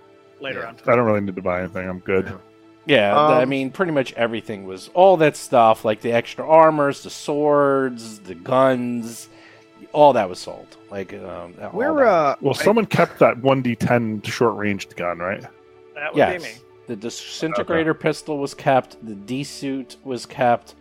later 0.40 0.60
Yeah. 0.60 0.68
on. 0.68 0.76
I 0.86 0.96
don't 0.96 1.04
really 1.06 1.20
need 1.20 1.36
to 1.36 1.42
buy 1.42 1.60
anything. 1.60 1.88
I'm 1.88 1.98
good. 2.00 2.26
Yeah. 2.26 2.36
Yeah, 2.90 3.10
th- 3.10 3.16
I 3.38 3.42
Um, 3.42 3.48
mean, 3.48 3.70
pretty 3.70 3.92
much 3.92 4.12
everything 4.14 4.66
was 4.66 4.90
all 4.94 5.16
that 5.18 5.36
stuff, 5.36 5.84
like 5.84 6.00
the 6.00 6.12
extra 6.12 6.46
armors, 6.48 7.02
the 7.02 7.10
swords, 7.10 8.18
the 8.20 8.34
guns, 8.34 9.28
all 9.92 10.12
that 10.14 10.28
was 10.28 10.38
sold. 10.38 10.76
Like, 10.90 11.14
um, 11.14 11.54
all 11.62 11.70
We're 11.72 12.04
uh, 12.06 12.34
Well, 12.40 12.54
someone 12.54 12.86
kept 12.86 13.18
that 13.20 13.36
1d10 13.36 14.24
short 14.26 14.56
ranged 14.56 14.96
gun, 14.96 15.18
right? 15.18 15.42
That 15.94 16.12
would 16.12 16.18
yes, 16.18 16.42
be 16.42 16.48
me. 16.48 16.54
the 16.88 16.96
disintegrator 16.96 17.94
pistol 17.94 18.38
was 18.38 18.54
kept, 18.54 18.96
the 19.06 19.14
D 19.14 19.44
suit 19.44 19.96
was 20.04 20.26
kept, 20.26 20.74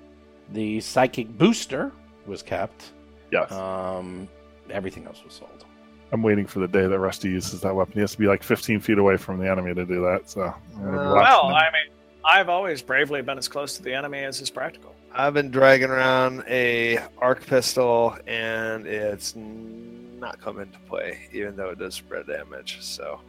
the 0.52 0.80
psychic 0.82 1.28
booster 1.38 1.92
was 2.26 2.42
kept. 2.42 2.92
Yes. 3.32 3.52
Um, 3.52 4.28
everything 4.72 5.06
else 5.06 5.24
was 5.24 5.34
sold. 5.36 5.66
I'm 6.12 6.24
waiting 6.24 6.48
for 6.48 6.58
the 6.60 6.68
day 6.68 6.88
that 6.88 6.98
Rusty 6.98 7.30
uses 7.30 7.62
that 7.62 7.76
weapon. 7.76 7.94
He 7.94 8.00
has 8.00 8.14
to 8.14 8.18
be 8.18 8.26
like 8.26 8.42
15 8.42 8.80
feet 8.80 8.98
away 8.98 9.16
from 9.18 9.38
the 9.38 9.48
enemy 9.48 9.76
to 9.76 9.86
do 9.86 10.02
that. 10.06 10.28
So, 10.28 10.42
I'm 10.76 10.84
gonna 10.84 10.92
be 10.92 10.98
Uh, 10.98 11.14
watching 11.14 11.22
Well. 11.22 11.46
I 11.54 11.70
mean, 11.72 11.94
I've 12.24 12.50
always 12.50 12.82
bravely 12.82 13.22
been 13.22 13.38
as 13.38 13.48
close 13.48 13.76
to 13.78 13.84
the 13.84 13.94
enemy 13.94 14.20
as 14.20 14.42
is 14.42 14.50
practical. 14.50 14.94
I've 15.14 15.34
been 15.34 15.50
dragging 15.50 15.90
around 15.90 16.44
a 16.48 17.00
arc 17.18 17.46
pistol, 17.46 18.16
and 18.28 18.86
it's 18.86 19.36
not 19.36 20.40
come 20.42 20.60
into 20.60 20.78
play, 20.88 21.18
even 21.34 21.56
though 21.56 21.70
it 21.70 21.80
does 21.80 21.96
spread 21.96 22.28
damage. 22.28 22.78
So, 22.82 23.20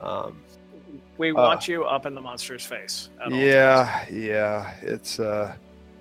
um, 0.00 0.36
We 1.16 1.30
Uh, 1.30 1.34
want 1.34 1.68
you 1.68 1.84
up 1.84 2.04
in 2.04 2.14
the 2.14 2.20
monster's 2.20 2.64
face. 2.66 3.08
yeah, 3.30 4.04
yeah, 4.10 4.74
it's 4.82 5.18
uh. 5.20 5.54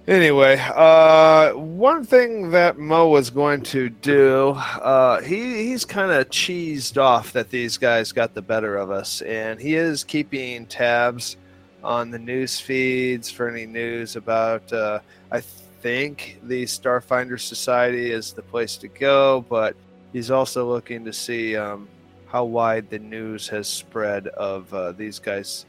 Anyway, 0.08 0.58
uh, 0.76 1.52
one 1.52 2.04
thing 2.04 2.50
that 2.52 2.78
Mo 2.80 3.08
was 3.08 3.30
going 3.30 3.62
to 3.62 3.88
do, 3.90 4.50
uh, 4.50 5.22
he 5.22 5.64
he's 5.68 5.86
kind 5.86 6.12
of 6.12 6.28
cheesed 6.30 6.98
off 7.02 7.32
that 7.34 7.50
these 7.52 7.78
guys 7.78 8.12
got 8.12 8.34
the 8.34 8.42
better 8.42 8.76
of 8.78 8.90
us, 8.92 9.22
and 9.22 9.62
he 9.62 9.76
is 9.76 10.04
keeping 10.04 10.66
tabs 10.66 11.38
on 11.84 12.12
the 12.12 12.20
news 12.20 12.60
feeds 12.60 13.30
for 13.30 13.50
any 13.50 13.66
news 13.66 14.16
about. 14.16 14.72
Uh, 14.72 15.00
I 15.32 15.42
think 15.42 16.40
the 16.44 16.64
Starfinder 16.64 17.40
Society 17.40 18.12
is 18.12 18.34
the 18.34 18.42
place 18.44 18.78
to 18.78 18.88
go, 18.88 19.46
but 19.50 19.76
he's 20.14 20.32
also 20.32 20.68
looking 20.68 21.04
to 21.06 21.14
see 21.14 21.56
um, 21.56 21.88
how 22.28 22.46
wide 22.46 22.90
the 22.90 23.00
news 23.00 23.48
has 23.50 23.68
spread 23.68 24.28
of 24.28 24.74
uh, 24.74 24.92
these 24.94 25.20
guys. 25.20 25.66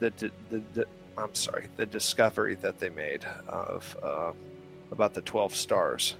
The, 0.00 0.12
the, 0.18 0.30
the, 0.50 0.62
the 0.74 0.86
I'm 1.16 1.34
sorry, 1.34 1.68
the 1.76 1.86
discovery 1.86 2.56
that 2.56 2.78
they 2.78 2.90
made 2.90 3.24
of 3.48 3.96
uh, 4.02 4.32
about 4.90 5.14
the 5.14 5.22
twelve 5.22 5.54
stars. 5.54 6.16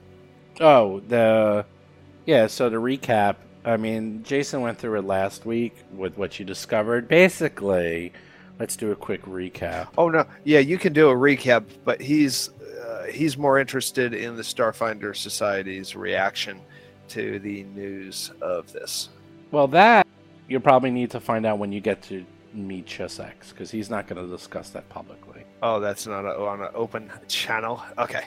Oh, 0.61 1.01
the 1.01 1.67
yeah. 2.27 2.47
So 2.47 2.71
to 2.71 2.77
recap, 2.77 3.37
I 3.65 3.77
mean, 3.77 4.23
Jason 4.23 4.61
went 4.61 4.79
through 4.79 4.99
it 5.01 5.05
last 5.05 5.45
week 5.45 5.75
with 5.93 6.17
what 6.17 6.39
you 6.39 6.45
discovered. 6.45 7.09
Basically, 7.09 8.13
let's 8.59 8.77
do 8.77 8.93
a 8.93 8.97
quick 8.97 9.23
recap. 9.23 9.89
Oh 9.99 10.09
no, 10.09 10.27
yeah, 10.45 10.61
you 10.61 10.79
can 10.79 10.93
do 10.93 11.11
a 11.11 11.15
recap, 11.15 11.65
but 11.85 12.01
he's 12.01 12.51
uh, 12.85 13.05
he's 13.05 13.37
more 13.37 13.59
interested 13.59 14.15
in 14.15 14.37
the 14.37 14.43
Starfinder 14.43 15.15
Society's 15.17 15.97
reaction 15.97 16.61
to 17.09 17.39
the 17.41 17.65
news 17.65 18.31
of 18.41 18.73
this. 18.73 19.11
Well, 19.51 19.69
that 19.69 20.07
you'll 20.49 20.61
probably 20.61 20.91
need 20.91 21.11
to 21.11 21.21
find 21.21 21.47
out 21.47 21.59
when 21.59 21.73
you 21.73 21.81
get 21.81 22.03
to 22.03 22.25
meet 22.53 22.87
Chisex, 22.87 23.51
because 23.51 23.71
he's 23.71 23.91
not 23.91 24.07
going 24.07 24.25
to 24.25 24.31
discuss 24.31 24.71
that 24.71 24.89
publicly. 24.89 25.43
Oh, 25.63 25.81
that's 25.81 26.07
not 26.07 26.25
a, 26.25 26.39
on 26.39 26.63
an 26.63 26.69
open 26.75 27.11
channel. 27.27 27.83
Okay. 27.99 28.25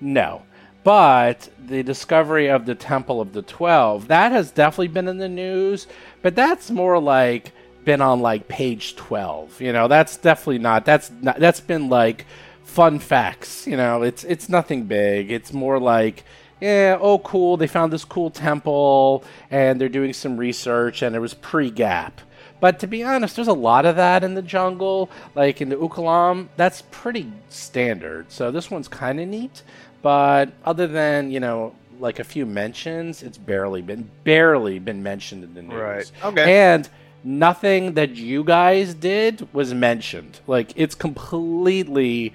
No, 0.00 0.42
But 0.82 1.48
the 1.66 1.82
discovery 1.82 2.48
of 2.48 2.64
the 2.64 2.74
Temple 2.74 3.20
of 3.20 3.32
the 3.32 3.42
Twelve, 3.42 4.08
that 4.08 4.32
has 4.32 4.50
definitely 4.50 4.88
been 4.88 5.08
in 5.08 5.18
the 5.18 5.28
news, 5.28 5.86
but 6.22 6.34
that's 6.34 6.70
more 6.70 6.98
like 6.98 7.52
been 7.84 8.00
on 8.00 8.20
like 8.20 8.48
page 8.48 8.96
12. 8.96 9.60
You 9.60 9.72
know, 9.72 9.88
that's 9.88 10.16
definitely 10.16 10.58
not 10.58 10.84
that's 10.84 11.10
not, 11.20 11.38
that's 11.38 11.60
been 11.60 11.88
like 11.88 12.26
fun 12.64 12.98
facts, 12.98 13.66
you 13.66 13.76
know. 13.76 14.02
It's 14.02 14.24
it's 14.24 14.48
nothing 14.48 14.84
big. 14.84 15.30
It's 15.30 15.52
more 15.52 15.78
like 15.78 16.24
yeah, 16.60 16.98
oh 17.00 17.18
cool, 17.18 17.56
they 17.56 17.66
found 17.66 17.92
this 17.92 18.04
cool 18.04 18.30
temple 18.30 19.24
and 19.50 19.80
they're 19.80 19.88
doing 19.88 20.12
some 20.12 20.36
research 20.36 21.02
and 21.02 21.16
it 21.16 21.18
was 21.18 21.34
pre-gap. 21.34 22.20
But 22.60 22.78
to 22.80 22.86
be 22.86 23.02
honest, 23.02 23.36
there's 23.36 23.48
a 23.48 23.54
lot 23.54 23.86
of 23.86 23.96
that 23.96 24.22
in 24.22 24.34
the 24.34 24.42
jungle. 24.42 25.10
Like 25.34 25.62
in 25.62 25.70
the 25.70 25.76
Ukulam, 25.76 26.48
that's 26.56 26.82
pretty 26.90 27.32
standard. 27.48 28.30
So 28.30 28.50
this 28.50 28.70
one's 28.70 28.88
kind 28.88 29.18
of 29.18 29.28
neat. 29.28 29.62
But 30.02 30.52
other 30.64 30.86
than, 30.86 31.30
you 31.30 31.40
know, 31.40 31.74
like 31.98 32.18
a 32.18 32.24
few 32.24 32.46
mentions, 32.46 33.22
it's 33.22 33.38
barely 33.38 33.82
been 33.82 34.10
barely 34.24 34.78
been 34.78 35.02
mentioned 35.02 35.44
in 35.44 35.54
the 35.54 35.62
news. 35.62 35.72
Right. 35.72 36.12
Okay. 36.22 36.60
And 36.60 36.88
nothing 37.24 37.94
that 37.94 38.16
you 38.16 38.44
guys 38.44 38.94
did 38.94 39.48
was 39.52 39.74
mentioned. 39.74 40.40
Like 40.46 40.72
it's 40.76 40.94
completely 40.94 42.32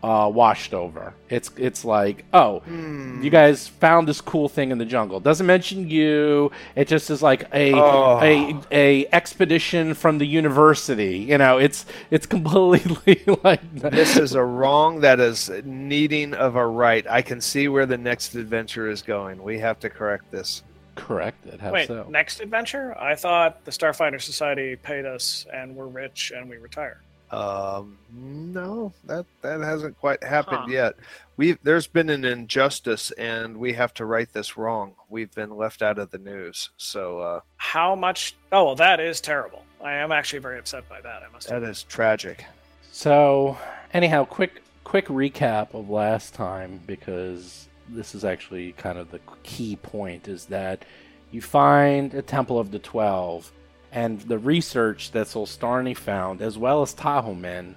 uh, 0.00 0.30
washed 0.32 0.74
over. 0.74 1.12
It's 1.28 1.50
it's 1.56 1.84
like, 1.84 2.24
oh, 2.32 2.62
you 2.68 3.30
guys 3.30 3.66
found 3.66 4.06
this 4.06 4.20
cool 4.20 4.48
thing 4.48 4.70
in 4.70 4.78
the 4.78 4.84
jungle. 4.84 5.18
Doesn't 5.18 5.46
mention 5.46 5.90
you. 5.90 6.52
It 6.76 6.86
just 6.86 7.10
is 7.10 7.20
like 7.20 7.48
a 7.52 7.72
Oh. 7.74 8.20
a 8.22 8.54
a 8.70 9.06
expedition 9.12 9.94
from 9.94 10.18
the 10.18 10.26
university. 10.26 11.18
You 11.18 11.36
know, 11.38 11.58
it's 11.58 11.84
it's 12.12 12.26
completely 12.26 13.22
like 13.44 13.60
this 13.74 14.16
is 14.16 14.34
a 14.34 14.44
wrong 14.44 15.00
that 15.00 15.18
is 15.18 15.50
needing 15.64 16.32
of 16.34 16.54
a 16.54 16.64
right. 16.66 17.04
I 17.10 17.22
can 17.22 17.40
see 17.40 17.66
where 17.66 17.86
the 17.86 17.98
next 17.98 18.36
adventure 18.36 18.88
is 18.88 19.02
going. 19.02 19.42
We 19.42 19.58
have 19.58 19.80
to 19.80 19.90
correct 19.90 20.30
this. 20.30 20.62
Correct. 20.94 21.46
It 21.46 21.60
how 21.60 21.72
Wait, 21.72 21.88
so? 21.88 22.06
next 22.08 22.40
adventure? 22.40 22.96
I 22.98 23.14
thought 23.14 23.64
the 23.64 23.70
Starfinder 23.70 24.20
Society 24.20 24.76
paid 24.76 25.04
us 25.06 25.46
and 25.52 25.74
we're 25.76 25.86
rich 25.86 26.32
and 26.34 26.48
we 26.48 26.56
retire. 26.56 27.00
Um, 27.30 27.96
no, 28.14 28.92
that 29.06 29.24
that 29.40 29.60
hasn't 29.60 29.98
quite 29.98 30.22
happened 30.22 30.64
Huh. 30.64 30.70
yet. 30.70 30.94
We 31.38 31.52
there's 31.62 31.86
been 31.86 32.10
an 32.10 32.26
injustice, 32.26 33.10
and 33.12 33.56
we 33.56 33.72
have 33.72 33.94
to 33.94 34.04
right 34.04 34.30
this 34.30 34.58
wrong. 34.58 34.94
We've 35.08 35.34
been 35.34 35.56
left 35.56 35.80
out 35.80 35.98
of 35.98 36.10
the 36.10 36.18
news, 36.18 36.68
so 36.76 37.20
uh, 37.20 37.40
How 37.56 37.94
much? 37.94 38.34
Oh, 38.52 38.66
well, 38.66 38.74
that 38.76 39.00
is 39.00 39.18
terrible. 39.22 39.64
I 39.82 39.94
am 39.94 40.12
actually 40.12 40.40
very 40.40 40.58
upset 40.58 40.86
by 40.90 41.00
that. 41.00 41.22
I 41.26 41.32
must. 41.32 41.48
that 41.48 41.62
is 41.62 41.84
tragic. 41.84 42.44
So, 42.92 43.56
anyhow, 43.94 44.26
quick 44.26 44.62
quick 44.84 45.06
recap 45.06 45.72
of 45.72 45.88
last 45.88 46.34
time 46.34 46.80
because 46.86 47.66
this 47.88 48.14
is 48.14 48.24
actually 48.24 48.72
kind 48.72 48.98
of 48.98 49.10
the 49.10 49.20
key 49.42 49.76
point 49.76 50.28
is 50.28 50.46
that 50.46 50.84
you 51.30 51.40
find 51.40 52.14
a 52.14 52.22
Temple 52.22 52.58
of 52.58 52.70
the 52.70 52.78
Twelve, 52.78 53.50
and 53.90 54.20
the 54.22 54.38
research 54.38 55.12
that 55.12 55.26
Solstarni 55.26 55.96
found, 55.96 56.40
as 56.40 56.56
well 56.56 56.82
as 56.82 56.94
Tahomen, 56.94 57.74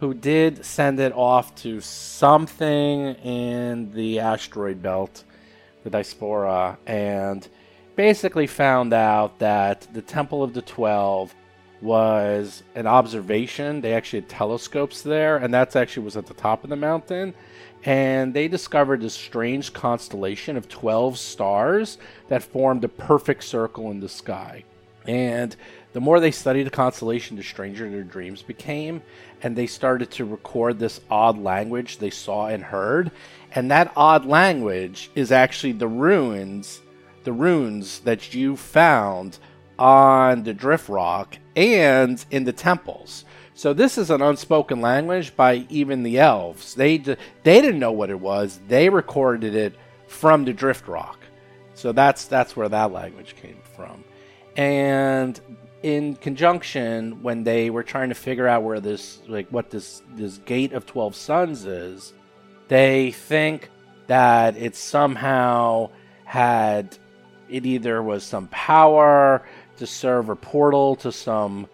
who 0.00 0.14
did 0.14 0.64
send 0.64 1.00
it 1.00 1.12
off 1.12 1.54
to 1.56 1.80
something 1.80 3.14
in 3.16 3.92
the 3.92 4.20
asteroid 4.20 4.82
belt, 4.82 5.24
the 5.84 5.90
Diaspora, 5.90 6.78
and 6.86 7.48
basically 7.96 8.46
found 8.46 8.92
out 8.92 9.38
that 9.38 9.86
the 9.92 10.02
Temple 10.02 10.42
of 10.42 10.52
the 10.52 10.62
Twelve 10.62 11.34
was 11.80 12.62
an 12.74 12.86
observation. 12.86 13.80
They 13.80 13.94
actually 13.94 14.20
had 14.20 14.28
telescopes 14.28 15.02
there, 15.02 15.36
and 15.36 15.52
that's 15.52 15.76
actually 15.76 16.04
was 16.04 16.16
at 16.16 16.26
the 16.26 16.34
top 16.34 16.64
of 16.64 16.70
the 16.70 16.76
mountain. 16.76 17.34
And 17.86 18.34
they 18.34 18.48
discovered 18.48 19.00
this 19.00 19.14
strange 19.14 19.72
constellation 19.72 20.56
of 20.56 20.68
12 20.68 21.16
stars 21.18 21.98
that 22.26 22.42
formed 22.42 22.82
a 22.82 22.88
perfect 22.88 23.44
circle 23.44 23.92
in 23.92 24.00
the 24.00 24.08
sky. 24.08 24.64
And 25.06 25.54
the 25.92 26.00
more 26.00 26.18
they 26.18 26.32
studied 26.32 26.64
the 26.64 26.70
constellation, 26.70 27.36
the 27.36 27.44
stranger 27.44 27.88
their 27.88 28.02
dreams 28.02 28.42
became. 28.42 29.02
And 29.40 29.54
they 29.54 29.68
started 29.68 30.10
to 30.12 30.24
record 30.24 30.80
this 30.80 31.00
odd 31.08 31.38
language 31.38 31.98
they 31.98 32.10
saw 32.10 32.48
and 32.48 32.64
heard. 32.64 33.12
And 33.54 33.70
that 33.70 33.92
odd 33.96 34.26
language 34.26 35.08
is 35.14 35.30
actually 35.30 35.72
the 35.72 35.86
ruins, 35.86 36.82
the 37.22 37.32
runes 37.32 38.00
that 38.00 38.34
you 38.34 38.56
found 38.56 39.38
on 39.78 40.42
the 40.42 40.54
drift 40.54 40.88
rock 40.88 41.38
and 41.54 42.24
in 42.32 42.42
the 42.42 42.52
temples. 42.52 43.24
So 43.56 43.72
this 43.72 43.96
is 43.96 44.10
an 44.10 44.20
unspoken 44.20 44.82
language 44.82 45.34
by 45.34 45.64
even 45.70 46.02
the 46.02 46.18
elves. 46.18 46.74
They 46.74 46.98
d- 46.98 47.16
they 47.42 47.62
didn't 47.62 47.80
know 47.80 47.90
what 47.90 48.10
it 48.10 48.20
was. 48.20 48.60
They 48.68 48.90
recorded 48.90 49.54
it 49.54 49.74
from 50.08 50.44
the 50.44 50.52
drift 50.52 50.86
rock. 50.86 51.18
So 51.72 51.92
that's 51.92 52.26
that's 52.26 52.54
where 52.54 52.68
that 52.68 52.92
language 52.92 53.34
came 53.34 53.56
from. 53.74 54.04
And 54.58 55.40
in 55.82 56.16
conjunction 56.16 57.22
when 57.22 57.44
they 57.44 57.70
were 57.70 57.82
trying 57.82 58.10
to 58.10 58.14
figure 58.14 58.46
out 58.46 58.62
where 58.62 58.78
this 58.78 59.20
like 59.26 59.48
what 59.48 59.70
this 59.70 60.02
this 60.14 60.36
gate 60.44 60.74
of 60.74 60.84
12 60.84 61.16
suns 61.16 61.64
is, 61.64 62.12
they 62.68 63.12
think 63.12 63.70
that 64.06 64.58
it 64.58 64.76
somehow 64.76 65.88
had 66.26 66.98
it 67.48 67.64
either 67.64 68.02
was 68.02 68.22
some 68.22 68.48
power 68.48 69.46
to 69.78 69.86
serve 69.86 70.28
a 70.28 70.36
portal 70.36 70.94
to 70.96 71.10
some 71.10 71.66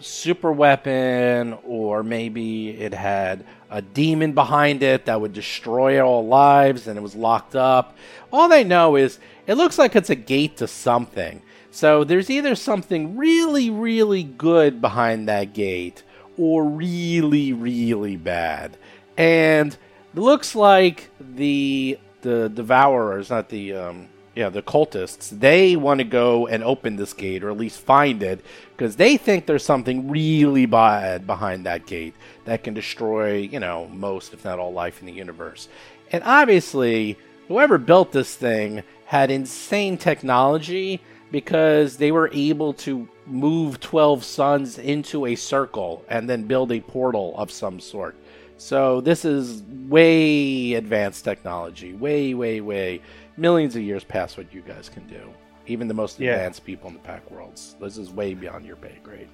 super 0.00 0.52
weapon, 0.52 1.56
or 1.64 2.02
maybe 2.02 2.70
it 2.70 2.94
had 2.94 3.44
a 3.70 3.80
demon 3.80 4.32
behind 4.32 4.82
it 4.82 5.06
that 5.06 5.20
would 5.20 5.32
destroy 5.32 6.00
all 6.04 6.26
lives 6.26 6.86
and 6.86 6.98
it 6.98 7.02
was 7.02 7.14
locked 7.14 7.54
up. 7.54 7.96
All 8.32 8.48
they 8.48 8.64
know 8.64 8.96
is 8.96 9.18
it 9.46 9.54
looks 9.54 9.78
like 9.78 9.94
it's 9.94 10.10
a 10.10 10.16
gate 10.16 10.56
to 10.58 10.66
something. 10.66 11.42
So 11.70 12.02
there's 12.02 12.30
either 12.30 12.54
something 12.56 13.16
really, 13.16 13.70
really 13.70 14.24
good 14.24 14.80
behind 14.80 15.28
that 15.28 15.52
gate 15.52 16.02
or 16.36 16.64
really, 16.64 17.52
really 17.52 18.16
bad. 18.16 18.76
And 19.16 19.76
it 20.14 20.20
looks 20.20 20.54
like 20.54 21.10
the 21.20 21.98
the 22.22 22.48
devourers, 22.50 23.30
not 23.30 23.48
the 23.48 23.74
um, 23.74 24.08
yeah, 24.40 24.48
the 24.48 24.62
cultists, 24.62 25.28
they 25.38 25.76
want 25.76 25.98
to 25.98 26.04
go 26.04 26.46
and 26.46 26.64
open 26.64 26.96
this 26.96 27.12
gate 27.12 27.44
or 27.44 27.50
at 27.50 27.58
least 27.58 27.78
find 27.78 28.22
it 28.22 28.42
because 28.74 28.96
they 28.96 29.18
think 29.18 29.44
there's 29.44 29.62
something 29.62 30.08
really 30.08 30.64
bad 30.64 31.26
behind 31.26 31.66
that 31.66 31.84
gate 31.84 32.14
that 32.46 32.64
can 32.64 32.72
destroy, 32.72 33.34
you 33.36 33.60
know, 33.60 33.86
most, 33.88 34.32
if 34.32 34.42
not 34.42 34.58
all, 34.58 34.72
life 34.72 35.00
in 35.00 35.06
the 35.06 35.12
universe. 35.12 35.68
And 36.10 36.24
obviously, 36.24 37.18
whoever 37.48 37.76
built 37.76 38.12
this 38.12 38.34
thing 38.34 38.82
had 39.04 39.30
insane 39.30 39.98
technology 39.98 41.02
because 41.30 41.98
they 41.98 42.10
were 42.10 42.30
able 42.32 42.72
to 42.72 43.06
move 43.26 43.78
12 43.78 44.24
suns 44.24 44.78
into 44.78 45.26
a 45.26 45.34
circle 45.34 46.02
and 46.08 46.30
then 46.30 46.44
build 46.44 46.72
a 46.72 46.80
portal 46.80 47.34
of 47.36 47.50
some 47.50 47.78
sort. 47.78 48.16
So 48.56 49.00
this 49.02 49.24
is 49.24 49.62
way 49.62 50.74
advanced 50.74 51.24
technology, 51.24 51.92
way, 51.92 52.32
way, 52.32 52.60
way 52.62 53.02
millions 53.40 53.74
of 53.74 53.82
years 53.82 54.04
past 54.04 54.36
what 54.36 54.52
you 54.52 54.60
guys 54.60 54.88
can 54.90 55.06
do. 55.06 55.32
Even 55.66 55.88
the 55.88 55.94
most 55.94 56.20
Yeah. 56.20 56.32
advanced 56.32 56.64
people 56.64 56.88
in 56.88 56.94
the 56.94 57.00
Pact 57.00 57.30
Worlds. 57.32 57.74
This 57.80 57.96
is 57.96 58.10
way 58.10 58.34
beyond 58.34 58.66
your 58.66 58.76
pay 58.76 58.98
grade. 59.02 59.28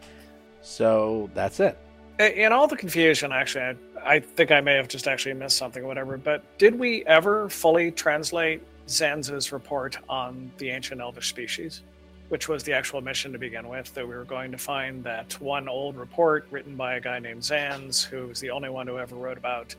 So 0.63 1.29
that's 1.35 1.59
it. 1.61 1.77
In 2.19 2.53
all 2.53 2.67
the 2.67 2.77
confusion, 2.77 3.33
actually, 3.33 3.65
I, 3.65 3.77
I 4.15 4.21
think 4.21 4.51
I 4.51 4.61
may 4.61 4.75
have 4.77 4.89
just 4.89 5.07
actually 5.09 5.35
missed 5.35 5.57
something 5.57 5.83
or 5.83 5.87
whatever, 5.87 6.17
but 6.17 6.43
did 6.57 6.79
we 6.79 7.05
ever 7.05 7.49
fully 7.51 7.91
translate 7.91 8.63
Zanz's 8.87 9.53
report 9.53 9.99
on 10.09 10.51
the 10.59 10.71
ancient 10.71 11.01
elvish 11.01 11.29
species? 11.29 11.83
Which 12.29 12.49
was 12.49 12.65
the 12.65 12.73
actual 12.73 13.01
mission 13.01 13.33
to 13.33 13.39
begin 13.39 13.69
with, 13.69 13.93
that 13.95 14.07
we 14.07 14.15
were 14.15 14.25
going 14.25 14.51
to 14.51 14.59
find 14.59 15.05
that 15.05 15.41
one 15.41 15.69
old 15.69 15.97
report 15.97 16.47
written 16.51 16.75
by 16.75 16.95
a 16.95 17.01
guy 17.01 17.19
named 17.19 17.43
Zanz, 17.43 18.05
who 18.05 18.29
was 18.29 18.41
the 18.41 18.51
only 18.51 18.69
one 18.71 18.87
who 18.87 18.99
ever 18.99 19.15
wrote 19.15 19.39
about 19.39 19.75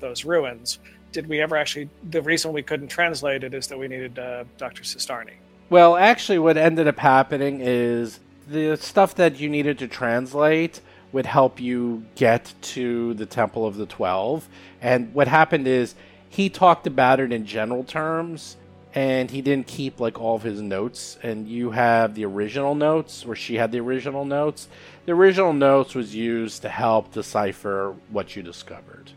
those 0.00 0.24
ruins. 0.24 0.78
Did 1.12 1.28
we 1.28 1.40
ever 1.40 1.56
actually? 1.56 1.90
The 2.10 2.22
reason 2.22 2.52
we 2.52 2.62
couldn't 2.62 2.88
translate 2.88 3.44
it 3.44 3.54
is 3.54 3.68
that 3.68 3.78
we 3.78 3.86
needed 3.86 4.18
uh, 4.18 4.44
Dr. 4.56 4.82
Solstarni. 4.82 5.34
Well, 5.68 5.96
actually, 5.96 6.38
what 6.38 6.56
ended 6.56 6.88
up 6.88 6.98
happening 6.98 7.60
is 7.60 8.20
the 8.48 8.76
stuff 8.76 9.14
that 9.16 9.38
you 9.38 9.48
needed 9.48 9.78
to 9.78 9.88
translate 9.88 10.80
would 11.12 11.26
help 11.26 11.60
you 11.60 12.04
get 12.14 12.54
to 12.62 13.14
the 13.14 13.26
Temple 13.26 13.66
of 13.66 13.76
the 13.76 13.86
Twelve. 13.86 14.48
And 14.80 15.12
what 15.14 15.28
happened 15.28 15.68
is 15.68 15.94
he 16.28 16.48
talked 16.48 16.86
about 16.86 17.20
it 17.20 17.30
in 17.30 17.44
general 17.44 17.84
terms, 17.84 18.56
and 18.94 19.30
he 19.30 19.42
didn't 19.42 19.66
keep 19.66 20.00
like 20.00 20.18
all 20.18 20.36
of 20.36 20.42
his 20.42 20.62
notes. 20.62 21.18
And 21.22 21.46
you 21.46 21.70
have 21.70 22.14
the 22.14 22.24
original 22.24 22.74
notes, 22.74 23.24
or 23.26 23.36
she 23.36 23.56
had 23.56 23.70
the 23.70 23.80
original 23.80 24.24
notes. 24.24 24.68
The 25.04 25.12
original 25.12 25.52
notes 25.52 25.94
was 25.94 26.14
used 26.14 26.62
to 26.62 26.70
help 26.70 27.12
decipher 27.12 27.94
what 28.08 28.34
you 28.34 28.42
discovered. 28.42 29.10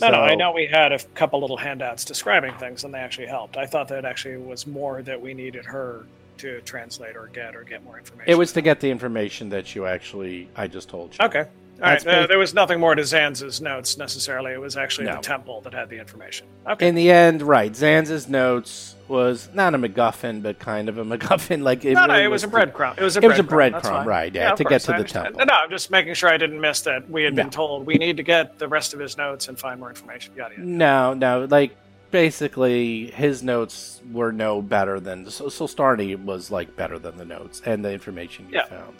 No, 0.00 0.10
no, 0.10 0.20
I 0.20 0.34
know 0.34 0.52
we 0.52 0.66
had 0.66 0.92
a 0.92 0.98
couple 1.14 1.40
little 1.40 1.56
handouts 1.56 2.04
describing 2.04 2.54
things, 2.54 2.84
and 2.84 2.92
they 2.92 2.98
actually 2.98 3.26
helped. 3.26 3.56
I 3.56 3.66
thought 3.66 3.88
that 3.88 4.04
actually 4.04 4.36
was 4.36 4.66
more 4.66 5.02
that 5.02 5.20
we 5.20 5.34
needed 5.34 5.64
her 5.66 6.04
to 6.38 6.60
translate 6.62 7.16
or 7.16 7.28
get 7.28 7.54
or 7.54 7.62
get 7.62 7.84
more 7.84 7.98
information. 7.98 8.30
It 8.30 8.36
was 8.36 8.52
to 8.52 8.60
get 8.62 8.80
the 8.80 8.90
information 8.90 9.50
that 9.50 9.74
you 9.74 9.86
actually 9.86 10.48
I 10.56 10.66
just 10.66 10.88
told 10.88 11.16
you. 11.16 11.24
okay. 11.26 11.46
All 11.84 11.90
right, 11.90 12.02
That's 12.02 12.24
uh, 12.24 12.26
there 12.26 12.38
was 12.38 12.54
nothing 12.54 12.80
more 12.80 12.94
to 12.94 13.04
Zanz's 13.04 13.60
notes 13.60 13.98
necessarily. 13.98 14.52
It 14.52 14.60
was 14.60 14.76
actually 14.76 15.06
No. 15.06 15.16
the 15.16 15.20
temple 15.20 15.60
that 15.62 15.74
had 15.74 15.90
the 15.90 15.98
information. 15.98 16.46
Okay. 16.66 16.88
In 16.88 16.94
the 16.94 17.10
end, 17.10 17.42
right, 17.42 17.74
Zanz's 17.76 18.26
notes 18.28 18.94
was 19.06 19.50
not 19.52 19.74
a 19.74 19.78
MacGuffin, 19.78 20.42
but 20.42 20.58
kind 20.58 20.88
of 20.88 20.96
a 20.96 21.04
MacGuffin. 21.04 21.62
Like 21.62 21.84
it 21.84 21.92
no, 21.92 22.06
no, 22.06 22.18
it 22.18 22.28
was 22.28 22.42
a 22.42 22.46
the- 22.46 22.56
breadcrumb. 22.56 22.96
It 22.96 23.02
was 23.02 23.16
a 23.18 23.20
It 23.20 23.28
was 23.28 23.38
a 23.38 23.42
breadcrumb. 23.42 23.82
That's 23.82 24.06
right, 24.06 24.34
yeah, 24.34 24.52
of 24.52 24.58
to 24.58 24.64
get 24.64 24.80
to 24.82 24.92
I 24.92 24.92
the 24.92 24.96
understand. 25.00 25.24
temple. 25.36 25.44
No, 25.46 25.54
I'm 25.54 25.68
just 25.70 25.90
making 25.90 26.14
sure 26.14 26.30
I 26.30 26.38
didn't 26.38 26.60
miss 26.60 26.80
that. 26.82 27.10
We 27.10 27.22
had 27.24 27.34
No. 27.34 27.42
been 27.42 27.50
told 27.50 27.84
we 27.86 27.96
need 27.96 28.16
to 28.16 28.22
get 28.22 28.58
the 28.58 28.66
rest 28.68 28.94
of 28.94 29.00
his 29.00 29.18
notes 29.18 29.48
and 29.48 29.58
find 29.58 29.78
more 29.78 29.90
information. 29.90 30.32
Yada 30.36 30.54
yada. 30.54 30.66
No, 30.66 31.12
no, 31.12 31.46
like 31.50 31.76
basically 32.24 33.06
his 33.10 33.42
notes 33.42 34.00
were 34.10 34.32
no 34.32 34.62
better 34.62 34.98
than 35.00 35.28
so, 35.28 35.48
so 35.50 35.66
Starny 35.66 36.16
was 36.16 36.50
like 36.50 36.74
better 36.76 36.98
than 36.98 37.18
the 37.18 37.24
notes 37.24 37.60
and 37.66 37.84
the 37.84 37.92
information 37.92 38.46
you 38.48 38.54
Yeah. 38.56 38.64
found. 38.64 38.96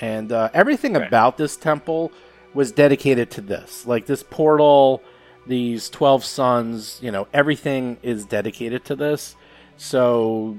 And 0.00 0.32
uh, 0.32 0.50
everything 0.54 0.94
Right. 0.94 1.06
about 1.06 1.36
this 1.36 1.56
temple 1.56 2.12
was 2.52 2.72
dedicated 2.72 3.30
to 3.32 3.40
this. 3.40 3.86
Like 3.86 4.06
this 4.06 4.22
portal, 4.22 5.02
these 5.46 5.88
12 5.90 6.24
suns, 6.24 6.98
you 7.02 7.10
know, 7.10 7.26
everything 7.32 7.98
is 8.02 8.24
dedicated 8.24 8.84
to 8.86 8.96
this. 8.96 9.36
So 9.76 10.56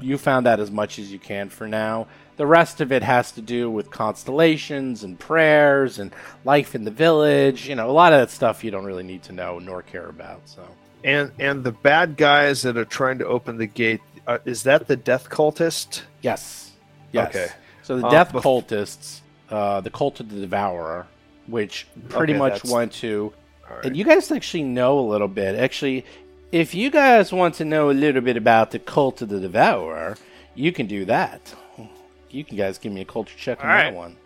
you 0.00 0.18
found 0.18 0.46
out 0.46 0.60
as 0.60 0.70
much 0.70 0.98
as 0.98 1.12
you 1.12 1.18
can 1.18 1.48
for 1.48 1.66
now. 1.68 2.06
The 2.36 2.46
rest 2.46 2.80
of 2.80 2.90
it 2.90 3.02
has 3.04 3.30
to 3.32 3.40
do 3.42 3.70
with 3.70 3.90
constellations 3.90 5.04
and 5.04 5.18
prayers 5.18 5.98
and 6.00 6.12
life 6.44 6.74
in 6.74 6.84
the 6.84 6.90
village. 6.90 7.68
You 7.68 7.76
know, 7.76 7.88
a 7.88 7.92
lot 7.92 8.12
of 8.12 8.18
that 8.20 8.30
stuff 8.30 8.64
you 8.64 8.70
don't 8.72 8.84
really 8.84 9.04
need 9.04 9.22
to 9.24 9.32
know 9.32 9.58
nor 9.60 9.82
care 9.82 10.08
about. 10.08 10.40
So 10.46 10.66
And 11.04 11.30
and 11.38 11.62
the 11.62 11.70
bad 11.72 12.16
guys 12.16 12.62
that 12.62 12.76
are 12.76 12.84
trying 12.84 13.18
to 13.18 13.26
open 13.26 13.56
the 13.58 13.66
gate 13.68 14.00
uh, 14.26 14.38
is 14.44 14.64
that 14.64 14.88
the 14.88 14.96
death 14.96 15.28
cultist? 15.30 16.02
yes, 16.22 16.72
yes. 17.12 17.28
Okay. 17.36 17.48
So 17.84 17.98
the 17.98 18.06
Uh, 18.06 18.10
death 18.10 18.32
bef- 18.32 18.42
cultists, 18.42 19.20
uh, 19.50 19.80
the 19.80 19.90
cult 19.90 20.18
of 20.18 20.30
the 20.30 20.40
devourer, 20.40 21.06
which 21.46 21.86
pretty 22.08 22.32
Okay, 22.32 22.38
much 22.38 22.64
went 22.64 22.92
to 22.94 23.32
All 23.70 23.76
right. 23.76 23.84
And 23.86 23.96
you 23.96 24.04
guys 24.04 24.32
actually 24.32 24.62
know 24.64 24.98
a 24.98 25.06
little 25.08 25.28
bit. 25.28 25.54
Actually, 25.54 26.04
if 26.52 26.74
you 26.74 26.90
guys 26.90 27.32
want 27.32 27.54
to 27.56 27.64
know 27.64 27.90
a 27.90 27.92
little 27.92 28.20
bit 28.22 28.36
about 28.36 28.70
the 28.72 28.78
cult 28.78 29.22
of 29.22 29.28
the 29.28 29.38
devourer, 29.40 30.16
you 30.54 30.72
can 30.72 30.86
do 30.86 31.04
that. 31.04 31.54
You 32.30 32.42
can 32.44 32.56
guys 32.56 32.78
give 32.78 32.92
me 32.92 33.00
a 33.02 33.04
culture 33.04 33.36
check 33.38 33.62
on 33.64 33.70
All 33.70 33.76
that 33.76 33.84
right. 33.84 33.94
one. 33.94 34.16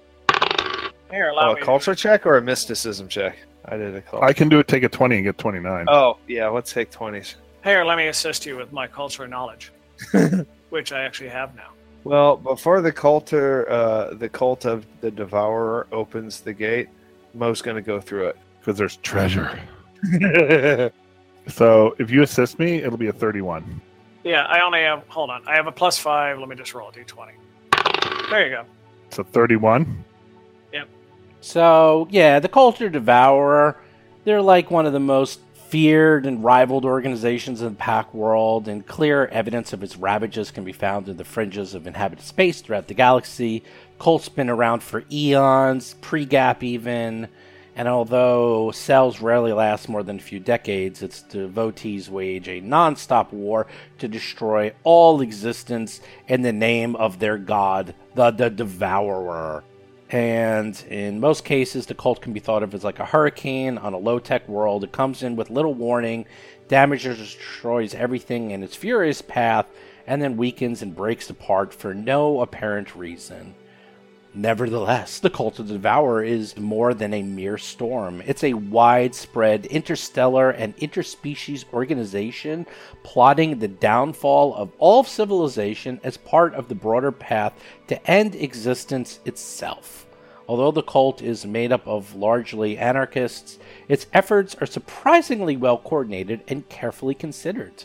Here, 1.11 1.29
allow 1.31 1.51
oh, 1.51 1.55
me. 1.55 1.61
a 1.61 1.65
culture 1.65 1.95
check 1.95 2.27
or 2.27 2.37
a 2.37 2.43
mysticism 2.43 3.09
check? 3.09 3.37
I 3.65 3.77
did 3.77 3.95
a 3.95 4.01
culture. 4.01 4.25
I 4.25 4.33
can 4.33 4.49
do 4.49 4.59
it. 4.61 4.69
Take 4.69 4.83
a 4.83 4.89
twenty 4.89 5.17
and 5.17 5.25
get 5.25 5.37
twenty 5.39 5.61
nine. 5.61 5.87
oh 5.89 6.17
yeah, 6.27 6.49
let's 6.49 6.73
take 6.73 6.91
twenties. 6.91 7.37
Here, 7.65 7.85
let 7.85 7.97
me 7.99 8.07
assist 8.09 8.47
you 8.47 8.57
with 8.57 8.73
my 8.73 8.87
cultural 8.87 9.29
knowledge, 9.29 9.73
which 10.71 10.93
I 10.93 11.03
actually 11.03 11.31
have 11.31 11.55
now. 11.57 11.71
Well, 12.05 12.37
before 12.37 12.81
the 12.81 12.93
culter, 12.93 13.69
uh, 13.71 14.15
the 14.15 14.29
cult 14.29 14.65
of 14.65 14.87
the 15.01 15.11
devourer 15.11 15.87
opens 15.93 16.41
the 16.41 16.53
gate, 16.53 16.89
Mo's 17.35 17.61
going 17.61 17.77
to 17.77 17.83
go 17.83 18.01
through 18.01 18.29
it 18.29 18.37
because 18.61 18.79
there's 18.79 18.97
treasure. 18.99 19.61
So 21.49 21.97
if 21.99 22.11
you 22.11 22.23
assist 22.23 22.59
me, 22.59 22.77
it'll 22.77 22.99
be 22.99 23.09
a 23.09 23.13
thirty-one. 23.13 23.81
Yeah, 24.23 24.45
I 24.45 24.61
only 24.61 24.83
have. 24.83 25.03
Hold 25.09 25.31
on, 25.31 25.43
I 25.49 25.55
have 25.55 25.67
a 25.67 25.73
plus 25.73 25.99
five. 25.99 26.39
Let 26.39 26.49
me 26.49 26.57
just 26.57 26.75
roll 26.75 26.91
a 26.91 26.93
d20. 26.93 28.31
There 28.31 28.47
you 28.47 28.51
go. 28.55 28.65
So 29.11 29.23
thirty-one. 29.23 30.05
Yep. 30.73 30.89
So, 31.41 32.07
yeah, 32.11 32.39
the 32.39 32.49
Culture 32.49 32.91
Devourer, 32.91 33.81
they're 34.25 34.43
like 34.43 34.71
one 34.71 34.85
of 34.87 34.93
the 34.93 35.01
most 35.01 35.41
feared 35.69 36.25
and 36.25 36.43
rivaled 36.43 36.87
organizations 36.87 37.61
in 37.61 37.69
the 37.69 37.75
Pact 37.75 38.15
World, 38.15 38.69
and 38.69 38.87
clear 38.87 39.27
evidence 39.27 39.75
of 39.75 39.83
its 39.83 39.97
ravages 39.97 40.51
can 40.51 40.65
be 40.65 40.73
found 40.73 41.09
in 41.09 41.19
the 41.19 41.25
fringes 41.25 41.75
of 41.75 41.87
inhabited 41.87 42.25
space 42.25 42.63
throughout 42.63 42.89
the 42.89 42.95
galaxy. 42.95 43.63
Cult's 43.99 44.31
been 44.31 44.49
around 44.49 44.83
for 44.83 45.05
eons, 45.13 45.95
pre 46.01 46.25
gap 46.25 46.63
even, 46.63 47.29
and 47.77 47.87
although 47.87 48.71
cells 48.71 49.21
rarely 49.21 49.53
last 49.53 49.91
more 49.91 50.03
than 50.03 50.17
a 50.17 50.23
few 50.23 50.41
decades, 50.41 51.03
its 51.03 51.23
devotees 51.23 52.09
wage 52.09 52.49
a 52.49 52.61
non 52.61 52.97
stop 52.97 53.31
war 53.33 53.67
to 53.99 54.09
destroy 54.09 54.73
all 54.85 55.21
existence 55.21 56.01
in 56.27 56.43
the 56.43 56.53
name 56.53 56.97
of 56.97 57.19
their 57.19 57.37
god, 57.37 57.95
the, 58.15 58.31
the 58.31 58.49
Devourer. 58.49 59.63
And 60.11 60.83
in 60.89 61.21
most 61.21 61.45
cases, 61.45 61.87
the 61.87 61.95
cult 61.95 62.23
can 62.23 62.33
be 62.33 62.41
thought 62.41 62.63
of 62.63 62.75
as 62.75 62.83
like 62.83 62.99
a 62.99 63.05
hurricane 63.05 63.77
on 63.77 63.93
a 63.93 63.99
low 63.99 64.19
tech 64.19 64.49
world. 64.49 64.83
It 64.83 64.93
comes 64.93 65.23
in 65.23 65.37
with 65.37 65.51
little 65.51 65.75
warning, 65.75 66.25
damages 66.67 67.19
or 67.19 67.23
destroys 67.23 67.95
everything 67.95 68.51
in 68.51 68.63
its 68.63 68.75
furious 68.75 69.21
path, 69.21 69.67
and 70.07 70.23
then 70.23 70.39
weakens 70.39 70.81
and 70.81 70.97
breaks 70.97 71.29
apart 71.29 71.75
for 71.75 71.93
no 71.93 72.41
apparent 72.41 72.97
reason. 72.97 73.55
Nevertheless, 74.35 75.21
the 75.21 75.31
Cult 75.31 75.59
of 75.59 75.69
the 75.69 75.75
Devourer 75.75 76.23
is 76.23 76.57
more 76.59 76.93
than 76.93 77.15
a 77.15 77.23
mere 77.23 77.57
storm. 77.57 78.23
It's 78.27 78.45
a 78.45 78.53
widespread 78.53 79.65
interstellar 79.67 80.51
and 80.51 80.77
interspecies 80.77 81.65
organization 81.73 82.67
plotting 83.03 83.59
the 83.59 83.69
downfall 83.69 84.55
of 84.55 84.71
all 84.79 85.03
civilization 85.03 85.99
as 86.05 86.19
part 86.19 86.55
of 86.55 86.69
the 86.69 86.75
broader 86.75 87.11
path 87.11 87.55
to 87.87 88.11
end 88.11 88.35
existence 88.35 89.19
itself. 89.25 90.07
Although 90.47 90.73
the 90.73 90.83
cult 90.83 91.23
is 91.23 91.47
made 91.47 91.73
up 91.73 91.87
of 91.87 92.15
largely 92.15 92.77
anarchists, 92.77 93.59
its 93.89 94.07
efforts 94.13 94.55
are 94.61 94.67
surprisingly 94.67 95.57
well 95.57 95.79
coordinated 95.79 96.43
and 96.49 96.69
carefully 96.69 97.15
considered. 97.15 97.85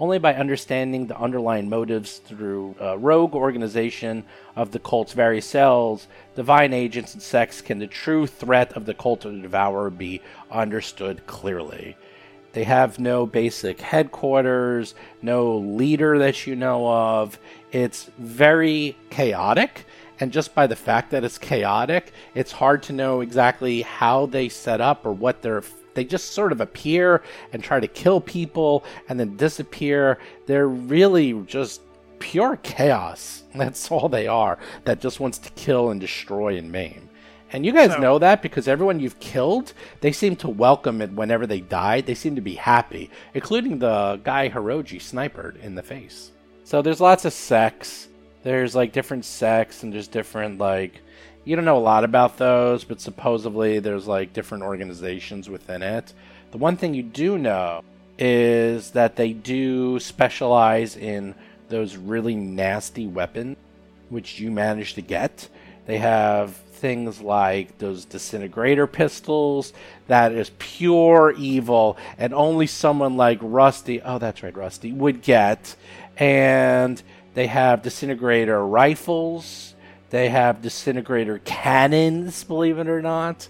Only 0.00 0.18
by 0.18 0.34
understanding 0.34 1.06
the 1.06 1.18
underlying 1.18 1.68
motives 1.68 2.18
through 2.18 2.76
uh, 2.80 2.96
rogue 2.98 3.34
organization 3.34 4.24
of 4.54 4.70
the 4.70 4.78
cult's 4.78 5.12
various 5.12 5.46
cells, 5.46 6.06
divine 6.36 6.72
agents, 6.72 7.14
and 7.14 7.22
sects 7.22 7.60
can 7.60 7.80
the 7.80 7.88
true 7.88 8.26
threat 8.26 8.72
of 8.74 8.86
the 8.86 8.94
cult 8.94 9.24
of 9.24 9.34
the 9.34 9.40
devourer 9.40 9.90
be 9.90 10.22
understood 10.52 11.26
clearly. 11.26 11.96
They 12.52 12.64
have 12.64 12.98
no 12.98 13.26
basic 13.26 13.80
headquarters, 13.80 14.94
no 15.20 15.58
leader 15.58 16.18
that 16.18 16.46
you 16.46 16.56
know 16.56 16.88
of. 16.88 17.38
It's 17.72 18.10
very 18.18 18.96
chaotic, 19.10 19.84
and 20.20 20.32
just 20.32 20.54
by 20.54 20.66
the 20.66 20.76
fact 20.76 21.10
that 21.10 21.24
it's 21.24 21.38
chaotic, 21.38 22.12
it's 22.34 22.52
hard 22.52 22.82
to 22.84 22.92
know 22.92 23.20
exactly 23.20 23.82
how 23.82 24.26
they 24.26 24.48
set 24.48 24.80
up 24.80 25.04
or 25.04 25.12
what 25.12 25.42
they're 25.42 25.62
they 25.98 26.04
just 26.04 26.30
sort 26.30 26.52
of 26.52 26.60
appear 26.60 27.22
and 27.52 27.60
try 27.62 27.80
to 27.80 27.88
kill 27.88 28.20
people 28.20 28.84
and 29.08 29.18
then 29.18 29.36
disappear. 29.36 30.18
They're 30.46 30.68
really 30.68 31.32
just 31.42 31.80
pure 32.20 32.56
chaos. 32.62 33.42
That's 33.54 33.90
all 33.90 34.08
they 34.08 34.28
are. 34.28 34.58
That 34.84 35.00
just 35.00 35.18
wants 35.18 35.38
to 35.38 35.50
kill 35.50 35.90
and 35.90 36.00
destroy 36.00 36.56
and 36.56 36.70
maim. 36.70 37.08
And 37.50 37.66
you 37.66 37.72
guys 37.72 37.92
So- 37.92 37.98
know 37.98 38.18
that 38.20 38.42
because 38.42 38.68
everyone 38.68 39.00
you've 39.00 39.18
killed, 39.18 39.72
they 40.00 40.12
seem 40.12 40.36
to 40.36 40.48
welcome 40.48 41.02
it 41.02 41.10
whenever 41.10 41.46
they 41.48 41.60
die. 41.60 42.00
They 42.00 42.14
seem 42.14 42.36
to 42.36 42.40
be 42.42 42.54
happy, 42.54 43.10
including 43.34 43.80
the 43.80 44.20
guy 44.22 44.50
Hiroji 44.50 45.02
snipered 45.02 45.56
in 45.56 45.74
the 45.74 45.82
face. 45.82 46.30
So 46.62 46.80
there's 46.80 47.00
lots 47.00 47.24
of 47.24 47.32
sex. 47.32 48.06
There's 48.44 48.76
like 48.76 48.92
different 48.92 49.24
sex 49.24 49.82
and 49.82 49.92
there's 49.92 50.06
different 50.06 50.58
like 50.58 51.00
you 51.48 51.56
don't 51.56 51.64
know 51.64 51.78
a 51.78 51.80
lot 51.80 52.04
about 52.04 52.36
those, 52.36 52.84
but 52.84 53.00
supposedly 53.00 53.78
there's 53.78 54.06
like 54.06 54.34
different 54.34 54.64
organizations 54.64 55.48
within 55.48 55.80
it. 55.82 56.12
The 56.50 56.58
one 56.58 56.76
thing 56.76 56.92
you 56.92 57.02
do 57.02 57.38
know 57.38 57.82
is 58.18 58.90
that 58.90 59.16
they 59.16 59.32
do 59.32 59.98
specialize 59.98 60.94
in 60.94 61.34
those 61.70 61.96
really 61.96 62.34
nasty 62.34 63.06
weapons, 63.06 63.56
which 64.10 64.38
you 64.38 64.50
managed 64.50 64.96
to 64.96 65.00
get. 65.00 65.48
They 65.86 65.96
have 65.96 66.54
things 66.54 67.22
like 67.22 67.78
those 67.78 68.04
disintegrator 68.04 68.86
pistols 68.86 69.72
that 70.06 70.32
is 70.32 70.50
pure 70.58 71.34
evil 71.38 71.96
and 72.18 72.34
only 72.34 72.66
someone 72.66 73.16
like 73.16 73.38
Rusty, 73.40 74.02
oh 74.02 74.18
that's 74.18 74.42
right, 74.42 74.54
Rusty, 74.54 74.92
would 74.92 75.22
get. 75.22 75.76
And 76.18 77.02
they 77.32 77.46
have 77.46 77.80
disintegrator 77.80 78.62
rifles. 78.66 79.67
They 80.10 80.28
have 80.30 80.62
disintegrator 80.62 81.38
cannons, 81.44 82.44
believe 82.44 82.78
it 82.78 82.88
or 82.88 83.02
not. 83.02 83.48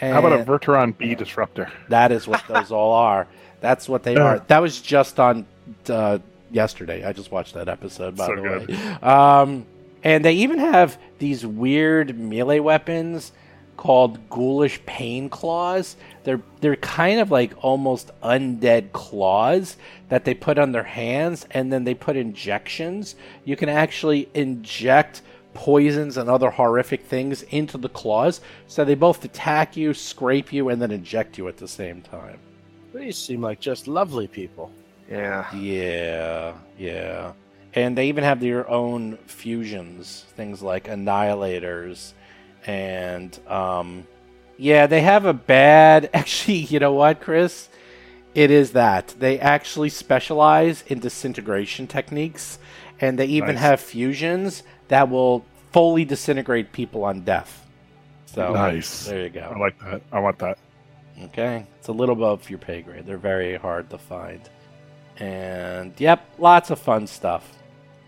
And 0.00 0.12
How 0.14 0.20
about 0.20 0.40
a 0.40 0.44
Verteron 0.44 0.96
B 0.96 1.14
disruptor? 1.14 1.70
that 1.88 2.12
is 2.12 2.26
what 2.28 2.42
those 2.48 2.70
all 2.72 2.92
are. 2.92 3.26
That's 3.60 3.88
what 3.88 4.04
they 4.04 4.14
Yeah. 4.14 4.22
are. 4.22 4.38
That 4.46 4.60
was 4.62 4.80
just 4.80 5.18
on 5.20 5.44
uh, 5.90 6.18
yesterday. 6.50 7.04
I 7.04 7.12
just 7.12 7.30
watched 7.32 7.54
that 7.54 7.68
episode, 7.68 8.16
by 8.16 8.26
So 8.26 8.36
the 8.36 8.42
good. 8.42 8.68
way. 8.68 8.76
Um, 9.02 9.66
and 10.04 10.24
they 10.24 10.34
even 10.34 10.58
have 10.60 10.96
these 11.18 11.44
weird 11.44 12.16
melee 12.18 12.60
weapons 12.60 13.32
called 13.76 14.28
ghoulish 14.30 14.80
pain 14.86 15.28
claws. 15.28 15.96
They're 16.24 16.40
they're 16.60 16.76
kind 16.76 17.20
of 17.20 17.30
like 17.30 17.52
almost 17.62 18.10
undead 18.22 18.92
claws 18.92 19.76
that 20.08 20.24
they 20.24 20.34
put 20.34 20.58
on 20.58 20.70
their 20.72 20.84
hands, 20.84 21.46
and 21.50 21.72
then 21.72 21.82
they 21.84 21.94
put 21.94 22.16
injections. 22.16 23.16
You 23.44 23.56
can 23.56 23.68
actually 23.68 24.28
inject 24.34 25.22
poisons 25.54 26.16
and 26.16 26.28
other 26.28 26.50
horrific 26.50 27.04
things 27.04 27.42
into 27.42 27.78
the 27.78 27.88
claws, 27.88 28.40
so 28.66 28.84
they 28.84 28.94
both 28.94 29.24
attack 29.24 29.76
you, 29.76 29.94
scrape 29.94 30.52
you, 30.52 30.68
and 30.68 30.80
then 30.80 30.90
inject 30.90 31.38
you 31.38 31.48
at 31.48 31.56
the 31.56 31.68
same 31.68 32.02
time. 32.02 32.38
These 32.94 33.16
seem 33.18 33.40
like 33.42 33.60
just 33.60 33.88
lovely 33.88 34.26
people. 34.26 34.70
Yeah. 35.10 35.54
Yeah, 35.54 36.54
yeah. 36.78 37.32
And 37.74 37.96
they 37.96 38.08
even 38.08 38.24
have 38.24 38.40
their 38.40 38.68
own 38.68 39.16
fusions, 39.26 40.24
things 40.36 40.62
like 40.62 40.84
annihilators 40.84 42.12
and 42.66 43.38
um, 43.48 44.06
Yeah, 44.56 44.86
they 44.86 45.00
have 45.02 45.24
a 45.26 45.32
bad. 45.32 46.10
Actually, 46.14 46.58
you 46.58 46.78
know 46.78 46.92
what, 46.92 47.20
Chris? 47.20 47.68
It 48.34 48.50
is 48.50 48.72
that 48.72 49.14
they 49.18 49.40
actually 49.40 49.88
specialize 49.88 50.82
in 50.86 50.98
disintegration 51.00 51.86
techniques, 51.86 52.58
and 53.00 53.18
they 53.18 53.26
even 53.26 53.54
Nice. 53.54 53.64
have 53.64 53.80
fusions 53.80 54.62
that 54.88 55.08
will 55.08 55.44
fully 55.72 56.04
disintegrate 56.04 56.72
people 56.72 57.04
on 57.04 57.20
death. 57.22 57.64
So 58.26 58.52
Nice. 58.52 59.06
there 59.06 59.22
you 59.24 59.28
go. 59.30 59.52
I 59.54 59.58
like 59.58 59.78
that. 59.80 60.02
I 60.12 60.20
want 60.20 60.38
that. 60.40 60.58
Okay, 61.24 61.66
it's 61.78 61.88
a 61.88 61.92
little 61.92 62.14
above 62.14 62.48
your 62.48 62.58
pay 62.58 62.82
grade. 62.82 63.04
They're 63.06 63.18
very 63.18 63.56
hard 63.56 63.90
to 63.90 63.98
find, 63.98 64.40
and 65.18 65.92
yep, 65.98 66.24
lots 66.38 66.70
of 66.70 66.78
fun 66.78 67.06
stuff. 67.06 67.50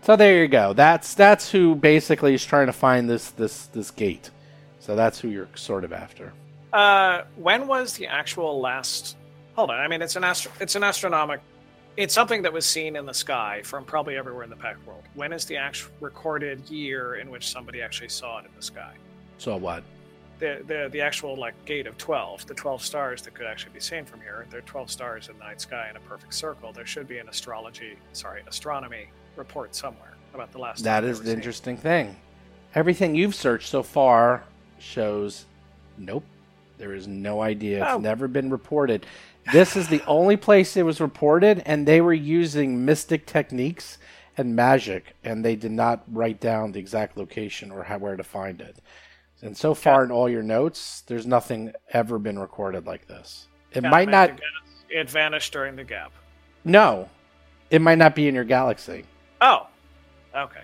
So 0.03 0.15
there 0.15 0.41
you 0.41 0.47
go. 0.47 0.73
That's 0.73 1.13
that's 1.13 1.51
who 1.51 1.75
basically 1.75 2.33
is 2.33 2.45
trying 2.45 2.67
to 2.67 2.73
find 2.73 3.09
this 3.09 3.31
this 3.31 3.65
this 3.67 3.91
gate. 3.91 4.29
So 4.79 4.95
that's 4.95 5.19
who 5.19 5.27
you're 5.27 5.49
sort 5.55 5.83
of 5.83 5.93
after. 5.93 6.33
Uh, 6.73 7.23
when 7.35 7.67
was 7.67 7.93
the 7.97 8.07
actual 8.07 8.61
last? 8.61 9.17
Hold 9.55 9.69
on. 9.71 9.79
I 9.79 9.87
mean, 9.87 10.01
it's 10.01 10.15
an 10.15 10.23
astro- 10.23 10.53
It's 10.61 10.75
an 10.75 10.83
astronomic. 10.83 11.41
It's 11.97 12.13
something 12.13 12.41
that 12.43 12.53
was 12.53 12.65
seen 12.65 12.95
in 12.95 13.05
the 13.05 13.13
sky 13.13 13.61
from 13.63 13.83
probably 13.83 14.15
everywhere 14.15 14.43
in 14.43 14.49
the 14.49 14.55
Pact 14.55 14.85
World. 14.87 15.03
When 15.13 15.33
is 15.33 15.45
the 15.45 15.57
actual 15.57 15.91
recorded 15.99 16.69
year 16.69 17.15
in 17.15 17.29
which 17.29 17.49
somebody 17.49 17.81
actually 17.81 18.09
saw 18.09 18.39
it 18.39 18.45
in 18.45 18.51
the 18.55 18.61
sky? 18.63 18.93
Saw 19.37 19.57
what? 19.57 19.83
The 20.39 20.63
the 20.65 20.89
the 20.91 21.01
actual 21.01 21.35
like 21.35 21.53
gate 21.65 21.85
of 21.87 21.97
twelve, 21.97 22.47
the 22.47 22.53
twelve 22.53 22.83
stars 22.83 23.21
that 23.23 23.33
could 23.33 23.45
actually 23.45 23.73
be 23.73 23.79
seen 23.79 24.05
from 24.05 24.21
here. 24.21 24.47
There 24.49 24.59
are 24.59 24.63
twelve 24.63 24.89
stars 24.89 25.27
in 25.27 25.37
the 25.37 25.43
night 25.43 25.61
sky 25.61 25.87
in 25.89 25.97
a 25.97 25.99
perfect 25.99 26.33
circle. 26.33 26.71
There 26.71 26.85
should 26.85 27.07
be 27.07 27.17
an 27.19 27.27
astrology, 27.29 27.97
sorry, 28.13 28.41
astronomy 28.47 29.07
report 29.35 29.75
somewhere 29.75 30.13
about 30.33 30.51
the 30.51 30.57
last. 30.59 30.83
That 30.83 31.03
is 31.03 31.19
the 31.19 31.25
seen. 31.27 31.35
interesting 31.35 31.77
thing. 31.77 32.15
Everything 32.73 33.13
you've 33.15 33.35
searched 33.35 33.67
so 33.69 33.83
far 33.83 34.43
shows 34.79 35.45
nope. 35.97 36.23
There 36.77 36.95
is 36.95 37.05
no 37.07 37.41
idea. 37.41 37.83
It's 37.83 37.93
Oh. 37.93 37.99
never 37.99 38.27
been 38.27 38.49
reported. 38.49 39.05
This 39.51 39.75
is 39.75 39.87
the 39.87 40.03
only 40.05 40.37
place 40.37 40.77
it 40.77 40.85
was 40.85 41.01
reported, 41.01 41.63
and 41.65 41.87
they 41.87 42.01
were 42.01 42.13
using 42.13 42.85
mystic 42.85 43.25
techniques 43.25 43.97
and 44.37 44.55
magic, 44.55 45.15
and 45.23 45.43
they 45.43 45.55
did 45.55 45.71
not 45.71 46.03
write 46.11 46.39
down 46.39 46.71
the 46.71 46.79
exact 46.79 47.17
location 47.17 47.71
or 47.71 47.83
how, 47.83 47.97
where 47.97 48.15
to 48.15 48.23
find 48.23 48.61
it. 48.61 48.77
And 49.41 49.57
so 49.57 49.73
far 49.73 50.03
in 50.03 50.11
all 50.11 50.29
your 50.29 50.43
notes, 50.43 51.01
there's 51.07 51.25
nothing 51.25 51.73
ever 51.91 52.19
been 52.19 52.37
recorded 52.37 52.85
like 52.85 53.07
this. 53.07 53.47
It 53.71 53.83
might 53.83 54.09
not. 54.09 54.39
It 54.89 55.09
vanished 55.09 55.53
during 55.53 55.75
the 55.75 55.83
gap. 55.83 56.11
No, 56.63 57.09
it 57.69 57.81
might 57.81 57.97
not 57.97 58.13
be 58.13 58.27
in 58.27 58.35
your 58.35 58.43
galaxy. 58.43 59.05
Oh, 59.39 59.67
okay. 60.35 60.61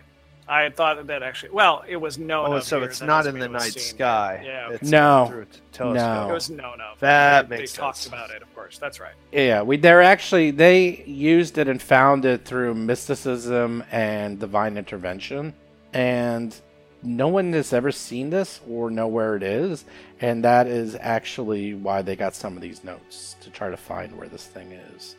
I 0.50 0.62
had 0.62 0.76
thought 0.76 1.08
that 1.08 1.24
actually. 1.24 1.52
Well, 1.52 1.84
it 1.88 1.98
was 1.98 2.18
known. 2.18 2.50
Oh, 2.50 2.54
of 2.54 2.64
so 2.64 2.80
here, 2.80 2.88
it's 2.90 3.02
not 3.02 3.28
in 3.28 3.38
the 3.38 3.50
night 3.50 3.74
seen 3.74 3.84
sky. 3.96 4.40
here. 4.42 4.52
Yeah, 4.52 4.70
It's 4.72 4.90
No. 4.90 5.28
through 5.30 5.42
a 5.42 5.46
t- 5.46 5.60
No. 5.94 6.30
it 6.30 6.34
was 6.34 6.50
known 6.50 6.80
of. 6.80 7.00
That 7.00 7.50
they, 7.50 7.58
makes 7.60 7.74
they 7.74 7.82
talked 7.82 8.06
about 8.08 8.30
it, 8.32 8.42
of 8.42 8.54
course. 8.56 8.78
That's 8.78 9.00
right. 9.00 9.14
Yeah, 9.32 9.62
we 9.64 9.78
they're 9.78 10.02
actually 10.02 10.52
they 10.52 11.04
used 11.06 11.58
it 11.58 11.68
and 11.68 11.82
found 11.82 12.24
it 12.26 12.46
through 12.46 12.76
mysticism 12.76 13.84
and 13.92 14.40
divine 14.40 14.78
intervention, 14.78 15.54
and 15.94 16.56
no 17.04 17.28
one 17.28 17.52
has 17.54 17.74
ever 17.74 17.92
seen 17.92 18.30
this 18.30 18.62
or 18.70 18.90
know 18.90 19.08
where 19.08 19.36
it 19.36 19.44
is, 19.44 19.86
and 20.22 20.44
that 20.46 20.66
is 20.68 20.96
actually 21.00 21.74
why 21.74 22.02
they 22.02 22.16
got 22.16 22.34
some 22.36 22.56
of 22.56 22.62
these 22.62 22.84
notes 22.84 23.36
to 23.42 23.50
try 23.50 23.70
to 23.70 23.78
find 23.78 24.18
where 24.18 24.28
this 24.30 24.46
thing 24.46 24.72
is. 24.72 25.16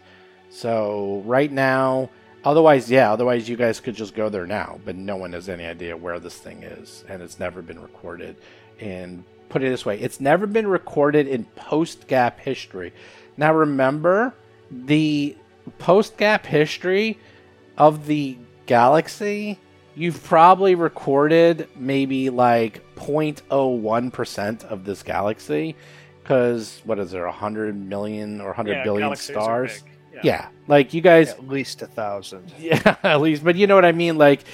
So 0.51 1.23
right 1.27 1.53
now, 1.53 2.11
otherwise, 2.45 2.91
yeah, 2.91 3.13
otherwise 3.13 3.49
you 3.49 3.57
guys 3.57 3.81
could 3.81 3.95
just 3.95 4.15
go 4.15 4.29
there 4.29 4.47
now, 4.47 4.81
but 4.85 4.97
no 4.97 5.17
one 5.17 5.33
has 5.33 5.49
any 5.49 5.65
idea 5.65 5.97
where 5.97 6.19
this 6.19 6.37
thing 6.37 6.63
is, 6.63 7.05
and 7.09 7.23
it's 7.23 7.39
never 7.39 7.63
been 7.63 7.81
recorded. 7.81 8.37
And 8.81 9.25
put 9.49 9.63
it 9.63 9.71
this 9.71 9.85
way, 9.87 9.99
it's 9.99 10.21
never 10.21 10.47
been 10.47 10.67
recorded 10.67 11.27
in 11.27 11.45
post 11.57 12.07
gap 12.07 12.39
history. 12.41 12.93
Now 13.37 13.55
remember, 13.55 14.35
the 14.71 15.37
post 15.79 16.17
gap 16.17 16.47
history 16.47 17.19
of 17.77 18.07
the 18.07 18.37
galaxy, 18.67 19.59
you've 19.95 20.23
probably 20.25 20.75
recorded 20.75 21.69
maybe 21.77 22.31
like 22.31 22.83
0.01% 22.97 24.65
of 24.65 24.85
this 24.85 25.03
galaxy. 25.03 25.77
Because, 26.23 26.83
what 26.85 26.99
is 26.99 27.11
there, 27.11 27.25
100 27.25 27.75
million 27.75 28.43
or 28.43 28.49
100 28.49 28.73
yeah, 28.73 28.85
billion 28.85 29.17
stars? 29.17 29.83
Big. 30.13 30.25
Yeah. 30.25 30.49
like 30.67 30.95
you 30.95 31.01
guys, 31.01 31.31
At 31.31 31.49
least 31.49 31.83
a 31.83 31.87
thousand. 31.87 32.53
yeah, 32.59 32.97
at 33.03 33.21
least. 33.21 33.45
But 33.45 33.57
you 33.57 33.67
know 33.67 33.75
what 33.75 33.85
I 33.85 33.93
mean? 33.93 34.19
Like, 34.19 34.45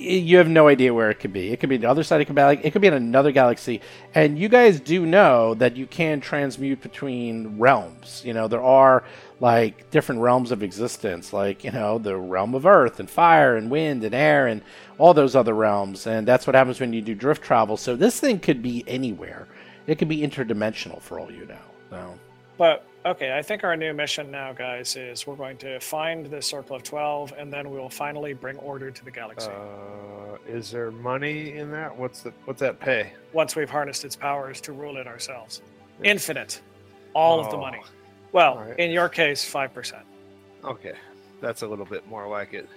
you 0.00 0.38
have 0.38 0.48
no 0.48 0.68
idea 0.68 0.94
where 0.94 1.10
it 1.10 1.20
could 1.20 1.32
be. 1.32 1.52
It 1.52 1.60
could 1.60 1.68
be 1.68 1.76
the 1.76 1.88
other 1.88 2.02
side. 2.02 2.20
of 2.20 2.26
could 2.26 2.36
be 2.36 2.42
like 2.42 2.64
it 2.64 2.70
could 2.70 2.80
be 2.80 2.88
in 2.88 2.94
another 2.94 3.32
galaxy. 3.32 3.80
And 4.14 4.38
you 4.38 4.48
guys 4.48 4.80
do 4.80 5.04
know 5.04 5.54
that 5.54 5.76
you 5.76 5.86
can 5.86 6.20
transmute 6.20 6.80
between 6.80 7.58
realms. 7.58 8.22
You 8.24 8.32
know, 8.32 8.48
there 8.48 8.62
are 8.62 9.04
like 9.40 9.90
different 9.90 10.20
realms 10.22 10.52
of 10.52 10.62
existence, 10.62 11.32
like 11.32 11.64
you 11.64 11.72
know 11.72 11.98
the 11.98 12.16
realm 12.16 12.54
of 12.54 12.66
earth 12.66 12.98
and 12.98 13.10
fire 13.10 13.56
and 13.56 13.70
wind 13.70 14.02
and 14.04 14.14
air 14.14 14.46
and 14.46 14.62
all 14.98 15.12
those 15.12 15.36
other 15.36 15.54
realms. 15.54 16.06
And 16.06 16.26
that's 16.26 16.46
what 16.46 16.56
happens 16.56 16.80
when 16.80 16.92
you 16.92 17.02
do 17.02 17.14
drift 17.14 17.42
travel. 17.42 17.76
So 17.76 17.94
this 17.94 18.18
thing 18.18 18.38
could 18.38 18.62
be 18.62 18.84
anywhere. 18.86 19.48
It 19.86 19.98
could 19.98 20.08
be 20.08 20.18
interdimensional 20.18 21.00
for 21.00 21.20
all 21.20 21.30
you 21.30 21.46
know. 21.46 21.58
So. 21.90 22.18
But 22.56 22.86
okay, 23.06 23.36
I 23.36 23.42
think 23.42 23.64
our 23.64 23.76
new 23.76 23.92
mission 23.92 24.30
now, 24.30 24.52
guys, 24.52 24.96
is 24.96 25.26
we're 25.26 25.36
going 25.36 25.56
to 25.58 25.80
find 25.80 26.26
the 26.26 26.40
Circle 26.42 26.76
of 26.76 26.82
Twelve, 26.82 27.32
and 27.36 27.52
then 27.52 27.70
we 27.70 27.78
will 27.78 27.88
finally 27.90 28.32
bring 28.34 28.56
order 28.58 28.90
to 28.90 29.04
the 29.04 29.10
galaxy. 29.10 29.50
Uh, 29.50 30.36
is 30.48 30.70
there 30.70 30.90
money 30.90 31.52
in 31.56 31.70
that? 31.72 31.96
What's 31.96 32.22
the 32.22 32.32
what's 32.44 32.60
that 32.60 32.80
pay? 32.80 33.12
once 33.32 33.54
we've 33.56 33.70
harnessed 33.70 34.04
its 34.04 34.16
powers 34.16 34.60
to 34.62 34.72
rule 34.72 34.96
it 34.96 35.06
ourselves. 35.06 35.62
Infinite, 36.02 36.60
all 37.14 37.38
of 37.40 37.50
the 37.50 37.56
Oh. 37.56 37.60
money. 37.60 37.82
Well, 38.32 38.58
right. 38.58 38.78
in 38.78 38.90
your 38.90 39.08
case, 39.08 39.44
five 39.44 39.72
percent. 39.74 40.04
Okay, 40.64 40.94
that's 41.40 41.62
a 41.62 41.66
little 41.66 41.84
bit 41.86 42.06
more 42.08 42.28
like 42.28 42.54
it. 42.54 42.68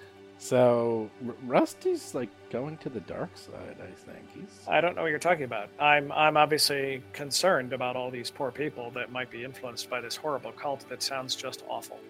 So 0.43 1.09
R- 1.25 1.35
Rusty's 1.45 2.13
like 2.13 2.27
going 2.49 2.75
to 2.79 2.89
the 2.89 2.99
dark 2.99 3.29
side. 3.37 3.77
I 3.81 3.91
think 3.93 4.29
he's. 4.35 4.67
I 4.67 4.81
don't 4.81 4.93
know 4.93 5.01
what 5.03 5.07
you're 5.07 5.17
talking 5.17 5.45
about. 5.45 5.69
I'm 5.79 6.11
I'm 6.11 6.35
obviously 6.35 7.01
concerned 7.13 7.71
about 7.71 7.95
all 7.95 8.11
these 8.11 8.29
poor 8.29 8.51
people 8.51 8.91
that 8.91 9.09
might 9.09 9.31
be 9.31 9.45
influenced 9.45 9.89
by 9.89 10.01
this 10.01 10.17
horrible 10.17 10.51
cult 10.51 10.85
that 10.89 11.01
sounds 11.01 11.35
just 11.35 11.63
awful. 11.69 11.99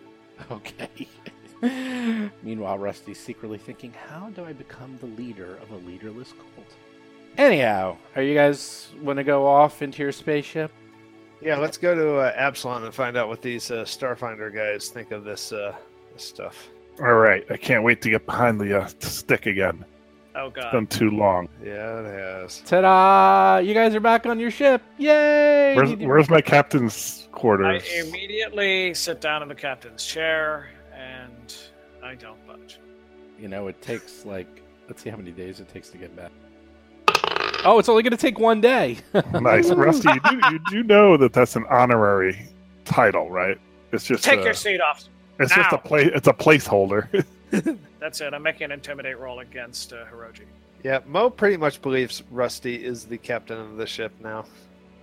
Okay. 0.49 1.07
Meanwhile, 2.41 2.79
Rusty's 2.79 3.19
secretly 3.19 3.59
thinking, 3.59 3.93
how 4.09 4.31
do 4.31 4.43
I 4.43 4.51
become 4.51 4.97
the 4.99 5.05
leader 5.05 5.57
of 5.61 5.69
a 5.69 5.75
leaderless 5.87 6.33
cult? 6.33 6.67
Anyhow, 7.37 7.97
are 8.15 8.23
you 8.23 8.33
guys 8.33 8.89
want 8.99 9.17
to 9.17 9.23
go 9.23 9.45
off 9.45 9.83
into 9.83 10.01
your 10.01 10.11
spaceship? 10.11 10.71
Yeah, 11.39 11.57
let's 11.57 11.77
go 11.77 11.93
to 11.93 12.17
uh, 12.17 12.33
Absalom 12.35 12.83
and 12.83 12.93
find 12.93 13.15
out 13.15 13.27
what 13.27 13.43
these 13.43 13.69
uh, 13.69 13.83
Starfinder 13.83 14.51
guys 14.53 14.89
think 14.89 15.11
of 15.11 15.23
this 15.23 15.51
uh, 15.53 15.75
this 16.13 16.23
stuff. 16.23 16.69
All 16.99 17.15
right. 17.15 17.45
I 17.49 17.57
can't 17.57 17.83
wait 17.83 18.01
to 18.03 18.09
get 18.09 18.25
behind 18.25 18.59
the 18.59 18.81
uh, 18.81 18.87
stick 18.99 19.45
again. 19.45 19.85
Oh 20.35 20.49
god 20.49 20.65
it's 20.65 20.71
been 20.71 20.87
too 20.87 21.11
long. 21.11 21.47
Yeah, 21.63 21.99
it 21.99 22.05
has. 22.05 22.61
Ta-da! 22.65 23.59
You 23.59 23.73
guys 23.75 23.93
are 23.93 23.99
back 23.99 24.25
on 24.25 24.39
your 24.39 24.49
ship. 24.49 24.81
Yay! 24.97 25.75
Where's, 25.75 25.95
where's 25.97 26.29
my 26.29 26.41
captain's 26.41 27.27
quarters? 27.31 27.67
I 27.67 27.85
quarters? 27.85 28.07
immediately 28.07 28.93
sit 28.95 29.21
down 29.21 29.43
in 29.43 29.47
the 29.47 29.55
captain's 29.55 30.05
chair 30.05 30.69
and 30.95 31.55
I 32.03 32.15
don't 32.15 32.45
budge. 32.47 32.79
You 33.39 33.47
know, 33.47 33.67
it 33.67 33.79
takes 33.81 34.25
like 34.25 34.63
let's 34.87 35.03
see 35.03 35.11
how 35.11 35.17
many 35.17 35.31
days 35.31 35.59
it 35.59 35.69
takes 35.69 35.89
to 35.89 35.97
get 35.97 36.15
back. 36.15 36.31
Oh, 37.65 37.79
it's 37.79 37.87
only 37.87 38.03
going 38.03 38.11
to 38.11 38.17
take 38.17 38.39
one 38.39 38.59
day. 38.59 38.97
nice, 39.33 39.69
Rusty. 39.69 40.09
You 40.09 40.19
do, 40.19 40.49
you 40.51 40.59
do 40.69 40.83
know 40.83 41.15
that 41.15 41.31
that's 41.31 41.55
an 41.55 41.65
honorary 41.69 42.49
title, 42.83 43.29
right? 43.29 43.57
It's 43.93 44.03
just 44.03 44.23
Take 44.23 44.41
a, 44.41 44.43
your 44.43 44.53
seat 44.53 44.81
off. 44.81 45.05
It's 45.39 45.53
just 45.55 45.71
a 45.71 45.75
now. 45.75 45.81
play. 45.81 46.03
It's 46.05 46.27
a 46.27 46.33
placeholder. 46.33 47.25
That's 47.99 48.21
it. 48.21 48.33
I'm 48.33 48.43
making 48.43 48.65
an 48.65 48.71
intimidate 48.71 49.17
roll 49.19 49.39
against 49.39 49.93
uh, 49.93 50.05
Hiroji. 50.11 50.41
Yeah, 50.83 50.99
Mo 51.05 51.29
pretty 51.29 51.55
much 51.57 51.81
believes 51.81 52.23
Rusty 52.31 52.83
is 52.83 53.05
the 53.05 53.17
captain 53.17 53.57
of 53.57 53.77
the 53.77 53.85
ship 53.87 54.11
now. 54.19 54.45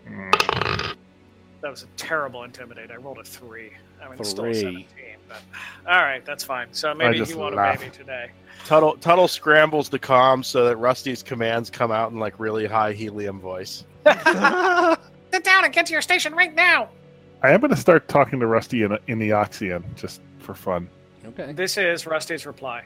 Mm, 0.07 0.95
That 1.63 1.71
was 1.71 1.85
a 1.85 1.87
terrible 1.97 2.45
intimidate. 2.45 2.91
I 2.91 2.97
rolled 2.97 3.19
a 3.19 3.25
three. 3.25 3.71
I 4.03 4.09
mean, 4.09 4.23
still 4.25 4.47
a 4.47 4.55
17. 4.55 4.87
But 5.29 5.43
all 5.87 6.03
right, 6.03 6.25
that's 6.27 6.43
fine. 6.45 6.69
So 6.73 6.93
maybe 6.95 7.19
just 7.19 7.31
you 7.33 7.39
won't 7.39 7.55
laugh. 7.55 7.77
obey 7.77 7.87
me 7.87 7.91
today. 7.93 8.31
Tuttle 8.67 8.97
Tuttle 8.97 9.29
scrambles 9.29 9.89
the 9.89 9.99
comms 9.99 10.47
so 10.47 10.65
that 10.67 10.77
Rusty's 10.77 11.23
commands 11.23 11.71
come 11.71 11.91
out 11.93 12.11
in 12.13 12.19
like 12.19 12.39
really 12.39 12.67
high 12.67 12.93
helium 12.93 13.41
voice. 13.41 13.85
Sit 14.07 15.45
down 15.45 15.65
and 15.65 15.73
get 15.73 15.87
to 15.87 15.93
your 15.93 16.03
station 16.03 16.35
right 16.35 16.55
now. 16.55 16.89
I 17.43 17.53
am 17.53 17.61
going 17.61 17.71
to 17.71 17.77
start 17.77 18.07
talking 18.09 18.39
to 18.41 18.47
Rusty 18.47 18.83
in, 18.83 18.99
in 19.07 19.19
the 19.19 19.31
Oxyan 19.31 19.83
just 19.97 20.21
for 20.39 20.55
fun. 20.55 20.89
okay. 21.27 21.53
This 21.53 21.79
is 21.79 22.07
Rusty's 22.07 22.45
reply. 22.45 22.85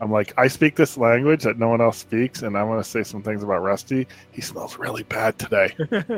I'm 0.00 0.10
like, 0.10 0.32
I 0.36 0.48
speak 0.48 0.74
this 0.74 0.96
language 0.96 1.42
that 1.44 1.58
no 1.58 1.68
one 1.68 1.80
else 1.80 1.98
speaks, 1.98 2.42
and 2.42 2.56
I 2.58 2.62
want 2.62 2.82
to 2.82 2.90
say 2.90 3.02
some 3.02 3.22
things 3.22 3.42
about 3.42 3.62
Rusty. 3.62 4.06
He 4.32 4.40
smells 4.40 4.76
really 4.78 5.04
bad 5.04 5.38
today. 5.38 5.74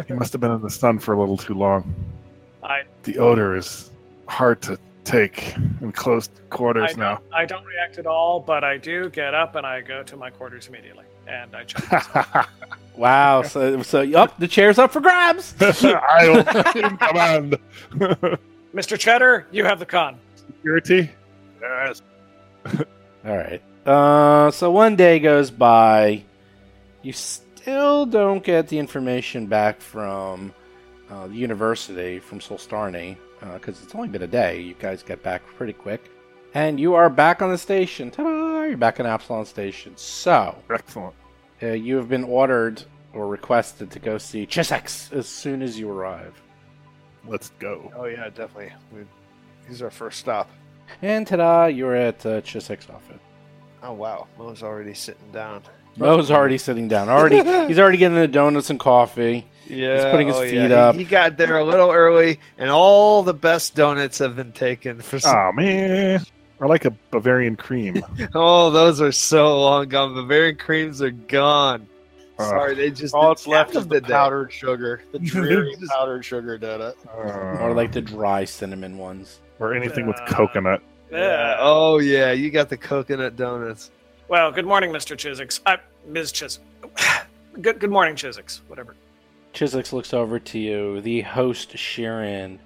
he 0.07 0.13
must 0.15 0.33
have 0.33 0.41
been 0.41 0.53
in 0.53 0.63
the 0.63 0.71
sun 0.71 0.99
for 0.99 1.13
a 1.13 1.21
little 1.21 1.37
too 1.37 1.55
long. 1.55 1.95
I 2.63 2.85
The 3.03 3.19
odor 3.19 3.57
is 3.57 3.91
hard 4.29 4.63
to 4.63 4.79
take 5.05 5.57
in 5.81 5.93
close 5.93 6.29
I 6.29 6.55
quarters 6.55 6.91
don't, 6.91 6.99
now. 6.99 7.21
I 7.33 7.45
don't 7.45 7.65
react 7.65 7.99
at 7.99 8.07
all, 8.07 8.41
but 8.41 8.65
I 8.65 8.77
do 8.77 9.11
get 9.11 9.35
up 9.35 9.57
and 9.57 9.67
I 9.67 9.81
go 9.81 10.03
to 10.03 10.17
my 10.17 10.31
quarters 10.31 10.69
immediately. 10.69 11.05
And 11.27 11.55
I 11.55 11.65
chose. 11.65 12.47
Wow. 12.97 13.43
So, 13.43 13.83
so 13.83 14.11
up 14.15 14.39
the 14.39 14.49
chair's 14.49 14.79
up 14.79 14.93
for 14.93 15.01
grabs. 15.01 15.55
I 15.61 16.29
will 16.29 16.45
command. 16.97 17.59
Mr. 18.75 18.99
Cheddar, 18.99 19.47
you 19.51 19.65
have 19.65 19.79
the 19.79 19.87
con. 19.87 20.19
Security. 20.37 21.11
Yes. 21.61 22.03
All 22.65 23.37
right. 23.37 23.63
Uh, 23.85 24.51
so 24.51 24.71
one 24.71 24.97
day 24.97 25.19
goes 25.19 25.51
by. 25.51 26.23
You 27.03 27.13
still 27.13 28.07
don't 28.07 28.43
get 28.43 28.69
the 28.69 28.79
information 28.79 29.47
back 29.47 29.81
from 29.81 30.53
uh, 31.11 31.29
the 31.29 31.35
university 31.37 32.19
from 32.19 32.41
Solstarni 32.41 33.17
because 33.55 33.81
it's 33.83 33.95
only 33.95 34.09
been 34.09 34.23
a 34.23 34.27
day. 34.27 34.61
You 34.61 34.75
guys 34.75 35.03
get 35.03 35.23
back 35.23 35.47
pretty 35.57 35.73
quick, 35.73 36.11
and 36.57 36.81
you 36.81 36.95
are 36.95 37.11
back 37.11 37.43
on 37.43 37.51
the 37.51 37.59
station. 37.59 38.11
Ta-da! 38.11 38.63
You're 38.63 38.79
back 38.79 38.99
on 38.99 39.05
Absalom 39.05 39.45
Station. 39.45 39.93
So 39.97 40.57
Excellent. 40.71 41.15
uh, 41.63 41.73
you 41.73 41.97
have 41.97 42.09
been 42.09 42.25
ordered 42.25 42.83
or 43.13 43.29
requested 43.29 43.91
to 43.91 43.99
go 43.99 44.17
see 44.17 44.47
Chiseks 44.47 45.13
as 45.13 45.29
soon 45.29 45.61
as 45.61 45.79
you 45.79 45.91
arrive. 45.91 46.41
Let's 47.27 47.51
go. 47.59 47.93
Oh 47.95 48.07
yeah, 48.07 48.31
definitely. 48.31 48.73
We, 48.91 49.01
he's 49.69 49.83
our 49.83 49.91
first 49.91 50.19
stop. 50.19 50.51
And 51.03 51.27
ta-da! 51.27 51.67
You're 51.67 51.95
at 51.95 52.25
uh, 52.25 52.41
Chisek's 52.41 52.89
office. 52.89 53.21
Oh 53.83 53.93
wow, 53.93 54.27
Mo's 54.39 54.63
already 54.63 54.95
sitting 54.95 55.31
down. 55.33 55.63
Mo's 55.99 56.31
already 56.31 56.57
sitting 56.57 56.89
down. 56.89 57.11
Already, 57.11 57.37
he's 57.69 57.79
already 57.79 57.99
getting 57.99 58.17
the 58.17 58.29
donuts 58.29 58.71
and 58.71 58.81
coffee. 58.81 59.47
Yeah, 59.67 60.11
putting 60.11 60.29
his 60.29 60.37
oh, 60.37 60.43
feet 60.43 60.55
yeah. 60.55 60.93
He- 60.93 60.99
He, 61.01 61.05
got 61.05 61.37
there 61.37 61.59
a 61.59 61.65
little 61.65 61.91
early, 61.91 62.41
and 62.57 62.71
all 62.71 63.23
the 63.23 63.35
best 63.35 63.75
donuts 63.75 64.19
have 64.21 64.37
been 64.37 64.53
taken 64.53 65.03
for. 65.03 65.19
Some, 65.19 65.37
Oh 65.37 65.53
man, 65.53 66.25
I 66.61 66.67
like 66.67 66.85
a 66.87 66.91
Bavarian 67.11 67.57
cream. 67.57 68.03
oh, 68.35 68.71
those 68.71 69.01
are 69.01 69.13
so 69.13 69.61
long 69.61 69.89
gone. 69.89 70.15
Bavarian 70.15 70.57
creams 70.57 71.03
are 71.03 71.11
gone. 71.11 71.87
Uh, 72.39 72.49
Sorry, 72.49 72.75
they 72.75 72.91
just 72.91 73.15
All 73.15 73.35
didn't 73.35 73.47
left 73.49 73.71
is 73.71 73.75
them 73.77 73.89
the 73.89 74.01
today. 74.01 74.13
powdered 74.13 74.53
sugar, 74.53 75.03
the 75.13 75.19
dreary 75.33 75.75
Just- 75.79 75.91
powdered 75.93 76.23
sugar 76.25 76.59
donut. 76.59 76.95
uh, 77.09 77.63
Or 77.63 77.73
like 77.75 77.93
the 77.93 78.03
dry 78.03 78.45
cinnamon 78.45 78.99
ones. 78.99 79.41
or 79.59 79.75
anything 79.75 80.07
with 80.07 80.19
Uh, 80.21 80.27
coconut. 80.29 80.83
Yeah. 81.11 81.57
Oh 81.61 81.99
yeah, 81.99 82.33
you 82.33 82.51
got 82.51 82.69
the 82.69 82.77
coconut 82.77 83.37
donuts. 83.37 83.91
Well, 84.29 84.51
good 84.53 84.67
morning, 84.67 84.91
Mr. 84.91 85.17
Chiswick. 85.17 85.53
Uh, 85.65 85.77
Ms. 86.09 86.33
Chiswick. 86.33 86.67
good, 87.63 87.79
good 87.81 87.91
morning, 87.91 88.17
Chiswick. 88.17 88.51
Whatever. 88.69 88.97
Chiswick 89.55 89.93
looks 89.93 90.13
over 90.13 90.39
to 90.39 90.59
you. 90.59 91.01
The 91.01 91.23
host, 91.23 91.79
Sharon, 91.79 92.59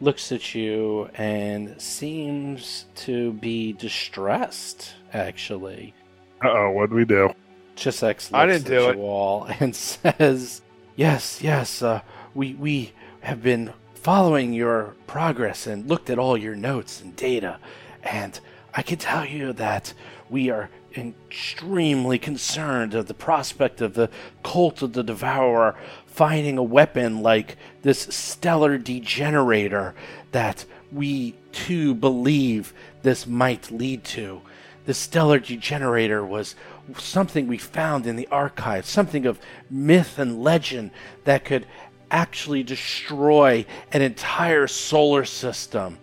looks 0.00 0.32
at 0.32 0.54
you 0.54 1.08
and 1.14 1.80
seems 1.80 2.86
to 2.94 3.32
be 3.34 3.72
distressed, 3.74 4.94
actually. 5.12 5.94
Uh 6.42 6.48
oh, 6.50 6.70
what'd 6.70 6.92
we 6.94 7.04
do? 7.04 7.30
Chiswick 7.76 8.16
looks 8.16 8.32
I 8.32 8.46
didn't 8.46 8.62
at 8.66 8.68
do 8.68 8.74
you 8.84 8.88
it. 8.90 8.96
all 8.96 9.44
and 9.60 9.74
says, 9.74 10.62
Yes, 10.96 11.42
yes, 11.42 11.82
uh, 11.82 12.02
we, 12.34 12.54
we 12.54 12.92
have 13.20 13.42
been 13.42 13.72
following 13.94 14.52
your 14.52 14.94
progress 15.06 15.66
and 15.66 15.86
looked 15.88 16.10
at 16.10 16.18
all 16.18 16.36
your 16.36 16.56
notes 16.56 17.00
and 17.00 17.14
data, 17.16 17.58
and 18.02 18.38
I 18.74 18.82
can 18.82 18.98
tell 18.98 19.24
you 19.24 19.52
that 19.54 19.92
we 20.28 20.50
are 20.50 20.70
extremely 20.96 22.18
concerned 22.18 22.94
at 22.94 23.06
the 23.06 23.14
prospect 23.14 23.80
of 23.80 23.94
the 23.94 24.10
cult 24.42 24.82
of 24.82 24.92
the 24.92 25.02
devourer 25.02 25.76
finding 26.10 26.58
a 26.58 26.62
weapon 26.62 27.22
like 27.22 27.56
this 27.82 28.00
stellar 28.00 28.78
degenerator 28.78 29.94
that 30.32 30.64
we 30.92 31.34
too 31.52 31.94
believe 31.94 32.72
this 33.02 33.26
might 33.26 33.70
lead 33.70 34.04
to. 34.04 34.42
The 34.86 34.94
stellar 34.94 35.38
degenerator 35.38 36.24
was 36.24 36.54
something 36.98 37.46
we 37.46 37.58
found 37.58 38.06
in 38.06 38.16
the 38.16 38.28
archives, 38.28 38.88
something 38.88 39.26
of 39.26 39.38
myth 39.70 40.18
and 40.18 40.42
legend 40.42 40.90
that 41.24 41.44
could 41.44 41.66
actually 42.10 42.62
destroy 42.62 43.64
an 43.92 44.02
entire 44.02 44.66
solar 44.66 45.24
system 45.24 45.98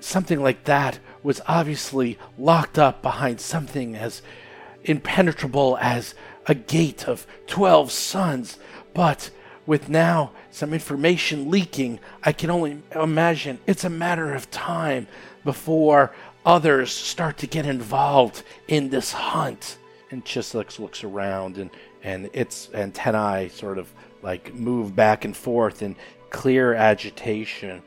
something 0.00 0.42
like 0.42 0.64
that 0.64 0.98
was 1.22 1.40
obviously 1.46 2.18
locked 2.38 2.78
up 2.78 3.02
behind 3.02 3.40
something 3.40 3.96
as 3.96 4.22
impenetrable 4.84 5.76
as 5.80 6.14
a 6.46 6.54
gate 6.54 7.06
of 7.06 7.26
12 7.46 7.90
suns. 7.90 8.58
But 8.98 9.30
with 9.64 9.88
now 9.88 10.32
some 10.50 10.74
information 10.74 11.52
leaking, 11.52 12.00
I 12.24 12.32
can 12.32 12.50
only 12.50 12.82
imagine 12.92 13.60
it's 13.64 13.84
a 13.84 13.88
matter 13.88 14.34
of 14.34 14.50
time 14.50 15.06
before 15.44 16.12
others 16.44 16.90
start 16.90 17.38
to 17.38 17.46
get 17.46 17.64
involved 17.64 18.42
in 18.66 18.88
this 18.88 19.12
hunt. 19.12 19.78
And 20.10 20.24
Chislix 20.24 20.80
looks 20.80 21.04
around 21.04 21.58
and, 21.58 21.70
and 22.02 22.28
its 22.32 22.70
antennae 22.74 23.50
sort 23.50 23.78
of 23.78 23.88
like 24.22 24.52
move 24.52 24.96
back 24.96 25.24
and 25.24 25.36
forth 25.36 25.80
in 25.80 25.94
clear 26.30 26.74
agitation. 26.74 27.82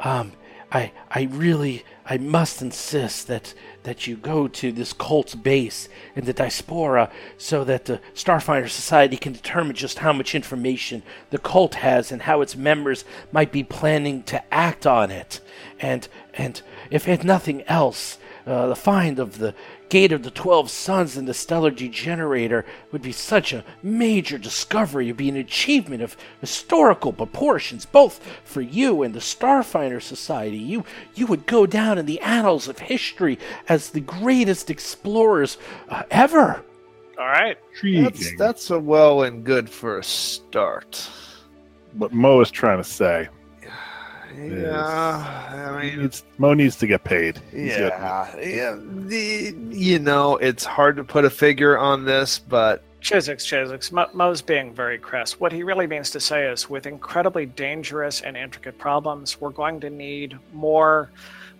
Um, 0.00 0.32
I 0.72 0.92
I 1.10 1.24
really 1.24 1.84
I 2.06 2.16
must 2.16 2.62
insist 2.62 3.26
that 3.26 3.52
that 3.84 4.06
you 4.06 4.16
go 4.16 4.48
to 4.48 4.72
this 4.72 4.92
cult's 4.92 5.34
base 5.34 5.88
in 6.16 6.24
the 6.24 6.32
diaspora 6.32 7.10
so 7.38 7.64
that 7.64 7.84
the 7.84 8.00
Starfinder 8.14 8.68
Society 8.68 9.16
can 9.16 9.32
determine 9.32 9.76
just 9.76 10.00
how 10.00 10.12
much 10.12 10.34
information 10.34 11.02
the 11.30 11.38
cult 11.38 11.76
has 11.76 12.10
and 12.10 12.22
how 12.22 12.40
its 12.40 12.56
members 12.56 13.04
might 13.30 13.52
be 13.52 13.62
planning 13.62 14.22
to 14.24 14.42
act 14.52 14.86
on 14.86 15.10
it. 15.10 15.40
And 15.78 16.08
and 16.34 16.60
if 16.90 17.06
nothing 17.24 17.62
else, 17.62 18.18
uh, 18.46 18.66
the 18.66 18.76
find 18.76 19.18
of 19.18 19.38
the 19.38 19.54
Gate 19.88 20.12
of 20.12 20.22
the 20.22 20.30
Twelve 20.30 20.70
Suns 20.70 21.16
and 21.16 21.28
the 21.28 21.34
Stellar 21.34 21.70
Degenerator 21.70 22.64
would 22.90 23.02
be 23.02 23.12
such 23.12 23.52
a 23.52 23.64
major 23.82 24.38
discovery. 24.38 25.06
It 25.06 25.12
would 25.12 25.16
be 25.18 25.28
an 25.28 25.36
achievement 25.36 26.02
of 26.02 26.16
historical 26.40 27.12
proportions, 27.12 27.86
both 27.86 28.20
for 28.44 28.60
you 28.60 29.02
and 29.02 29.14
the 29.14 29.20
Starfinder 29.20 30.02
Society. 30.02 30.56
You, 30.56 30.84
you 31.14 31.26
would 31.26 31.46
go 31.46 31.66
down 31.66 31.98
in 31.98 32.06
the 32.06 32.20
annals 32.20 32.66
of 32.66 32.78
history 32.78 33.38
as 33.68 33.90
the 33.90 34.00
greatest 34.00 34.70
explorers 34.70 35.58
uh, 35.88 36.02
ever. 36.10 36.64
All 37.16 37.26
right. 37.26 37.56
That's 37.82 38.36
that's 38.36 38.70
a 38.70 38.78
well 38.78 39.22
and 39.22 39.44
good 39.44 39.70
for 39.70 39.98
a 39.98 40.04
start. 40.04 41.08
what 41.94 42.12
Mo 42.12 42.40
is 42.40 42.50
trying 42.50 42.78
to 42.78 42.84
say. 42.84 43.28
Yeah, 44.36 45.76
I 45.76 45.80
He 45.84 45.90
mean, 45.90 46.02
needs, 46.02 46.24
Mo 46.38 46.54
needs 46.54 46.76
to 46.76 46.86
get 46.86 47.04
paid. 47.04 47.40
He's 47.52 47.76
got- 47.76 48.34
yeah, 48.38 48.40
yeah. 48.40 48.76
The, 48.78 49.54
you 49.70 49.98
know, 49.98 50.36
it's 50.36 50.64
hard 50.64 50.96
to 50.96 51.04
put 51.04 51.24
a 51.24 51.30
figure 51.30 51.78
on 51.78 52.04
this, 52.04 52.38
but 52.38 52.82
Chiswick's 53.00 53.44
Chiswick's. 53.44 53.92
Mo- 53.92 54.08
Mo's 54.14 54.40
being 54.40 54.72
very 54.72 54.98
crass. 54.98 55.32
What 55.38 55.52
he 55.52 55.62
really 55.62 55.86
means 55.86 56.10
to 56.12 56.20
say 56.20 56.46
is, 56.46 56.70
with 56.70 56.86
incredibly 56.86 57.44
dangerous 57.46 58.22
and 58.22 58.36
intricate 58.36 58.78
problems, 58.78 59.38
we're 59.40 59.50
going 59.50 59.78
to 59.80 59.90
need 59.90 60.38
more, 60.54 61.10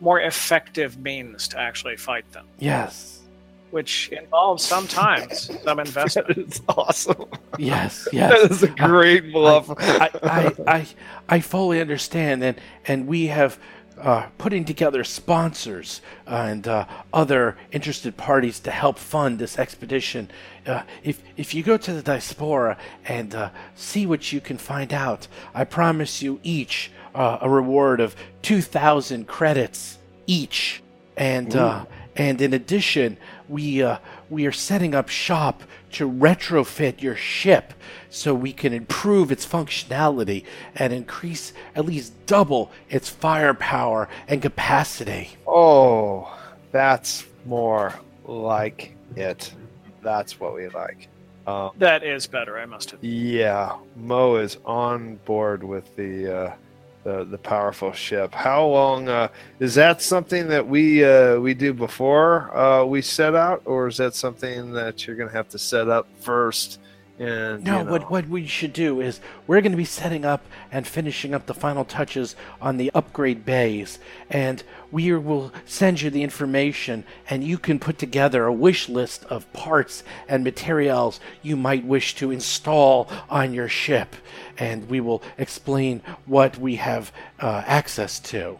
more 0.00 0.20
effective 0.20 0.96
means 0.98 1.46
to 1.48 1.58
actually 1.60 1.96
fight 1.98 2.30
them, 2.32 2.46
Yes, 2.58 3.20
which 3.74 4.08
involves 4.10 4.64
sometimes 4.64 5.50
some 5.64 5.80
investment. 5.88 6.28
that 6.28 6.38
is 6.38 6.62
awesome. 6.68 7.24
yes, 7.58 8.06
yes. 8.12 8.52
is 8.52 8.62
a 8.62 8.68
great 8.68 9.32
bluff. 9.32 9.68
I, 9.76 10.10
I, 10.22 10.52
I, 10.68 10.86
I 11.28 11.40
fully 11.40 11.80
understand, 11.80 12.44
and 12.44 12.60
and 12.86 13.08
we 13.08 13.26
have 13.26 13.58
uh, 13.98 14.26
putting 14.38 14.64
together 14.64 15.02
sponsors 15.02 16.00
and 16.24 16.68
uh, 16.68 16.86
other 17.12 17.56
interested 17.72 18.16
parties 18.16 18.60
to 18.60 18.70
help 18.70 18.96
fund 18.96 19.40
this 19.40 19.58
expedition. 19.58 20.30
Uh, 20.64 20.82
if 21.02 21.20
if 21.36 21.52
you 21.52 21.64
go 21.64 21.76
to 21.76 21.92
the 21.92 22.02
diaspora 22.02 22.78
and 23.06 23.34
uh, 23.34 23.50
see 23.74 24.06
what 24.06 24.32
you 24.32 24.40
can 24.40 24.56
find 24.56 24.92
out, 24.92 25.26
I 25.52 25.64
promise 25.64 26.22
you 26.22 26.38
each 26.44 26.92
uh, 27.12 27.38
a 27.40 27.50
reward 27.50 27.98
of 27.98 28.14
two 28.40 28.62
thousand 28.62 29.26
credits 29.26 29.98
each, 30.28 30.80
and 31.16 31.56
uh, 31.56 31.86
and 32.16 32.40
in 32.40 32.54
addition, 32.54 33.16
we 33.48 33.82
uh, 33.82 33.98
we 34.30 34.46
are 34.46 34.52
setting 34.52 34.94
up 34.94 35.08
shop 35.08 35.62
to 35.92 36.10
retrofit 36.10 37.02
your 37.02 37.16
ship 37.16 37.74
so 38.10 38.34
we 38.34 38.52
can 38.52 38.72
improve 38.72 39.30
its 39.30 39.46
functionality 39.46 40.44
and 40.74 40.92
increase 40.92 41.52
at 41.74 41.84
least 41.84 42.12
double 42.26 42.70
its 42.88 43.08
firepower 43.08 44.08
and 44.28 44.42
capacity. 44.42 45.30
Oh, 45.46 46.36
that's 46.72 47.24
more 47.44 47.94
like 48.24 48.96
it. 49.16 49.52
That's 50.02 50.40
what 50.40 50.54
we 50.54 50.68
like. 50.68 51.08
Um, 51.46 51.72
that 51.78 52.02
is 52.02 52.26
better, 52.26 52.58
I 52.58 52.64
must 52.64 52.94
admit. 52.94 53.10
yeah, 53.10 53.76
Mo 53.96 54.36
is 54.36 54.56
on 54.64 55.16
board 55.26 55.62
with 55.62 55.94
the 55.94 56.34
uh, 56.36 56.54
the 57.04 57.24
the 57.24 57.38
powerful 57.38 57.92
ship. 57.92 58.34
How 58.34 58.66
long 58.66 59.08
uh, 59.08 59.28
is 59.60 59.74
that? 59.76 60.02
Something 60.02 60.48
that 60.48 60.66
we 60.66 61.04
uh, 61.04 61.38
we 61.38 61.54
do 61.54 61.72
before 61.72 62.56
uh, 62.56 62.84
we 62.84 63.02
set 63.02 63.34
out, 63.34 63.62
or 63.64 63.86
is 63.86 63.98
that 63.98 64.14
something 64.14 64.72
that 64.72 65.06
you're 65.06 65.16
going 65.16 65.28
to 65.28 65.36
have 65.36 65.48
to 65.50 65.58
set 65.58 65.88
up 65.88 66.08
first 66.18 66.80
And 67.18 67.62
No, 67.62 67.78
you 67.78 67.84
know, 67.84 67.90
what 67.92 68.10
what 68.10 68.28
we 68.28 68.44
should 68.46 68.72
do 68.72 69.00
is 69.00 69.20
we're 69.46 69.60
going 69.60 69.70
to 69.70 69.78
be 69.78 69.84
setting 69.84 70.24
up 70.24 70.44
and 70.72 70.84
finishing 70.84 71.32
up 71.32 71.46
the 71.46 71.54
final 71.54 71.84
touches 71.84 72.34
on 72.60 72.76
the 72.76 72.90
upgrade 72.92 73.44
bays, 73.44 74.00
and 74.28 74.64
we 74.90 75.12
will 75.12 75.52
send 75.64 76.02
you 76.02 76.10
the 76.10 76.24
information, 76.24 77.04
and 77.30 77.44
you 77.44 77.56
can 77.56 77.78
put 77.78 77.98
together 77.98 78.46
a 78.46 78.52
wish 78.52 78.88
list 78.88 79.24
of 79.26 79.50
parts 79.52 80.02
and 80.26 80.42
materials 80.42 81.20
you 81.40 81.56
might 81.56 81.84
wish 81.84 82.16
to 82.16 82.32
install 82.32 83.08
on 83.30 83.54
your 83.54 83.68
ship, 83.68 84.16
and 84.58 84.88
we 84.88 85.00
will 85.00 85.22
explain 85.38 86.02
what 86.26 86.58
we 86.58 86.76
have 86.76 87.12
uh, 87.38 87.62
access 87.64 88.18
to. 88.18 88.58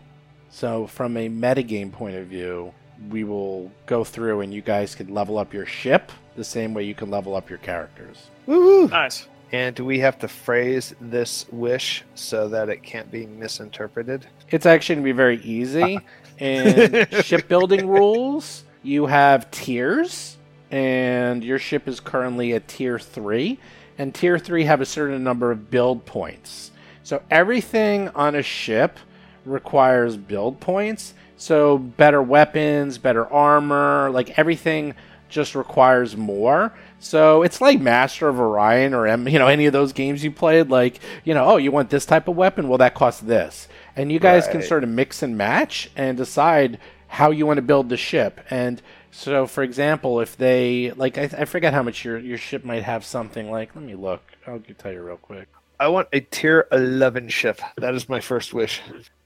So, 0.50 0.86
from 0.86 1.16
a 1.16 1.28
metagame 1.28 1.90
point 1.90 2.14
of 2.14 2.28
view, 2.28 2.72
we 3.10 3.24
will 3.24 3.72
go 3.86 4.04
through, 4.04 4.42
and 4.42 4.54
you 4.54 4.62
guys 4.62 4.94
can 4.94 5.12
level 5.12 5.38
up 5.38 5.52
your 5.52 5.66
ship 5.66 6.12
the 6.36 6.44
same 6.44 6.72
way 6.72 6.84
you 6.84 6.94
can 6.94 7.10
level 7.10 7.34
up 7.34 7.50
your 7.50 7.58
characters. 7.58 8.28
Woo-hoo. 8.46 8.88
Nice. 8.88 9.26
And 9.52 9.74
do 9.74 9.84
we 9.84 10.00
have 10.00 10.18
to 10.18 10.28
phrase 10.28 10.94
this 11.00 11.46
wish 11.52 12.02
so 12.14 12.48
that 12.48 12.68
it 12.68 12.82
can't 12.82 13.10
be 13.10 13.26
misinterpreted? 13.26 14.26
It's 14.50 14.66
actually 14.66 14.96
going 14.96 15.04
to 15.04 15.12
be 15.12 15.16
very 15.16 15.40
easy. 15.42 15.96
Uh-huh. 15.96 16.44
In 16.44 17.06
shipbuilding 17.22 17.86
rules, 17.86 18.64
you 18.82 19.06
have 19.06 19.50
tiers, 19.52 20.36
and 20.70 21.44
your 21.44 21.60
ship 21.60 21.86
is 21.86 22.00
currently 22.00 22.52
a 22.52 22.60
tier 22.60 22.98
3. 22.98 23.58
And 23.98 24.12
tier 24.12 24.38
3 24.38 24.64
have 24.64 24.80
a 24.80 24.86
certain 24.86 25.22
number 25.22 25.52
of 25.52 25.70
build 25.70 26.04
points. 26.04 26.72
So 27.04 27.22
everything 27.30 28.08
on 28.08 28.34
a 28.34 28.42
ship 28.42 28.98
requires 29.44 30.16
build 30.16 30.58
points. 30.58 31.14
So 31.36 31.78
better 31.78 32.22
weapons, 32.22 32.98
better 32.98 33.26
armor, 33.32 34.10
like 34.10 34.38
everything 34.38 34.94
just 35.28 35.54
requires 35.54 36.16
more. 36.16 36.72
So 37.04 37.42
it's 37.42 37.60
like 37.60 37.80
Master 37.80 38.28
of 38.28 38.40
Orion 38.40 38.94
or 38.94 39.06
you 39.06 39.38
know 39.38 39.46
any 39.46 39.66
of 39.66 39.74
those 39.74 39.92
games 39.92 40.24
you 40.24 40.30
played. 40.30 40.70
Like 40.70 41.00
you 41.22 41.34
know, 41.34 41.44
oh, 41.44 41.56
you 41.58 41.70
want 41.70 41.90
this 41.90 42.06
type 42.06 42.28
of 42.28 42.36
weapon? 42.36 42.68
Well, 42.68 42.78
that 42.78 42.94
costs 42.94 43.20
this, 43.20 43.68
and 43.94 44.10
you 44.10 44.18
guys 44.18 44.48
can 44.48 44.62
sort 44.62 44.84
of 44.84 44.90
mix 44.90 45.22
and 45.22 45.36
match 45.36 45.90
and 45.96 46.16
decide 46.16 46.78
how 47.08 47.30
you 47.30 47.46
want 47.46 47.58
to 47.58 47.62
build 47.62 47.90
the 47.90 47.96
ship. 47.98 48.40
And 48.50 48.80
so, 49.10 49.46
for 49.46 49.62
example, 49.62 50.20
if 50.20 50.36
they 50.36 50.92
like, 50.96 51.18
I, 51.18 51.24
I 51.24 51.44
forget 51.44 51.74
how 51.74 51.82
much 51.82 52.04
your 52.04 52.18
your 52.18 52.38
ship 52.38 52.64
might 52.64 52.84
have 52.84 53.04
something 53.04 53.50
like. 53.50 53.76
Let 53.76 53.84
me 53.84 53.94
look. 53.94 54.22
I'll 54.46 54.60
tell 54.78 54.92
you 54.92 55.02
real 55.02 55.18
quick. 55.18 55.48
I 55.78 55.88
want 55.88 56.08
a 56.12 56.20
tier 56.20 56.66
11 56.72 57.28
ship. 57.28 57.60
That 57.76 57.94
is 57.94 58.08
my 58.08 58.20
first 58.20 58.54
wish. 58.54 58.80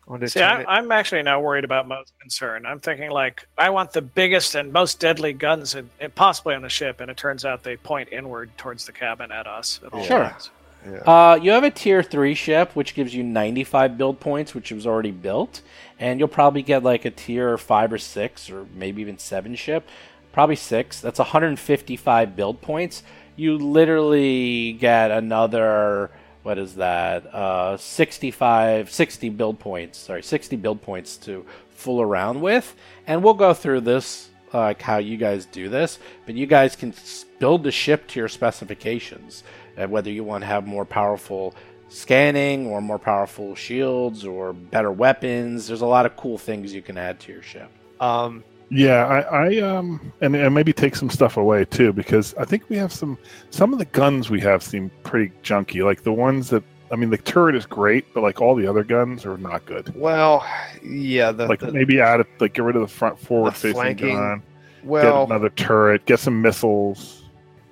I 0.09 0.11
want 0.11 0.23
to 0.23 0.29
See, 0.31 0.41
turn 0.41 0.49
I, 0.51 0.61
it- 0.63 0.67
I'm 0.69 0.91
actually 0.91 1.23
not 1.23 1.43
worried 1.43 1.65
about 1.65 1.87
most 1.87 2.13
concern. 2.19 2.65
I'm 2.67 2.81
thinking 2.81 3.11
like 3.11 3.47
I 3.59 3.69
want 3.71 3.93
the 3.93 4.01
biggest 4.03 4.55
and 4.55 4.73
most 4.73 4.99
deadly 5.01 5.35
guns, 5.35 5.75
in, 5.75 5.91
in- 6.01 6.11
possibly 6.13 6.55
on 6.55 6.63
the 6.63 6.69
ship, 6.71 7.01
and 7.01 7.11
it 7.11 7.17
turns 7.19 7.45
out 7.45 7.63
they 7.63 7.77
point 7.77 8.09
inward 8.11 8.51
towards 8.57 8.87
the 8.87 8.93
cabin 8.93 9.31
at 9.31 9.47
us. 9.47 9.81
At 9.85 9.93
all 9.93 10.03
Sure. 10.05 10.25
times. 10.31 10.51
yeah. 10.91 10.99
Uh, 11.01 11.35
you 11.37 11.51
have 11.51 11.65
a 11.65 11.71
tier 11.71 12.03
three 12.03 12.35
ship, 12.35 12.75
which 12.75 12.95
gives 12.95 13.15
you 13.15 13.23
95 13.23 13.99
build 13.99 14.19
points, 14.19 14.55
which 14.55 14.73
was 14.73 14.87
already 14.87 15.11
built, 15.11 15.61
and 15.99 16.19
you'll 16.19 16.29
probably 16.29 16.63
get 16.63 16.83
like 16.83 17.05
a 17.05 17.11
tier 17.11 17.59
five 17.59 17.93
or 17.93 17.99
six, 17.99 18.49
or 18.49 18.67
maybe 18.75 19.03
even 19.03 19.19
seven 19.19 19.55
ship, 19.57 19.87
probably 20.33 20.57
six. 20.57 21.01
That's 21.03 21.19
155 21.19 22.35
build 22.35 22.63
points. 22.63 23.03
You 23.37 23.59
literally 23.59 24.73
get 24.73 25.11
another. 25.11 26.11
What 26.49 26.57
is 26.57 26.77
that? 26.77 27.27
Uh, 27.27 27.77
65, 27.77 28.91
60 28.91 29.29
build 29.29 29.59
points. 29.59 29.99
Sorry, 29.99 30.23
60 30.23 30.57
build 30.57 30.81
points 30.81 31.19
to 31.19 31.45
fool 31.69 32.01
around 32.01 32.41
with, 32.41 32.75
and 33.07 33.23
we'll 33.23 33.35
go 33.35 33.53
through 33.53 33.83
this 33.83 34.31
like 34.55 34.81
how 34.81 34.97
you 34.97 35.19
guys 35.19 35.45
do 35.45 35.69
this, 35.69 35.99
but 36.25 36.35
you 36.37 36.47
guys 36.47 36.75
can 36.75 36.95
build 37.39 37.65
the 37.65 37.71
ship 37.71 38.07
to 38.09 38.21
your 38.21 38.29
specifications. 38.29 39.45
Uh, 39.77 39.89
whether 39.89 40.11
you 40.11 40.25
want 40.25 40.41
to 40.41 40.47
have 40.47 40.67
more 40.67 40.87
powerful 40.87 41.55
scanning 41.91 42.67
or 42.67 42.81
more 42.81 42.99
powerful 42.99 43.55
shields 43.55 44.25
or 44.25 44.55
better 44.55 44.91
weapons, 44.91 45.67
there's 45.67 45.83
a 45.83 45.87
lot 45.87 46.07
of 46.07 46.17
cool 46.17 46.39
things 46.39 46.73
you 46.73 46.81
can 46.81 46.97
add 46.97 47.21
to 47.21 47.31
your 47.31 47.43
ship. 47.43 47.71
um, 48.01 48.43
Yeah, 48.71 49.07
I, 49.07 49.21
I 49.47 49.57
um, 49.61 50.13
and, 50.21 50.37
and 50.37 50.55
maybe 50.55 50.73
take 50.73 50.95
some 50.95 51.09
stuff 51.09 51.37
away 51.39 51.65
too, 51.65 51.93
because 51.93 52.35
I 52.35 52.45
think 52.45 52.69
we 52.69 52.77
have 52.77 52.93
some. 52.93 53.17
Some 53.51 53.73
of 53.73 53.79
the 53.79 53.87
guns 53.87 54.29
we 54.29 54.41
have 54.41 54.63
seem 54.63 54.91
pretty 55.05 55.33
junky. 55.43 55.83
Like 55.85 56.03
the 56.03 56.13
ones 56.13 56.51
that, 56.51 56.63
I 56.93 56.97
mean, 56.97 57.09
the 57.11 57.17
turret 57.17 57.55
is 57.55 57.65
great, 57.65 58.13
but 58.13 58.23
like 58.23 58.43
all 58.43 58.55
the 58.55 58.67
other 58.67 58.85
guns 58.85 59.25
are 59.25 59.39
not 59.39 59.65
good. 59.65 59.95
well, 59.97 60.47
yeah, 60.83 61.33
the, 61.33 61.47
Like 61.47 61.61
the- 61.61 61.73
maybe 61.73 61.99
add, 62.01 62.21
it- 62.21 62.27
like 62.41 62.53
get 62.55 62.65
rid 62.65 62.77
of 62.77 62.83
the 62.83 62.89
front 62.89 63.19
forward 63.19 63.55
facing 63.55 63.73
flanking, 63.73 64.17
gun, 64.17 64.43
well, 64.85 65.27
get 65.27 65.31
another 65.35 65.49
turret, 65.51 66.05
get 66.05 66.19
some 66.21 66.43
missiles. 66.43 67.25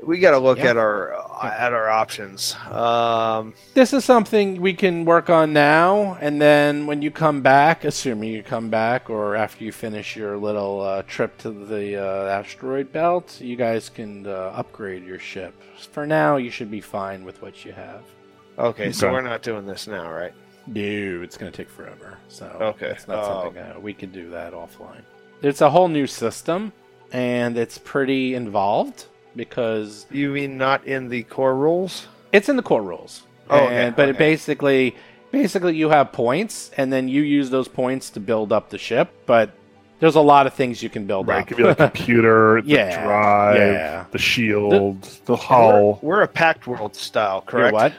we 0.03 0.18
got 0.18 0.30
to 0.30 0.38
look 0.38 0.59
Yeah. 0.59 0.70
at 0.70 0.76
our 0.78 1.12
at 1.43 1.72
our 1.72 1.89
options. 1.89 2.55
Um, 2.70 3.55
This 3.74 3.93
is 3.93 4.05
something 4.05 4.61
we 4.61 4.72
can 4.74 5.05
work 5.05 5.28
on 5.30 5.53
now, 5.53 6.16
and 6.20 6.41
then 6.41 6.87
when 6.87 7.03
you 7.03 7.11
come 7.11 7.43
back, 7.43 7.84
assuming 7.84 8.32
you 8.32 8.43
come 8.43 8.68
back, 8.70 9.11
or 9.11 9.37
after 9.37 9.64
you 9.64 9.72
finish 9.72 10.16
your 10.16 10.37
little 10.37 10.80
uh, 10.80 11.03
trip 11.03 11.37
to 11.39 11.51
the 11.51 11.97
uh, 11.97 12.26
asteroid 12.41 12.93
belt, 12.93 13.39
you 13.41 13.57
guys 13.57 13.89
can 13.89 14.26
uh, 14.26 14.53
upgrade 14.55 15.05
your 15.05 15.18
ship. 15.18 15.55
For 15.93 16.07
now, 16.07 16.37
you 16.37 16.51
should 16.51 16.70
be 16.70 16.80
fine 16.80 17.24
with 17.24 17.41
what 17.43 17.64
you 17.64 17.72
have. 17.72 18.03
okay, 18.59 18.91
so 18.93 19.07
Okay. 19.07 19.12
we're 19.14 19.20
not 19.22 19.43
doing 19.43 19.66
this 19.66 19.87
now, 19.87 20.11
right? 20.11 20.32
No, 20.66 21.22
it's 21.22 21.37
going 21.37 21.53
to 21.53 21.57
take 21.57 21.70
forever. 21.70 22.18
So 22.28 22.47
Okay, 22.61 22.87
it's 22.87 23.07
not 23.07 23.18
uh, 23.18 23.43
something 23.45 23.62
uh, 23.62 23.78
we 23.80 23.93
can 23.95 24.11
do 24.11 24.30
that 24.30 24.53
offline. 24.53 25.03
It's 25.43 25.61
a 25.61 25.70
whole 25.70 25.89
new 25.89 26.07
system, 26.07 26.72
and 27.12 27.57
it's 27.59 27.78
pretty 27.78 28.34
involved 28.34 29.05
because 29.37 30.07
You 30.11 30.30
mean 30.30 30.57
not 30.59 30.84
in 30.87 31.09
the 31.09 31.22
core 31.24 31.55
rules? 31.55 32.07
it's 32.32 32.49
in 32.49 32.57
the 32.57 32.62
core 32.62 32.82
rules. 32.82 33.22
Oh, 33.49 33.64
okay, 33.66 33.87
and, 33.87 33.97
but 33.97 34.09
it 34.09 34.18
basically, 34.18 34.97
basically, 35.30 35.76
you 35.76 35.89
have 35.91 36.11
points, 36.12 36.70
and 36.76 36.93
then 36.93 37.09
you 37.09 37.22
use 37.22 37.49
those 37.51 37.68
points 37.68 38.11
to 38.11 38.20
build 38.20 38.53
up 38.53 38.70
the 38.70 38.78
ship. 38.78 39.09
But 39.26 39.51
there's 40.01 40.16
a 40.16 40.20
lot 40.20 40.47
of 40.49 40.55
things 40.55 40.82
you 40.82 40.91
can 40.91 41.07
build 41.07 41.28
Right, 41.28 41.37
up. 41.39 41.43
it 41.43 41.49
could 41.49 41.57
be 41.57 41.62
like 41.62 41.76
computer, 41.95 42.61
the 42.62 42.68
Yeah, 42.68 43.05
drive, 43.05 43.57
yeah. 43.57 44.05
the 44.11 44.18
shield, 44.18 45.03
the, 45.26 45.37
hull. 45.37 46.01
We're, 46.03 46.16
we're 46.16 46.22
a 46.22 46.28
Pact 46.28 46.66
World 46.66 46.97
style, 46.97 47.45
Your 47.53 47.70
correct? 47.70 47.72
what? 47.72 47.93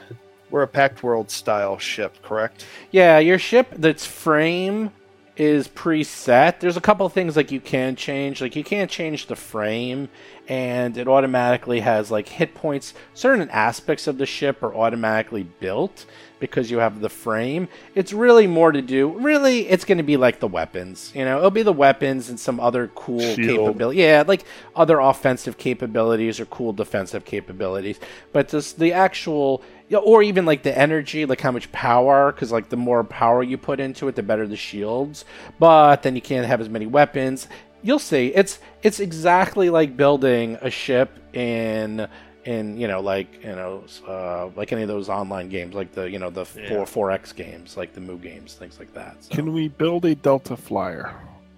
We're 0.49 0.63
a 0.63 0.67
Pact 0.67 1.01
World 1.03 1.31
style 1.31 1.77
ship, 1.77 2.21
correct? 2.23 2.65
Yeah, 2.91 3.19
your 3.19 3.39
ship, 3.39 3.67
that's 3.77 4.05
frame 4.05 4.91
is 5.37 5.67
preset. 5.67 6.59
There's 6.59 6.77
a 6.77 6.81
couple 6.81 7.05
of 7.05 7.13
things 7.13 7.35
like 7.35 7.51
you 7.51 7.61
can 7.61 7.95
change. 7.95 8.41
Like 8.41 8.55
you 8.55 8.63
can't 8.63 8.89
change 8.89 9.27
the 9.27 9.35
frame, 9.35 10.09
and 10.47 10.97
it 10.97 11.07
automatically 11.07 11.81
has 11.81 12.09
like 12.11 12.27
hit 12.27 12.55
points. 12.55 12.93
Certain 13.13 13.49
aspects 13.49 14.07
of 14.07 14.17
the 14.17 14.25
ship 14.25 14.63
are 14.63 14.73
automatically 14.73 15.43
built 15.43 16.05
because 16.39 16.69
you 16.71 16.77
have 16.79 17.01
the 17.01 17.09
frame. 17.09 17.67
It's 17.95 18.13
really 18.13 18.47
more 18.47 18.71
to 18.71 18.81
do. 18.81 19.09
Really, 19.19 19.67
it's 19.67 19.85
going 19.85 19.97
to 19.97 20.03
be 20.03 20.17
like 20.17 20.39
the 20.39 20.47
weapons. 20.47 21.11
You 21.15 21.25
know, 21.25 21.37
it'll 21.37 21.51
be 21.51 21.63
the 21.63 21.73
weapons 21.73 22.29
and 22.29 22.39
some 22.39 22.59
other 22.59 22.89
cool 22.95 23.35
capability. 23.35 24.01
Yeah, 24.01 24.23
like 24.27 24.43
other 24.75 24.99
offensive 24.99 25.57
capabilities 25.57 26.39
or 26.39 26.45
cool 26.45 26.73
defensive 26.73 27.25
capabilities. 27.25 27.99
But 28.33 28.49
just 28.49 28.79
the 28.79 28.93
actual, 28.93 29.61
or 29.91 30.21
even 30.23 30.45
like 30.45 30.63
the 30.63 30.77
energy, 30.77 31.25
like 31.25 31.41
how 31.41 31.51
much 31.51 31.71
power, 31.71 32.31
because 32.31 32.51
like 32.51 32.69
the 32.69 32.77
more 32.77 33.03
power 33.03 33.43
you 33.43 33.57
put 33.57 33.79
into 33.79 34.07
it, 34.07 34.15
the 34.15 34.23
better 34.23 34.45
the 34.47 34.55
shields. 34.57 35.25
But 35.59 36.03
then 36.03 36.15
you 36.15 36.21
can't 36.21 36.45
have 36.45 36.59
as 36.61 36.69
many 36.69 36.85
weapons. 36.85 37.47
You'll 37.83 37.99
see. 37.99 38.27
It's 38.33 38.59
it's 38.83 38.99
exactly 38.99 39.69
like 39.69 39.95
building 39.95 40.57
a 40.61 40.69
ship 40.69 41.09
in 41.33 42.07
in 42.43 42.77
you 42.77 42.87
know 42.87 43.01
like 43.01 43.43
you 43.43 43.51
know 43.55 43.83
uh, 44.07 44.47
like 44.55 44.71
any 44.71 44.81
of 44.81 44.87
those 44.87 45.09
online 45.09 45.47
games, 45.49 45.75
like 45.75 45.91
the 45.93 46.09
you 46.09 46.19
know 46.19 46.29
the 46.29 46.45
four 46.45 46.85
four 46.85 47.11
X 47.11 47.31
games, 47.31 47.77
like 47.77 47.93
the 47.93 48.01
Moo 48.01 48.17
games, 48.17 48.55
things 48.55 48.79
like 48.79 48.93
that. 48.93 49.23
So, 49.23 49.35
Can 49.35 49.53
we 49.53 49.67
build 49.69 50.05
a 50.05 50.15
Delta 50.15 50.57
flyer, 50.57 51.13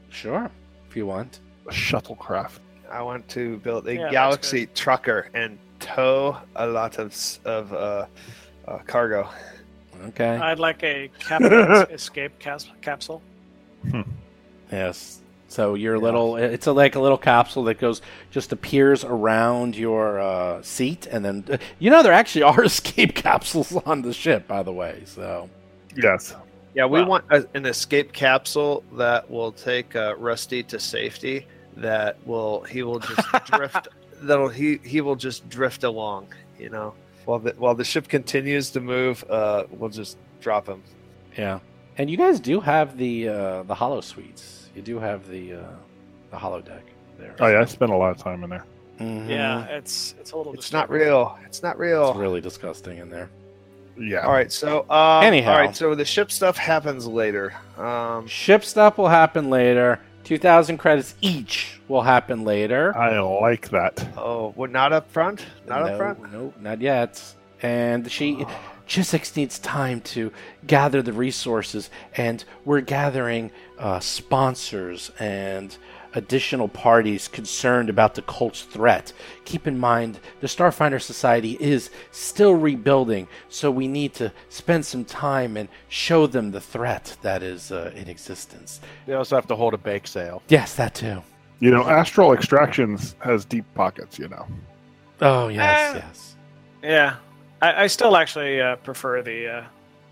sure 0.10 0.52
if 0.88 0.96
you 0.96 1.06
want. 1.06 1.40
a 1.68 1.72
shuttlecraft? 1.72 2.60
I 2.92 3.02
want 3.04 3.28
to 3.30 3.58
build 3.58 3.88
a 3.88 3.96
Yeah, 3.96 4.12
galaxy 4.12 4.66
trucker 4.68 5.30
and 5.36 5.58
tow 5.80 6.38
a 6.56 6.68
lot 6.68 6.98
of 7.00 7.16
of 7.46 7.74
uh, 7.74 8.06
uh, 8.68 8.78
cargo. 8.88 9.30
Okay. 10.08 10.38
I'd 10.38 10.60
like 10.60 10.84
a 10.84 11.10
captain's 11.20 11.90
escape 11.92 12.40
cas- 12.40 12.70
capsule. 12.82 13.22
Yes. 14.72 15.22
So 15.48 15.74
your 15.74 15.98
little, 15.98 16.36
it's 16.38 16.68
a, 16.68 16.72
like 16.72 16.94
a 16.96 17.00
little 17.00 17.18
capsule 17.18 17.64
that 17.64 17.80
goes, 17.80 18.04
just 18.30 18.52
appears 18.52 19.04
around 19.04 19.76
your 19.76 20.20
uh, 20.20 20.62
seat, 20.62 21.08
and 21.08 21.26
then 21.26 21.60
you 21.80 21.90
know 21.90 22.04
there 22.04 22.14
actually 22.14 22.44
are 22.44 22.64
escape 22.74 23.16
capsules 23.16 23.76
on 23.78 24.04
the 24.04 24.14
ship, 24.14 24.48
by 24.48 24.62
the 24.64 24.72
way. 24.72 25.02
So 25.06 25.50
Yes. 25.96 26.36
Yeah, 26.76 26.86
we 26.86 27.02
Wow. 27.02 27.08
want 27.08 27.26
a, 27.32 27.48
an 27.56 27.66
escape 27.66 28.14
capsule 28.14 28.84
that 28.94 29.28
will 29.30 29.52
take 29.52 29.96
uh, 29.96 30.16
Rusty 30.20 30.62
to 30.64 30.80
safety. 30.80 31.48
That 31.78 32.18
will 32.28 32.62
he 32.62 32.84
will 32.84 33.00
just 33.00 33.28
drift. 33.46 33.88
That'll 34.22 34.50
he 34.50 34.80
he 34.84 35.02
will 35.02 35.16
just 35.16 35.48
drift 35.50 35.84
along. 35.84 36.28
You 36.60 36.70
know, 36.70 36.94
while 37.26 37.40
the 37.40 37.54
while 37.58 37.76
the 37.76 37.84
ship 37.86 38.08
continues 38.08 38.70
to 38.72 38.80
move, 38.82 39.24
uh, 39.30 39.64
we'll 39.72 39.90
just 39.90 40.18
drop 40.42 40.68
him. 40.68 40.82
yeah, 41.38 41.60
and 41.98 42.10
you 42.10 42.18
guys 42.18 42.40
do 42.40 42.60
have 42.60 42.98
the 42.98 43.30
uh, 43.30 43.64
the 43.64 43.76
holo 43.76 44.02
suites. 44.02 44.70
You 44.76 44.82
do 44.82 45.00
have 45.00 45.28
the 45.28 45.54
uh, 45.54 45.58
the 46.32 46.38
holodeck 46.38 46.82
there. 47.18 47.36
Oh 47.40 47.48
yeah, 47.48 47.62
I 47.62 47.66
spent 47.66 47.92
a 47.92 47.96
lot 47.98 48.12
of 48.12 48.18
time 48.18 48.44
in 48.44 48.50
there. 48.50 48.66
Mhm. 49.00 49.30
Yeah, 49.30 49.64
it's 49.66 50.16
it's 50.20 50.32
a 50.34 50.38
little. 50.38 50.54
It's 50.54 50.74
not 50.74 50.90
real. 50.90 51.38
It's 51.46 51.64
not 51.64 51.80
real. 51.80 52.10
It's 52.10 52.18
really 52.20 52.42
disgusting 52.42 52.98
in 52.98 53.10
there. 53.10 53.30
Yeah. 53.98 54.20
All 54.26 54.32
right, 54.32 54.50
so 54.52 54.90
um, 54.90 55.24
Anyhow. 55.26 55.52
all 55.52 55.58
right, 55.60 55.76
so 55.76 55.94
the 55.94 56.06
ship 56.06 56.32
stuff 56.32 56.56
happens 56.58 57.06
later. 57.06 57.54
Um, 57.78 58.28
Ship 58.28 58.64
stuff 58.64 58.98
will 58.98 59.10
happen 59.10 59.50
later. 59.50 60.00
2,000 60.30 60.78
credits 60.78 61.16
each 61.22 61.80
will 61.88 62.04
happen 62.04 62.44
later. 62.44 62.96
I 62.96 63.20
like 63.20 63.70
that. 63.70 64.08
oh, 64.16 64.52
what? 64.56 64.70
Not 64.70 64.94
up 64.94 65.10
front? 65.10 65.44
Not 65.66 65.80
no, 65.80 65.88
up 65.88 65.98
front? 65.98 66.32
No, 66.32 66.54
not 66.62 66.82
yet. 66.82 67.20
And 67.64 68.12
she, 68.12 68.46
Chiskisk 68.88 69.36
needs 69.36 69.58
time 69.58 70.02
to 70.02 70.32
gather 70.68 71.02
the 71.02 71.14
resources, 71.14 71.90
and 72.16 72.46
we're 72.64 72.82
gathering 72.82 73.50
uh, 73.80 74.00
sponsors 74.02 75.10
and 75.18 75.76
additional 76.14 76.68
parties 76.68 77.28
concerned 77.28 77.89
about 77.89 78.16
the 78.16 78.22
cult's 78.24 78.64
threat. 78.64 79.14
Keep 79.45 79.68
in 79.68 79.78
mind, 79.78 80.20
the 80.41 80.47
Starfinder 80.47 81.01
Society 81.01 81.57
is 81.60 81.89
still 82.12 82.55
rebuilding, 82.55 83.28
so 83.49 83.70
we 83.72 83.88
need 83.88 84.14
to 84.16 84.32
spend 84.49 84.86
some 84.86 85.05
time 85.05 85.57
and 85.57 85.70
show 85.89 86.28
them 86.28 86.51
the 86.51 86.62
threat 86.62 87.16
that 87.22 87.43
is 87.43 87.72
uh, 87.72 87.91
in 87.95 88.07
existence. 88.10 88.82
They 89.05 89.14
also 89.14 89.36
have 89.36 89.47
to 89.47 89.55
hold 89.55 89.74
a 89.74 89.78
bake 89.78 90.07
sale. 90.07 90.41
Yes, 90.49 90.76
that 90.76 90.95
too. 90.95 91.22
You 91.60 91.72
know, 91.72 91.84
Astral 91.88 92.34
Extractions 92.34 93.16
has 93.20 93.43
deep 93.45 93.66
pockets. 93.76 94.18
You 94.18 94.30
know. 94.30 94.47
Oh 95.22 95.47
yes, 95.49 95.91
Ah. 95.95 95.95
yes. 96.07 96.36
Yeah, 96.82 97.16
I, 97.62 97.84
I 97.84 97.88
still 97.88 98.16
actually 98.16 98.62
uh, 98.62 98.78
prefer 98.78 99.22
the 99.22 99.47
uh, 99.47 99.64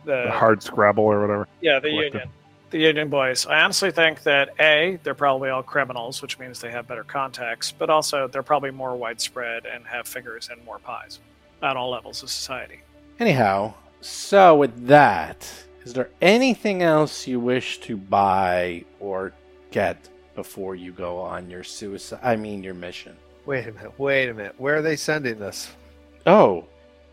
the, 0.06 0.24
The 0.26 0.32
hard 0.32 0.62
Scrabble 0.62 1.06
or 1.06 1.22
whatever. 1.22 1.48
yeah 1.62 1.80
the 1.80 1.90
collective. 1.90 2.14
union 2.16 2.30
the 2.70 2.80
union 2.80 3.10
boys. 3.10 3.46
I 3.46 3.62
honestly 3.62 3.92
think 3.92 4.24
that 4.24 4.50
a 4.60 5.00
they're 5.04 5.14
probably 5.14 5.50
all 5.50 5.64
criminals, 5.64 6.22
which 6.22 6.38
means 6.40 6.60
they 6.60 6.72
have 6.72 6.88
better 6.88 7.04
contacts, 7.04 7.72
but 7.72 7.90
also 7.90 8.28
they're 8.28 8.44
probably 8.44 8.72
more 8.72 8.96
widespread 8.96 9.66
and 9.66 9.86
have 9.86 10.08
fingers 10.08 10.50
in 10.52 10.64
more 10.66 10.80
pies 10.80 11.20
at 11.62 11.78
all 11.78 11.90
levels 11.90 12.24
of 12.24 12.30
society. 12.30 12.82
Anyhow, 13.20 13.74
so 14.02 14.56
with 14.56 14.88
that, 14.88 15.50
is 15.84 15.94
there 15.94 16.10
anything 16.22 16.84
else 16.84 17.26
you 17.28 17.40
wish 17.40 17.80
to 17.80 17.98
buy 17.98 18.84
or 19.00 19.34
get 19.72 20.10
before 20.36 20.76
you 20.76 20.92
go 20.92 21.20
on 21.20 21.50
your 21.50 21.64
suicide? 21.64 22.20
I 22.22 22.36
mean, 22.36 22.64
your 22.64 22.74
mission. 22.74 23.16
Wait 23.46 23.68
a 23.68 23.72
minute. 23.72 23.98
Wait 23.98 24.30
a 24.30 24.34
minute. 24.34 24.56
Where 24.58 24.78
are 24.78 24.82
they 24.82 24.98
sending 24.98 25.40
this? 25.40 25.72
Oh, 26.26 26.66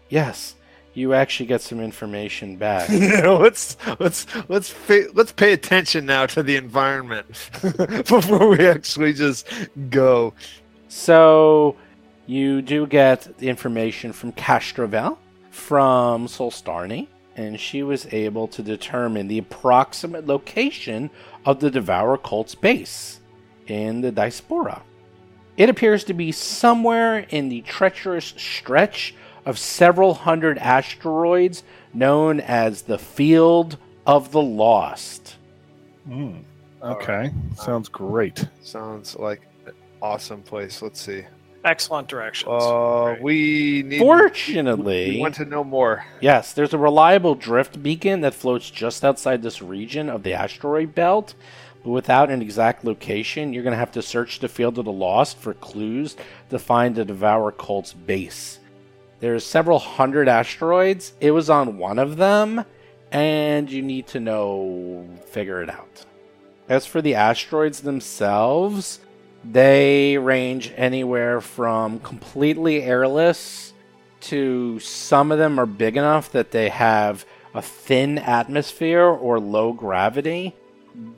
yes, 0.08 0.56
you 0.94 1.12
actually 1.12 1.46
get 1.46 1.60
some 1.60 1.80
information 1.80 2.56
back. 2.56 2.88
let's 2.90 3.76
let's 3.98 4.26
let's 4.48 4.74
pay, 4.86 5.06
let's 5.12 5.32
pay 5.32 5.52
attention 5.52 6.06
now 6.06 6.26
to 6.26 6.42
the 6.42 6.56
environment 6.56 7.26
before 8.08 8.48
we 8.48 8.66
actually 8.66 9.12
just 9.12 9.46
go. 9.90 10.32
so 10.88 11.76
you 12.26 12.62
do 12.62 12.86
get 12.86 13.36
the 13.38 13.48
information 13.48 14.12
from 14.12 14.32
Castrovel 14.32 15.18
from 15.50 16.26
Solstarni, 16.26 17.06
and 17.36 17.60
she 17.60 17.82
was 17.82 18.12
able 18.12 18.48
to 18.48 18.62
determine 18.62 19.28
the 19.28 19.38
approximate 19.38 20.26
location 20.26 21.10
of 21.44 21.60
the 21.60 21.70
Devour 21.70 22.16
cult's 22.16 22.54
base 22.54 23.20
in 23.66 24.00
the 24.00 24.10
Diaspora. 24.10 24.82
It 25.56 25.68
appears 25.68 26.02
to 26.04 26.14
be 26.14 26.32
somewhere 26.32 27.18
in 27.30 27.48
the 27.48 27.60
treacherous 27.62 28.34
stretch 28.36 29.14
of 29.46 29.58
several 29.58 30.14
hundred 30.14 30.58
asteroids 30.58 31.62
known 31.92 32.40
as 32.40 32.82
the 32.82 32.98
Field 32.98 33.78
of 34.06 34.32
the 34.32 34.42
Lost. 34.42 35.36
Hmm. 36.06 36.38
Okay, 36.82 37.30
sounds 37.56 37.88
great. 37.88 38.46
Sounds 38.62 39.16
like 39.16 39.42
an 39.66 39.72
awesome 40.02 40.42
place. 40.42 40.82
Let's 40.82 41.00
see. 41.00 41.24
Excellent 41.64 42.08
directions. 42.08 42.52
Uh, 42.52 43.04
Great. 43.14 43.22
we 43.22 43.82
need. 43.86 43.98
Fortunately, 43.98 45.12
we 45.12 45.20
want 45.20 45.34
to 45.36 45.46
know 45.46 45.64
more. 45.64 46.04
Yes, 46.20 46.52
there's 46.52 46.74
a 46.74 46.78
reliable 46.78 47.34
drift 47.34 47.82
beacon 47.82 48.20
that 48.20 48.34
floats 48.34 48.70
just 48.70 49.02
outside 49.02 49.42
this 49.42 49.62
region 49.62 50.10
of 50.10 50.24
the 50.24 50.34
asteroid 50.34 50.94
belt. 50.94 51.34
But 51.82 51.90
without 51.90 52.30
an 52.30 52.42
exact 52.42 52.84
location, 52.84 53.54
you're 53.54 53.62
going 53.62 53.72
to 53.72 53.78
have 53.78 53.92
to 53.92 54.02
search 54.02 54.40
the 54.40 54.48
field 54.48 54.78
of 54.78 54.84
the 54.84 54.92
lost 54.92 55.38
for 55.38 55.54
clues 55.54 56.16
to 56.50 56.58
find 56.58 56.94
the 56.94 57.04
Devour 57.04 57.50
cult's 57.50 57.94
base. 57.94 58.58
There's 59.24 59.46
several 59.46 59.78
hundred 59.78 60.28
asteroids. 60.28 61.14
It 61.18 61.30
was 61.30 61.48
on 61.48 61.78
one 61.78 61.98
of 61.98 62.18
them, 62.18 62.62
and 63.10 63.70
you 63.70 63.80
need 63.80 64.06
to 64.08 64.20
know 64.20 65.08
figure 65.28 65.62
it 65.62 65.70
out. 65.70 66.04
As 66.68 66.84
for 66.84 67.00
the 67.00 67.14
asteroids 67.14 67.80
themselves, 67.80 69.00
they 69.42 70.18
range 70.18 70.74
anywhere 70.76 71.40
from 71.40 72.00
completely 72.00 72.82
airless 72.82 73.72
to 74.28 74.78
some 74.80 75.32
of 75.32 75.38
them 75.38 75.58
are 75.58 75.64
big 75.64 75.96
enough 75.96 76.30
that 76.32 76.50
they 76.50 76.68
have 76.68 77.24
a 77.54 77.62
thin 77.62 78.18
atmosphere 78.18 79.06
or 79.06 79.40
low 79.40 79.72
gravity. 79.72 80.54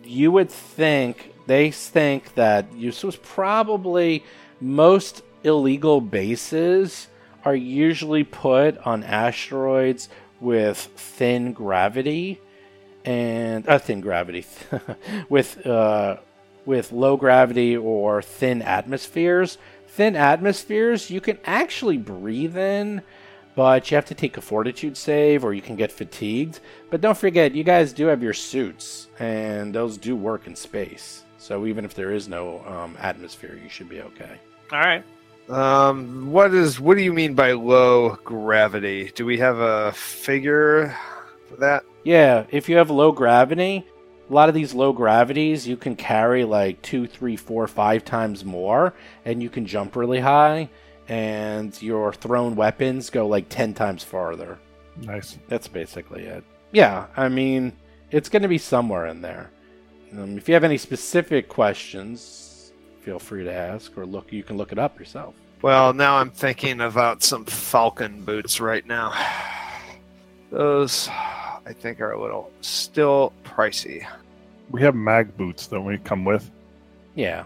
You 0.04 0.30
would 0.30 0.50
think 0.50 1.34
they 1.48 1.72
think 1.72 2.36
that 2.36 2.66
this 2.80 3.02
was 3.02 3.16
probably 3.16 4.22
most 4.60 5.24
illegal 5.42 6.00
bases 6.00 7.08
are 7.46 7.54
usually 7.54 8.24
put 8.24 8.76
on 8.78 9.04
asteroids 9.04 10.08
with 10.40 10.78
thin 10.96 11.52
gravity 11.52 12.40
and 13.04 13.66
uh, 13.68 13.78
thin 13.78 14.00
gravity 14.00 14.44
with 15.28 15.64
uh, 15.64 16.16
with 16.66 16.90
low 16.90 17.16
gravity 17.16 17.76
or 17.76 18.20
thin 18.20 18.62
atmospheres. 18.62 19.58
Thin 19.86 20.16
atmospheres 20.16 21.08
you 21.08 21.20
can 21.20 21.38
actually 21.44 21.96
breathe 21.96 22.58
in, 22.58 23.00
but 23.54 23.90
you 23.90 23.94
have 23.94 24.06
to 24.06 24.14
take 24.14 24.36
a 24.36 24.40
fortitude 24.40 24.96
save 24.96 25.44
or 25.44 25.54
you 25.54 25.62
can 25.62 25.76
get 25.76 25.92
fatigued. 25.92 26.58
But 26.90 27.00
don't 27.00 27.16
forget, 27.16 27.54
you 27.54 27.62
guys 27.62 27.92
do 27.92 28.06
have 28.06 28.24
your 28.24 28.34
suits, 28.34 29.06
and 29.20 29.72
those 29.72 29.96
do 29.96 30.16
work 30.16 30.48
in 30.48 30.56
space. 30.56 31.22
So 31.38 31.64
even 31.66 31.84
if 31.84 31.94
there 31.94 32.10
is 32.10 32.26
no 32.26 32.64
um, 32.66 32.96
atmosphere, 32.98 33.56
you 33.62 33.68
should 33.68 33.88
be 33.88 34.00
okay. 34.00 34.40
All 34.72 34.80
right. 34.80 35.04
Um, 35.48 36.32
what 36.32 36.52
is? 36.52 36.80
What 36.80 36.96
do 36.96 37.02
you 37.02 37.12
mean 37.12 37.34
by 37.34 37.52
low 37.52 38.16
gravity? 38.24 39.12
Do 39.14 39.24
we 39.24 39.38
have 39.38 39.58
a 39.58 39.92
figure 39.92 40.96
for 41.48 41.56
that? 41.56 41.84
Yeah, 42.04 42.44
if 42.50 42.68
you 42.68 42.76
have 42.76 42.90
low 42.90 43.12
gravity, 43.12 43.84
a 44.28 44.32
lot 44.32 44.48
of 44.48 44.54
these 44.54 44.74
low 44.74 44.92
gravities 44.92 45.66
you 45.66 45.76
can 45.76 45.94
carry 45.96 46.44
like 46.44 46.82
two, 46.82 47.06
three, 47.06 47.36
four, 47.36 47.66
five 47.68 48.04
times 48.04 48.44
more, 48.44 48.94
and 49.24 49.42
you 49.42 49.48
can 49.48 49.66
jump 49.66 49.94
really 49.94 50.20
high, 50.20 50.68
and 51.08 51.80
your 51.80 52.12
thrown 52.12 52.56
weapons 52.56 53.10
go 53.10 53.26
like 53.28 53.48
ten 53.48 53.72
times 53.72 54.02
farther. 54.02 54.58
Nice. 55.00 55.38
That's 55.48 55.68
basically 55.68 56.24
it. 56.24 56.42
Yeah, 56.72 57.06
I 57.16 57.28
mean, 57.28 57.72
it's 58.10 58.28
going 58.28 58.42
to 58.42 58.48
be 58.48 58.58
somewhere 58.58 59.06
in 59.06 59.20
there. 59.20 59.50
Um, 60.12 60.38
if 60.38 60.48
you 60.48 60.54
have 60.54 60.64
any 60.64 60.78
specific 60.78 61.48
questions, 61.48 62.45
feel 63.06 63.18
free 63.20 63.44
to 63.44 63.52
ask 63.52 63.96
or 63.96 64.04
look. 64.04 64.32
You 64.32 64.42
can 64.42 64.56
look 64.56 64.72
it 64.72 64.80
up 64.80 64.98
yourself. 64.98 65.32
Well, 65.62 65.94
now 65.94 66.16
I'm 66.16 66.30
thinking 66.30 66.80
about 66.80 67.22
some 67.22 67.44
Falcon 67.44 68.24
boots 68.24 68.58
right 68.60 68.84
now. 68.84 69.14
Those, 70.50 71.08
I 71.08 71.72
think, 71.72 72.00
are 72.00 72.10
a 72.10 72.20
little 72.20 72.50
still 72.62 73.32
pricey. 73.44 74.04
We 74.72 74.82
have 74.82 74.96
mag 74.96 75.36
boots 75.36 75.68
that 75.68 75.80
we 75.80 75.98
come 75.98 76.24
with. 76.24 76.50
Yeah. 77.14 77.44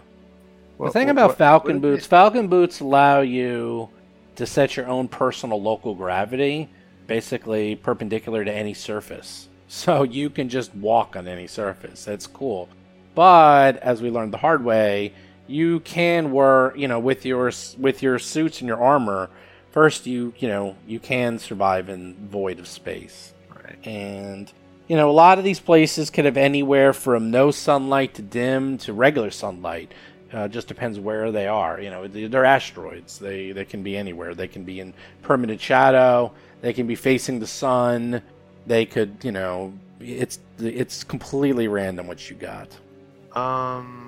What- 0.77 0.87
the 0.87 0.93
thing 0.93 1.07
what- 1.07 1.11
about 1.11 1.27
what- 1.29 1.37
Falcon 1.37 1.73
what- 1.75 1.81
boots, 1.83 2.07
Falcon 2.07 2.47
boots 2.47 2.79
allow 2.79 3.21
you 3.21 3.89
to 4.35 4.47
set 4.47 4.75
your 4.75 4.87
own 4.87 5.07
personal 5.07 5.61
local 5.61 5.93
gravity, 5.93 6.69
basically 7.05 7.75
perpendicular 7.75 8.43
to 8.43 8.51
any 8.51 8.73
surface. 8.73 9.47
So 9.73 10.03
you 10.03 10.29
can 10.29 10.49
just 10.49 10.75
walk 10.75 11.15
on 11.15 11.29
any 11.29 11.47
surface. 11.47 12.03
That's 12.03 12.27
cool. 12.27 12.67
But 13.15 13.77
as 13.77 14.01
we 14.01 14.09
learned 14.09 14.33
the 14.33 14.37
hard 14.37 14.65
way, 14.65 15.13
you 15.51 15.79
can 15.81 16.31
work, 16.31 16.77
you 16.77 16.87
know, 16.87 16.99
with 16.99 17.25
your 17.25 17.51
with 17.77 18.01
your 18.01 18.17
suits 18.19 18.59
and 18.61 18.67
your 18.67 18.81
armor. 18.81 19.29
First, 19.71 20.05
you 20.07 20.33
you 20.39 20.47
know 20.47 20.75
you 20.87 20.99
can 20.99 21.39
survive 21.39 21.89
in 21.89 22.15
void 22.27 22.59
of 22.59 22.67
space, 22.67 23.33
Right. 23.53 23.77
and 23.87 24.51
you 24.87 24.95
know 24.97 25.09
a 25.09 25.13
lot 25.13 25.37
of 25.37 25.43
these 25.43 25.59
places 25.59 26.09
could 26.09 26.25
have 26.25 26.37
anywhere 26.37 26.93
from 26.93 27.31
no 27.31 27.51
sunlight 27.51 28.13
to 28.15 28.21
dim 28.21 28.77
to 28.79 28.93
regular 28.93 29.31
sunlight. 29.31 29.91
Uh, 30.33 30.47
just 30.47 30.67
depends 30.69 30.97
where 30.97 31.29
they 31.31 31.45
are. 31.47 31.79
You 31.81 31.89
know, 31.89 32.07
they- 32.07 32.27
they're 32.27 32.45
asteroids. 32.45 33.19
They 33.19 33.51
they 33.51 33.65
can 33.65 33.83
be 33.83 33.97
anywhere. 33.97 34.33
They 34.33 34.47
can 34.47 34.63
be 34.63 34.79
in 34.79 34.93
permanent 35.21 35.59
shadow. 35.61 36.31
They 36.61 36.73
can 36.73 36.87
be 36.87 36.95
facing 36.95 37.39
the 37.39 37.47
sun. 37.47 38.21
They 38.67 38.85
could, 38.85 39.17
you 39.23 39.31
know, 39.31 39.73
it's 39.99 40.39
it's 40.59 41.03
completely 41.03 41.67
random 41.67 42.07
what 42.07 42.29
you 42.29 42.35
got. 42.35 42.69
Um. 43.35 44.00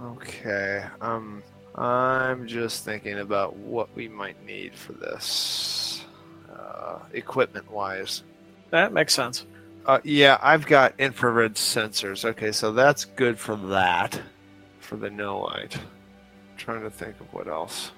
Okay. 0.00 0.84
Um. 1.00 1.42
I'm 1.78 2.46
just 2.46 2.86
thinking 2.86 3.18
about 3.18 3.54
what 3.54 3.94
we 3.94 4.08
might 4.08 4.42
need 4.46 4.74
for 4.74 4.94
this, 4.94 6.06
uh, 6.50 7.00
equipment-wise. 7.12 8.22
That 8.70 8.94
makes 8.94 9.12
sense. 9.12 9.44
Uh, 9.84 9.98
yeah, 10.02 10.38
I've 10.42 10.64
got 10.64 10.94
infrared 10.98 11.56
sensors. 11.56 12.24
Okay, 12.24 12.50
so 12.50 12.72
that's 12.72 13.04
good 13.04 13.38
for 13.38 13.56
that, 13.56 14.18
for 14.78 14.96
the 14.96 15.10
no 15.10 15.40
light. 15.40 15.78
trying 16.56 16.82
to 16.82 16.90
think 16.90 17.20
of 17.20 17.32
what 17.32 17.46
else. 17.46 17.92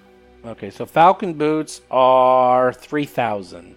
Okay, 0.45 0.71
so 0.71 0.85
Falcon 0.87 1.35
boots 1.35 1.81
are 1.91 2.73
three 2.73 3.07
thousand. 3.07 3.75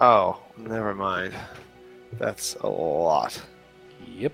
Oh, 0.00 0.40
never 0.56 0.94
mind. 0.94 1.34
That's 2.18 2.54
a 2.56 2.68
lot. 2.68 3.40
Yep. 4.06 4.32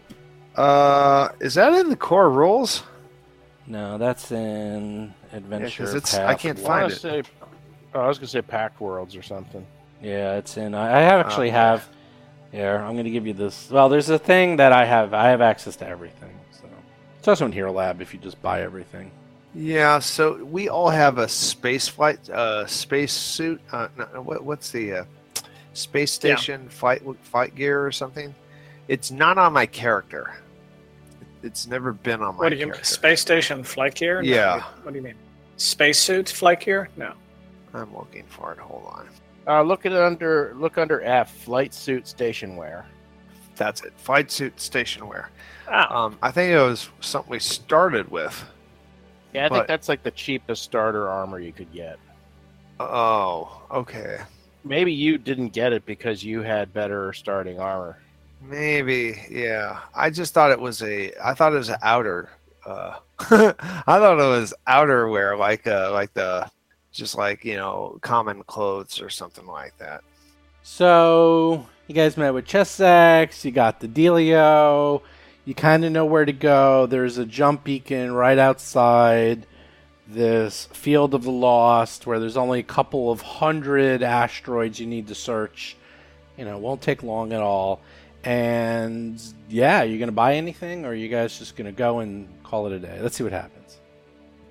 Uh, 0.55 1.31
is 1.41 1.55
that 1.55 1.73
in 1.75 1.89
the 1.89 1.97
core 1.97 2.31
rules? 2.31 2.83
No, 3.67 3.97
that's 3.99 4.31
in 4.31 5.15
Adventure. 5.33 5.85
'cause 5.85 5.95
it's- 5.95 6.15
Path 6.17 6.29
I 6.29 6.35
can't 6.35 6.59
find 6.59 6.83
wanna 6.83 6.87
it. 6.95 6.97
say, 6.99 7.23
oh, 7.95 8.01
I 8.01 8.09
was 8.09 8.19
gonna 8.19 8.29
say 8.29 8.43
Pact 8.43 8.81
Worlds 8.81 9.17
or 9.17 9.23
something. 9.23 9.67
Yeah, 10.03 10.35
it's 10.37 10.57
in. 10.59 10.75
I, 10.75 10.89
I 10.89 11.03
actually 11.03 11.49
Oh, 11.51 11.55
have. 11.55 11.89
Here, 12.53 12.77
I'm 12.77 12.93
going 12.93 13.05
to 13.05 13.11
give 13.11 13.27
you 13.27 13.33
this. 13.33 13.69
Well, 13.69 13.89
there's 13.89 14.11
a 14.11 14.19
thing 14.19 14.59
that 14.59 14.71
I 14.73 14.85
have. 14.85 15.13
I 15.13 15.31
have 15.31 15.41
access 15.41 15.75
to 15.77 15.89
everything. 15.89 16.39
So 16.53 16.67
it's 17.19 17.27
also 17.27 17.47
in 17.47 17.53
Hero 17.53 17.73
Lab 17.73 18.01
if 18.01 18.15
you 18.15 18.21
just 18.21 18.41
buy 18.43 18.63
everything. 18.63 19.11
Yeah. 19.57 19.99
So 19.99 20.45
we 20.45 20.69
all 20.69 20.89
have 20.91 21.19
a 21.19 21.27
space 21.27 21.89
flight, 21.89 22.31
uh, 22.31 22.65
space 22.67 23.13
suit. 23.13 23.61
Uh, 23.73 23.89
no, 23.97 24.05
what, 24.23 24.45
what's 24.45 24.71
the 24.71 24.93
uh, 24.93 25.05
space 25.73 26.13
Yeah. 26.23 26.37
station 26.37 26.69
flight 26.69 27.03
fight 27.23 27.57
gear 27.57 27.85
or 27.85 27.91
something? 27.91 28.33
It's 28.87 29.11
not 29.11 29.37
on 29.37 29.53
my 29.53 29.67
character. 29.67 30.35
It's 31.45 31.67
never 31.67 31.93
been 31.93 32.23
on 32.23 32.37
my 32.37 32.45
What 32.45 32.49
do 32.51 32.57
you 32.57 32.67
mean? 32.67 32.83
Space 32.83 33.21
station 33.21 33.63
flight 33.63 33.95
gear? 33.95 34.23
No, 34.23 34.29
Yeah. 34.29 34.63
What 34.83 34.93
do 34.93 34.97
you 34.99 35.05
mean? 35.05 35.15
Spacesuit 35.59 36.29
flight 36.31 36.61
gear? 36.61 36.89
No. 36.97 37.13
I'm 37.75 37.95
looking 37.95 38.25
for 38.29 38.53
it. 38.53 38.59
Hold 38.59 38.87
on. 38.87 39.09
Uh, 39.47 39.63
look 39.63 39.85
at 39.85 39.93
under 39.93 40.55
look 40.57 40.79
under 40.79 41.03
F, 41.03 41.31
flight 41.43 41.75
suit 41.75 42.09
station 42.09 42.57
wear. 42.57 42.87
That's 43.57 43.83
it. 43.85 43.93
Flight 43.99 44.31
suit 44.31 44.59
station 44.59 45.07
wear. 45.07 45.29
Ah, 45.69 46.05
Um, 46.07 46.19
I 46.23 46.31
think 46.31 46.51
it 46.53 46.59
was 46.59 46.89
something 47.01 47.31
we 47.31 47.39
started 47.41 48.11
with. 48.11 48.43
Yeah, 49.35 49.47
I 49.47 49.49
But- 49.51 49.55
think 49.57 49.69
that's 49.69 49.89
like 49.89 50.03
the 50.03 50.11
cheapest 50.13 50.63
starter 50.63 51.09
armor 51.11 51.39
you 51.39 51.53
could 51.53 51.71
get. 51.73 51.99
Oh, 52.81 53.63
okay. 53.71 54.19
Maybe 54.65 54.93
you 54.93 55.19
didn't 55.19 55.51
get 55.51 55.73
it 55.75 55.85
because 55.85 56.25
you 56.25 56.41
had 56.41 56.73
better 56.73 57.13
starting 57.13 57.61
armor. 57.61 57.99
Maybe, 58.43 59.23
yeah. 59.31 59.81
I 59.95 60.11
just 60.11 60.35
thought 60.35 60.51
it 60.51 60.61
was 60.61 60.83
a. 60.83 61.13
I 61.23 61.35
thought 61.35 61.53
it 61.53 61.59
was 61.59 61.71
an 61.71 61.79
outer. 61.83 62.31
Uh, 62.65 62.99
I 63.19 63.55
thought 63.99 64.21
it 64.21 64.29
was 64.29 64.55
outerwear, 64.67 65.39
like 65.39 65.67
uh, 65.67 65.91
like 65.93 66.13
the, 66.15 66.51
just 66.93 67.17
like 67.17 67.45
you 67.45 67.57
know, 67.57 67.99
common 68.03 68.43
clothes 68.45 69.01
or 69.01 69.11
something 69.11 69.47
like 69.47 69.77
that. 69.79 70.03
So 70.63 71.67
you 71.87 71.95
guys 71.95 72.17
met 72.17 72.33
with 72.33 72.47
Chiskisk. 72.47 73.45
You 73.45 73.51
got 73.51 73.81
the 73.81 73.89
Delio. 73.89 75.03
You 75.45 75.55
kind 75.55 75.85
of 75.85 75.93
know 75.93 76.07
where 76.07 76.25
to 76.25 76.33
go. 76.33 76.87
There's 76.87 77.19
a 77.19 77.27
jump 77.27 77.65
beacon 77.65 78.13
right 78.13 78.39
outside 78.39 79.47
this 80.07 80.67
field 80.73 81.15
of 81.15 81.25
the 81.25 81.31
lost, 81.31 82.07
where 82.07 82.19
there's 82.19 82.37
only 82.37 82.61
a 82.61 82.65
couple 82.65 83.11
of 83.11 83.21
hundred 83.21 84.03
asteroids 84.03 84.81
you 84.81 84.87
need 84.87 85.09
to 85.09 85.15
search. 85.15 85.77
You 86.39 86.45
know, 86.45 86.59
won't 86.59 86.83
take 86.83 87.03
long 87.03 87.33
at 87.33 87.41
all. 87.41 87.81
And 88.25 89.23
yeah, 89.49 89.83
you 89.83 89.99
gonna 89.99 90.13
buy 90.13 90.35
anything, 90.35 90.85
or 90.85 90.89
are 90.89 90.95
you 90.95 91.09
guys 91.09 91.39
just 91.39 91.57
gonna 91.57 91.73
go 91.73 91.99
and 92.01 92.29
call 92.43 92.67
it 92.67 92.73
a 92.73 92.79
day? 92.79 92.99
Let's 93.01 93.17
see 93.17 93.25
what 93.25 93.33
happens. 93.33 93.79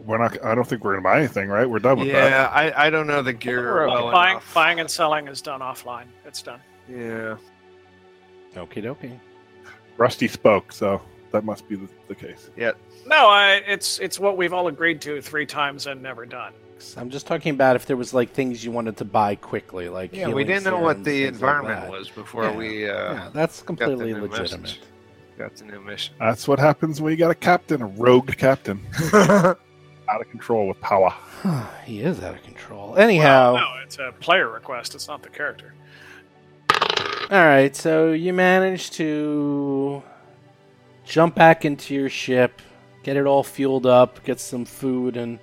We're 0.06 0.18
not. 0.18 0.44
I 0.44 0.54
don't 0.54 0.68
think 0.68 0.84
we're 0.84 0.94
gonna 0.94 1.04
buy 1.04 1.20
anything, 1.20 1.50
right? 1.50 1.70
We're 1.70 1.80
done 1.80 2.00
with 2.00 2.12
that. 2.12 2.30
Yeah, 2.30 2.50
I, 2.54 2.88
I 2.88 2.90
don't 2.90 3.08
know 3.08 3.22
the 3.22 3.34
gear 3.34 3.74
We're 3.74 3.90
okay. 3.90 3.94
well 4.04 4.12
buying, 4.12 4.32
enough. 4.34 4.54
buying 4.54 4.80
and 4.80 4.90
selling 4.90 5.28
is 5.28 5.41
done 5.41 5.62
offline. 5.62 6.06
It's 6.26 6.41
done. 6.41 6.60
Yeah. 6.90 7.38
Okie 8.56 8.84
dokie. 8.84 9.20
Rusty 9.98 10.28
spoke, 10.28 10.72
so 10.72 11.02
that 11.32 11.44
must 11.44 11.68
be 11.68 11.76
the, 11.76 11.88
the 12.08 12.16
case. 12.16 12.50
Yeah. 12.56 12.74
No, 13.08 13.28
I, 13.28 13.64
it's 13.68 14.00
it's 14.00 14.20
what 14.20 14.38
we've 14.38 14.54
all 14.54 14.68
agreed 14.68 15.02
to 15.02 15.22
three 15.22 15.45
times 15.45 15.88
and 15.88 16.02
never 16.02 16.26
done. 16.26 16.54
I'm 16.98 17.10
just 17.10 17.26
talking 17.28 17.54
about 17.54 17.76
if 17.76 17.86
there 17.86 17.95
was 17.98 18.14
like 18.14 18.32
things 18.34 18.64
you 18.64 18.72
wanted 18.72 18.98
to 18.98 19.06
buy 19.06 19.36
quickly, 19.36 19.90
like 19.90 20.14
Yeah, 20.14 20.28
we 20.30 20.44
didn't 20.44 20.64
know 20.66 20.80
what 20.80 21.04
the 21.04 21.26
things 21.26 21.41
like 21.41 21.56
environment 21.56 21.91
was 21.91 22.10
before 22.10 22.44
Yeah, 22.45 22.56
we 22.56 22.90
uh, 22.90 22.94
yeah, 23.14 23.30
that's 23.34 23.62
completely 23.62 24.14
new 24.14 24.22
legitimate. 24.22 24.62
message. 24.62 24.82
got 25.38 25.56
the 25.56 25.66
new 25.66 25.80
mission. 25.82 26.14
That's 26.20 26.48
what 26.48 26.60
happens 26.60 27.00
when 27.02 27.12
you 27.12 27.18
got 27.18 27.32
a 27.32 27.36
captain, 27.36 27.82
a 27.82 27.86
rogue 27.88 28.36
captain, 28.38 28.82
out 29.14 29.58
of 30.22 30.30
control 30.30 30.68
with 30.68 30.80
power. 30.82 31.14
he 31.86 32.02
is 32.02 32.22
out 32.22 32.36
of 32.36 32.44
control. 32.44 32.98
Anyhow, 32.98 33.54
Well, 33.54 33.76
no, 33.76 33.84
it's 33.84 33.98
a 34.00 34.14
player 34.20 34.50
request. 34.50 34.94
It's 34.95 35.08
not 35.08 35.24
the 35.24 35.30
character. 35.30 35.74
all 37.32 37.45
right. 37.45 37.76
So 37.76 38.12
you 38.12 38.34
managed 38.34 38.94
to 38.94 40.04
jump 41.06 41.36
back 41.36 41.66
into 41.66 41.94
your 41.95 42.10
ship, 42.10 42.62
get 43.04 43.16
it 43.18 43.26
all 43.26 43.44
fueled 43.44 43.86
up, 43.86 44.24
get 44.24 44.40
some 44.40 44.66
food 44.66 45.18
and 45.18 45.40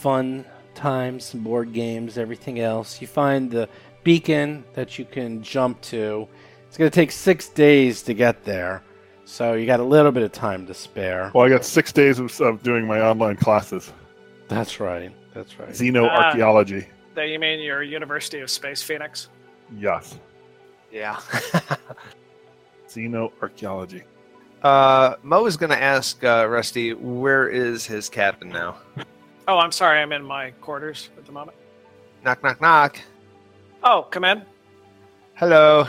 fun 0.00 0.44
times, 0.74 1.24
some 1.26 1.40
board 1.40 1.72
games, 1.72 2.16
everything 2.16 2.58
else. 2.60 3.00
You 3.00 3.06
find 3.06 3.50
the 3.50 3.68
beacon 4.02 4.64
that 4.72 4.98
you 4.98 5.04
can 5.04 5.42
jump 5.42 5.80
to. 5.82 6.26
It's 6.68 6.78
going 6.78 6.90
to 6.90 6.94
take 6.94 7.12
six 7.12 7.48
days 7.48 8.02
to 8.04 8.14
get 8.14 8.44
there, 8.44 8.82
so 9.24 9.52
you 9.54 9.66
got 9.66 9.80
a 9.80 9.84
little 9.84 10.12
bit 10.12 10.22
of 10.22 10.32
time 10.32 10.66
to 10.68 10.74
spare. 10.74 11.30
Well, 11.34 11.44
I 11.44 11.48
got 11.50 11.64
six 11.64 11.92
days 11.92 12.18
of, 12.18 12.40
of 12.40 12.62
doing 12.62 12.86
my 12.86 13.00
online 13.02 13.36
classes, 13.36 13.92
That's 14.48 14.80
right. 14.80 15.12
That's 15.34 15.58
right. 15.58 15.68
xenoarchaeology. 15.70 16.86
That 17.14 17.28
you 17.28 17.38
mean 17.38 17.60
your 17.60 17.82
University 17.82 18.40
of 18.40 18.50
Space 18.50 18.82
Phoenix? 18.82 19.28
Yes, 19.76 20.18
Yeah. 20.90 21.20
xenoarchaeology. 22.88 24.02
uh, 24.62 25.14
Mo 25.22 25.46
is 25.46 25.56
going 25.56 25.70
to 25.70 25.80
ask 25.82 26.22
uh, 26.24 26.46
Rusty, 26.48 26.94
where 26.94 27.48
is 27.48 27.84
his 27.86 28.08
captain 28.08 28.48
now? 28.48 28.76
Oh, 29.50 29.58
I'm 29.58 29.72
sorry. 29.72 29.98
I'm 30.00 30.12
in 30.12 30.22
my 30.24 30.52
quarters 30.62 31.08
at 31.18 31.26
the 31.26 31.32
moment. 31.32 31.56
Knock, 32.24 32.40
knock, 32.44 32.60
knock. 32.60 33.00
Oh, 33.82 34.06
come 34.08 34.22
in. 34.24 34.42
Hello. 35.34 35.88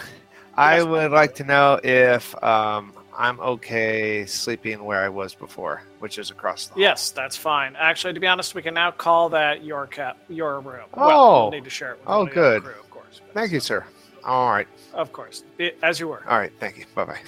I 0.56 0.78
Yes, 0.78 0.86
would 0.88 1.12
like 1.12 1.36
to 1.36 1.44
know 1.44 1.80
if 1.84 2.34
um, 2.44 2.92
I'm 3.16 3.40
okay 3.40 4.26
sleeping 4.26 4.84
where 4.84 5.04
I 5.04 5.10
was 5.10 5.36
before, 5.36 5.84
which 6.00 6.18
is 6.18 6.32
across 6.32 6.66
the 6.66 6.74
hall. 6.74 6.82
Yes, 6.82 7.12
that's 7.12 7.38
fine. 7.38 7.76
Actually, 7.78 8.16
to 8.16 8.20
be 8.20 8.26
honest, 8.26 8.56
we 8.56 8.64
can 8.64 8.74
now 8.74 8.90
call 8.90 9.30
that 9.30 9.64
your 9.64 9.86
cap, 9.86 10.18
your 10.28 10.60
room. 10.60 10.86
Oh. 10.96 11.06
well, 11.08 11.42
we'll 11.44 11.52
need 11.52 11.64
to 11.66 11.70
share 11.70 11.92
it. 11.92 12.00
With 12.00 12.08
Oh, 12.08 12.20
one 12.22 12.30
of 12.30 12.34
the 12.34 12.42
other 12.42 12.60
good. 12.62 12.64
Crew, 12.64 12.80
of 12.82 12.90
course. 12.90 13.22
Thank 13.36 13.52
you, 13.52 13.60
sir. 13.60 13.86
All 14.24 14.50
right. 14.50 14.68
Of 14.96 15.14
course, 15.14 15.44
Be- 15.58 15.74
as 15.84 16.00
you 16.00 16.08
were. 16.08 16.24
All 16.28 16.40
right. 16.40 16.52
Thank 16.60 16.80
you. 16.80 16.86
Bye 16.96 17.06
bye. 17.06 17.20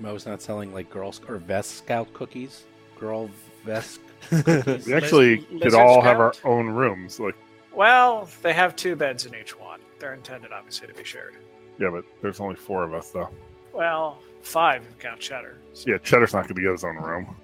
Mo's 0.00 0.24
not 0.24 0.40
selling 0.40 0.72
like 0.72 0.88
girls 0.88 1.20
or 1.28 1.36
Vest 1.36 1.76
Scout 1.76 2.10
cookies. 2.14 2.64
Girl 2.98 3.28
Vest 3.66 3.96
cookies. 3.96 4.03
We 4.86 4.94
actually 4.94 5.36
Liz- 5.36 5.44
could 5.48 5.60
Lizard 5.64 5.80
all 5.80 6.00
have 6.02 6.18
our 6.20 6.34
own 6.44 6.68
rooms. 6.68 7.18
Like, 7.20 7.34
Well, 7.72 8.28
they 8.42 8.52
have 8.52 8.76
two 8.76 8.96
beds 8.96 9.26
in 9.26 9.34
each 9.34 9.58
one. 9.58 9.80
They're 9.98 10.14
intended, 10.14 10.52
obviously, 10.52 10.86
to 10.88 10.94
be 10.94 11.04
shared. 11.04 11.34
yeah, 11.78 11.88
but 11.90 12.04
there's 12.22 12.40
only 12.40 12.56
four 12.56 12.84
of 12.84 12.94
us, 12.94 13.10
though. 13.10 13.30
Well, 13.72 14.18
five 14.42 14.82
if 14.82 14.88
you 14.90 14.96
count 14.98 15.20
Cheddar. 15.20 15.56
So- 15.72 15.90
Yeah, 15.90 15.98
Cheddar's 15.98 16.32
not 16.34 16.44
going 16.44 16.56
to 16.56 16.62
get 16.62 16.72
his 16.72 16.84
own 16.84 16.96
room. 16.96 17.36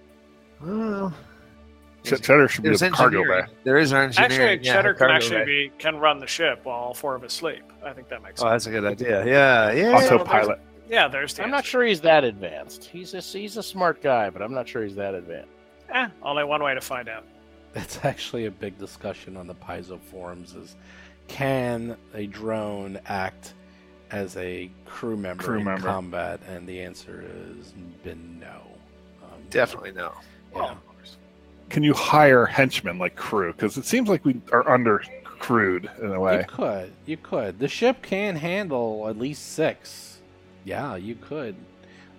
Well, 0.62 1.14
Ch- 2.04 2.20
Cheddar 2.22 2.48
should 2.48 2.62
be 2.62 2.68
there's 2.70 2.82
a 2.82 2.90
cargo 2.90 3.18
engineering. 3.20 3.46
bay. 3.46 3.52
There 3.64 3.78
is 3.78 3.92
engineering. 3.92 4.32
Actually, 4.32 4.66
yeah, 4.66 4.72
Cheddar 4.74 4.94
can 4.94 4.98
cargo 4.98 5.14
actually 5.14 5.38
bay. 5.40 5.44
be 5.68 5.72
can 5.78 5.96
run 5.98 6.18
the 6.18 6.26
ship 6.26 6.60
while 6.64 6.76
all 6.76 6.94
four 6.94 7.14
of 7.14 7.22
us 7.24 7.32
sleep. 7.32 7.62
I 7.84 7.92
think 7.92 8.08
that 8.08 8.22
makes 8.22 8.40
Oh, 8.42 8.44
sense. 8.48 8.64
that's 8.64 8.66
a 8.66 8.70
good 8.80 8.84
idea. 8.84 9.24
Yeah. 9.26 9.72
Yeah. 9.72 9.92
Also- 9.92 10.16
Autopilot. 10.16 10.60
Yeah, 10.88 11.08
there's 11.08 11.34
the 11.34 11.44
I'm 11.44 11.50
not 11.50 11.58
answer. 11.58 11.68
sure 11.70 11.84
he's 11.84 12.00
that 12.00 12.24
advanced. 12.24 12.84
He's 12.84 13.14
a 13.14 13.20
he's 13.20 13.56
a 13.56 13.62
smart 13.62 14.02
guy, 14.02 14.28
but 14.30 14.42
I'm 14.42 14.52
not 14.52 14.66
sure 14.68 14.82
he's 14.82 14.96
that 14.96 15.14
advanced. 15.14 15.52
Eh, 15.92 16.08
only 16.22 16.44
one 16.44 16.62
way 16.62 16.74
to 16.74 16.80
find 16.80 17.08
out. 17.08 17.24
That's 17.72 18.04
actually 18.04 18.46
a 18.46 18.50
big 18.50 18.78
discussion 18.78 19.36
on 19.36 19.46
the 19.46 19.54
Paizo 19.54 20.00
forums 20.00 20.54
is 20.54 20.76
can 21.28 21.96
a 22.14 22.26
drone 22.26 22.98
act 23.06 23.54
as 24.10 24.36
a 24.36 24.70
crew 24.86 25.16
member 25.16 25.44
Crew 25.44 25.58
in 25.58 25.64
member. 25.64 25.86
combat? 25.86 26.40
And 26.48 26.66
the 26.66 26.80
answer 26.80 27.24
is 27.58 27.72
been 28.02 28.40
no. 28.40 28.62
Um, 29.22 29.38
Definitely 29.50 29.92
no. 29.92 30.12
Yeah. 30.54 30.74
Can 31.68 31.84
you 31.84 31.94
hire 31.94 32.46
henchmen 32.46 32.98
like 32.98 33.14
crew? 33.14 33.52
Because 33.52 33.76
it 33.76 33.84
seems 33.84 34.08
like 34.08 34.24
we 34.24 34.40
are 34.50 34.68
under 34.68 35.04
crewed 35.24 35.88
in 36.02 36.12
a 36.12 36.18
way. 36.18 36.38
You 36.38 36.44
could. 36.44 36.92
You 37.06 37.16
could. 37.16 37.58
The 37.60 37.68
ship 37.68 38.02
can 38.02 38.34
handle 38.34 39.06
at 39.08 39.16
least 39.16 39.52
six. 39.52 40.18
Yeah, 40.64 40.96
you 40.96 41.14
could. 41.14 41.54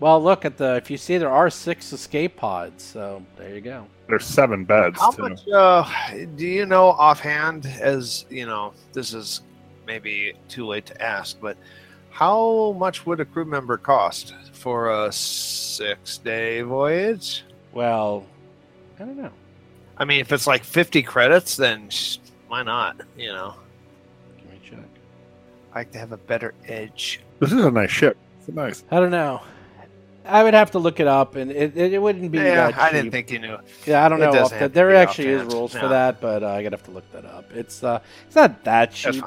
Well, 0.02 0.22
look 0.22 0.46
at 0.46 0.58
the. 0.58 0.76
If 0.78 0.90
you 0.90 0.98
see, 0.98 1.18
there 1.20 1.30
are 1.30 1.50
six 1.52 1.94
escape 1.94 2.36
pods. 2.36 2.84
So 2.84 3.24
there 3.38 3.54
you 3.54 3.62
go. 3.62 3.86
There's 4.10 4.26
seven 4.26 4.66
beds 4.66 5.00
How 5.00 5.12
too. 5.12 5.22
much 5.22 5.48
uh, 5.48 5.88
do 6.36 6.46
you 6.46 6.66
know 6.66 6.88
offhand? 6.88 7.68
As 7.80 8.26
you 8.30 8.48
know, 8.48 8.74
this 8.94 9.14
is 9.14 9.42
maybe 9.86 10.34
too 10.50 10.66
late 10.66 10.88
to 10.88 11.00
ask, 11.02 11.40
but 11.40 11.56
how 12.10 12.72
much 12.80 13.06
would 13.06 13.20
a 13.20 13.26
crew 13.26 13.46
member 13.46 13.78
cost 13.78 14.34
for 14.54 14.90
a 15.06 15.12
six-day 15.12 16.62
voyage? 16.64 17.44
Well, 17.72 18.26
I 19.00 19.04
don't 19.06 19.18
know. 19.18 19.32
I 19.98 20.04
mean, 20.06 20.20
if 20.20 20.32
it's 20.34 20.48
like 20.48 20.64
fifty 20.64 21.04
credits, 21.04 21.56
then 21.56 21.90
sh- 21.90 22.18
why 22.48 22.64
not? 22.64 23.02
You 23.16 23.28
know, 23.34 23.54
Let 24.38 24.52
me 24.52 24.60
check. 24.68 24.80
I 25.74 25.80
like 25.80 25.92
to 25.92 26.00
have 26.00 26.12
a 26.12 26.18
better 26.18 26.56
edge. 26.68 27.22
This 27.40 27.52
is 27.52 27.64
a 27.64 27.70
nice 27.72 27.92
ship. 27.92 28.18
It's 28.40 28.50
nice. 28.50 28.84
I 28.90 29.00
don't 29.00 29.12
know. 29.12 29.42
I 30.26 30.44
would 30.44 30.54
have 30.54 30.72
to 30.72 30.80
look 30.80 31.00
it 31.00 31.08
up, 31.08 31.36
and 31.36 31.52
it, 31.52 31.76
it, 31.76 31.94
it 31.94 32.02
wouldn't 32.02 32.32
be. 32.32 32.38
Yeah, 32.38 32.72
I 32.76 32.92
didn't 32.92 33.12
think 33.12 33.32
you 33.32 33.40
knew. 33.40 33.58
Yeah, 33.86 34.06
I 34.06 34.10
don't 34.10 34.22
it 34.22 34.32
know. 34.32 34.48
the, 34.48 34.70
there 34.70 34.96
actually 34.96 35.30
is 35.30 35.44
rules 35.44 35.74
for 35.74 35.88
that, 35.88 36.22
but 36.22 36.44
uh, 36.44 36.50
I 36.50 36.64
gotta 36.64 36.78
have 36.78 36.86
to 36.86 36.92
look 36.92 37.10
that 37.12 37.26
up. 37.26 37.52
It's 37.54 37.84
uh, 37.84 38.00
it's 38.28 38.36
not 38.36 38.64
that 38.64 38.92
cheap, 38.92 39.24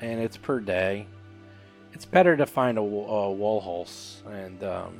and 0.00 0.20
it's 0.20 0.36
per 0.36 0.60
day. 0.60 1.06
It's 1.92 2.04
better 2.04 2.36
to 2.36 2.46
find 2.46 2.78
a, 2.78 2.80
a 2.80 2.84
wall 3.32 3.60
house 3.60 4.22
and 4.30 4.62
um, 4.64 4.94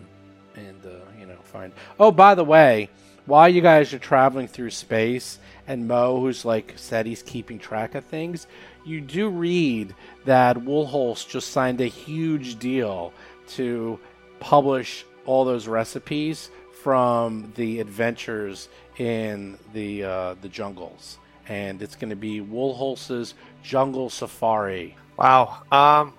and 0.57 0.85
uh, 0.85 0.91
you 1.19 1.27
know 1.27 1.37
find. 1.45 1.73
Oh, 1.99 2.11
by 2.11 2.35
the 2.35 2.45
way, 2.45 2.91
while 3.27 3.49
you 3.49 3.61
guys 3.61 3.93
are 3.95 3.99
traveling 3.99 4.49
through 4.49 4.70
space, 4.70 5.39
and 5.66 5.89
Mo, 5.89 6.20
who's 6.20 6.45
like 6.45 6.75
said 6.77 7.07
he's 7.07 7.23
keeping 7.23 7.59
track 7.59 7.95
of 7.95 8.05
things, 8.05 8.47
you 8.85 9.01
do 9.01 9.29
read 9.29 9.95
that 10.25 10.57
Woolholz 10.57 11.29
just 11.29 11.53
signed 11.53 11.81
a 11.81 11.87
huge 11.87 12.59
deal 12.59 13.12
to 13.49 13.99
publish 14.41 15.05
all 15.29 15.45
those 15.45 15.69
recipes 15.69 16.51
from 16.83 17.53
the 17.57 17.81
adventures 17.81 18.69
in 18.97 19.59
the 19.75 20.05
uh, 20.05 20.35
the 20.41 20.49
jungles, 20.49 21.19
and 21.49 21.83
it's 21.83 21.95
going 21.97 22.11
to 22.11 22.17
be 22.17 22.41
Woolholz's 22.41 23.35
Jungle 23.63 24.09
Safari. 24.11 24.97
Wow. 25.19 25.63
Um, 25.71 26.15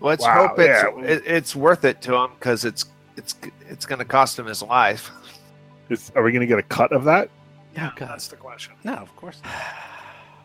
let's 0.00 0.22
Wow, 0.24 0.48
hope 0.48 0.58
it's 0.58 0.82
yeah. 0.82 1.04
it, 1.04 1.22
it's 1.26 1.54
worth 1.54 1.84
it 1.84 2.00
to 2.02 2.14
him 2.14 2.30
because 2.38 2.64
it's 2.64 2.86
it's 3.16 3.34
it's 3.68 3.84
going 3.86 3.98
to 3.98 4.04
cost 4.04 4.38
him 4.38 4.46
his 4.46 4.62
life. 4.62 5.10
Is, 5.88 6.10
are 6.16 6.22
we 6.22 6.32
going 6.32 6.40
to 6.40 6.46
get 6.46 6.58
a 6.58 6.62
cut 6.62 6.92
of 6.92 7.04
that? 7.04 7.28
Yeah, 7.76 7.90
God. 7.96 8.08
that's 8.08 8.28
the 8.28 8.36
question. 8.36 8.74
No, 8.84 8.94
of 8.94 9.14
course 9.16 9.40
not. 9.44 9.52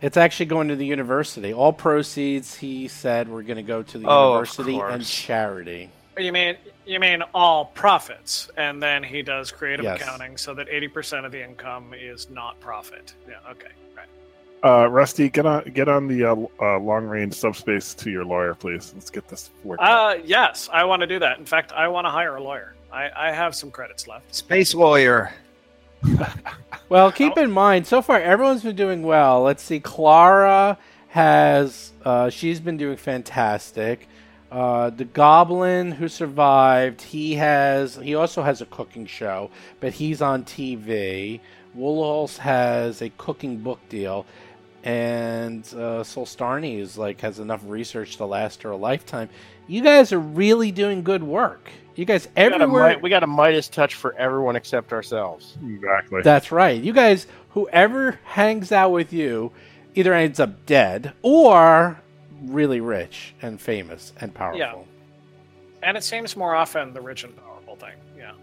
It's 0.01 0.17
actually 0.17 0.47
going 0.47 0.67
to 0.69 0.75
the 0.75 0.85
university. 0.85 1.53
All 1.53 1.71
proceeds, 1.73 2.55
he 2.55 2.87
said, 2.87 3.29
were 3.29 3.43
going 3.43 3.57
to 3.57 3.63
go 3.63 3.83
to 3.83 3.97
the 3.99 4.07
Oh, 4.07 4.31
university 4.33 4.77
and 4.79 5.05
charity. 5.05 5.89
You 6.17 6.31
mean 6.33 6.57
you 6.91 6.99
mean 6.99 7.23
all 7.33 7.65
profits, 7.65 8.49
and 8.57 8.81
then 8.81 9.03
he 9.03 9.21
does 9.21 9.51
creative 9.51 9.83
Yes. 9.85 10.01
accounting 10.01 10.37
so 10.37 10.53
that 10.53 10.67
eighty 10.69 10.87
percent 10.87 11.25
of 11.25 11.31
the 11.31 11.43
income 11.43 11.93
is 11.93 12.29
not 12.29 12.59
profit. 12.59 13.13
Yeah. 13.27 13.35
Okay. 13.49 13.69
Right. 13.95 14.07
Uh, 14.63 14.87
Rusty, 14.87 15.29
get 15.29 15.45
on 15.45 15.63
get 15.73 15.87
on 15.87 16.07
the 16.07 16.25
uh, 16.25 16.35
uh, 16.59 16.79
long 16.79 17.05
range 17.05 17.33
subspace 17.33 17.93
to 17.95 18.11
your 18.11 18.25
lawyer, 18.25 18.53
please. 18.53 18.91
Let's 18.93 19.09
get 19.09 19.27
this 19.27 19.49
worked 19.63 19.81
out. 19.81 20.17
Uh, 20.17 20.21
yes, 20.23 20.69
I 20.71 20.83
want 20.83 20.99
to 21.01 21.07
do 21.07 21.17
that. 21.19 21.39
In 21.39 21.45
fact, 21.45 21.71
I 21.71 21.87
want 21.87 22.05
to 22.05 22.11
hire 22.11 22.35
a 22.35 22.43
lawyer. 22.43 22.75
I, 22.91 23.09
I 23.15 23.31
have 23.31 23.55
some 23.55 23.71
credits 23.71 24.07
left. 24.07 24.35
Space 24.35 24.73
lawyer. 24.75 25.33
Well, 26.89 27.09
keep 27.09 27.37
in 27.37 27.51
mind, 27.51 27.87
so 27.87 28.01
far 28.01 28.19
everyone's 28.19 28.63
been 28.63 28.75
doing 28.75 29.01
well. 29.01 29.43
Let's 29.43 29.63
see, 29.63 29.79
Clara 29.79 30.77
has 31.07 31.93
uh, 32.03 32.29
she's 32.29 32.59
been 32.59 32.75
doing 32.75 32.97
fantastic. 32.97 34.09
Uh, 34.51 34.89
the 34.89 35.05
Goblin 35.05 35.93
who 35.93 36.09
survived, 36.09 37.01
he 37.01 37.35
has 37.35 37.95
he 37.95 38.15
also 38.15 38.43
has 38.43 38.61
a 38.61 38.65
cooking 38.65 39.05
show, 39.05 39.49
but 39.79 39.93
he's 39.93 40.21
on 40.21 40.43
TV. 40.43 41.39
Woolholz 41.77 42.37
has 42.37 43.01
a 43.01 43.09
cooking 43.11 43.59
book 43.59 43.79
deal, 43.87 44.25
and 44.83 45.63
uh, 45.73 46.03
Solstarni 46.03 46.79
is 46.79 46.97
like 46.97 47.21
has 47.21 47.39
enough 47.39 47.61
research 47.65 48.17
to 48.17 48.25
last 48.25 48.63
her 48.63 48.71
a 48.71 48.75
lifetime. 48.75 49.29
You 49.67 49.81
guys 49.81 50.11
are 50.11 50.19
really 50.19 50.71
doing 50.71 51.01
good 51.01 51.23
work. 51.23 51.71
You 51.95 52.03
guys 52.03 52.27
We 52.35 52.49
got, 52.49 52.59
a, 52.59 52.63
everywhere. 52.63 52.99
We 53.01 53.09
got 53.09 53.23
a 53.23 53.27
Midas 53.27 53.69
touch 53.69 53.95
for 53.95 54.13
everyone 54.15 54.57
except 54.57 54.91
ourselves. 54.91 55.57
exactly. 55.65 56.21
That's 56.23 56.51
right. 56.51 56.81
You 56.81 56.91
guys, 56.91 57.25
whoever 57.51 58.19
hangs 58.25 58.73
out 58.73 58.91
with 58.91 59.13
you, 59.13 59.53
either 59.95 60.13
ends 60.13 60.41
up 60.41 60.65
dead 60.65 61.13
or 61.21 62.01
really 62.41 62.81
rich 62.81 63.33
and 63.41 63.59
famous 63.59 64.13
and 64.21 64.33
powerful. 64.33 64.59
Yeah. 64.59 64.75
And 65.83 65.97
it 65.97 66.03
seems 66.03 66.35
more 66.35 66.55
often 66.55 66.93
the 66.93 67.01
rich 67.01 67.23
and 67.23 67.35
powerful 67.35 67.75
thing. 67.75 67.95
Yeah. 68.17 68.33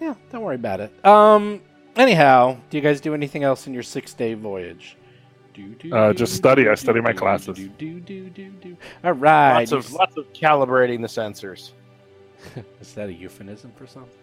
Yeah, 0.00 0.14
don't 0.32 0.42
worry 0.42 0.56
about 0.56 0.80
it. 0.80 1.04
Um. 1.04 1.60
Anyhow, 1.96 2.56
do 2.70 2.76
you 2.76 2.82
guys 2.82 3.00
do 3.00 3.14
anything 3.14 3.42
else 3.42 3.66
in 3.66 3.74
your 3.74 3.82
six-day 3.82 4.34
voyage? 4.34 4.96
Do, 5.52 5.66
do, 5.74 5.92
Uh, 5.94 6.12
do, 6.12 6.18
just 6.18 6.34
study. 6.36 6.62
do, 6.64 6.70
I 6.70 6.76
study 6.76 7.00
do, 7.00 7.02
my 7.02 7.12
classes. 7.12 7.56
Do, 7.56 7.68
do, 7.68 7.98
do, 8.00 8.30
do, 8.30 8.48
do. 8.50 8.76
All 9.02 9.12
right. 9.12 9.58
Lots 9.58 9.72
of 9.72 9.92
lots 9.92 10.16
of 10.16 10.32
calibrating 10.32 11.00
the 11.00 11.08
sensors. 11.08 11.72
Is 12.80 12.94
that 12.94 13.08
a 13.08 13.12
euphemism 13.12 13.72
for 13.76 13.86
something? 13.88 14.14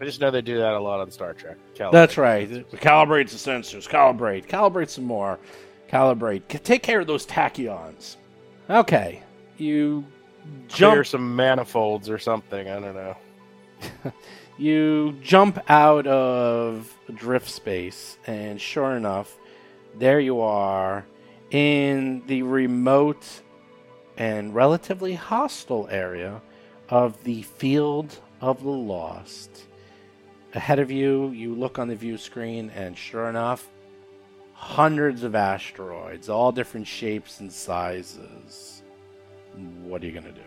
I 0.00 0.04
just 0.04 0.20
know 0.20 0.30
they 0.30 0.40
do 0.40 0.58
that 0.58 0.74
a 0.74 0.78
lot 0.80 1.00
on 1.00 1.10
Star 1.10 1.34
Trek. 1.34 1.56
Calibrate 1.74 1.92
That's 1.92 2.16
right. 2.16 2.48
sensors. 2.48 2.70
Calibrate 2.78 3.28
the 3.30 3.36
sensors. 3.36 3.88
Calibrate. 3.88 4.46
Calibrate 4.46 4.88
some 4.88 5.04
more. 5.04 5.40
Calibrate. 5.88 6.62
Take 6.62 6.82
care 6.82 7.00
of 7.00 7.06
those 7.06 7.26
tachyons. 7.26 8.16
Okay. 8.68 9.22
You 9.56 10.04
Clear 10.70 11.04
some 11.04 11.36
manifolds 11.36 12.08
or 12.08 12.18
something. 12.18 12.68
I 12.68 12.80
don't 12.80 12.94
know. 12.94 13.16
You 14.58 15.16
jump 15.22 15.60
out 15.70 16.08
of 16.08 16.92
drift 17.14 17.48
space, 17.48 18.18
and 18.26 18.60
sure 18.60 18.96
enough, 18.96 19.38
there 19.96 20.18
you 20.18 20.40
are 20.40 21.06
in 21.52 22.24
the 22.26 22.42
remote 22.42 23.24
and 24.16 24.52
relatively 24.52 25.14
hostile 25.14 25.86
area 25.92 26.42
of 26.88 27.22
the 27.22 27.42
Field 27.42 28.18
of 28.40 28.64
the 28.64 28.70
Lost. 28.70 29.62
Ahead 30.54 30.80
of 30.80 30.90
you, 30.90 31.30
you 31.30 31.54
look 31.54 31.78
on 31.78 31.86
the 31.86 31.94
view 31.94 32.18
screen, 32.18 32.70
and 32.70 32.98
sure 32.98 33.28
enough, 33.28 33.68
hundreds 34.58 35.22
of 35.22 35.36
asteroids, 35.36 36.28
all 36.28 36.50
different 36.50 36.86
shapes 36.86 37.38
and 37.38 37.50
sizes. 37.50 38.82
What 39.84 40.02
are 40.02 40.06
you 40.06 40.12
going 40.12 40.24
to 40.24 40.32
do? 40.32 40.40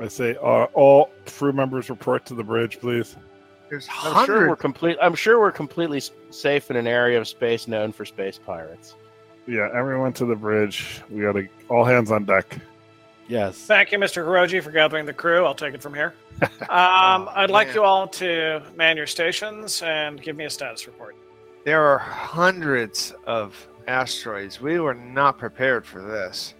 I 0.00 0.08
say, 0.08 0.36
uh, 0.36 0.64
all 0.74 1.10
crew 1.26 1.52
members 1.52 1.88
report 1.90 2.26
to 2.26 2.34
the 2.34 2.42
bridge, 2.42 2.80
please. 2.80 3.16
There's 3.70 3.88
I'm 3.90 4.26
sure 4.26 4.34
we're 4.34 4.40
hundreds. 4.40 4.60
complete. 4.60 4.96
I'm 5.00 5.14
sure 5.14 5.38
we're 5.38 5.52
completely 5.52 6.02
safe 6.30 6.70
in 6.70 6.76
an 6.76 6.86
area 6.86 7.20
of 7.20 7.28
space 7.28 7.68
known 7.68 7.92
for 7.92 8.04
space 8.04 8.38
pirates. 8.44 8.96
Yeah, 9.46 9.68
everyone 9.74 10.12
to 10.14 10.26
the 10.26 10.36
bridge. 10.36 11.00
We 11.08 11.22
got 11.22 11.32
to 11.32 11.48
all 11.68 11.84
hands 11.84 12.10
on 12.10 12.24
deck. 12.24 12.58
Yes. 13.28 13.56
Thank 13.58 13.92
you, 13.92 13.98
Mr. 13.98 14.24
Hiroji, 14.24 14.62
for 14.62 14.70
gathering 14.70 15.04
the 15.06 15.12
crew. 15.12 15.44
I'll 15.44 15.54
take 15.54 15.74
it 15.74 15.82
from 15.82 15.94
here. 15.94 16.14
Um, 16.68 17.28
I'd 17.34 17.50
like 17.50 17.68
man. 17.68 17.76
you 17.76 17.82
all 17.82 18.06
to 18.06 18.62
man 18.76 18.96
your 18.96 19.08
stations 19.08 19.82
and 19.82 20.22
give 20.22 20.36
me 20.36 20.44
a 20.44 20.50
status 20.50 20.86
report. 20.86 21.16
There 21.68 21.84
are 21.84 21.98
hundreds 21.98 23.12
of 23.26 23.54
asteroids. 23.86 24.58
We 24.58 24.80
were 24.80 24.94
not 24.94 25.36
prepared 25.36 25.84
for 25.84 26.00
this. 26.00 26.54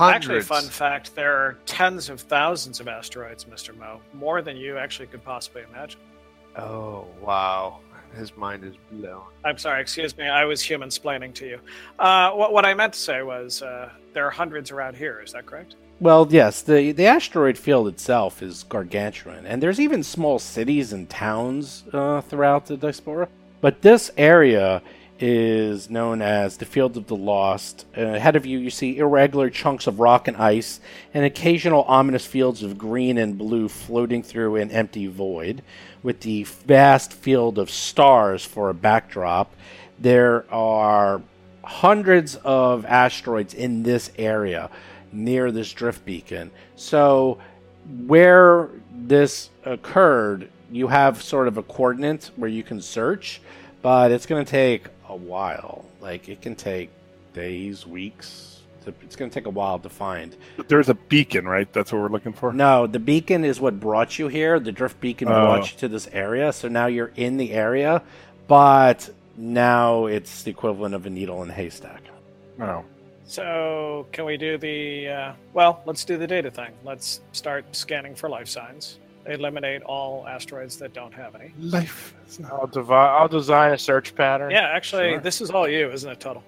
Actually, 0.00 0.40
fun 0.40 0.64
fact: 0.64 1.14
there 1.14 1.36
are 1.36 1.58
tens 1.66 2.08
of 2.08 2.22
thousands 2.22 2.80
of 2.80 2.88
asteroids, 2.88 3.44
Mr. 3.44 3.76
Mo, 3.76 4.00
more 4.14 4.40
than 4.40 4.56
you 4.56 4.78
actually 4.78 5.08
could 5.08 5.22
possibly 5.22 5.64
imagine. 5.70 6.00
Oh 6.56 7.04
wow, 7.20 7.80
his 8.16 8.34
mind 8.38 8.64
is 8.64 8.74
blown. 8.90 9.24
I'm 9.44 9.58
sorry, 9.58 9.82
excuse 9.82 10.16
me. 10.16 10.28
I 10.28 10.46
was 10.46 10.62
human 10.62 10.88
splaining 10.88 11.34
to 11.34 11.46
you. 11.46 11.60
Uh, 11.98 12.30
what, 12.30 12.54
what 12.54 12.64
I 12.64 12.72
meant 12.72 12.94
to 12.94 12.98
say 12.98 13.22
was 13.22 13.60
uh, 13.60 13.90
there 14.14 14.26
are 14.26 14.30
hundreds 14.30 14.70
around 14.70 14.96
here. 14.96 15.20
Is 15.20 15.32
that 15.32 15.44
correct? 15.44 15.76
Well, 16.00 16.26
yes, 16.30 16.62
the 16.62 16.92
the 16.92 17.04
asteroid 17.04 17.58
field 17.58 17.86
itself 17.88 18.42
is 18.42 18.62
gargantuan, 18.62 19.44
and 19.44 19.62
there's 19.62 19.78
even 19.78 20.02
small 20.02 20.38
cities 20.38 20.94
and 20.94 21.10
towns 21.10 21.84
uh, 21.92 22.22
throughout 22.22 22.64
the 22.64 22.78
diaspora. 22.78 23.28
But 23.64 23.80
this 23.80 24.10
area 24.18 24.82
is 25.18 25.88
known 25.88 26.20
as 26.20 26.58
the 26.58 26.66
Field 26.66 26.98
of 26.98 27.06
the 27.06 27.16
Lost. 27.16 27.86
Uh, 27.96 28.02
ahead 28.02 28.36
of 28.36 28.44
you, 28.44 28.58
you 28.58 28.68
see 28.68 28.98
irregular 28.98 29.48
chunks 29.48 29.86
of 29.86 30.00
rock 30.00 30.28
and 30.28 30.36
ice, 30.36 30.80
and 31.14 31.24
occasional 31.24 31.82
ominous 31.84 32.26
fields 32.26 32.62
of 32.62 32.76
green 32.76 33.16
and 33.16 33.38
blue 33.38 33.70
floating 33.70 34.22
through 34.22 34.56
an 34.56 34.70
empty 34.70 35.06
void, 35.06 35.62
with 36.02 36.20
the 36.20 36.42
vast 36.42 37.14
field 37.14 37.56
of 37.56 37.70
stars 37.70 38.44
for 38.44 38.68
a 38.68 38.74
backdrop. 38.74 39.54
There 39.98 40.44
are 40.52 41.22
hundreds 41.62 42.36
of 42.44 42.84
asteroids 42.84 43.54
in 43.54 43.82
this 43.82 44.12
area 44.18 44.68
near 45.10 45.50
this 45.50 45.72
drift 45.72 46.04
beacon. 46.04 46.50
So, 46.76 47.38
where 48.06 48.68
this 48.92 49.48
occurred, 49.64 50.50
you 50.74 50.88
have 50.88 51.22
sort 51.22 51.46
of 51.46 51.56
a 51.56 51.62
coordinate 51.62 52.30
where 52.34 52.50
you 52.50 52.64
can 52.64 52.80
search, 52.82 53.40
but 53.80 54.10
it's 54.10 54.26
going 54.26 54.44
to 54.44 54.50
take 54.50 54.86
a 55.08 55.14
while. 55.14 55.84
Like, 56.00 56.28
it 56.28 56.42
can 56.42 56.56
take 56.56 56.90
days, 57.32 57.86
weeks. 57.86 58.50
to- 58.84 58.92
It's 59.02 59.14
going 59.14 59.30
to 59.30 59.34
take 59.34 59.46
a 59.46 59.50
while 59.50 59.78
to 59.78 59.88
find. 59.88 60.36
There's 60.66 60.88
a 60.88 60.94
beacon, 60.94 61.46
right? 61.46 61.72
That's 61.72 61.92
what 61.92 62.02
we're 62.02 62.08
looking 62.08 62.32
for. 62.32 62.52
No, 62.52 62.88
the 62.88 62.98
beacon 62.98 63.44
is 63.44 63.60
what 63.60 63.78
brought 63.78 64.18
you 64.18 64.26
here. 64.26 64.58
The 64.58 64.72
drift 64.72 65.00
beacon 65.00 65.28
Oh. 65.28 65.30
brought 65.46 65.70
you 65.70 65.78
to 65.78 65.88
this 65.88 66.08
area. 66.12 66.52
So 66.52 66.66
now 66.68 66.86
you're 66.86 67.12
in 67.14 67.36
the 67.36 67.52
area, 67.52 68.02
but 68.48 69.08
now 69.36 70.06
it's 70.06 70.42
the 70.42 70.50
equivalent 70.50 70.94
of 70.96 71.06
a 71.06 71.10
needle 71.10 71.40
in 71.44 71.50
a 71.50 71.52
haystack. 71.52 72.02
Oh, 72.60 72.84
So, 73.26 74.06
can 74.12 74.24
we 74.26 74.36
do 74.36 74.58
the? 74.58 75.08
Uh, 75.08 75.32
well, 75.54 75.82
let's 75.86 76.04
do 76.04 76.18
the 76.18 76.26
data 76.26 76.50
thing. 76.50 76.72
Let's 76.84 77.20
start 77.32 77.64
scanning 77.74 78.14
for 78.14 78.28
life 78.28 78.48
signs. 78.48 78.98
Eliminate 79.26 79.82
all 79.82 80.26
asteroids 80.28 80.76
that 80.78 80.92
don't 80.92 81.12
have 81.14 81.34
any. 81.34 81.52
life. 81.58 82.14
I'll, 82.50 82.66
devi- 82.66 82.92
I'll 82.92 83.28
design 83.28 83.72
a 83.72 83.78
search 83.78 84.14
pattern. 84.14 84.50
Yeah, 84.50 84.68
actually, 84.68 85.12
Sure. 85.12 85.20
this 85.20 85.40
is 85.40 85.50
all 85.50 85.68
you, 85.68 85.90
isn't 85.90 86.10
it? 86.10 86.20
Tuttle? 86.20 86.44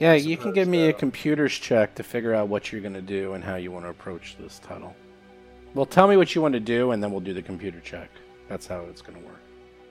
Yeah, 0.00 0.14
you 0.14 0.36
can 0.36 0.52
give 0.52 0.66
me 0.66 0.88
a 0.88 0.92
computers 0.92 1.52
check 1.52 1.94
to 1.94 2.02
figure 2.02 2.34
out 2.34 2.48
what 2.48 2.72
you're 2.72 2.80
going 2.80 2.94
to 2.94 3.00
do 3.02 3.34
and 3.34 3.44
how 3.44 3.54
you 3.54 3.70
want 3.70 3.84
to 3.84 3.90
approach 3.90 4.36
this 4.40 4.58
tunnel. 4.58 4.96
Well, 5.74 5.86
tell 5.86 6.08
me 6.08 6.16
what 6.16 6.34
you 6.34 6.42
want 6.42 6.54
to 6.54 6.60
do, 6.60 6.90
and 6.90 7.00
then 7.02 7.12
we'll 7.12 7.20
do 7.20 7.32
the 7.34 7.42
computer 7.42 7.78
check. 7.80 8.10
That's 8.48 8.66
how 8.66 8.80
it's 8.90 9.00
going 9.00 9.20
to 9.20 9.24
work. 9.26 9.38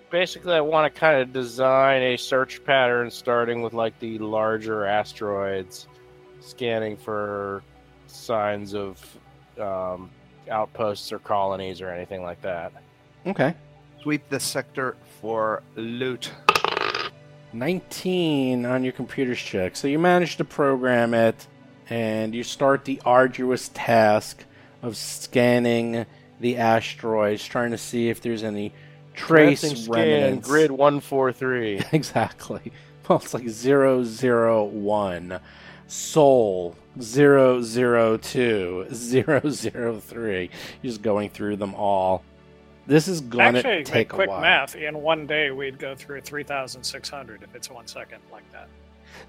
Basically, 0.10 0.54
I 0.54 0.60
want 0.60 0.94
to 0.94 1.00
kind 1.00 1.22
of 1.22 1.32
design 1.32 2.02
a 2.02 2.18
search 2.18 2.64
pattern 2.66 3.10
starting 3.10 3.62
with 3.62 3.74
like 3.74 3.98
the 4.00 4.18
larger 4.20 4.86
asteroids, 4.86 5.88
scanning 6.42 6.98
for 6.98 7.64
signs 8.08 8.76
of 8.76 9.18
um, 9.58 10.10
outposts 10.52 11.12
or 11.12 11.20
colonies 11.20 11.82
or 11.82 11.90
anything 11.90 12.22
like 12.24 12.42
that. 12.42 12.72
Okay. 13.26 13.56
Sweep 14.02 14.28
the 14.30 14.40
sector 14.40 14.96
for 15.22 15.64
loot. 15.76 16.32
19 17.54 18.66
on 18.66 18.84
your 18.84 18.94
computer's 18.94 19.40
check. 19.40 19.76
So 19.76 19.88
you 19.88 20.00
manage 20.00 20.38
to 20.38 20.46
program 20.46 21.14
it, 21.14 21.48
and 21.90 22.34
you 22.34 22.44
start 22.44 22.86
the 22.86 23.02
arduous 23.06 23.70
task 23.74 24.44
of 24.82 24.96
scanning 24.98 26.06
the 26.40 26.58
asteroids, 26.58 27.46
trying 27.46 27.72
to 27.72 27.78
see 27.78 28.10
if 28.10 28.22
there's 28.22 28.44
any 28.44 28.74
trace 29.14 29.62
Tracing 29.62 29.76
scan, 29.78 29.94
remnants. 29.94 30.48
grid 30.48 30.72
one 30.72 31.00
four 31.02 31.32
three. 31.34 31.82
exactly. 31.92 32.72
Well, 33.08 33.20
it's 33.24 33.34
like 33.34 33.44
001, 33.50 35.40
Soul 35.92 36.74
002, 37.02 38.86
003. 38.90 40.50
You're 40.82 40.90
just 40.90 41.02
going 41.02 41.30
through 41.30 41.58
them 41.58 41.76
all. 41.76 42.24
This 42.88 43.10
is 43.10 43.20
going 43.20 43.56
to 43.56 43.84
take 43.84 44.14
a 44.14 44.16
quick 44.16 44.30
math. 44.30 44.76
In 44.78 45.02
one 45.02 45.28
day, 45.28 45.52
we'd 45.52 45.78
go 45.78 45.94
through 45.94 46.22
3,600 46.22 47.44
if 47.44 47.54
it's 47.56 47.70
one 47.70 47.88
second 47.88 48.20
like 48.32 48.50
that. 48.54 48.70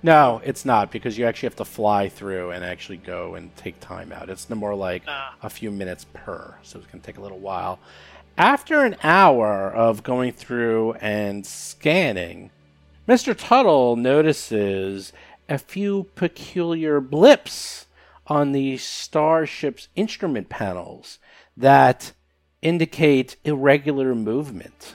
No, 0.05 0.40
it's 0.44 0.64
not 0.64 0.93
because 0.93 1.18
you 1.18 1.26
actually 1.26 1.48
have 1.48 1.56
to 1.56 1.64
fly 1.64 2.09
through 2.09 2.52
and 2.52 2.64
actually 2.64 2.98
go 2.98 3.34
and 3.34 3.55
take 3.56 3.80
time 3.80 4.12
out. 4.12 4.30
It's 4.30 4.48
no 4.48 4.55
more 4.55 4.76
like 4.76 5.02
Ah. 5.09 5.34
a 5.43 5.51
few 5.51 5.72
minutes 5.72 6.06
per, 6.14 6.55
so 6.62 6.78
it's 6.78 6.86
going 6.86 7.01
to 7.01 7.06
take 7.06 7.18
a 7.18 7.20
little 7.20 7.40
while. 7.40 7.80
After 8.39 8.84
an 8.84 8.94
hour 9.02 9.68
of 9.72 10.05
going 10.05 10.30
through 10.32 10.93
and 11.01 11.44
scanning, 11.44 12.51
Mr. 13.09 13.36
Tuttle 13.36 13.97
notices 13.97 15.12
a 15.53 15.59
few 15.59 16.05
peculiar 16.15 16.99
blips 16.99 17.87
on 18.27 18.53
the 18.53 18.79
starship's 18.79 19.89
instrument 19.95 20.49
panels 20.49 21.19
that 21.59 22.12
indicate 22.62 23.37
irregular 23.45 24.15
movement. 24.15 24.95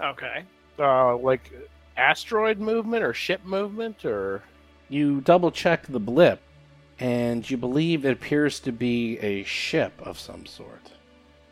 Okay. 0.00 0.44
Uh, 0.78 1.14
like 1.18 1.52
asteroid 1.98 2.58
movement 2.58 3.04
or 3.04 3.12
ship 3.12 3.44
movement 3.44 4.06
or 4.06 4.42
You 4.88 5.20
double 5.20 5.50
check 5.50 5.86
the 5.86 6.00
blip, 6.00 6.40
and 6.98 7.48
you 7.48 7.58
believe 7.58 8.06
it 8.06 8.12
appears 8.12 8.60
to 8.60 8.72
be 8.72 9.18
a 9.18 9.42
ship 9.44 9.92
of 10.02 10.18
some 10.18 10.46
sort. 10.46 10.90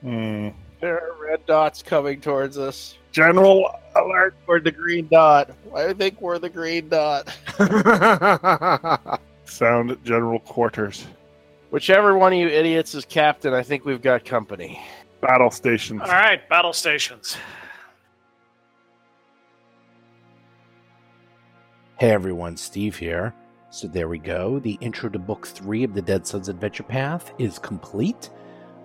Hmm. 0.00 0.48
there 0.80 0.98
are 0.98 1.14
red 1.22 1.44
dots 1.44 1.82
coming 1.82 2.22
towards 2.22 2.56
us. 2.56 2.96
General 3.12 3.70
Alert! 3.96 4.34
We're 4.46 4.60
the 4.60 4.70
green 4.70 5.08
dot. 5.08 5.50
I 5.74 5.92
think 5.92 6.20
we're 6.20 6.38
the 6.38 6.48
green 6.48 6.88
dot. 6.88 7.28
sound 9.44 9.98
general 10.04 10.38
quarters. 10.40 11.06
Whichever 11.70 12.16
one 12.16 12.32
of 12.32 12.38
you 12.38 12.48
idiots 12.48 12.94
is 12.94 13.04
captain, 13.04 13.52
I 13.52 13.62
think 13.62 13.84
we've 13.84 14.02
got 14.02 14.24
company. 14.24 14.80
Battle 15.20 15.50
stations. 15.50 16.02
All 16.02 16.08
right, 16.08 16.48
battle 16.48 16.72
stations. 16.72 17.36
Hey 21.98 22.10
everyone, 22.10 22.56
Steve 22.56 22.96
here. 22.96 23.34
So 23.70 23.86
there 23.86 24.08
we 24.08 24.18
go. 24.18 24.58
The 24.58 24.78
intro 24.80 25.10
to 25.10 25.18
book 25.18 25.46
three 25.46 25.84
of 25.84 25.94
the 25.94 26.02
Dead 26.02 26.26
Suns 26.26 26.48
Adventure 26.48 26.82
Path 26.82 27.32
is 27.38 27.58
complete. 27.58 28.30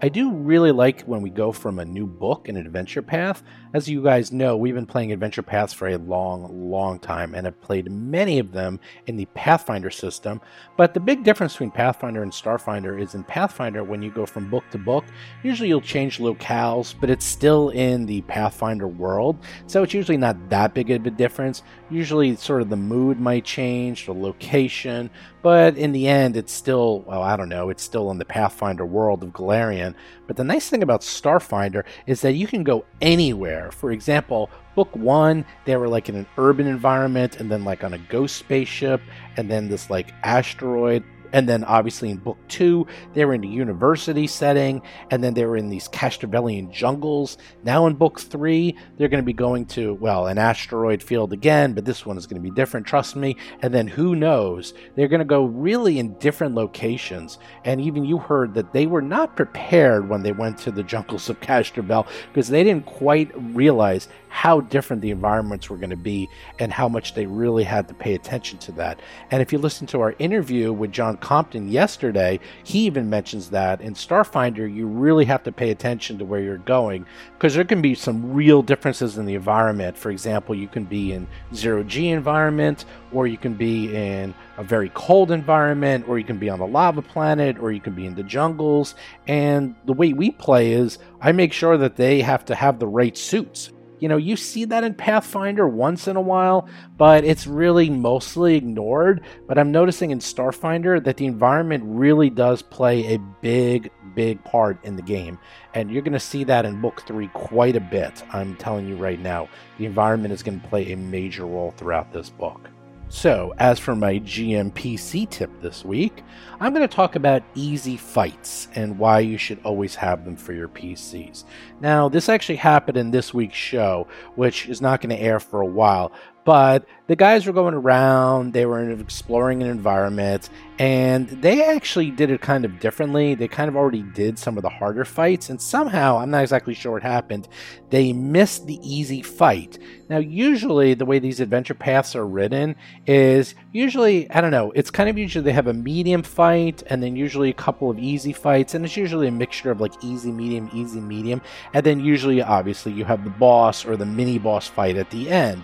I 0.06 0.10
do 0.10 0.32
really 0.32 0.72
like 0.72 1.02
when 1.06 1.23
we 1.23 1.32
go 1.32 1.52
from 1.52 1.80
a 1.80 1.84
new 1.84 2.06
book, 2.06 2.48
an 2.48 2.57
adventure 2.57 3.02
path. 3.02 3.41
As 3.73 3.90
you 3.90 4.03
guys 4.03 4.32
know, 4.32 4.56
we've 4.56 4.76
been 4.76 4.86
playing 4.86 5.11
adventure 5.11 5.41
paths 5.41 5.73
for 5.73 5.88
a 5.88 5.98
long, 5.98 6.69
long 6.69 6.99
time 6.99 7.34
and 7.34 7.48
have 7.48 7.60
played 7.60 7.91
many 7.91 8.38
of 8.38 8.52
them 8.52 8.80
in 9.07 9.18
the 9.18 9.26
Pathfinder 9.34 9.90
system. 9.90 10.41
But 10.77 10.94
the 10.94 10.99
big 10.99 11.23
difference 11.23 11.53
between 11.53 11.72
Pathfinder 11.72 12.22
and 12.22 12.32
Starfinder 12.32 13.02
is 13.02 13.15
in 13.15 13.23
Pathfinder, 13.23 13.84
when 13.84 14.03
you 14.03 14.11
go 14.11 14.27
from 14.27 14.48
book 14.48 14.64
to 14.69 14.77
book, 14.77 15.06
usually 15.41 15.69
you'll 15.69 15.82
change 15.82 16.19
locales, 16.19 16.94
but 17.02 17.10
it's 17.10 17.26
still 17.26 17.69
in 17.69 18.06
the 18.06 18.22
Pathfinder 18.22 18.88
world. 18.88 19.40
So 19.65 19.82
it's 19.82 19.95
usually 19.95 20.18
not 20.18 20.52
that 20.52 20.76
big 20.76 20.91
of 20.91 21.03
a 21.07 21.10
difference. 21.10 21.64
Usually, 21.90 22.36
sort 22.36 22.64
of 22.64 22.70
the 22.70 22.76
mood 22.76 23.20
might 23.20 23.45
change, 23.45 24.07
the 24.07 24.14
location, 24.14 25.12
but 25.44 25.78
in 25.78 25.91
the 25.91 26.07
end, 26.07 26.36
it's 26.36 26.52
still, 26.52 27.02
well, 27.02 27.22
I 27.22 27.36
don't 27.36 27.48
know, 27.48 27.70
it's 27.70 27.84
still 27.84 28.10
in 28.10 28.18
the 28.18 28.26
Pathfinder 28.26 28.86
world 28.86 29.22
of 29.22 29.30
Golarion. 29.30 29.94
But 30.26 30.36
the 30.36 30.44
nice 30.44 30.68
thing 30.68 30.82
about 30.82 31.02
Starfinder 31.02 31.84
is 32.07 32.22
that 32.22 32.34
you 32.34 32.48
can 32.48 32.64
go 32.64 32.86
anywhere. 33.02 33.72
For 33.72 33.91
example, 33.91 34.49
book 34.74 34.95
one, 34.95 35.45
they 35.66 35.78
were 35.78 35.88
like 35.88 36.10
in 36.10 36.16
an 36.16 36.26
urban 36.40 36.66
environment, 36.66 37.40
and 37.40 37.52
then 37.52 37.64
like 37.64 37.84
on 37.84 37.94
a 37.94 37.99
ghost 37.99 38.38
spaceship, 38.38 38.99
and 39.38 39.49
then 39.49 39.68
this 39.68 39.91
like 39.91 40.12
asteroid. 40.24 41.03
And 41.36 41.49
then 41.49 41.66
obviously 41.66 42.12
in 42.12 42.18
book 42.18 42.38
two, 42.48 42.88
they 43.14 43.26
were 43.26 43.34
in 43.34 43.44
a 43.44 43.48
university 43.48 44.26
setting, 44.26 44.82
and 45.12 45.22
then 45.22 45.34
they 45.34 45.45
were 45.45 45.57
in 45.57 45.68
these 45.68 45.90
Castrovellian 45.90 46.72
jungles. 46.72 47.38
Now 47.66 47.88
in 47.88 47.95
book 47.95 48.22
three, 48.22 48.78
they're 48.95 49.10
going 49.10 49.22
to 49.22 49.26
be 49.26 49.34
going 49.34 49.66
to, 49.66 49.95
well, 49.95 50.28
an 50.28 50.38
asteroid 50.38 51.03
field 51.03 51.34
again, 51.34 51.74
but 51.74 51.84
this 51.84 52.06
one 52.06 52.18
is 52.18 52.26
going 52.26 52.41
to 52.41 52.49
be 52.49 52.56
different, 52.56 52.88
trust 52.88 53.18
me. 53.18 53.36
And 53.62 53.74
then 53.74 53.86
who 53.86 54.16
knows? 54.16 54.74
They're 54.95 55.10
going 55.10 55.20
to 55.20 55.26
go 55.26 55.44
really 55.44 55.99
in 55.99 56.18
different 56.20 56.56
locations. 56.56 57.38
And 57.66 57.82
even 57.82 58.06
you 58.06 58.18
heard 58.18 58.53
that 58.53 58.72
they 58.72 58.86
were 58.86 59.02
not 59.02 59.36
prepared 59.36 60.07
when 60.07 60.24
they 60.24 60.32
went 60.32 60.57
to 60.60 60.72
the 60.72 60.84
jungles 60.84 61.30
of 61.30 61.41
Castrovel 61.41 62.07
because 62.30 62.48
they 62.48 62.64
didn't 62.64 62.86
quite 62.86 63.30
realize 63.53 64.07
how 64.36 64.60
different 64.60 65.02
the 65.02 65.12
environments 65.12 65.70
were 65.70 65.78
going 65.78 65.90
to 65.90 65.95
be 65.95 66.28
and 66.60 66.70
how 66.70 66.90
much 66.90 67.14
they 67.14 67.26
really 67.26 67.64
had 67.64 67.88
to 67.88 67.94
pay 67.94 68.16
attention 68.16 68.60
to 68.60 68.70
that. 68.74 68.99
And 69.32 69.41
if 69.41 69.53
you 69.53 69.57
listen 69.57 69.88
to 69.88 70.02
our 70.02 70.14
interview 70.20 70.74
with 70.74 70.91
John 70.91 71.16
Compton 71.16 71.70
yesterday, 71.70 72.41
he 72.66 72.80
even 72.80 73.10
mentions 73.10 73.49
that 73.52 73.80
in 73.80 73.94
Starfinder, 73.94 74.72
you 74.72 74.88
really 74.88 75.24
have 75.24 75.41
to 75.44 75.53
pay 75.53 75.72
attention 75.72 76.18
to 76.18 76.26
where 76.26 76.41
you're 76.41 76.57
going 76.57 77.06
because 77.32 77.56
there 77.56 77.64
can 77.64 77.82
be 77.82 77.95
some 77.95 78.34
real 78.34 78.62
differences 78.62 79.18
in 79.18 79.26
the 79.26 79.36
environment. 79.36 79.98
For 79.98 80.12
example, 80.12 80.53
you 80.53 80.68
can 80.68 80.84
be 80.84 81.14
in 81.14 81.28
zero 81.53 81.82
G 81.82 82.10
environment, 82.10 82.84
or 83.14 83.28
you 83.28 83.38
can 83.38 83.53
be 83.53 83.95
in 83.95 84.36
a 84.57 84.66
very 84.66 84.91
cold 84.94 85.32
environment, 85.32 86.10
or 86.10 86.20
you 86.20 86.26
can 86.26 86.40
be 86.40 86.49
on 86.49 86.60
a 86.60 86.66
lava 86.66 87.02
planet, 87.02 87.57
or 87.57 87.72
you 87.72 87.80
can 87.80 87.95
be 87.95 88.06
in 88.06 88.16
the 88.16 88.24
jungles. 88.24 88.95
And 89.28 89.76
the 89.86 89.94
way 89.94 90.12
we 90.12 90.32
play 90.32 90.74
is 90.74 90.99
I 91.22 91.32
make 91.32 91.53
sure 91.53 91.78
that 91.78 91.95
they 91.95 92.20
have 92.20 92.44
to 92.45 92.56
have 92.56 92.80
the 92.80 92.88
right 92.88 93.18
suits. 93.18 93.72
You 93.99 94.09
know, 94.09 94.17
you 94.17 94.35
see 94.35 94.65
that 94.65 94.84
in 94.84 94.93
Pathfinder 94.93 95.67
once 95.67 96.07
in 96.07 96.15
a 96.15 96.22
while, 96.22 96.67
but 96.97 97.23
it's 97.23 97.47
really 97.47 97.89
mostly 97.89 98.55
ignored. 98.55 99.22
But 99.47 99.57
I'm 99.57 99.72
noticing 99.72 100.11
in 100.11 100.19
Starfinder 100.19 101.03
that 101.03 101.17
the 101.17 101.26
environment 101.26 101.84
really 101.85 102.30
does 102.30 102.61
play 102.61 103.13
a 103.13 103.19
big, 103.41 103.91
big 104.13 104.43
part 104.43 104.84
in 104.84 104.95
the 104.95 105.01
game. 105.01 105.39
And 105.73 105.91
you're 105.91 106.01
going 106.01 106.13
to 106.13 106.19
see 106.19 106.43
that 106.45 106.65
in 106.65 106.81
book 106.81 107.03
three 107.07 107.27
quite 107.30 107.76
a 107.76 107.81
bit. 107.81 108.23
I'm 108.34 108.55
telling 108.57 108.88
you 108.88 108.95
right 108.95 109.19
now, 109.19 109.49
the 109.77 109.85
environment 109.85 110.34
is 110.34 110.43
going 110.43 110.59
to 110.59 110.67
play 110.67 110.91
a 110.91 110.97
major 110.97 111.45
role 111.45 111.73
throughout 111.77 112.11
this 112.11 112.30
book. 112.30 112.69
So, 113.07 113.53
as 113.60 113.77
for 113.80 113.95
my 113.95 114.15
GMPC 114.19 115.30
tip 115.30 115.52
this 115.61 115.86
week, 115.86 116.23
I'm 116.60 116.73
going 116.73 116.88
to 116.88 116.94
talk 116.94 117.15
about 117.15 117.44
easy 117.53 117.98
fights 117.98 118.68
and 118.73 118.98
why 118.98 119.19
you 119.19 119.38
should 119.38 119.60
always 119.64 119.94
have 119.95 120.26
them 120.26 120.36
for 120.36 120.53
your 120.53 120.68
PCs. 120.68 121.44
Now, 121.80 122.10
this 122.10 122.30
actually 122.30 122.56
happened 122.56 122.98
in 122.98 123.11
this 123.11 123.32
week's 123.32 123.56
show, 123.56 124.07
which 124.36 124.68
is 124.68 124.82
not 124.82 125.02
going 125.02 125.15
to 125.15 125.22
air 125.22 125.40
for 125.40 125.61
a 125.61 125.65
while, 125.65 126.11
but 126.45 126.85
the 127.07 127.15
guys 127.15 127.45
were 127.45 127.53
going 127.53 127.73
around, 127.73 128.53
they 128.53 128.67
were 128.67 128.91
exploring 128.91 129.63
an 129.63 129.69
environment, 129.69 130.49
and 130.77 131.27
they 131.27 131.63
actually 131.63 132.11
did 132.11 132.30
it 132.30 132.39
kind 132.41 132.65
of 132.65 132.80
differently. 132.80 133.34
They 133.34 133.47
kind 133.47 133.67
of 133.67 133.76
already 133.76 134.03
did 134.03 134.38
some 134.38 134.55
of 134.55 134.61
the 134.61 134.69
harder 134.69 135.05
fights, 135.05 135.49
and 135.49 135.59
somehow, 135.59 136.17
I'm 136.19 136.30
not 136.30 136.43
exactly 136.43 136.76
sure 136.76 136.91
what 136.91 137.01
happened, 137.01 137.47
they 137.89 138.13
missed 138.13 138.67
the 138.67 138.80
easy 138.84 139.23
fight. 139.23 139.80
Now, 140.07 140.19
usually, 140.19 140.93
the 140.93 141.05
way 141.05 141.17
these 141.17 141.39
adventure 141.39 141.73
paths 141.73 142.15
are 142.15 142.27
written 142.27 142.76
is 143.07 143.55
usually, 143.72 144.30
I 144.30 144.39
don't 144.39 144.51
know, 144.51 144.72
it's 144.72 144.91
kind 144.91 145.09
of 145.09 145.17
usually 145.17 145.43
they 145.43 145.51
have 145.51 145.67
a 145.67 145.73
medium 145.73 146.22
fight 146.22 146.84
and 146.88 147.01
then 147.01 147.15
usually 147.15 147.49
a 147.49 147.53
couple 147.53 147.89
of 147.89 147.97
easy 147.97 148.34
fights, 148.34 148.76
and 148.76 148.85
it's 148.85 148.97
usually 148.97 149.27
a 149.27 149.31
mixture 149.31 149.72
of 149.72 149.81
like 149.81 149.93
easy, 150.03 150.31
medium, 150.31 150.69
easy, 150.73 150.99
medium, 150.99 151.41
and 151.73 151.84
then 151.84 151.99
usually, 151.99 152.43
obviously, 152.43 152.91
you 152.91 153.03
have 153.03 153.23
the 153.23 153.31
boss 153.31 153.84
or 153.84 153.97
the 153.97 154.05
mini 154.05 154.38
boss 154.38 154.67
fight 154.67 154.95
at 154.95 155.09
the 155.09 155.30
end. 155.30 155.63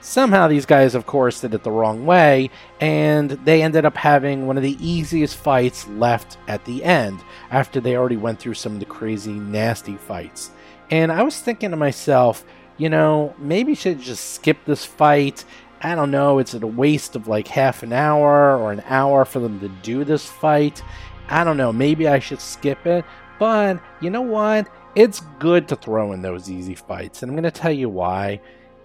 Somehow, 0.00 0.46
these 0.46 0.66
guys, 0.66 0.94
of 0.94 1.06
course, 1.06 1.40
did 1.40 1.54
it 1.54 1.64
the 1.64 1.70
wrong 1.70 2.06
way, 2.06 2.50
and 2.80 3.30
they 3.30 3.62
ended 3.62 3.84
up 3.84 3.96
having 3.96 4.46
one 4.46 4.56
of 4.56 4.62
the 4.62 4.76
easiest 4.80 5.36
fights 5.36 5.88
left 5.88 6.38
at 6.46 6.64
the 6.64 6.84
end 6.84 7.20
after 7.50 7.80
they 7.80 7.96
already 7.96 8.16
went 8.16 8.38
through 8.38 8.54
some 8.54 8.74
of 8.74 8.80
the 8.80 8.86
crazy, 8.86 9.32
nasty 9.32 9.96
fights. 9.96 10.50
And 10.90 11.10
I 11.10 11.22
was 11.22 11.40
thinking 11.40 11.70
to 11.70 11.76
myself, 11.76 12.44
you 12.76 12.88
know, 12.88 13.34
maybe 13.38 13.74
should 13.74 14.00
just 14.00 14.34
skip 14.34 14.58
this 14.64 14.84
fight. 14.84 15.44
I 15.80 15.94
don't 15.94 16.10
know, 16.10 16.38
it's 16.38 16.54
a 16.54 16.66
waste 16.66 17.16
of 17.16 17.26
like 17.26 17.48
half 17.48 17.82
an 17.82 17.92
hour 17.92 18.56
or 18.56 18.72
an 18.72 18.82
hour 18.86 19.24
for 19.24 19.40
them 19.40 19.58
to 19.60 19.68
do 19.82 20.04
this 20.04 20.26
fight. 20.26 20.82
I 21.28 21.42
don't 21.42 21.56
know, 21.56 21.72
maybe 21.72 22.06
I 22.06 22.20
should 22.20 22.40
skip 22.40 22.86
it. 22.86 23.04
But 23.38 23.80
you 24.00 24.10
know 24.10 24.22
what? 24.22 24.68
It's 24.94 25.20
good 25.38 25.68
to 25.68 25.76
throw 25.76 26.12
in 26.12 26.22
those 26.22 26.50
easy 26.50 26.74
fights, 26.74 27.22
and 27.22 27.30
I'm 27.30 27.36
going 27.36 27.44
to 27.44 27.50
tell 27.50 27.72
you 27.72 27.88
why. 27.88 28.40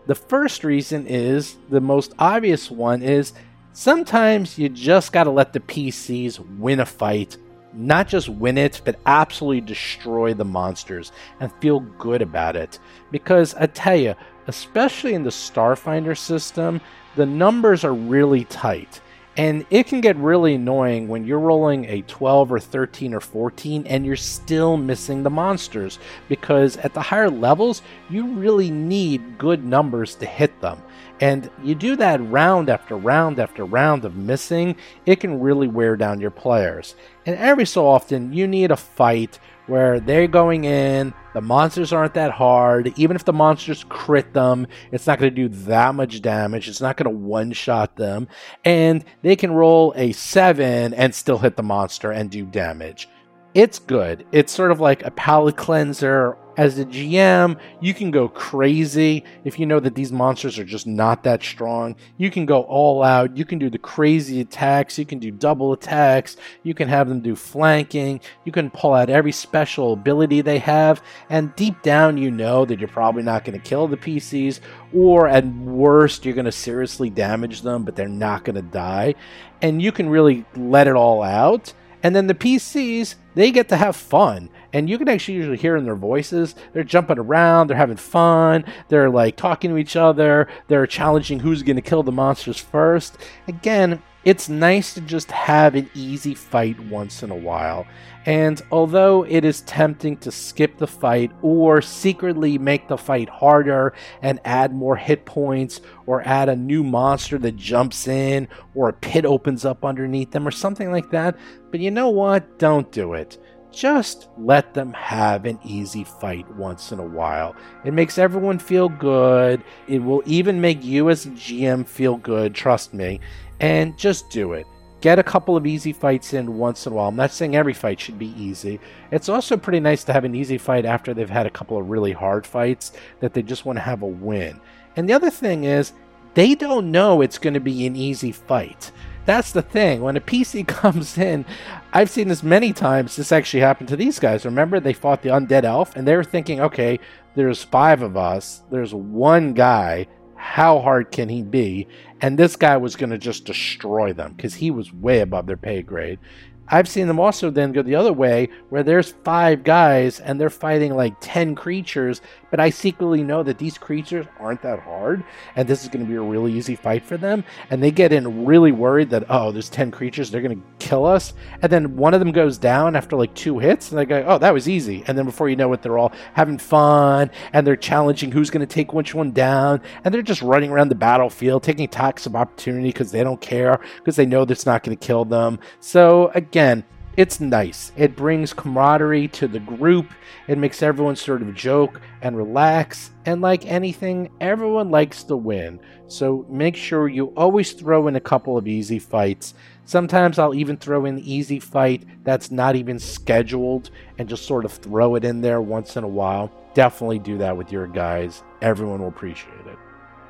The 0.07 0.15
first 0.15 0.64
reason 0.64 1.07
is 1.07 1.57
the 1.69 1.82
most 1.82 2.14
obvious 2.18 2.72
one 2.72 3.02
is 3.02 3.34
sometimes 3.73 4.57
you 4.57 4.69
just 4.69 5.11
got 5.11 5.26
to 5.26 5.32
let 5.32 5.53
the 5.53 5.60
PCs 5.60 6.40
win 6.57 6.80
a 6.80 6.86
fight 6.86 7.38
not 7.73 8.07
just 8.07 8.30
win 8.30 8.57
it, 8.57 8.82
but 8.84 8.99
absolutely 9.06 9.61
destroy 9.61 10.34
the 10.34 10.45
monsters 10.45 11.11
and 11.40 11.52
feel 11.53 11.80
good 11.80 12.22
about 12.22 12.56
it. 12.56 12.80
Because 13.11 13.53
I 13.56 13.68
tell 13.68 13.95
you, 13.95 14.15
especially 14.48 15.14
in 15.14 15.23
the 15.23 15.30
Starfinder 15.30 16.18
system, 16.18 16.82
the 17.15 17.26
numbers 17.26 17.84
are 17.84 17.94
really 17.94 18.45
tight. 18.45 19.01
And 19.38 19.66
it 19.70 19.88
can 19.88 20.02
get 20.02 20.18
really 20.18 20.56
annoying 20.56 21.08
when 21.08 21.26
you're 21.26 21.40
rolling 21.40 21.86
a 21.86 22.02
12 22.02 22.52
or 22.52 22.60
13 22.60 23.14
or 23.14 23.22
14 23.22 23.88
and 23.88 24.06
you're 24.06 24.18
still 24.18 24.76
missing 24.76 25.24
the 25.24 25.30
monsters 25.30 25.99
because 26.28 26.76
at 26.78 26.94
the 26.94 27.02
higher 27.02 27.30
levels, 27.30 27.82
you 28.10 28.28
really 28.28 28.70
need 28.70 29.38
good 29.38 29.64
numbers 29.64 30.16
to 30.16 30.26
hit 30.26 30.60
them. 30.60 30.82
And 31.22 31.49
you 31.64 31.76
do 31.76 31.95
that 31.98 32.20
round 32.30 32.70
after 32.70 32.98
round 32.98 33.40
after 33.40 33.64
round 33.64 34.03
of 34.03 34.16
missing, 34.18 34.76
it 35.06 35.20
can 35.22 35.40
really 35.40 35.68
wear 35.68 35.95
down 35.95 36.20
your 36.20 36.32
players. 36.32 36.95
And 37.26 37.38
every 37.38 37.66
so 37.66 37.88
often, 37.88 38.34
you 38.34 38.48
need 38.48 38.72
a 38.72 38.76
fight 38.76 39.40
where 39.72 40.02
they're 40.02 40.27
going 40.27 40.65
in, 40.65 41.14
the 41.34 41.39
monsters 41.39 41.93
aren't 41.93 42.14
that 42.15 42.31
hard. 42.31 42.93
Even 42.98 43.15
if 43.15 43.23
the 43.23 43.31
monsters 43.31 43.85
crit 43.88 44.34
them, 44.34 44.68
it's 44.91 45.07
not 45.07 45.18
going 45.18 45.34
to 45.34 45.48
do 45.48 45.56
that 45.65 45.95
much 45.95 46.22
damage. 46.22 46.68
It's 46.68 46.81
not 46.81 46.98
going 46.98 47.10
to 47.10 47.18
one 47.18 47.53
shot 47.53 47.95
them. 47.95 48.27
And 48.65 49.06
they 49.22 49.38
can 49.38 49.53
roll 49.53 49.93
a 49.95 50.11
7 50.11 50.93
and 50.93 51.15
still 51.15 51.38
hit 51.38 51.56
the 51.56 51.64
monster 51.64 52.11
and 52.11 52.30
do 52.30 52.45
damage. 52.45 53.07
It's 53.53 53.80
good. 53.80 54.26
It's 54.34 54.52
sort 54.52 54.72
of 54.72 54.81
like 54.81 55.03
a 55.03 55.11
palate 55.11 55.56
cleanser 55.56 56.38
as 56.61 56.77
a 56.77 56.85
GM, 56.85 57.59
you 57.79 57.91
can 57.91 58.11
go 58.11 58.29
crazy 58.29 59.23
if 59.43 59.57
you 59.57 59.65
know 59.65 59.79
that 59.79 59.95
these 59.95 60.11
monsters 60.11 60.59
are 60.59 60.63
just 60.63 60.85
not 60.85 61.23
that 61.23 61.41
strong. 61.41 61.95
You 62.17 62.29
can 62.29 62.45
go 62.45 62.61
all 62.61 63.01
out. 63.01 63.35
You 63.35 63.45
can 63.45 63.57
do 63.57 63.67
the 63.67 63.79
crazy 63.79 64.41
attacks. 64.41 64.99
You 64.99 65.07
can 65.07 65.17
do 65.17 65.31
double 65.31 65.73
attacks. 65.73 66.38
You 66.61 66.75
can 66.75 66.88
have 66.88 67.09
them 67.09 67.21
do 67.21 67.35
flanking. 67.35 68.21
You 68.45 68.51
can 68.51 68.69
pull 68.69 68.93
out 68.93 69.09
every 69.09 69.31
special 69.31 69.93
ability 69.93 70.41
they 70.41 70.59
have. 70.59 71.01
And 71.31 71.55
deep 71.55 71.81
down, 71.81 72.17
you 72.17 72.29
know 72.29 72.63
that 72.65 72.77
you're 72.77 72.89
probably 72.89 73.23
not 73.23 73.43
going 73.43 73.59
to 73.59 73.67
kill 73.67 73.88
the 73.88 73.97
PCs, 73.97 74.59
or 74.93 75.27
at 75.27 75.47
worst, 75.47 76.25
you're 76.25 76.35
going 76.35 76.45
to 76.45 76.51
seriously 76.51 77.09
damage 77.09 77.63
them, 77.63 77.83
but 77.83 77.95
they're 77.95 78.07
not 78.07 78.43
going 78.43 78.55
to 78.55 78.61
die. 78.61 79.15
And 79.63 79.81
you 79.81 79.91
can 79.91 80.09
really 80.09 80.45
let 80.55 80.88
it 80.88 80.95
all 80.95 81.23
out. 81.23 81.73
And 82.03 82.15
then 82.15 82.27
the 82.27 82.35
PCs, 82.35 83.15
they 83.33 83.49
get 83.49 83.69
to 83.69 83.77
have 83.77 83.95
fun 83.95 84.49
and 84.73 84.89
you 84.89 84.98
can 84.98 85.10
actually 85.10 85.35
usually 85.35 85.57
hear 85.57 85.76
in 85.76 85.85
their 85.85 85.95
voices 85.95 86.56
they're 86.73 86.84
jumping 86.84 87.19
around 87.19 87.68
they're 87.68 87.77
having 87.77 87.98
fun 87.98 88.64
they're 88.89 89.10
like 89.10 89.35
talking 89.35 89.72
to 89.72 89.77
each 89.77 89.95
other 89.95 90.48
they're 90.68 90.88
challenging 90.88 91.39
who's 91.39 91.64
going 91.64 91.76
to 91.76 91.81
kill 91.81 92.03
the 92.03 92.11
monsters 92.11 92.57
first 92.57 93.18
again 93.48 94.02
it's 94.23 94.49
nice 94.49 94.93
to 94.93 95.02
just 95.02 95.31
have 95.31 95.73
an 95.73 95.89
easy 95.95 96.35
fight 96.35 96.80
once 96.80 97.23
in 97.23 97.31
a 97.31 97.35
while. 97.35 97.88
And 98.27 98.61
although 98.72 99.23
it 99.23 99.43
is 99.43 99.61
tempting 99.61 100.18
to 100.18 100.31
skip 100.31 100.77
the 100.77 100.85
fight 100.85 101.31
or 101.41 101.81
secretly 101.81 102.60
make 102.60 102.88
the 102.88 102.99
fight 102.99 103.30
harder 103.30 103.93
and 104.22 104.39
add 104.45 104.76
more 104.76 104.95
hit 104.95 105.26
points 105.26 105.81
or 106.06 106.22
add 106.22 106.49
a 106.49 106.56
new 106.56 106.84
monster 106.84 107.39
that 107.39 107.56
jumps 107.56 108.07
in 108.07 108.48
or 108.76 108.89
a 108.89 108.93
pit 108.93 109.26
opens 109.26 109.65
up 109.65 109.84
underneath 109.84 110.30
them 110.30 110.48
or 110.48 110.52
something 110.52 110.91
like 110.91 111.10
that, 111.10 111.35
but 111.72 111.80
you 111.80 111.89
know 111.89 112.10
what? 112.10 112.60
Don't 112.60 112.91
do 112.91 113.14
it. 113.14 113.40
Just 113.72 114.27
let 114.38 114.73
them 114.73 114.91
have 114.93 115.45
an 115.45 115.57
easy 115.64 116.03
fight 116.03 116.49
once 116.56 116.91
in 116.91 116.99
a 116.99 117.06
while. 117.06 117.56
It 117.85 117.93
makes 117.93 118.18
everyone 118.18 118.60
feel 118.60 118.89
good. 118.89 119.64
It 119.88 119.99
will 119.99 120.22
even 120.26 120.60
make 120.60 120.84
you 120.84 121.10
as 121.10 121.26
a 121.26 121.30
GM 121.30 121.88
feel 121.88 122.18
good, 122.18 122.53
trust 122.53 122.93
me. 122.93 123.22
And 123.60 123.98
just 123.98 124.30
do 124.30 124.53
it. 124.53 124.65
Get 124.99 125.19
a 125.19 125.23
couple 125.23 125.57
of 125.57 125.65
easy 125.65 125.93
fights 125.93 126.34
in 126.34 126.57
once 126.57 126.85
in 126.85 126.93
a 126.93 126.95
while. 126.95 127.07
I'm 127.07 127.15
not 127.15 127.31
saying 127.31 127.56
every 127.56 127.73
fight 127.73 127.99
should 127.99 128.19
be 128.19 128.39
easy. 128.39 128.80
It's 129.10 129.30
also 129.30 129.57
pretty 129.57 129.80
nice 129.80 130.03
to 130.03 130.14
have 130.14 130.26
an 130.26 130.35
easy 130.35 130.60
fight 130.60 130.85
after 130.85 131.14
they've 131.14 131.30
had 131.30 131.48
a 131.48 131.52
couple 131.52 131.77
of 131.77 131.89
really 131.89 132.11
hard 132.11 132.45
fights 132.45 132.91
that 133.19 133.34
they 133.34 133.41
just 133.41 133.65
want 133.65 133.77
to 133.77 133.81
have 133.81 134.03
a 134.03 134.07
win. 134.07 134.60
And 134.95 135.10
the 135.10 135.14
other 135.14 135.31
thing 135.31 135.64
is, 135.64 135.93
they 136.34 136.56
don't 136.56 136.91
know 136.91 137.22
it's 137.22 137.38
going 137.38 137.56
to 137.56 137.60
be 137.60 137.85
an 137.88 137.95
easy 137.95 138.31
fight. 138.31 138.91
That's 139.26 139.52
the 139.52 139.61
thing. 139.61 140.02
When 140.02 140.18
a 140.18 140.22
PC 140.22 140.68
comes 140.68 141.18
in, 141.18 141.45
I've 141.93 142.10
seen 142.10 142.27
this 142.27 142.43
many 142.43 142.73
times. 142.73 143.15
This 143.15 143.31
actually 143.31 143.61
happened 143.61 143.89
to 143.89 143.95
these 143.95 144.19
guys. 144.19 144.45
Remember, 144.45 144.80
they 144.80 144.93
fought 144.93 145.22
the 145.22 145.30
undead 145.30 145.64
elf, 145.64 145.95
and 145.95 146.07
they 146.07 146.15
were 146.15 146.23
thinking, 146.23 146.60
okay, 146.60 146.99
there's 147.35 147.64
five 147.64 148.02
of 148.02 148.18
us, 148.18 148.64
there's 148.72 148.93
one 148.93 149.53
guy. 149.53 150.07
How 150.35 150.80
hard 150.80 151.11
can 151.11 151.30
he 151.30 151.43
be? 151.43 151.88
And 152.19 152.38
this 152.38 152.56
guy 152.56 152.76
was 152.77 152.95
going 152.95 153.11
to 153.11 153.18
just 153.19 153.45
destroy 153.45 154.11
them 154.11 154.34
because 154.34 154.56
he 154.56 154.72
was 154.72 154.91
way 154.91 155.19
above 155.19 155.45
their 155.45 155.56
pay 155.56 155.84
grade. 155.84 156.18
I've 156.67 156.88
seen 156.88 157.07
them 157.07 157.19
also 157.19 157.49
then 157.49 157.73
go 157.73 157.81
the 157.81 157.95
other 157.95 158.13
way 158.13 158.49
where 158.69 158.83
there's 158.83 159.11
five 159.23 159.63
guys 159.63 160.19
and 160.21 160.39
they're 160.39 160.49
fighting 160.49 160.95
like 160.95 161.15
10 161.19 161.53
creatures, 161.55 162.21
but 162.49 162.61
I 162.61 162.69
secretly 162.69 163.23
know 163.23 163.43
that 163.43 163.57
these 163.57 163.77
creatures 163.77 164.25
aren't 164.39 164.61
that 164.61 164.79
hard 164.79 165.23
and 165.55 165.67
this 165.67 165.83
is 165.83 165.89
going 165.89 166.05
to 166.05 166.09
be 166.09 166.15
a 166.15 166.21
really 166.21 166.53
easy 166.53 166.75
fight 166.75 167.03
for 167.03 167.17
them. 167.17 167.43
And 167.69 167.83
they 167.83 167.91
get 167.91 168.13
in 168.13 168.45
really 168.45 168.71
worried 168.71 169.09
that, 169.09 169.25
oh, 169.29 169.51
there's 169.51 169.69
10 169.69 169.91
creatures, 169.91 170.31
they're 170.31 170.41
going 170.41 170.57
to 170.57 170.63
kill 170.79 171.05
us. 171.05 171.33
And 171.61 171.71
then 171.71 171.97
one 171.97 172.13
of 172.13 172.21
them 172.21 172.31
goes 172.31 172.57
down 172.57 172.95
after 172.95 173.17
like 173.17 173.33
two 173.33 173.59
hits 173.59 173.91
and 173.91 173.99
they 173.99 174.05
go, 174.05 174.23
oh, 174.25 174.38
that 174.38 174.53
was 174.53 174.69
easy. 174.69 175.03
And 175.07 175.17
then 175.17 175.25
before 175.25 175.49
you 175.49 175.57
know 175.57 175.73
it, 175.73 175.81
they're 175.81 175.97
all 175.97 176.13
having 176.33 176.57
fun 176.57 177.31
and 177.51 177.67
they're 177.67 177.75
challenging 177.75 178.31
who's 178.31 178.49
going 178.49 178.65
to 178.65 178.73
take 178.73 178.93
which 178.93 179.13
one 179.13 179.31
down. 179.31 179.81
And 180.05 180.13
they're 180.13 180.21
just 180.21 180.41
running 180.41 180.71
around 180.71 180.88
the 180.88 180.95
battlefield, 180.95 181.63
taking 181.63 181.83
attacks 181.83 182.25
of 182.25 182.35
opportunity 182.35 182.89
because 182.89 183.11
they 183.11 183.23
don't 183.23 183.41
care 183.41 183.81
because 183.97 184.15
they 184.15 184.25
know 184.25 184.45
that's 184.45 184.65
not 184.65 184.83
going 184.83 184.97
to 184.97 185.05
kill 185.05 185.25
them. 185.25 185.59
So 185.81 186.31
again, 186.33 186.60
again, 186.61 186.83
it's 187.17 187.39
nice. 187.39 187.91
It 187.97 188.15
brings 188.15 188.53
camaraderie 188.53 189.27
to 189.29 189.47
the 189.47 189.59
group. 189.59 190.11
It 190.47 190.57
makes 190.57 190.81
everyone 190.81 191.15
sort 191.15 191.41
of 191.41 191.53
joke 191.55 191.99
and 192.21 192.38
relax. 192.38 193.11
And 193.25 193.41
like 193.41 193.65
anything, 193.65 194.29
everyone 194.39 194.91
likes 194.91 195.23
to 195.23 195.35
win. 195.35 195.79
So 196.07 196.45
make 196.49 196.75
sure 196.75 197.09
you 197.09 197.27
always 197.35 197.73
throw 197.73 198.07
in 198.07 198.15
a 198.15 198.21
couple 198.21 198.57
of 198.57 198.67
easy 198.67 198.99
fights. 198.99 199.55
Sometimes 199.85 200.39
I'll 200.39 200.53
even 200.53 200.77
throw 200.77 201.05
in 201.05 201.17
an 201.17 201.23
easy 201.23 201.59
fight 201.59 202.05
that's 202.23 202.51
not 202.51 202.75
even 202.75 202.97
scheduled 202.99 203.89
and 204.17 204.29
just 204.29 204.45
sort 204.45 204.63
of 204.63 204.71
throw 204.71 205.15
it 205.15 205.25
in 205.25 205.41
there 205.41 205.61
once 205.61 205.97
in 205.97 206.03
a 206.03 206.07
while. 206.07 206.51
Definitely 206.75 207.19
do 207.19 207.38
that 207.39 207.57
with 207.57 207.71
your 207.71 207.88
guys. 207.88 208.43
Everyone 208.61 209.01
will 209.01 209.09
appreciate 209.09 209.65
it. 209.65 209.77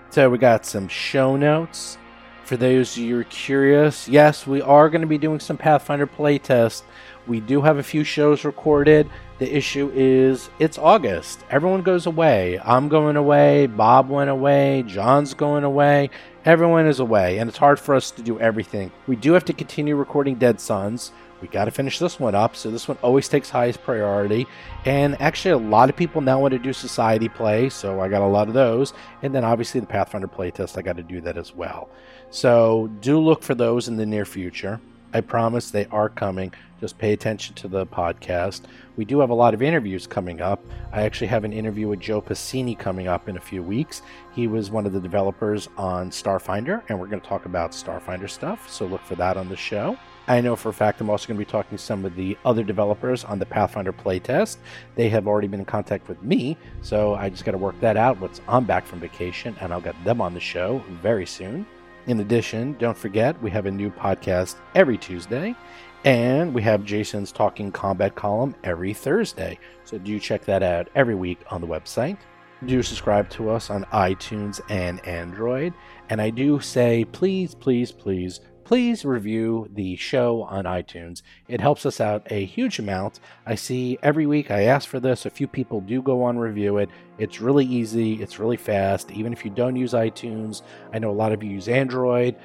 So 0.10 0.30
we 0.30 0.38
got 0.40 0.66
some 0.66 0.88
show 0.88 1.36
notes 1.36 1.98
for 2.44 2.58
those 2.58 2.98
of 2.98 3.04
you 3.04 3.16
who 3.16 3.22
are 3.22 3.26
curious, 3.26 4.08
yes, 4.08 4.46
we 4.46 4.62
are 4.62 4.90
going 4.90 5.02
to 5.02 5.08
be 5.08 5.18
doing 5.18 5.40
some 5.40 5.58
Pathfinder 5.58 6.08
playtest. 6.08 6.84
We 7.28 7.40
do 7.40 7.62
have 7.62 7.78
a 7.78 7.84
few 7.84 8.04
shows 8.04 8.44
recorded. 8.44 9.10
The 9.40 9.56
issue 9.56 9.92
is 9.94 10.50
it's 10.60 10.78
August. 10.78 11.44
Everyone 11.50 11.82
goes 11.82 12.06
away. 12.06 12.60
I'm 12.64 12.90
going 12.90 13.16
away. 13.16 13.68
Bob 13.68 14.10
went 14.10 14.30
away. 14.30 14.84
John's 14.88 15.34
going 15.34 15.64
away. 15.64 16.10
Everyone 16.46 16.88
is 16.88 17.00
away, 17.00 17.38
and 17.38 17.48
it's 17.48 17.58
hard 17.58 17.80
for 17.80 17.96
us 17.96 18.12
to 18.12 18.22
do 18.22 18.40
everything. 18.40 18.92
We 19.08 19.16
do 19.16 19.34
have 19.34 19.46
to 19.46 19.54
continue 19.54 19.96
recording 19.96 20.36
Dead 20.36 20.60
Suns. 20.60 21.12
We 21.42 21.48
got 21.48 21.66
to 21.66 21.72
finish 21.72 21.98
this 21.98 22.20
one 22.20 22.36
up, 22.36 22.56
so 22.56 22.70
this 22.70 22.88
one 22.88 22.98
always 23.02 23.28
takes 23.28 23.50
highest 23.50 23.82
priority. 23.82 24.46
And 24.86 25.20
actually, 25.20 25.52
a 25.52 25.58
lot 25.58 25.90
of 25.90 25.96
people 25.96 26.22
now 26.22 26.40
want 26.40 26.52
to 26.52 26.60
do 26.60 26.72
society 26.72 27.30
play, 27.30 27.70
so 27.70 28.00
I 28.00 28.10
got 28.10 28.22
a 28.22 28.28
lot 28.28 28.48
of 28.48 28.54
those. 28.54 28.94
And 29.24 29.34
then 29.34 29.44
obviously 29.44 29.80
the 29.80 29.88
Pathfinder 29.88 30.28
playtest, 30.28 30.78
I 30.78 30.84
got 30.84 30.98
to 30.98 31.04
do 31.04 31.20
that 31.22 31.38
as 31.38 31.56
well. 31.56 31.90
So 32.32 32.90
do 33.02 33.20
look 33.20 33.44
for 33.44 33.56
those 33.56 33.90
in 33.90 33.98
the 33.98 34.06
near 34.06 34.24
future. 34.24 34.80
I 35.14 35.20
promise 35.20 35.70
they 35.70 35.86
are 35.88 36.08
coming. 36.08 36.54
Just 36.80 36.98
pay 36.98 37.12
attention 37.12 37.54
to 37.56 37.68
the 37.68 37.86
podcast. 37.86 38.62
We 38.96 39.04
do 39.04 39.20
have 39.20 39.30
a 39.30 39.36
lot 39.36 39.54
of 39.54 39.62
interviews 39.62 40.08
coming 40.08 40.40
up. 40.40 40.64
I 40.94 41.02
actually 41.04 41.28
have 41.28 41.44
an 41.44 41.52
interview 41.52 41.90
with 41.90 42.00
Joe 42.00 42.22
Pasini 42.22 42.80
coming 42.80 43.10
up 43.10 43.28
in 43.28 43.36
a 43.36 43.42
few 43.42 43.62
weeks. 43.62 44.02
He 44.34 44.48
was 44.48 44.72
one 44.72 44.86
of 44.86 44.94
the 44.94 45.00
developers 45.02 45.68
on 45.78 46.10
Starfinder, 46.10 46.82
and 46.88 46.98
we're 46.98 47.08
going 47.08 47.20
to 47.20 47.28
talk 47.28 47.46
about 47.46 47.72
Starfinder 47.72 48.30
stuff. 48.30 48.70
So 48.72 48.86
look 48.86 49.04
for 49.04 49.16
that 49.16 49.36
on 49.36 49.50
the 49.50 49.58
show. 49.58 49.98
I 50.30 50.40
know 50.40 50.56
for 50.56 50.70
a 50.70 50.74
fact 50.74 51.02
I'm 51.02 51.10
also 51.10 51.28
going 51.28 51.38
to 51.38 51.46
be 51.46 51.52
talking 51.52 51.78
to 51.78 51.84
some 51.84 52.06
of 52.06 52.16
the 52.16 52.38
other 52.46 52.64
developers 52.64 53.26
on 53.26 53.40
the 53.40 53.46
Pathfinder 53.46 53.92
playtest. 53.92 54.58
They 54.96 55.10
have 55.10 55.28
already 55.28 55.50
been 55.50 55.60
in 55.60 55.66
contact 55.66 56.08
with 56.08 56.24
me, 56.24 56.56
so 56.82 57.16
I 57.16 57.30
just 57.30 57.44
got 57.44 57.52
to 57.52 57.58
work 57.58 57.78
that 57.82 57.98
out 57.98 58.22
once 58.22 58.40
I'm 58.48 58.64
back 58.64 58.86
from 58.86 59.02
vacation, 59.02 59.58
and 59.60 59.74
I'll 59.74 59.82
get 59.82 60.02
them 60.06 60.22
on 60.22 60.34
the 60.34 60.40
show 60.40 60.82
very 61.02 61.26
soon. 61.26 61.66
In 62.08 62.20
addition, 62.20 62.74
don't 62.80 62.98
forget 62.98 63.42
we 63.42 63.52
have 63.52 63.68
a 63.68 63.72
new 63.72 63.92
podcast 63.92 64.56
every 64.74 64.98
Tuesday, 64.98 65.56
and 66.04 66.54
we 66.54 66.62
have 66.64 66.84
Jason's 66.84 67.32
Talking 67.32 67.72
Combat 67.72 68.16
column 68.16 68.56
every 68.64 68.94
Thursday. 68.94 69.60
So 69.84 70.00
do 70.00 70.20
check 70.20 70.44
that 70.46 70.64
out 70.64 70.90
every 70.96 71.16
week 71.16 71.40
on 71.52 71.62
the 71.62 71.68
website. 71.68 72.18
Do 72.66 72.82
subscribe 72.84 73.30
to 73.32 73.50
us 73.50 73.70
on 73.70 73.86
iTunes 73.86 74.62
and 74.70 75.06
Android. 75.08 75.74
And 76.10 76.22
I 76.22 76.30
do 76.30 76.60
say, 76.60 77.06
please, 77.06 77.56
please, 77.56 77.92
please 77.92 78.40
please 78.72 79.04
review 79.04 79.68
the 79.74 79.98
show 79.98 80.44
on 80.44 80.64
iTunes. 80.64 81.24
It 81.50 81.60
helps 81.60 81.86
us 81.86 82.00
out 82.00 82.26
a 82.32 82.46
huge 82.46 82.80
amount. 82.80 83.20
I 83.46 83.54
see 83.54 83.98
every 84.02 84.26
week 84.26 84.50
I 84.50 84.62
ask 84.64 84.88
for 84.88 85.02
this. 85.02 85.26
A 85.26 85.30
few 85.30 85.46
people 85.46 85.82
do 85.82 86.02
go 86.02 86.24
on 86.24 86.38
review 86.38 86.78
it. 86.78 86.90
It's 87.18 87.42
really 87.42 87.66
easy, 87.66 88.22
it's 88.22 88.40
really 88.40 88.56
fast. 88.56 89.12
Even 89.12 89.34
if 89.34 89.44
you 89.44 89.52
don't 89.52 89.76
use 89.76 89.92
iTunes, 89.92 90.62
I 90.94 91.00
know 91.00 91.12
a 91.12 91.12
lot 91.12 91.34
of 91.34 91.44
you 91.44 91.50
use 91.50 91.68
Android. 91.68 92.38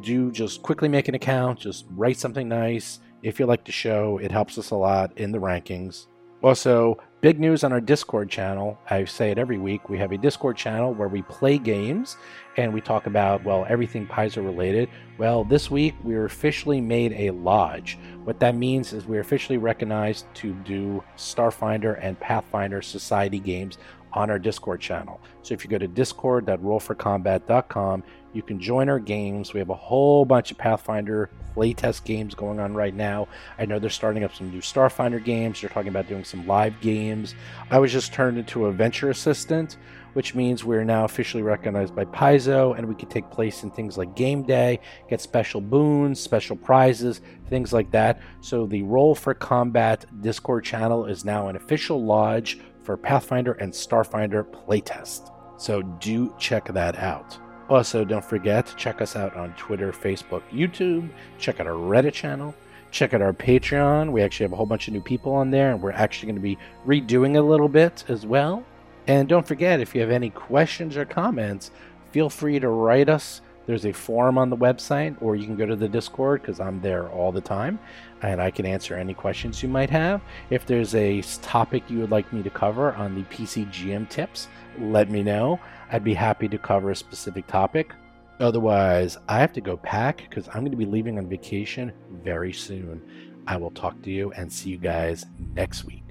Do 0.00 0.32
just 0.32 0.62
quickly 0.62 0.88
make 0.88 1.08
an 1.08 1.16
account, 1.16 1.58
just 1.58 1.84
write 1.90 2.16
something 2.16 2.48
nice. 2.48 3.00
If 3.22 3.38
you 3.38 3.44
like 3.44 3.66
the 3.66 3.72
show, 3.72 4.16
it 4.16 4.32
helps 4.32 4.56
us 4.56 4.70
a 4.70 4.76
lot 4.76 5.18
in 5.18 5.32
the 5.32 5.38
rankings. 5.38 6.06
Also, 6.42 6.96
big 7.24 7.40
news 7.40 7.64
on 7.64 7.72
our 7.72 7.80
Discord 7.80 8.28
channel. 8.28 8.78
I 8.90 9.06
say 9.06 9.30
it 9.30 9.38
every 9.38 9.56
week. 9.56 9.88
We 9.88 9.96
have 9.96 10.12
a 10.12 10.18
Discord 10.18 10.58
channel 10.58 10.92
where 10.92 11.08
we 11.08 11.22
play 11.22 11.56
games 11.56 12.18
and 12.58 12.70
we 12.70 12.82
talk 12.82 13.06
about, 13.06 13.42
well, 13.44 13.64
everything 13.66 14.06
Paizo 14.06 14.44
related. 14.44 14.90
Well, 15.16 15.42
this 15.42 15.70
week 15.70 15.94
we 16.02 16.16
were 16.16 16.26
officially 16.26 16.82
made 16.82 17.14
a 17.14 17.30
lodge. 17.30 17.96
What 18.24 18.40
that 18.40 18.56
means 18.56 18.92
is 18.92 19.06
we're 19.06 19.22
officially 19.22 19.56
recognized 19.56 20.26
to 20.34 20.52
do 20.52 21.02
Starfinder 21.16 21.98
and 21.98 22.20
Pathfinder 22.20 22.82
Society 22.82 23.38
games 23.38 23.78
on 24.14 24.30
our 24.30 24.38
Discord 24.38 24.80
channel. 24.80 25.20
So 25.42 25.52
if 25.54 25.64
you 25.64 25.70
go 25.70 25.78
to 25.78 25.88
discord.rollforcombat.com, 25.88 28.04
you 28.32 28.42
can 28.42 28.58
join 28.58 28.88
our 28.88 28.98
games. 28.98 29.52
We 29.52 29.60
have 29.60 29.70
a 29.70 29.74
whole 29.74 30.24
bunch 30.24 30.50
of 30.50 30.58
Pathfinder 30.58 31.30
playtest 31.54 32.04
games 32.04 32.34
going 32.34 32.58
on 32.58 32.74
right 32.74 32.94
now. 32.94 33.28
I 33.58 33.66
know 33.66 33.78
they're 33.78 33.90
starting 33.90 34.24
up 34.24 34.34
some 34.34 34.50
new 34.50 34.60
Starfinder 34.60 35.24
games. 35.24 35.60
They're 35.60 35.70
talking 35.70 35.88
about 35.88 36.08
doing 36.08 36.24
some 36.24 36.44
live 36.46 36.80
games. 36.80 37.34
I 37.70 37.78
was 37.78 37.92
just 37.92 38.12
turned 38.12 38.38
into 38.38 38.66
a 38.66 38.72
venture 38.72 39.10
assistant, 39.10 39.76
which 40.14 40.34
means 40.34 40.64
we're 40.64 40.84
now 40.84 41.04
officially 41.04 41.44
recognized 41.44 41.94
by 41.94 42.06
Paizo 42.06 42.76
and 42.76 42.88
we 42.88 42.96
can 42.96 43.08
take 43.08 43.30
place 43.30 43.62
in 43.62 43.70
things 43.70 43.96
like 43.96 44.16
game 44.16 44.42
day, 44.42 44.80
get 45.08 45.20
special 45.20 45.60
boons, 45.60 46.18
special 46.18 46.56
prizes, 46.56 47.20
things 47.48 47.72
like 47.72 47.92
that. 47.92 48.20
So 48.40 48.66
the 48.66 48.82
Roll 48.82 49.14
for 49.14 49.34
Combat 49.34 50.06
Discord 50.22 50.64
channel 50.64 51.06
is 51.06 51.24
now 51.24 51.46
an 51.48 51.56
official 51.56 52.04
lodge 52.04 52.58
for 52.84 52.96
Pathfinder 52.96 53.52
and 53.54 53.72
Starfinder 53.72 54.44
playtest. 54.44 55.32
So 55.56 55.82
do 55.82 56.34
check 56.38 56.66
that 56.72 56.96
out. 56.98 57.38
Also, 57.70 58.04
don't 58.04 58.24
forget 58.24 58.66
to 58.66 58.76
check 58.76 59.00
us 59.00 59.16
out 59.16 59.34
on 59.36 59.54
Twitter, 59.54 59.90
Facebook, 59.90 60.42
YouTube. 60.52 61.08
Check 61.38 61.60
out 61.60 61.66
our 61.66 61.72
Reddit 61.72 62.12
channel. 62.12 62.54
Check 62.90 63.14
out 63.14 63.22
our 63.22 63.32
Patreon. 63.32 64.12
We 64.12 64.20
actually 64.22 64.44
have 64.44 64.52
a 64.52 64.56
whole 64.56 64.66
bunch 64.66 64.86
of 64.86 64.94
new 64.94 65.00
people 65.00 65.34
on 65.34 65.50
there, 65.50 65.72
and 65.72 65.80
we're 65.80 65.92
actually 65.92 66.26
going 66.26 66.36
to 66.36 66.42
be 66.42 66.58
redoing 66.86 67.36
a 67.36 67.40
little 67.40 67.68
bit 67.68 68.04
as 68.08 68.26
well. 68.26 68.62
And 69.06 69.28
don't 69.28 69.46
forget, 69.46 69.80
if 69.80 69.94
you 69.94 70.02
have 70.02 70.10
any 70.10 70.30
questions 70.30 70.96
or 70.96 71.04
comments, 71.04 71.70
feel 72.12 72.28
free 72.28 72.60
to 72.60 72.68
write 72.68 73.08
us. 73.08 73.40
There's 73.66 73.86
a 73.86 73.92
forum 73.92 74.36
on 74.36 74.50
the 74.50 74.56
website, 74.56 75.16
or 75.22 75.34
you 75.34 75.46
can 75.46 75.56
go 75.56 75.64
to 75.64 75.76
the 75.76 75.88
Discord 75.88 76.42
because 76.42 76.60
I'm 76.60 76.82
there 76.82 77.08
all 77.08 77.32
the 77.32 77.40
time 77.40 77.78
and 78.24 78.40
I 78.40 78.50
can 78.50 78.66
answer 78.66 78.94
any 78.94 79.14
questions 79.14 79.62
you 79.62 79.68
might 79.68 79.90
have. 79.90 80.22
If 80.50 80.66
there's 80.66 80.94
a 80.94 81.22
topic 81.42 81.88
you 81.90 81.98
would 81.98 82.10
like 82.10 82.32
me 82.32 82.42
to 82.42 82.50
cover 82.50 82.92
on 82.94 83.14
the 83.14 83.22
PCGM 83.24 84.08
tips, 84.08 84.48
let 84.78 85.10
me 85.10 85.22
know. 85.22 85.60
I'd 85.92 86.04
be 86.04 86.14
happy 86.14 86.48
to 86.48 86.58
cover 86.58 86.90
a 86.90 86.96
specific 86.96 87.46
topic. 87.46 87.92
Otherwise, 88.40 89.18
I 89.28 89.38
have 89.38 89.52
to 89.52 89.60
go 89.60 89.76
pack 89.76 90.26
because 90.28 90.48
I'm 90.48 90.60
going 90.60 90.72
to 90.72 90.76
be 90.76 90.86
leaving 90.86 91.18
on 91.18 91.28
vacation 91.28 91.92
very 92.10 92.52
soon. 92.52 93.02
I 93.46 93.56
will 93.56 93.70
talk 93.70 94.00
to 94.02 94.10
you 94.10 94.32
and 94.32 94.52
see 94.52 94.70
you 94.70 94.78
guys 94.78 95.26
next 95.54 95.84
week. 95.84 96.02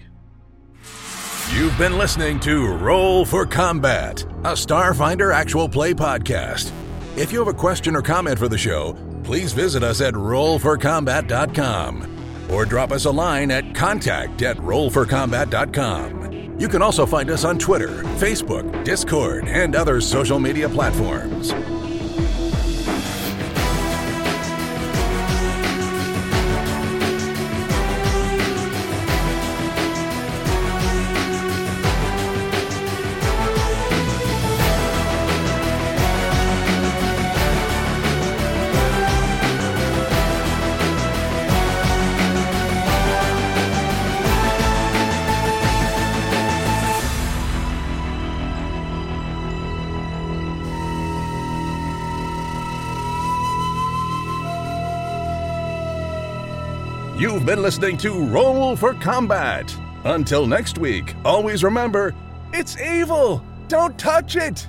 You've 1.52 1.77
been 1.77 1.98
listening 1.98 2.40
to 2.41 2.68
Roll 2.68 3.26
for 3.26 3.45
Combat, 3.45 4.23
a 4.23 4.53
Starfinder 4.53 5.34
actual 5.34 5.68
play 5.68 5.94
podcast. 5.94 6.72
If 7.18 7.34
you 7.34 7.40
have 7.40 7.48
a 7.48 7.53
question 7.53 7.95
or 7.95 8.02
comment 8.02 8.40
for 8.40 8.48
the 8.48 8.57
show, 8.57 8.98
please 9.24 9.54
visit 9.54 9.84
us 9.84 10.02
at 10.02 10.14
rollforcombat.com 10.14 12.50
or 12.50 12.66
drop 12.66 12.91
us 12.91 13.06
a 13.06 13.12
line 13.12 13.52
at 13.52 13.74
contact 13.74 14.41
at 14.41 14.58
rollforcombat.com. 14.58 16.60
You 16.60 16.68
can 16.68 16.82
also 16.82 17.06
find 17.06 17.30
us 17.30 17.45
on 17.45 17.58
Twitter, 17.58 18.04
Facebook, 18.20 18.84
Discord, 18.84 19.48
and 19.48 19.76
other 19.76 20.02
social 20.02 20.40
media 20.40 20.68
platforms. 20.70 21.54
You've 57.44 57.49
been 57.49 57.61
listening 57.61 57.98
to 57.98 58.24
Roll 58.24 58.74
for 58.78 58.94
Combat. 58.94 59.76
Until 60.06 60.48
next 60.48 60.78
week, 60.78 61.14
always 61.26 61.61
remember 61.61 62.15
it's 62.53 62.80
evil. 62.80 63.44
Don't 63.68 63.99
touch 63.99 64.38
it. 64.38 64.65